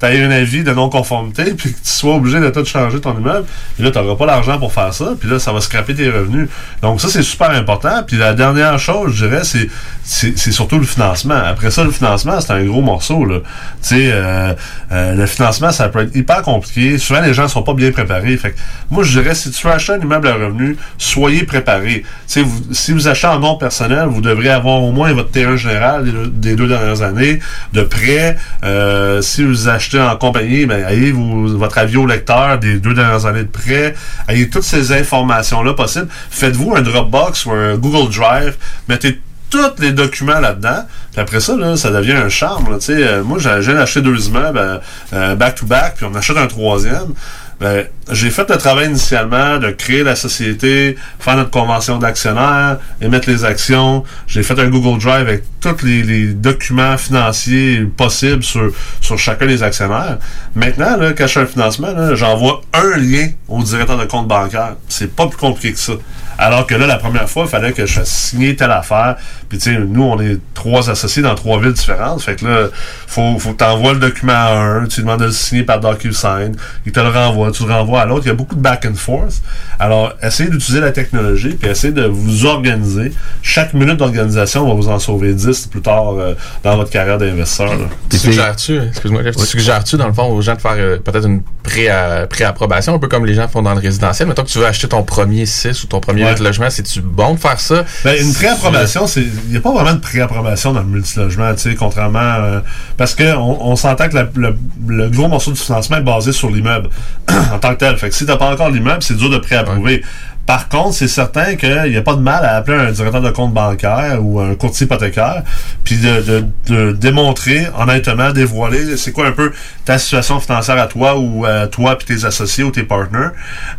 tu 0.00 0.06
aies 0.06 0.22
un 0.24 0.30
avis 0.30 0.64
de 0.64 0.72
non-conformité, 0.72 1.44
puis 1.56 1.72
que 1.72 1.78
tu 1.78 1.90
sois 1.90 2.14
obligé 2.16 2.40
de 2.40 2.50
tout 2.50 2.64
changer 2.64 3.00
ton 3.00 3.16
immeuble. 3.16 3.46
Puis 3.76 3.84
là, 3.84 3.90
tu 3.90 3.98
n'auras 3.98 4.16
pas 4.16 4.26
l'argent 4.26 4.58
pour 4.58 4.72
faire 4.72 4.92
ça, 4.92 5.12
puis 5.18 5.28
là, 5.30 5.38
ça 5.38 5.52
va 5.52 5.60
scraper 5.60 5.94
tes 5.94 6.10
revenus. 6.10 6.48
Donc 6.82 7.00
ça, 7.00 7.08
c'est 7.08 7.22
super 7.22 7.50
important. 7.50 8.02
Puis 8.06 8.16
la 8.16 8.34
dernière 8.34 8.78
chose, 8.78 9.12
je 9.14 9.26
dirais, 9.26 9.42
c'est, 9.44 9.68
c'est, 10.02 10.36
c'est 10.36 10.52
surtout 10.52 10.78
le 10.78 10.84
financement. 10.86 11.34
Après 11.44 11.70
ça, 11.70 11.84
le 11.84 11.90
financement, 11.92 12.40
c'est 12.40 12.52
un 12.52 12.64
gros 12.64 12.82
morceau, 12.82 13.24
là. 13.24 13.38
Tu 13.82 13.88
sais, 13.88 14.10
euh, 14.12 14.52
euh, 14.92 15.14
le 15.14 15.26
financement, 15.26 15.70
ça 15.70 15.88
peut 15.88 16.00
être 16.02 16.16
hyper 16.16 16.42
compliqué. 16.42 16.98
Souvent, 16.98 17.20
les 17.20 17.34
gens 17.34 17.46
sont 17.46 17.62
pas 17.62 17.74
bien 17.74 17.92
préparés. 17.92 18.36
Fait 18.36 18.50
que 18.52 18.56
moi, 18.90 19.04
je 19.04 19.18
dirais, 19.20 19.34
si 19.34 19.50
tu 19.50 19.66
veux 19.66 19.72
acheter 19.72 19.92
un 19.92 20.00
immeuble 20.00 20.26
à 20.28 20.34
revenu, 20.34 20.76
soyez 20.98 21.44
préparés. 21.44 22.02
Tu 22.02 22.06
sais, 22.26 22.42
vous- 22.42 22.62
si 22.72 22.92
vous 22.92 23.06
achetez 23.06 23.26
en 23.28 23.38
nom 23.38 23.56
personnel, 23.56 24.06
vous 24.08 24.20
devrez 24.20 24.48
avoir 24.48 24.82
au 24.82 24.90
moins 24.92 25.12
votre 25.12 25.30
terrain 25.30 25.56
général 25.56 25.89
des, 25.98 26.56
deux 26.56 26.66
dernières 26.66 27.02
années 27.02 27.40
de 27.72 27.82
prêt. 27.82 28.36
Euh, 28.64 29.20
si 29.22 29.42
vous 29.42 29.68
achetez 29.68 30.00
en 30.00 30.16
compagnie, 30.16 30.66
ben, 30.66 30.84
ayez 30.86 31.12
votre 31.12 31.78
avis 31.78 31.96
au 31.96 32.06
lecteur 32.06 32.58
des 32.58 32.78
deux 32.78 32.94
dernières 32.94 33.26
années 33.26 33.44
de 33.44 33.48
prêt. 33.48 33.94
Ayez 34.28 34.48
toutes 34.48 34.64
ces 34.64 34.92
informations-là 34.92 35.74
possibles. 35.74 36.08
Faites-vous 36.30 36.74
un 36.76 36.82
Dropbox 36.82 37.46
ou 37.46 37.52
un 37.52 37.76
Google 37.76 38.12
Drive. 38.12 38.56
Mettez 38.88 39.20
tous 39.50 39.80
les 39.80 39.92
documents 39.92 40.40
là-dedans. 40.40 40.86
Puis 41.12 41.20
après 41.20 41.40
ça, 41.40 41.56
là, 41.56 41.76
ça 41.76 41.90
devient 41.90 42.12
un 42.12 42.28
charme. 42.28 42.78
euh, 42.88 43.22
moi, 43.24 43.38
j'ai 43.38 43.76
acheté 43.76 44.00
deux 44.00 44.28
immeubles 44.28 44.58
euh, 44.58 44.78
euh, 45.12 45.34
back-to-back, 45.34 45.96
puis 45.96 46.06
on 46.10 46.14
achète 46.14 46.36
un 46.36 46.46
troisième. 46.46 47.14
Ben, 47.60 47.86
j'ai 48.10 48.30
fait 48.30 48.48
le 48.48 48.56
travail 48.56 48.88
initialement 48.88 49.58
de 49.58 49.70
créer 49.70 50.02
la 50.02 50.16
société, 50.16 50.96
faire 51.18 51.36
notre 51.36 51.50
convention 51.50 51.98
d'actionnaires, 51.98 52.78
émettre 53.02 53.28
les 53.28 53.44
actions. 53.44 54.02
J'ai 54.26 54.42
fait 54.42 54.58
un 54.58 54.68
Google 54.68 54.98
Drive 54.98 55.28
avec 55.28 55.42
tous 55.60 55.84
les, 55.84 56.28
documents 56.32 56.96
financiers 56.96 57.82
possibles 57.96 58.42
sur, 58.42 58.72
sur 59.02 59.18
chacun 59.18 59.46
des 59.46 59.62
actionnaires. 59.62 60.18
Maintenant, 60.54 60.96
là, 60.96 61.12
quand 61.12 61.26
un 61.36 61.46
financement, 61.46 62.14
j'envoie 62.14 62.62
un 62.72 62.96
lien 62.96 63.28
au 63.46 63.62
directeur 63.62 63.98
de 63.98 64.06
compte 64.06 64.26
bancaire. 64.26 64.76
C'est 64.88 65.14
pas 65.14 65.26
plus 65.26 65.36
compliqué 65.36 65.74
que 65.74 65.78
ça. 65.78 65.92
Alors 66.40 66.66
que 66.66 66.74
là, 66.74 66.86
la 66.86 66.96
première 66.96 67.28
fois, 67.28 67.44
il 67.44 67.48
fallait 67.50 67.72
que 67.72 67.84
je 67.86 67.92
fasse 68.00 68.08
signer 68.10 68.56
telle 68.56 68.70
affaire. 68.70 69.16
Puis, 69.48 69.58
tu 69.58 69.72
sais, 69.74 69.78
nous, 69.78 70.02
on 70.02 70.18
est 70.20 70.38
trois 70.54 70.88
associés 70.90 71.22
dans 71.22 71.34
trois 71.34 71.60
villes 71.60 71.72
différentes. 71.72 72.22
Fait 72.22 72.34
que 72.36 72.46
là, 72.46 72.68
faut, 73.06 73.38
faut 73.38 73.52
que 73.52 73.58
tu 73.58 73.64
envoies 73.64 73.92
le 73.92 73.98
document 73.98 74.32
à 74.32 74.52
un, 74.58 74.86
tu 74.86 75.00
lui 75.00 75.02
demandes 75.06 75.20
de 75.20 75.26
le 75.26 75.32
signer 75.32 75.62
par 75.64 75.80
DocuSign, 75.80 76.56
il 76.86 76.92
te 76.92 77.00
le 77.00 77.08
renvoie, 77.08 77.50
tu 77.52 77.66
le 77.66 77.72
renvoies 77.72 78.00
à 78.00 78.06
l'autre. 78.06 78.22
Il 78.24 78.28
y 78.28 78.32
a 78.32 78.34
beaucoup 78.34 78.54
de 78.54 78.60
back 78.60 78.86
and 78.90 78.94
forth. 78.94 79.42
Alors, 79.78 80.14
essayez 80.22 80.48
d'utiliser 80.50 80.80
la 80.80 80.92
technologie, 80.92 81.50
puis 81.60 81.68
essayez 81.70 81.92
de 81.92 82.04
vous 82.06 82.46
organiser. 82.46 83.12
Chaque 83.42 83.74
minute 83.74 83.96
d'organisation 83.98 84.66
va 84.66 84.74
vous 84.74 84.88
en 84.88 84.98
sauver 84.98 85.34
10 85.34 85.66
plus 85.66 85.82
tard 85.82 86.14
euh, 86.18 86.34
dans 86.62 86.76
votre 86.76 86.90
carrière 86.90 87.18
d'investisseur. 87.18 87.72
suggères-tu, 88.18 88.80
excuse-moi, 88.88 89.22
Jeff, 89.22 89.36
tu 89.36 89.44
suggères-tu 89.46 89.96
dans 89.96 90.06
le 90.06 90.12
fond 90.14 90.24
aux 90.30 90.40
gens 90.42 90.54
de 90.54 90.60
faire 90.60 90.74
euh, 90.76 90.98
peut-être 90.98 91.26
une 91.26 91.42
pré- 91.62 91.86
euh, 91.90 92.26
pré-approbation, 92.26 92.94
un 92.94 92.98
peu 92.98 93.08
comme 93.08 93.26
les 93.26 93.34
gens 93.34 93.48
font 93.48 93.62
dans 93.62 93.74
le 93.74 93.80
résidentiel? 93.80 94.28
Mettons 94.28 94.42
que 94.44 94.48
tu 94.48 94.58
veux 94.58 94.66
acheter 94.66 94.88
ton 94.88 95.02
premier 95.02 95.44
6 95.46 95.84
ou 95.84 95.86
ton 95.86 96.00
premier 96.00 96.22
Ouais. 96.30 96.36
8 96.38 96.44
logements, 96.44 96.70
c'est-tu 96.70 97.00
bon 97.00 97.34
de 97.34 97.38
faire 97.40 97.58
ça? 97.60 97.84
Ben, 98.04 98.16
une 98.20 98.32
préapprobation, 98.32 99.06
c'est 99.06 99.22
il 99.22 99.50
n'y 99.50 99.56
a 99.56 99.60
pas 99.60 99.72
vraiment 99.72 99.94
de 99.94 100.00
préapprobation 100.00 100.72
dans 100.72 100.80
le 100.80 100.86
multilogement, 100.86 101.52
tu 101.54 101.60
sais, 101.60 101.74
contrairement 101.74 102.18
euh, 102.20 102.60
parce 102.96 103.14
que 103.14 103.34
on, 103.36 103.66
on 103.70 103.76
s'entend 103.76 104.08
que 104.08 104.14
la- 104.16 104.28
le, 104.34 104.56
le 104.88 105.08
gros 105.10 105.28
morceau 105.28 105.52
du 105.52 105.60
financement 105.60 105.96
est 105.98 106.02
basé 106.02 106.32
sur 106.32 106.50
l'immeuble 106.50 106.88
en 107.52 107.58
tant 107.58 107.70
que 107.74 107.78
tel. 107.80 107.96
Fait 107.96 108.08
que 108.10 108.14
si 108.14 108.26
t'as 108.26 108.36
pas 108.36 108.46
encore 108.52 108.70
l'immeuble, 108.70 109.02
c'est 109.02 109.16
dur 109.16 109.30
de 109.30 109.38
préapprouver. 109.38 110.02
Par 110.46 110.68
contre, 110.68 110.94
c'est 110.94 111.06
certain 111.06 111.54
qu'il 111.54 111.90
n'y 111.90 111.96
a 111.96 112.02
pas 112.02 112.14
de 112.14 112.20
mal 112.20 112.44
à 112.44 112.56
appeler 112.56 112.76
un 112.76 112.90
directeur 112.90 113.20
de 113.20 113.30
compte 113.30 113.54
bancaire 113.54 114.18
ou 114.20 114.40
un 114.40 114.56
courtier 114.56 114.84
hypothécaire, 114.86 115.44
puis 115.84 115.96
de, 115.98 116.20
de- 116.20 116.44
de 116.66 116.92
démontrer, 116.92 117.68
honnêtement, 117.78 118.32
dévoiler 118.32 118.96
c'est 118.96 119.12
quoi 119.12 119.28
un 119.28 119.32
peu 119.32 119.52
ta 119.84 119.96
situation 119.98 120.40
financière 120.40 120.78
à 120.78 120.88
toi 120.88 121.16
ou 121.18 121.44
à 121.44 121.68
toi 121.68 121.96
puis 121.96 122.16
tes 122.16 122.24
associés 122.24 122.64
ou 122.64 122.72
tes 122.72 122.82
partners, 122.82 123.28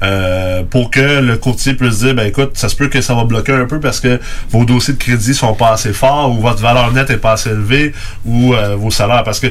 euh, 0.01 0.63
pour 0.63 0.91
que 0.91 1.19
le 1.19 1.35
courtier 1.37 1.73
puisse 1.73 1.99
dire, 1.99 2.13
ben 2.15 2.27
écoute, 2.27 2.51
ça 2.53 2.69
se 2.69 2.75
peut 2.77 2.87
que 2.87 3.01
ça 3.01 3.15
va 3.15 3.25
bloquer 3.25 3.53
un 3.53 3.65
peu 3.65 3.81
parce 3.81 3.99
que 3.99 4.19
vos 4.49 4.63
dossiers 4.63 4.93
de 4.93 4.99
crédit 4.99 5.33
sont 5.33 5.53
pas 5.53 5.73
assez 5.73 5.91
forts 5.91 6.31
ou 6.31 6.39
votre 6.41 6.61
valeur 6.61 6.93
nette 6.93 7.09
est 7.09 7.17
pas 7.17 7.33
assez 7.33 7.49
élevée 7.49 7.93
ou 8.25 8.53
euh, 8.53 8.77
vos 8.77 8.91
salaires, 8.91 9.23
parce 9.23 9.41
que 9.41 9.47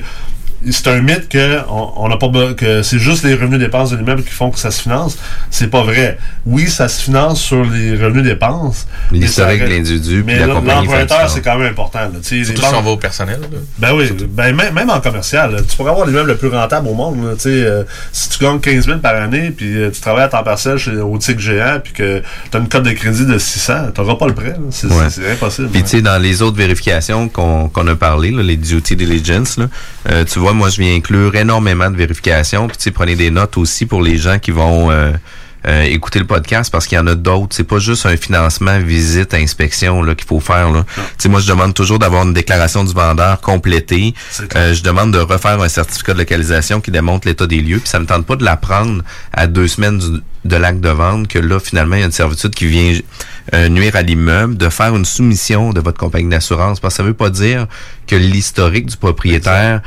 c'est 0.70 0.88
un 0.88 1.00
mythe 1.00 1.28
que 1.28 1.58
on 1.68 1.92
on 1.96 2.08
n'a 2.08 2.16
pas 2.16 2.28
que 2.56 2.82
c'est 2.82 2.98
juste 2.98 3.24
les 3.24 3.34
revenus 3.34 3.58
dépenses 3.58 3.90
de 3.90 3.96
l'immeuble 3.96 4.22
qui 4.22 4.30
font 4.32 4.50
que 4.50 4.58
ça 4.58 4.70
se 4.70 4.82
finance. 4.82 5.16
C'est 5.50 5.68
pas 5.68 5.82
vrai. 5.82 6.18
Oui, 6.46 6.68
ça 6.68 6.88
se 6.88 7.02
finance 7.02 7.40
sur 7.40 7.64
les 7.64 7.92
revenus 7.96 8.24
dépenses. 8.24 8.86
mais 9.10 9.18
L'historique 9.18 9.60
de 9.62 9.66
l'individu, 9.66 10.22
Mais 10.26 10.38
l'emprunteur, 10.46 11.28
c'est 11.30 11.40
quand 11.42 11.56
même 11.58 11.70
important. 11.72 12.00
Là. 12.00 12.10
Tu 12.22 12.28
sais, 12.28 12.34
les 12.36 12.44
Surtout 12.44 12.60
banques- 12.62 12.70
si 12.70 12.76
on 12.76 12.82
va 12.82 12.90
au 12.90 12.96
personnel. 12.96 13.40
là. 13.40 13.58
ben 13.78 13.92
oui, 13.94 14.10
ben 14.28 14.54
même, 14.54 14.74
même 14.74 14.90
en 14.90 15.00
commercial, 15.00 15.52
là, 15.52 15.58
tu 15.68 15.76
pourrais 15.76 15.90
avoir 15.90 16.06
l'immeuble 16.06 16.30
le 16.30 16.36
plus 16.36 16.48
rentable 16.48 16.88
au 16.88 16.94
monde. 16.94 17.24
là, 17.24 17.34
tu 17.34 17.42
sais, 17.42 17.48
euh, 17.50 17.84
si 18.12 18.28
tu 18.30 18.44
gagnes 18.44 18.60
15 18.60 18.86
000 18.86 18.98
par 18.98 19.14
année, 19.16 19.50
puis 19.50 19.76
euh, 19.76 19.90
tu 19.90 20.00
travailles 20.00 20.24
à 20.24 20.28
temps 20.28 20.42
partiel 20.42 20.76
chez 20.78 20.96
au 20.96 21.16
TIC 21.18 21.38
géant, 21.40 21.78
puis 21.82 21.92
que 21.92 22.22
tu 22.50 22.56
as 22.56 22.60
une 22.60 22.68
cote 22.68 22.82
de 22.84 22.92
crédit 22.92 23.26
de 23.26 23.38
600, 23.38 23.92
tu 23.94 24.00
n'auras 24.00 24.16
pas 24.16 24.26
le 24.26 24.34
prêt. 24.34 24.50
là. 24.50 24.58
C'est 24.70 24.86
Ouais. 24.88 25.32
impossible. 25.32 25.68
Puis 25.68 25.82
tu 25.82 25.88
sais, 25.88 26.02
dans 26.02 26.18
les 26.20 26.42
autres 26.42 26.56
vérifications 26.56 27.28
qu'on 27.28 27.68
qu'on 27.68 27.86
a 27.86 27.94
parlé, 27.96 28.30
là, 28.30 28.42
les 28.42 28.56
duty 28.56 28.96
diligence, 28.96 29.56
là, 29.58 29.66
euh, 30.08 30.24
tu 30.24 30.38
vois, 30.38 30.52
moi, 30.52 30.70
je 30.70 30.80
viens 30.80 30.94
inclure 30.94 31.34
énormément 31.34 31.90
de 31.90 31.96
vérifications. 31.96 32.68
Puis 32.68 32.76
tu 32.76 32.84
sais, 32.84 32.90
prenez 32.90 33.16
des 33.16 33.30
notes 33.30 33.56
aussi 33.58 33.86
pour 33.86 34.02
les 34.02 34.16
gens 34.16 34.38
qui 34.38 34.50
vont 34.50 34.90
euh, 34.90 35.12
euh, 35.66 35.82
écouter 35.82 36.18
le 36.18 36.26
podcast 36.26 36.70
parce 36.72 36.86
qu'il 36.86 36.96
y 36.96 36.98
en 37.00 37.06
a 37.06 37.14
d'autres. 37.14 37.54
C'est 37.56 37.64
pas 37.64 37.78
juste 37.78 38.06
un 38.06 38.16
financement, 38.16 38.78
visite, 38.78 39.34
inspection 39.34 40.02
là 40.02 40.14
qu'il 40.14 40.26
faut 40.26 40.40
faire. 40.40 40.70
Là. 40.70 40.84
Moi, 41.26 41.40
je 41.40 41.46
demande 41.48 41.74
toujours 41.74 41.98
d'avoir 41.98 42.24
une 42.24 42.32
déclaration 42.32 42.84
du 42.84 42.92
vendeur 42.94 43.40
complétée. 43.40 44.14
Euh, 44.56 44.74
je 44.74 44.82
demande 44.82 45.12
de 45.12 45.18
refaire 45.18 45.60
un 45.60 45.68
certificat 45.68 46.14
de 46.14 46.18
localisation 46.18 46.80
qui 46.80 46.90
démontre 46.90 47.28
l'état 47.28 47.46
des 47.46 47.60
lieux. 47.60 47.78
Puis 47.78 47.88
ça 47.88 47.98
me 48.00 48.06
tente 48.06 48.26
pas 48.26 48.36
de 48.36 48.44
la 48.44 48.56
prendre 48.56 49.02
à 49.32 49.46
deux 49.46 49.68
semaines 49.68 49.98
du- 49.98 50.22
de 50.46 50.56
l'acte 50.56 50.80
de 50.80 50.88
vente 50.88 51.28
que 51.28 51.38
là, 51.38 51.60
finalement, 51.60 51.96
il 51.96 52.00
y 52.00 52.02
a 52.02 52.06
une 52.06 52.12
servitude 52.12 52.54
qui 52.54 52.66
vient 52.66 52.94
euh, 53.52 53.68
nuire 53.68 53.94
à 53.96 54.02
l'immeuble, 54.02 54.56
de 54.56 54.68
faire 54.70 54.94
une 54.96 55.04
soumission 55.04 55.72
de 55.72 55.80
votre 55.80 55.98
compagnie 55.98 56.30
d'assurance. 56.30 56.80
Parce 56.80 56.94
que 56.94 56.96
ça 56.98 57.02
veut 57.02 57.12
pas 57.14 57.28
dire 57.30 57.66
que 58.06 58.16
l'historique 58.16 58.86
du 58.86 58.96
propriétaire 58.96 59.82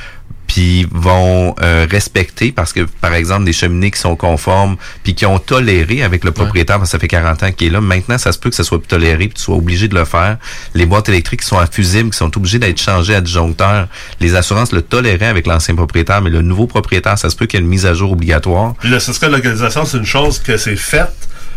puis 0.47 0.85
vont 0.91 1.55
euh, 1.61 1.87
respecter 1.89 2.51
parce 2.51 2.73
que 2.73 2.81
par 3.01 3.13
exemple 3.13 3.45
des 3.45 3.53
cheminées 3.53 3.91
qui 3.91 3.99
sont 3.99 4.15
conformes 4.15 4.75
puis 5.03 5.15
qui 5.15 5.25
ont 5.25 5.39
toléré 5.39 6.03
avec 6.03 6.23
le 6.23 6.31
propriétaire 6.31 6.77
parce 6.77 6.89
que 6.89 6.91
ça 6.91 6.99
fait 6.99 7.07
40 7.07 7.43
ans 7.43 7.51
qu'il 7.51 7.67
est 7.67 7.69
là 7.71 7.81
maintenant 7.81 8.17
ça 8.17 8.31
se 8.31 8.37
peut 8.39 8.49
que 8.49 8.55
ça 8.55 8.63
soit 8.63 8.79
plus 8.79 8.87
toléré 8.87 9.27
puis 9.27 9.35
tu 9.35 9.41
sois 9.41 9.55
obligé 9.55 9.87
de 9.87 9.95
le 9.95 10.05
faire 10.05 10.37
les 10.73 10.85
boîtes 10.85 11.09
électriques 11.09 11.41
qui 11.41 11.47
sont 11.47 11.59
infusibles 11.59 12.09
qui 12.11 12.17
sont 12.17 12.35
obligées 12.37 12.59
d'être 12.59 12.79
changées 12.81 13.15
à 13.15 13.21
disjoncteur 13.21 13.87
les 14.19 14.35
assurances 14.35 14.71
le 14.73 14.81
toléraient 14.81 15.27
avec 15.27 15.47
l'ancien 15.47 15.75
propriétaire 15.75 16.21
mais 16.21 16.29
le 16.29 16.41
nouveau 16.41 16.67
propriétaire 16.67 17.17
ça 17.17 17.29
se 17.29 17.35
peut 17.35 17.45
qu'il 17.45 17.59
y 17.59 17.61
ait 17.61 17.65
une 17.65 17.69
mise 17.69 17.85
à 17.85 17.93
jour 17.93 18.11
obligatoire 18.11 18.73
le 18.83 18.99
certificat 18.99 19.27
de 19.29 19.35
localisation, 19.35 19.85
c'est 19.85 19.97
une 19.97 20.05
chose 20.05 20.39
que 20.39 20.57
c'est 20.57 20.75
fait, 20.75 21.07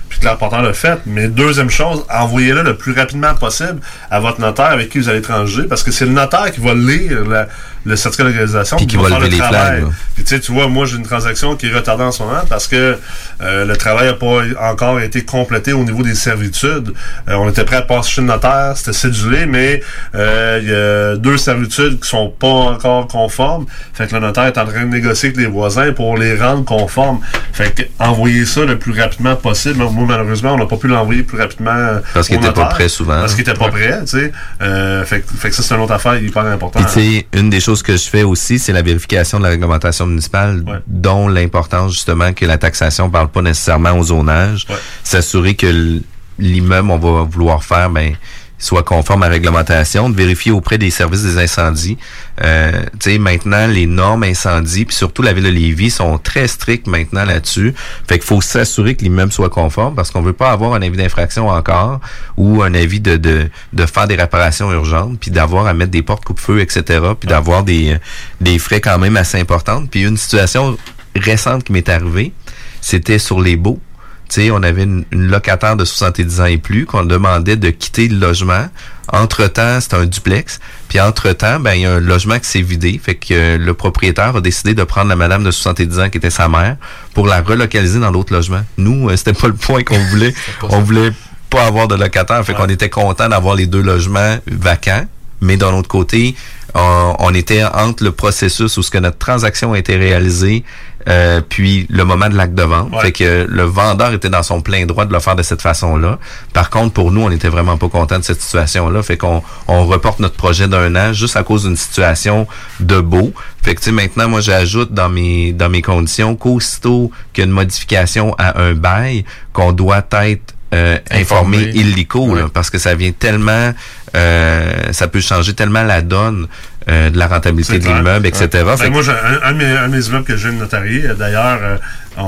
puis 0.08 0.20
que 0.20 0.24
l'important 0.24 0.62
le 0.62 0.72
fait. 0.72 0.98
Mais 1.06 1.28
deuxième 1.28 1.70
chose, 1.70 2.04
envoyez-le 2.12 2.62
le 2.62 2.76
plus 2.76 2.92
rapidement 2.92 3.34
possible 3.34 3.80
à 4.10 4.20
votre 4.20 4.40
notaire 4.40 4.66
avec 4.66 4.88
qui 4.90 4.98
vous 4.98 5.08
allez 5.08 5.20
transiger, 5.22 5.64
parce 5.64 5.82
que 5.82 5.90
c'est 5.90 6.04
le 6.06 6.12
notaire 6.12 6.52
qui 6.52 6.60
va 6.60 6.74
lire 6.74 7.24
la- 7.28 7.48
le 7.86 7.96
certificat 7.96 8.24
de 8.24 8.28
localisation, 8.34 8.76
Puis 8.76 8.86
qui 8.86 8.96
va 8.96 9.04
faire 9.08 9.18
lever 9.18 9.30
le 9.30 9.36
les 9.36 9.38
travail. 9.38 9.80
flags. 9.80 9.92
Puis 10.14 10.24
tu 10.24 10.34
sais, 10.34 10.40
tu 10.40 10.52
vois, 10.52 10.68
moi 10.68 10.86
j'ai 10.86 10.96
une 10.96 11.04
transaction 11.04 11.56
qui 11.56 11.66
est 11.68 11.72
retardée 11.74 12.02
en 12.04 12.12
ce 12.12 12.22
moment 12.22 12.40
parce 12.48 12.66
que 12.66 12.98
euh, 13.42 13.64
le 13.64 13.76
travail 13.76 14.06
n'a 14.08 14.14
pas 14.14 14.42
encore 14.70 15.00
été 15.00 15.22
complété 15.24 15.72
au 15.72 15.84
niveau 15.84 16.02
des 16.02 16.14
servitudes. 16.14 16.92
Euh, 17.28 17.34
on 17.34 17.48
était 17.48 17.64
prêt 17.64 17.76
à 17.76 17.82
passer 17.82 18.10
chez 18.10 18.20
le 18.22 18.26
notaire, 18.26 18.72
c'était 18.76 18.92
cédulé, 18.92 19.46
mais 19.46 19.82
euh, 20.14 20.58
il 20.62 20.68
y 20.68 20.74
a 20.74 21.16
deux 21.16 21.36
servitudes 21.36 22.00
qui 22.00 22.08
sont 22.08 22.28
pas 22.38 22.46
encore 22.48 23.06
conformes. 23.08 23.66
Fait 23.94 24.06
que 24.06 24.14
le 24.14 24.20
notaire 24.20 24.44
est 24.46 24.58
en 24.58 24.66
train 24.66 24.82
de 24.82 24.90
négocier 24.90 25.28
avec 25.28 25.38
les 25.40 25.46
voisins 25.46 25.92
pour 25.92 26.16
les 26.16 26.36
rendre 26.36 26.64
conformes. 26.64 27.20
Fait 27.52 27.74
que 27.74 27.82
envoyer 27.98 28.44
ça 28.46 28.64
le 28.64 28.78
plus 28.78 28.98
rapidement 29.00 29.36
possible. 29.36 29.76
Moi, 29.84 30.04
malheureusement, 30.06 30.54
on 30.54 30.58
n'a 30.58 30.66
pas 30.66 30.76
pu 30.76 30.88
l'envoyer 30.88 31.22
plus 31.22 31.38
rapidement 31.38 32.00
Parce 32.14 32.26
qu'il 32.28 32.36
au 32.36 32.40
était 32.40 32.52
pas 32.52 32.66
prêt 32.66 32.88
souvent. 32.88 33.20
Parce 33.20 33.32
qu'il 33.34 33.42
était 33.42 33.54
pas 33.54 33.68
prêt, 33.68 34.00
tu 34.00 34.06
sais. 34.18 34.32
Euh, 34.62 35.04
fait, 35.04 35.20
que- 35.20 35.36
fait 35.36 35.50
que 35.50 35.54
ça, 35.54 35.62
c'est 35.62 35.74
une 35.74 35.80
autre 35.82 35.92
affaire 35.92 36.16
hyper 36.16 36.44
importante. 36.46 36.84
Puis 36.86 36.92
tu 36.92 37.16
sais, 37.18 37.26
une 37.38 37.50
des 37.50 37.60
choses 37.60 37.75
que 37.82 37.96
je 37.96 38.08
fais 38.08 38.22
aussi, 38.22 38.58
c'est 38.58 38.72
la 38.72 38.82
vérification 38.82 39.38
de 39.38 39.44
la 39.44 39.50
réglementation 39.50 40.06
municipale, 40.06 40.82
dont 40.86 41.28
l'importance 41.28 41.92
justement 41.92 42.32
que 42.32 42.44
la 42.44 42.58
taxation 42.58 43.10
parle 43.10 43.28
pas 43.28 43.42
nécessairement 43.42 43.92
au 43.98 44.04
zonage. 44.04 44.66
S'assurer 45.02 45.54
que 45.54 46.00
l'immeuble, 46.38 46.90
on 46.90 46.98
va 46.98 47.22
vouloir 47.22 47.64
faire, 47.64 47.90
ben 47.90 48.14
soit 48.58 48.82
conforme 48.82 49.22
à 49.22 49.26
la 49.26 49.32
réglementation, 49.32 50.08
de 50.08 50.16
vérifier 50.16 50.52
auprès 50.52 50.78
des 50.78 50.90
services 50.90 51.22
des 51.22 51.38
incendies. 51.38 51.98
Euh, 52.42 52.82
tu 52.98 53.10
sais, 53.10 53.18
maintenant, 53.18 53.66
les 53.66 53.86
normes 53.86 54.24
incendies, 54.24 54.84
puis 54.84 54.96
surtout 54.96 55.22
la 55.22 55.32
ville 55.32 55.44
de 55.44 55.50
Lévis, 55.50 55.90
sont 55.90 56.18
très 56.18 56.48
strictes 56.48 56.86
maintenant 56.86 57.24
là-dessus. 57.24 57.74
Fait 58.08 58.18
qu'il 58.18 58.26
faut 58.26 58.40
s'assurer 58.40 58.94
que 58.94 59.02
l'immeuble 59.02 59.32
soit 59.32 59.50
conforme 59.50 59.94
parce 59.94 60.10
qu'on 60.10 60.22
veut 60.22 60.32
pas 60.32 60.50
avoir 60.50 60.74
un 60.74 60.82
avis 60.82 60.96
d'infraction 60.96 61.48
encore 61.48 62.00
ou 62.36 62.62
un 62.62 62.74
avis 62.74 63.00
de, 63.00 63.16
de, 63.16 63.48
de 63.72 63.86
faire 63.86 64.06
des 64.06 64.16
réparations 64.16 64.72
urgentes, 64.72 65.18
puis 65.20 65.30
d'avoir 65.30 65.66
à 65.66 65.74
mettre 65.74 65.90
des 65.90 66.02
portes 66.02 66.24
coupe-feu, 66.24 66.60
etc., 66.60 67.00
puis 67.18 67.28
d'avoir 67.28 67.62
des, 67.62 67.96
des 68.40 68.58
frais 68.58 68.80
quand 68.80 68.98
même 68.98 69.16
assez 69.16 69.38
importants. 69.38 69.84
Puis 69.86 70.02
une 70.02 70.16
situation 70.16 70.76
récente 71.14 71.64
qui 71.64 71.72
m'est 71.72 71.88
arrivée, 71.88 72.32
c'était 72.80 73.18
sur 73.18 73.40
les 73.40 73.56
baux. 73.56 73.80
Sais, 74.28 74.50
on 74.50 74.62
avait 74.62 74.84
une, 74.84 75.04
une 75.10 75.28
locataire 75.28 75.76
de 75.76 75.84
70 75.84 76.40
ans 76.40 76.46
et 76.46 76.58
plus 76.58 76.86
qu'on 76.86 77.04
demandait 77.04 77.56
de 77.56 77.70
quitter 77.70 78.08
le 78.08 78.18
logement. 78.18 78.68
Entre-temps, 79.12 79.80
c'était 79.80 79.96
un 79.96 80.06
duplex. 80.06 80.58
Puis 80.88 81.00
entre-temps, 81.00 81.60
ben 81.60 81.74
il 81.74 81.82
y 81.82 81.86
a 81.86 81.92
un 81.94 82.00
logement 82.00 82.38
qui 82.38 82.46
s'est 82.46 82.62
vidé. 82.62 83.00
Fait 83.02 83.14
que 83.14 83.34
euh, 83.34 83.58
le 83.58 83.74
propriétaire 83.74 84.36
a 84.36 84.40
décidé 84.40 84.74
de 84.74 84.82
prendre 84.82 85.08
la 85.08 85.16
madame 85.16 85.44
de 85.44 85.50
70 85.50 86.00
ans 86.00 86.08
qui 86.08 86.18
était 86.18 86.30
sa 86.30 86.48
mère 86.48 86.76
pour 87.14 87.26
la 87.26 87.40
relocaliser 87.40 88.00
dans 88.00 88.10
l'autre 88.10 88.32
logement. 88.32 88.62
Nous, 88.78 89.08
euh, 89.08 89.16
c'était 89.16 89.32
pas 89.32 89.48
le 89.48 89.54
point 89.54 89.82
qu'on 89.84 89.98
voulait. 90.10 90.34
on 90.62 90.80
voulait 90.80 91.12
pas 91.50 91.66
avoir 91.66 91.86
de 91.86 91.94
locataire. 91.94 92.44
Fait 92.44 92.54
qu'on 92.54 92.68
était 92.68 92.90
content 92.90 93.28
d'avoir 93.28 93.54
les 93.54 93.66
deux 93.66 93.82
logements 93.82 94.38
vacants. 94.46 95.06
Mais 95.40 95.56
d'un 95.56 95.72
autre 95.74 95.88
côté, 95.88 96.34
on, 96.74 97.14
on 97.18 97.34
était 97.34 97.62
entre 97.62 98.02
le 98.02 98.10
processus 98.10 98.76
où 98.76 98.82
ce 98.82 98.90
que 98.90 98.98
notre 98.98 99.18
transaction 99.18 99.74
a 99.74 99.78
été 99.78 99.96
réalisée, 99.96 100.64
euh, 101.08 101.40
puis 101.48 101.86
le 101.88 102.04
moment 102.04 102.28
de 102.28 102.34
l'acte 102.34 102.54
de 102.54 102.62
vente. 102.62 102.90
Fait 103.00 103.12
que 103.12 103.46
le 103.48 103.62
vendeur 103.62 104.12
était 104.12 104.28
dans 104.28 104.42
son 104.42 104.60
plein 104.60 104.86
droit 104.86 105.04
de 105.04 105.12
le 105.12 105.20
faire 105.20 105.36
de 105.36 105.42
cette 105.42 105.62
façon-là. 105.62 106.18
Par 106.52 106.70
contre, 106.70 106.92
pour 106.94 107.12
nous, 107.12 107.22
on 107.22 107.30
n'était 107.30 107.48
vraiment 107.48 107.76
pas 107.78 107.88
content 107.88 108.18
de 108.18 108.24
cette 108.24 108.40
situation-là. 108.40 109.02
Fait 109.02 109.16
qu'on 109.16 109.42
on 109.68 109.86
reporte 109.86 110.20
notre 110.20 110.34
projet 110.34 110.68
d'un 110.68 110.94
an 110.96 111.12
juste 111.12 111.36
à 111.36 111.42
cause 111.42 111.64
d'une 111.64 111.76
situation 111.76 112.46
de 112.80 113.00
beau. 113.00 113.32
Fait 113.62 113.74
que 113.74 113.80
tu 113.80 113.86
sais, 113.86 113.92
maintenant, 113.92 114.28
moi, 114.28 114.40
j'ajoute 114.40 114.92
dans 114.92 115.08
mes 115.08 115.52
dans 115.52 115.68
mes 115.68 115.82
conditions 115.82 116.36
qu'aussitôt 116.36 117.10
qu'il 117.32 117.42
y 117.42 117.44
a 117.44 117.48
une 117.48 117.54
modification 117.54 118.34
à 118.38 118.60
un 118.60 118.74
bail, 118.74 119.24
qu'on 119.52 119.72
doit 119.72 120.04
être 120.12 120.54
euh, 120.74 120.98
informé 121.10 121.58
Informé. 121.58 121.80
illico, 121.80 122.34
là, 122.34 122.48
parce 122.52 122.70
que 122.70 122.78
ça 122.78 122.94
vient 122.96 123.12
tellement, 123.12 123.72
euh, 124.16 124.92
ça 124.92 125.06
peut 125.06 125.20
changer 125.20 125.54
tellement 125.54 125.84
la 125.84 126.02
donne 126.02 126.48
euh, 126.88 127.10
de 127.10 127.18
la 127.18 127.26
rentabilité 127.26 127.78
de 127.78 127.84
l'immeuble, 127.86 128.26
etc. 128.26 128.48
Ben, 128.64 128.76
Fait 128.76 128.86
que- 128.86 128.92
moi, 128.92 129.02
j'ai 129.02 129.10
un, 129.12 129.48
un 129.48 129.52
de 129.52 129.58
mes, 129.58 129.64
un 129.76 129.88
de 129.88 129.96
mes 129.96 130.06
immeubles 130.06 130.24
que 130.24 130.36
j'ai 130.36 130.52
notarié, 130.52 131.06
euh, 131.06 131.14
d'ailleurs, 131.14 131.58
euh, 131.62 131.76
on, 132.18 132.22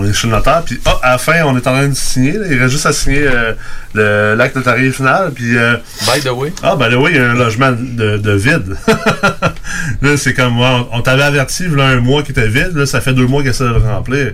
on 0.00 0.04
est 0.06 0.12
chez 0.12 0.28
le 0.28 0.34
notaire, 0.34 0.62
puis 0.64 0.78
ah, 0.84 0.98
à 1.02 1.10
la 1.12 1.18
fin, 1.18 1.42
on 1.44 1.54
est 1.56 1.66
en 1.66 1.72
train 1.72 1.88
de 1.88 1.94
signer. 1.94 2.32
là, 2.32 2.44
il 2.50 2.58
reste 2.58 2.72
juste 2.72 2.86
à 2.86 2.92
signer 2.92 3.26
euh, 3.26 3.54
le- 3.94 4.34
l'acte 4.36 4.54
notarié 4.56 4.90
final. 4.92 5.32
Puis, 5.34 5.56
euh, 5.56 5.76
By 6.12 6.20
the 6.20 6.30
way. 6.30 6.52
Ah, 6.62 6.76
ben 6.76 6.88
là, 6.90 6.98
oui, 6.98 7.10
il 7.14 7.16
y 7.16 7.20
a 7.20 7.30
un 7.30 7.34
logement 7.34 7.72
de, 7.72 8.18
de 8.18 8.32
vide. 8.32 8.76
là, 10.02 10.16
c'est 10.16 10.34
comme 10.34 10.54
moi, 10.54 10.88
on, 10.92 10.98
on 10.98 11.02
t'avait 11.02 11.22
averti, 11.24 11.66
là, 11.68 11.84
un 11.86 12.00
mois 12.00 12.22
qui 12.22 12.32
était 12.32 12.48
vide, 12.48 12.72
là, 12.74 12.86
ça 12.86 13.00
fait 13.00 13.14
deux 13.14 13.26
mois 13.26 13.40
qu'il 13.42 13.50
essaie 13.50 13.64
de 13.64 13.70
le 13.70 13.78
remplir. 13.78 14.32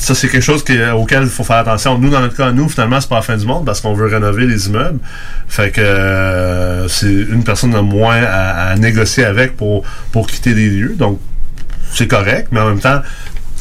Ça, 0.00 0.14
c'est 0.14 0.28
quelque 0.28 0.42
chose 0.42 0.64
auquel 0.94 1.24
il 1.24 1.28
faut 1.28 1.42
faire 1.42 1.56
attention. 1.56 1.98
Nous, 1.98 2.08
dans 2.08 2.20
notre 2.20 2.36
cas, 2.36 2.52
nous, 2.52 2.68
finalement, 2.68 3.00
c'est 3.00 3.08
pas 3.08 3.16
la 3.16 3.22
fin 3.22 3.36
du 3.36 3.44
monde 3.44 3.66
parce 3.66 3.80
qu'on 3.80 3.94
veut 3.94 4.06
rénover 4.06 4.46
les 4.46 4.68
immeubles. 4.68 5.00
Fait 5.48 5.70
que 5.72 5.80
euh, 5.80 6.88
c'est 6.88 7.12
une 7.12 7.42
personne 7.42 7.72
de 7.72 7.80
moins 7.80 8.22
à, 8.22 8.68
à 8.70 8.76
négocier 8.76 9.24
avec 9.24 9.56
pour, 9.56 9.82
pour 10.12 10.28
quitter 10.28 10.54
les 10.54 10.70
lieux. 10.70 10.94
Donc, 10.96 11.20
c'est 11.92 12.06
correct, 12.06 12.48
mais 12.52 12.60
en 12.60 12.68
même 12.68 12.80
temps, 12.80 13.02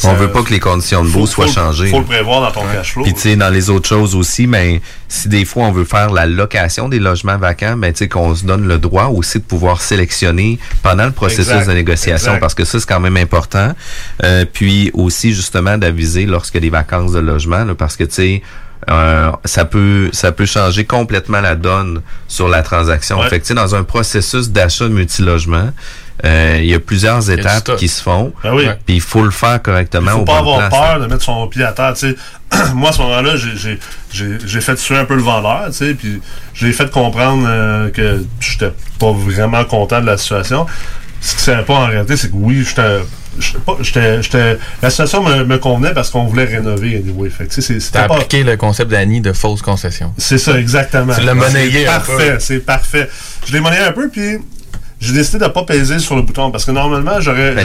on 0.03 0.13
veut 0.13 0.31
pas 0.31 0.43
que 0.43 0.51
les 0.51 0.59
conditions 0.59 1.03
de 1.03 1.09
beau 1.09 1.25
soient 1.25 1.47
changées. 1.47 1.87
faut 1.87 1.99
le 1.99 2.05
prévoir 2.05 2.41
dans 2.41 2.51
ton 2.51 2.63
cash 2.71 2.93
flow. 2.93 3.03
Puis 3.03 3.13
tu 3.13 3.21
sais, 3.21 3.35
dans 3.35 3.49
les 3.49 3.69
autres 3.69 3.87
choses 3.87 4.15
aussi, 4.15 4.47
ben 4.47 4.79
si 5.07 5.27
des 5.27 5.45
fois 5.45 5.63
on 5.65 5.71
veut 5.71 5.85
faire 5.85 6.11
la 6.11 6.25
location 6.25 6.89
des 6.89 6.99
logements 6.99 7.37
vacants, 7.37 7.77
ben 7.77 7.91
tu 7.91 7.99
sais 7.99 8.07
qu'on 8.07 8.35
se 8.35 8.45
donne 8.45 8.67
le 8.67 8.77
droit 8.77 9.05
aussi 9.05 9.39
de 9.39 9.43
pouvoir 9.43 9.81
sélectionner 9.81 10.59
pendant 10.83 11.05
le 11.05 11.11
processus 11.11 11.47
Exact, 11.51 11.67
de 11.69 11.73
négociation, 11.73 12.31
exact. 12.31 12.39
parce 12.41 12.53
que 12.53 12.65
ça 12.65 12.79
c'est 12.79 12.87
quand 12.87 12.99
même 12.99 13.17
important. 13.17 13.73
Euh, 14.23 14.45
puis 14.51 14.91
aussi 14.93 15.33
justement 15.33 15.77
d'aviser 15.77 16.25
lorsqu'il 16.25 16.61
y 16.61 16.63
a 16.63 16.67
des 16.67 16.69
vacances 16.75 17.11
de 17.13 17.19
logement, 17.19 17.63
là, 17.65 17.73
parce 17.75 17.95
que 17.95 18.03
tu 18.03 18.13
sais. 18.13 18.41
euh, 18.89 19.31
ça 19.45 19.65
peut 19.65 20.09
ça 20.13 20.31
peut 20.31 20.45
changer 20.45 20.85
complètement 20.85 21.41
la 21.41 21.55
donne 21.55 22.01
sur 22.27 22.47
la 22.47 22.61
transaction. 22.61 23.19
Ouais. 23.19 23.29
Fait 23.29 23.39
que, 23.39 23.43
tu 23.45 23.49
sais, 23.49 23.53
dans 23.55 23.73
un 23.75 23.83
processus 23.83 24.49
d'achat 24.51 24.85
de 24.85 24.93
multilogement, 24.93 25.71
euh, 26.25 26.57
il 26.59 26.65
y 26.65 26.73
a 26.73 26.79
plusieurs 26.79 27.29
a 27.29 27.33
étapes 27.33 27.75
qui 27.77 27.87
se 27.87 28.01
font. 28.01 28.33
Ben 28.43 28.53
oui. 28.53 28.65
Puis 28.85 28.95
il 28.95 29.01
faut 29.01 29.23
le 29.23 29.31
faire 29.31 29.61
correctement. 29.61 30.11
Il 30.13 30.19
faut 30.19 30.25
pas 30.25 30.39
avoir 30.39 30.69
peur 30.69 30.99
de 30.99 31.05
mettre 31.07 31.23
son 31.23 31.47
pied 31.47 31.63
à 31.63 31.71
terre. 31.73 31.93
tu 31.93 32.09
sais. 32.11 32.15
Moi, 32.73 32.89
à 32.89 32.93
ce 32.93 33.01
moment-là, 33.01 33.35
j'ai- 33.35 33.55
j'ai- 33.57 33.79
j'ai 34.11 34.37
j'ai 34.45 34.61
fait 34.61 34.75
tuer 34.75 34.97
un 34.97 35.05
peu 35.05 35.15
le 35.15 35.21
vendeur, 35.21 35.65
tu 35.67 35.73
sais, 35.73 35.93
puis 35.93 36.21
j'ai 36.53 36.71
fait 36.73 36.89
comprendre 36.89 37.45
euh, 37.47 37.89
que 37.89 38.23
j'étais 38.39 38.71
pas 38.99 39.11
vraiment 39.11 39.63
content 39.65 40.01
de 40.01 40.05
la 40.05 40.17
situation. 40.17 40.65
Ce 41.21 41.35
qui 41.35 41.41
savait 41.41 41.63
pas 41.63 41.73
en 41.73 41.87
réalité, 41.87 42.15
c'est 42.15 42.29
que 42.29 42.35
oui, 42.35 42.63
j'étais. 42.65 43.01
j'étais 44.21 44.57
La 44.81 44.89
situation 44.89 45.23
me, 45.23 45.43
me 45.43 45.57
convenait 45.57 45.93
parce 45.93 46.09
qu'on 46.09 46.25
voulait 46.25 46.45
rénover 46.45 46.97
anyway. 46.97 47.29
Fait 47.29 47.51
c'était 47.51 47.79
pas. 48.07 48.15
appliqué 48.15 48.43
le 48.43 48.55
concept 48.57 48.91
d'Annie 48.91 49.21
de 49.21 49.33
fausse 49.33 49.61
concession. 49.61 50.13
C'est 50.17 50.37
ça, 50.37 50.57
exactement. 50.59 51.13
Tu 51.15 51.21
l'as 51.21 51.33
monnayé 51.33 51.85
Parfait, 51.85 52.37
c'est 52.39 52.59
parfait. 52.59 53.09
Je 53.45 53.53
l'ai 53.53 53.59
monnayé 53.59 53.83
un 53.83 53.91
peu, 53.91 54.09
puis 54.09 54.37
j'ai 54.99 55.13
décidé 55.13 55.39
de 55.45 55.49
pas 55.49 55.63
peser 55.63 55.99
sur 55.99 56.15
le 56.15 56.21
bouton 56.23 56.49
parce 56.51 56.65
que 56.65 56.71
normalement, 56.71 57.19
j'aurais 57.19 57.53
Ben, 57.55 57.63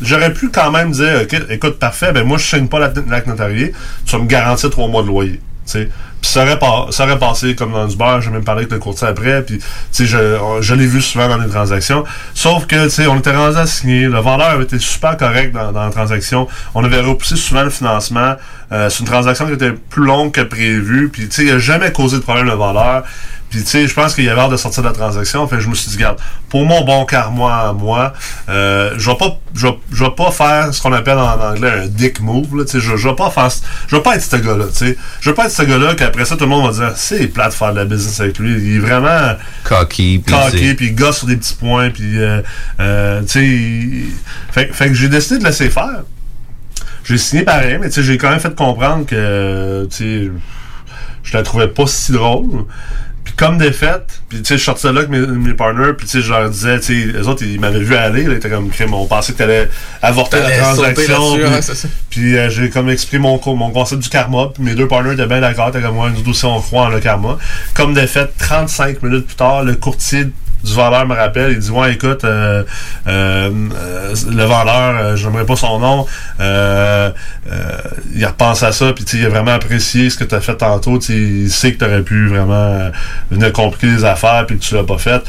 j'aurais- 0.00 0.32
pu 0.32 0.48
quand 0.50 0.70
même 0.70 0.90
dire 0.92 1.22
OK, 1.22 1.36
écoute, 1.50 1.78
parfait, 1.78 2.12
ben 2.12 2.24
moi, 2.24 2.38
je 2.38 2.44
signe 2.44 2.68
pas 2.68 2.78
la- 2.78 2.92
l'acte 3.08 3.26
notarié, 3.26 3.72
tu 4.06 4.16
vas 4.16 4.22
me 4.22 4.28
garantir 4.28 4.70
trois 4.70 4.88
mois 4.88 5.02
de 5.02 5.08
loyer. 5.08 5.40
tu 5.66 5.72
sais. 5.72 5.88
Puis 6.20 6.30
ça 6.32 6.42
aurait, 6.42 6.58
pas- 6.58 6.86
ça 6.90 7.04
aurait 7.04 7.18
passé 7.18 7.54
comme 7.54 7.72
dans 7.72 7.86
du 7.86 7.96
beurre, 7.96 8.20
j'ai 8.22 8.30
même 8.30 8.42
parlé 8.44 8.62
avec 8.62 8.72
le 8.72 8.78
courtier 8.78 9.06
après, 9.06 9.42
puis 9.42 9.58
tu 9.58 9.64
sais, 9.92 10.04
je, 10.06 10.36
je 10.60 10.74
l'ai 10.74 10.86
vu 10.86 11.00
souvent 11.00 11.28
dans 11.28 11.36
les 11.38 11.48
transactions. 11.48 12.02
Sauf 12.34 12.66
que, 12.66 12.84
tu 12.84 12.90
sais, 12.90 13.06
on 13.06 13.16
était 13.16 13.34
rendu 13.34 13.56
à 13.56 13.66
signer, 13.66 14.06
le 14.06 14.18
vendeur 14.18 14.48
avait 14.48 14.64
été 14.64 14.78
super 14.80 15.16
correct 15.16 15.52
dans, 15.52 15.70
dans 15.70 15.84
la 15.84 15.90
transaction, 15.90 16.48
on 16.74 16.82
avait 16.84 17.00
repoussé 17.00 17.36
souvent 17.36 17.62
le 17.62 17.70
financement, 17.70 18.34
euh, 18.72 18.90
c'est 18.90 19.00
une 19.00 19.06
transaction 19.06 19.46
qui 19.46 19.52
était 19.52 19.72
plus 19.72 20.04
longue 20.04 20.32
que 20.32 20.40
prévu, 20.40 21.08
puis 21.12 21.28
tu 21.28 21.34
sais, 21.36 21.44
il 21.44 21.52
a 21.52 21.58
jamais 21.58 21.92
causé 21.92 22.16
de 22.16 22.22
problème 22.22 22.46
le 22.46 22.52
vendeur. 22.54 23.04
Puis, 23.50 23.60
tu 23.64 23.66
sais, 23.66 23.88
je 23.88 23.94
pense 23.94 24.14
qu'il 24.14 24.24
y 24.24 24.28
avait 24.28 24.40
hâte 24.40 24.52
de 24.52 24.56
sortir 24.56 24.84
de 24.84 24.88
la 24.88 24.94
transaction. 24.94 25.46
Fait 25.48 25.56
que 25.56 25.62
je 25.62 25.68
me 25.68 25.74
suis 25.74 25.90
dit, 25.90 25.96
regarde, 25.96 26.18
pour 26.48 26.64
mon 26.64 26.82
bon 26.84 27.04
karma 27.04 27.68
à 27.68 27.72
moi, 27.72 28.12
euh, 28.48 28.94
je 28.96 29.10
vais 29.10 29.16
pas, 29.16 29.38
je 29.54 29.66
vais, 29.66 30.10
pas 30.16 30.30
faire 30.30 30.72
ce 30.72 30.80
qu'on 30.80 30.92
appelle 30.92 31.18
en 31.18 31.36
anglais 31.40 31.70
un 31.82 31.86
dick 31.88 32.20
move, 32.20 32.56
là. 32.56 32.64
Tu 32.64 32.70
sais, 32.72 32.80
je, 32.80 32.96
je 32.96 33.08
vais 33.08 33.14
pas 33.16 33.28
faire, 33.30 33.48
je 33.88 33.96
vais 33.96 34.02
pas 34.02 34.14
être 34.14 34.22
ce 34.22 34.36
gars-là, 34.36 34.66
tu 34.66 34.76
sais. 34.86 34.96
Je 35.20 35.30
vais 35.30 35.34
pas 35.34 35.46
être 35.46 35.52
ce 35.52 35.62
gars-là 35.62 35.96
qu'après 35.96 36.24
ça, 36.24 36.36
tout 36.36 36.44
le 36.44 36.50
monde 36.50 36.72
va 36.72 36.86
dire, 36.86 36.96
c'est 36.96 37.26
plat 37.26 37.48
de 37.48 37.52
faire 37.54 37.72
de 37.72 37.78
la 37.80 37.84
business 37.86 38.20
avec 38.20 38.38
lui. 38.38 38.52
Il 38.52 38.76
est 38.76 38.78
vraiment 38.78 39.34
cocky, 39.64 40.22
puis 40.24 40.32
cocky, 40.52 40.74
puis 40.74 40.86
il 40.86 40.94
gosse 40.94 41.18
sur 41.18 41.26
des 41.26 41.36
petits 41.36 41.54
points, 41.54 41.90
puis, 41.90 42.20
euh, 42.22 42.42
euh, 42.78 43.20
tu 43.22 43.28
sais, 43.28 43.44
il- 43.44 44.12
fait, 44.52 44.72
fait 44.72 44.86
que 44.88 44.94
j'ai 44.94 45.08
décidé 45.08 45.40
de 45.40 45.44
laisser 45.44 45.70
faire. 45.70 46.04
J'ai 47.02 47.18
signé 47.18 47.42
pareil, 47.42 47.78
mais 47.80 47.88
tu 47.88 47.94
sais, 47.94 48.02
j'ai 48.04 48.16
quand 48.16 48.30
même 48.30 48.38
fait 48.38 48.54
comprendre 48.54 49.06
que, 49.06 49.88
tu 49.90 49.96
sais, 49.96 50.30
je 51.24 51.36
la 51.36 51.42
trouvais 51.42 51.68
pas 51.68 51.86
si 51.88 52.12
drôle. 52.12 52.64
Comme 53.40 53.56
défaite, 53.58 54.06
puis 54.28 54.38
tu 54.42 54.44
sais, 54.44 54.58
je 54.58 54.62
sortais 54.64 54.92
là 54.92 54.98
avec 55.00 55.08
mes, 55.08 55.26
mes 55.26 55.54
partners, 55.54 55.94
puis 55.96 56.06
tu 56.06 56.12
sais, 56.18 56.20
je 56.20 56.30
leur 56.30 56.48
disais, 56.50 56.78
tu 56.78 56.86
sais, 57.10 57.18
les 57.18 57.26
autres, 57.26 57.42
ils 57.42 57.58
m'avaient 57.58 57.80
vu 57.80 57.96
aller, 57.96 58.24
là, 58.24 58.32
ils 58.32 58.36
étaient 58.36 58.50
comme 58.50 58.68
crime, 58.68 58.92
on 58.92 59.06
pensait 59.06 59.32
que 59.32 59.38
t'allais 59.38 59.68
avorter 60.02 60.36
la 60.42 60.48
transaction. 60.60 61.36
puis- 62.10 62.36
euh, 62.36 62.50
j'ai 62.50 62.68
comme 62.68 62.90
expliqué 62.90 63.18
mon, 63.18 63.40
mon 63.56 63.70
concept 63.70 64.02
du 64.02 64.08
karma, 64.10 64.48
puis 64.54 64.62
mes 64.62 64.74
deux 64.74 64.86
partners 64.86 65.14
étaient 65.14 65.26
bien 65.26 65.40
d'accord, 65.40 65.70
t'es 65.72 65.80
comme 65.80 65.94
moi, 65.94 66.10
nous 66.10 66.30
aussi 66.30 66.44
on 66.44 66.60
croit 66.60 66.82
en 66.84 66.88
le 66.90 67.00
karma. 67.00 67.38
Comme 67.74 67.94
de 67.94 68.06
fait, 68.06 68.28
35 68.38 69.02
minutes 69.02 69.26
plus 69.26 69.36
tard, 69.36 69.64
le 69.64 69.74
courtier 69.74 70.26
du 70.64 70.74
vendeur 70.74 71.06
me 71.06 71.14
rappelle, 71.14 71.52
il 71.52 71.58
dit 71.58 71.70
ouais 71.70 71.94
écoute 71.94 72.24
euh, 72.24 72.62
euh, 73.06 73.50
euh, 73.74 74.14
le 74.30 74.44
vendeur 74.44 74.96
euh, 74.96 75.16
j'aimerais 75.16 75.46
pas 75.46 75.56
son 75.56 75.78
nom 75.78 76.06
euh, 76.40 77.10
il 78.14 78.24
repense 78.26 78.62
à 78.62 78.72
ça 78.72 78.92
puis 78.92 79.04
il 79.14 79.24
a 79.24 79.28
vraiment 79.28 79.52
apprécié 79.52 80.10
ce 80.10 80.16
que 80.16 80.24
tu 80.24 80.34
as 80.34 80.40
fait 80.40 80.56
tantôt 80.56 80.98
il 81.08 81.50
sait 81.50 81.72
que 81.72 81.78
tu 81.78 81.84
aurais 81.84 82.02
pu 82.02 82.28
vraiment 82.28 82.90
venir 83.30 83.52
compliquer 83.52 83.88
les 83.88 84.04
affaires 84.04 84.44
puis 84.46 84.58
que 84.58 84.64
tu 84.64 84.74
l'as 84.74 84.84
pas 84.84 84.98
fait 84.98 85.22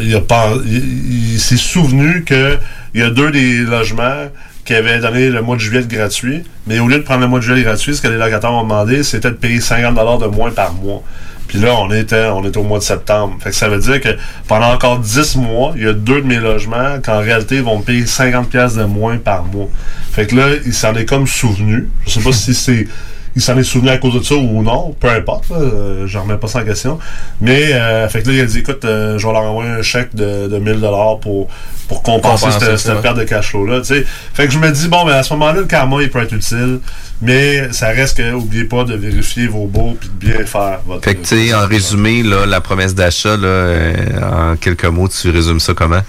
il 0.00 0.14
a 0.14 0.20
il, 0.66 1.38
s'est 1.40 1.56
souvenu 1.56 2.24
que 2.24 2.58
il 2.94 3.00
y 3.00 3.04
a 3.04 3.10
deux 3.10 3.30
des 3.30 3.58
logements 3.58 4.28
qui 4.64 4.74
avaient 4.74 4.98
donné 5.00 5.30
le 5.30 5.42
mois 5.42 5.56
de 5.56 5.60
juillet 5.60 5.84
gratuit, 5.88 6.44
mais 6.66 6.78
au 6.78 6.86
lieu 6.86 6.98
de 6.98 7.02
prendre 7.02 7.22
le 7.22 7.26
mois 7.26 7.40
de 7.40 7.44
juillet 7.44 7.62
gratuit, 7.62 7.96
ce 7.96 8.02
que 8.02 8.08
les 8.08 8.16
locataires 8.16 8.52
ont 8.52 8.62
demandé, 8.62 9.02
c'était 9.02 9.30
de 9.30 9.34
payer 9.34 9.60
50 9.60 9.94
de 10.20 10.26
moins 10.26 10.50
par 10.50 10.72
mois. 10.74 11.02
Puis 11.50 11.58
là, 11.58 11.74
on 11.74 11.90
était, 11.90 12.26
on 12.26 12.44
était 12.44 12.58
au 12.58 12.62
mois 12.62 12.78
de 12.78 12.84
septembre. 12.84 13.36
Fait 13.40 13.50
que 13.50 13.56
ça 13.56 13.68
veut 13.68 13.80
dire 13.80 14.00
que 14.00 14.10
pendant 14.46 14.72
encore 14.72 15.00
10 15.00 15.34
mois, 15.34 15.72
il 15.74 15.82
y 15.82 15.88
a 15.88 15.92
deux 15.92 16.22
de 16.22 16.26
mes 16.28 16.36
logements 16.36 17.00
qu'en 17.04 17.18
réalité 17.18 17.56
ils 17.56 17.64
vont 17.64 17.78
me 17.80 17.82
payer 17.82 18.06
50 18.06 18.48
pièces 18.48 18.76
de 18.76 18.84
moins 18.84 19.16
par 19.16 19.42
mois. 19.42 19.66
Fait 20.12 20.28
que 20.28 20.36
là, 20.36 20.46
il 20.64 20.72
s'en 20.72 20.94
est 20.94 21.06
comme 21.06 21.26
souvenu. 21.26 21.88
Je 22.06 22.10
sais 22.12 22.20
pas 22.20 22.30
si 22.32 22.54
c'est 22.54 22.86
il 23.36 23.42
s'en 23.42 23.56
est 23.56 23.62
souvenu 23.62 23.90
à 23.90 23.98
cause 23.98 24.14
de 24.14 24.22
ça 24.22 24.34
ou 24.34 24.62
non, 24.62 24.94
peu 24.98 25.08
importe, 25.08 25.50
là, 25.50 25.56
euh, 25.56 26.06
je 26.06 26.18
remets 26.18 26.36
pas 26.36 26.48
ça 26.48 26.60
en 26.60 26.64
question. 26.64 26.98
Mais 27.40 27.72
euh, 27.72 28.08
fait 28.08 28.22
que 28.22 28.28
là, 28.28 28.34
il 28.34 28.40
a 28.40 28.46
dit 28.46 28.58
écoute, 28.58 28.84
euh, 28.84 29.18
je 29.18 29.26
vais 29.26 29.32
leur 29.32 29.42
envoyer 29.42 29.70
un 29.70 29.82
chèque 29.82 30.14
de, 30.14 30.48
de 30.48 30.58
1000 30.58 30.80
dollars 30.80 31.18
pour 31.20 31.48
pour 31.90 32.04
compenser 32.04 32.46
cette, 32.76 33.02
perte 33.02 33.18
de 33.18 33.24
cash 33.24 33.50
flow 33.50 33.66
là, 33.66 33.80
tu 33.80 33.86
sais. 33.86 34.06
Fait 34.32 34.46
que 34.46 34.52
je 34.52 34.58
me 34.58 34.70
dis 34.70 34.86
bon, 34.86 35.04
ben 35.04 35.14
à 35.14 35.24
ce 35.24 35.32
moment-là, 35.32 35.60
le 35.60 35.66
karma 35.66 36.00
il 36.00 36.08
peut 36.08 36.22
être 36.22 36.32
utile, 36.32 36.78
mais 37.20 37.72
ça 37.72 37.88
reste 37.88 38.16
que 38.16 38.32
oubliez 38.32 38.64
pas 38.64 38.84
de 38.84 38.94
vérifier 38.94 39.48
vos 39.48 39.66
baux 39.66 39.96
puis 39.98 40.08
de 40.08 40.14
bien 40.14 40.46
faire 40.46 40.78
votre 40.86 41.04
Fait 41.04 41.16
que, 41.16 41.26
tu 41.26 41.48
sais, 41.48 41.54
en 41.54 41.66
résumé, 41.66 42.22
là, 42.22 42.46
la 42.46 42.60
promesse 42.60 42.94
d'achat, 42.94 43.36
là, 43.36 43.48
euh, 43.48 44.52
en 44.52 44.56
quelques 44.56 44.84
mots, 44.84 45.08
tu 45.08 45.30
résumes 45.30 45.58
ça 45.58 45.74
comment? 45.74 46.02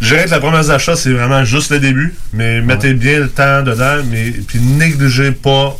Je 0.00 0.08
dirais 0.08 0.26
que 0.26 0.30
la 0.30 0.40
promesse 0.40 0.66
d'achat, 0.66 0.96
c'est 0.96 1.12
vraiment 1.12 1.44
juste 1.44 1.70
le 1.70 1.78
début, 1.78 2.14
mais 2.32 2.60
mettez 2.60 2.94
bien 2.94 3.20
le 3.20 3.28
temps 3.28 3.62
dedans, 3.62 4.02
mais 4.10 4.30
puis 4.30 4.58
négligez 4.60 5.32
pas, 5.32 5.76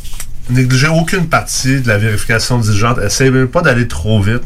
négligez 0.49 0.87
aucune 0.87 1.27
partie 1.27 1.81
de 1.81 1.87
la 1.87 1.97
vérification 1.97 2.59
diligente. 2.59 2.99
Essayez 3.03 3.31
même 3.31 3.47
pas 3.47 3.61
d'aller 3.61 3.87
trop 3.87 4.21
vite. 4.21 4.43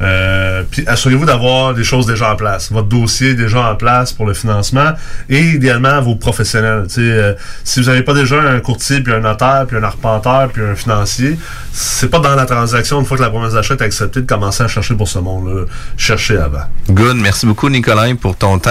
Euh, 0.00 0.62
puis 0.70 0.84
assurez-vous 0.86 1.26
d'avoir 1.26 1.74
des 1.74 1.84
choses 1.84 2.06
déjà 2.06 2.32
en 2.32 2.36
place. 2.36 2.72
Votre 2.72 2.88
dossier 2.88 3.34
déjà 3.34 3.70
en 3.70 3.76
place 3.76 4.12
pour 4.12 4.26
le 4.26 4.34
financement 4.34 4.92
et 5.28 5.40
idéalement 5.40 6.00
vos 6.00 6.16
professionnels. 6.16 6.84
Tu 6.88 6.94
sais, 6.94 7.00
euh, 7.00 7.34
si 7.64 7.80
vous 7.80 7.86
n'avez 7.86 8.02
pas 8.02 8.14
déjà 8.14 8.40
un 8.40 8.60
courtier, 8.60 9.00
puis 9.00 9.12
un 9.12 9.20
notaire, 9.20 9.66
puis 9.68 9.76
un 9.76 9.82
arpenteur, 9.82 10.48
puis 10.48 10.62
un 10.62 10.74
financier, 10.74 11.38
c'est 11.72 12.10
pas 12.10 12.18
dans 12.18 12.34
la 12.34 12.46
transaction, 12.46 13.00
une 13.00 13.06
fois 13.06 13.16
que 13.16 13.22
la 13.22 13.30
promesse 13.30 13.52
d'achat 13.52 13.74
est 13.74 13.82
acceptée, 13.82 14.22
de 14.22 14.26
commencer 14.26 14.62
à 14.62 14.68
chercher 14.68 14.94
pour 14.94 15.08
ce 15.08 15.18
monde-là. 15.18 15.64
Chercher 15.96 16.38
avant. 16.38 16.64
Good. 16.88 17.16
Merci 17.16 17.46
beaucoup, 17.46 17.68
Nicolas, 17.68 18.14
pour 18.20 18.36
ton 18.36 18.58
temps. 18.58 18.70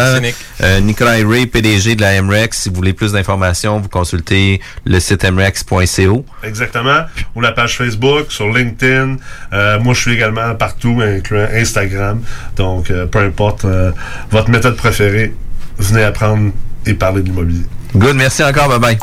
Euh, 0.62 0.80
Nicolas 0.80 1.18
Ray, 1.26 1.46
PDG 1.46 1.96
de 1.96 2.02
la 2.02 2.22
MREX. 2.22 2.58
Si 2.58 2.70
vous 2.70 2.76
voulez 2.76 2.94
plus 2.94 3.12
d'informations, 3.12 3.80
vous 3.80 3.90
consultez 3.90 4.62
le 4.86 5.00
site 5.00 5.24
mrex.co. 5.24 6.26
Exactement. 6.44 7.02
Ou 7.36 7.42
la 7.42 7.52
page 7.52 7.78
Facebook, 7.78 8.32
sur 8.32 8.48
LinkedIn. 8.52 9.18
Euh, 9.54 9.80
moi, 9.80 9.94
je 9.94 10.02
suis 10.02 10.14
également 10.14 10.56
partout, 10.56 11.02
incluant 11.20 11.48
Instagram. 11.54 12.22
Donc, 12.56 12.90
euh, 12.90 13.06
peu 13.06 13.20
importe 13.20 13.66
euh, 13.66 13.92
votre 14.32 14.50
méthode 14.50 14.76
préférée, 14.76 15.34
venez 15.78 16.04
apprendre 16.04 16.52
et 16.86 16.94
parler 16.94 17.22
de 17.22 17.28
l'immobilier. 17.28 17.66
Good. 17.96 18.16
Merci 18.16 18.44
encore. 18.44 18.70
Bye-bye. 18.70 18.98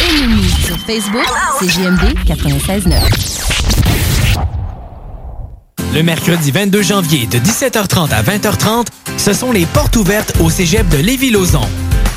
Aimez-nous 0.00 0.42
sur 0.64 0.78
Facebook, 0.78 1.26
c'est 1.58 1.68
JMD 1.68 2.14
96.9. 2.26 3.46
Le 5.94 6.02
mercredi 6.02 6.50
22 6.50 6.82
janvier 6.82 7.26
de 7.26 7.38
17h30 7.38 8.10
à 8.12 8.22
20h30, 8.22 8.86
ce 9.16 9.32
sont 9.32 9.52
les 9.52 9.64
portes 9.64 9.96
ouvertes 9.96 10.34
au 10.40 10.50
cégep 10.50 10.86
de 10.88 10.98
Lévis-Lauzon. 10.98 11.66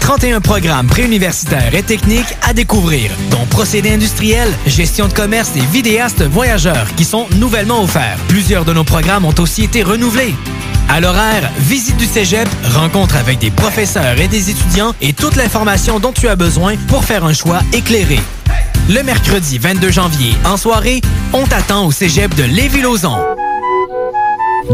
31 0.10 0.42
programmes 0.42 0.88
préuniversitaires 0.88 1.76
et 1.76 1.84
techniques 1.84 2.36
à 2.42 2.52
découvrir, 2.52 3.12
dont 3.30 3.46
procédés 3.46 3.92
industriels, 3.92 4.52
gestion 4.66 5.08
de 5.08 5.14
commerce 5.14 5.56
et 5.56 5.64
vidéastes 5.72 6.24
voyageurs 6.24 6.88
qui 6.96 7.06
sont 7.06 7.28
nouvellement 7.36 7.84
offerts. 7.84 8.18
Plusieurs 8.28 8.66
de 8.66 8.74
nos 8.74 8.84
programmes 8.84 9.24
ont 9.24 9.36
aussi 9.38 9.66
été 9.66 9.84
renouvelés. 9.84 10.34
À 10.90 11.00
l'horaire, 11.00 11.52
visite 11.60 11.98
du 11.98 12.08
cégep, 12.08 12.50
rencontre 12.74 13.18
avec 13.18 13.38
des 13.38 13.52
professeurs 13.52 14.20
et 14.20 14.28
des 14.28 14.50
étudiants 14.50 14.96
et 15.00 15.14
toute 15.14 15.36
l'information 15.36 16.00
dont 16.00 16.12
tu 16.12 16.28
as 16.28 16.36
besoin 16.36 16.76
pour 16.88 17.04
faire 17.04 17.24
un 17.24 17.34
choix 17.34 17.60
éclairé. 17.72 18.20
Le 18.90 19.04
mercredi 19.04 19.60
22 19.60 19.92
janvier, 19.92 20.34
en 20.44 20.58
soirée, 20.58 21.02
on 21.34 21.46
t'attend 21.46 21.86
au 21.86 21.92
cégep 21.92 22.34
de 22.34 22.46
Lévis-Lauzon. 22.46 23.16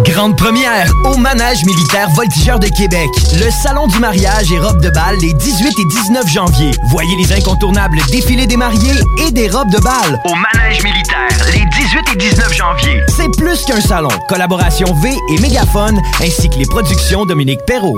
Grande 0.03 0.35
première 0.35 0.91
au 1.05 1.15
Manège 1.15 1.63
militaire 1.65 2.09
Voltigeur 2.09 2.59
de 2.59 2.67
Québec. 2.67 3.07
Le 3.33 3.49
salon 3.49 3.87
du 3.87 3.97
mariage 3.99 4.51
et 4.51 4.59
robes 4.59 4.81
de 4.81 4.89
bal 4.89 5.15
les 5.21 5.33
18 5.33 5.67
et 5.79 5.85
19 5.85 6.27
janvier. 6.27 6.71
Voyez 6.89 7.15
les 7.15 7.31
incontournables 7.31 7.97
défilés 8.11 8.45
des 8.45 8.57
mariés 8.57 8.99
et 9.25 9.31
des 9.31 9.47
robes 9.47 9.71
de 9.71 9.79
bal. 9.79 10.21
Au 10.25 10.33
Manège 10.35 10.83
militaire 10.83 11.29
les 11.53 11.65
18 11.65 11.99
et 12.13 12.17
19 12.17 12.53
janvier. 12.53 13.01
C'est 13.15 13.31
plus 13.37 13.63
qu'un 13.63 13.79
salon. 13.79 14.09
Collaboration 14.27 14.93
V 14.95 15.15
et 15.31 15.39
Mégaphone 15.39 16.01
ainsi 16.21 16.49
que 16.49 16.55
les 16.55 16.65
productions 16.65 17.25
Dominique 17.25 17.61
Perrault. 17.65 17.97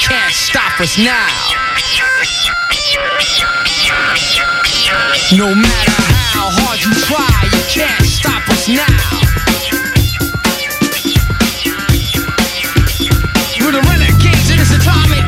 can't 0.00 0.32
stop 0.32 0.80
us 0.80 0.96
now. 0.98 1.28
No 5.36 5.54
matter 5.54 6.02
how 6.32 6.48
hard 6.50 6.80
you 6.80 6.92
try, 7.04 7.28
you 7.52 7.62
can't 7.68 8.04
stop 8.06 8.48
us 8.48 8.68
now. 8.68 8.86
We're 13.60 13.72
the 13.72 13.82
renegades 13.90 14.50
in 14.50 14.58
this 14.58 14.72
atomic 14.72 15.27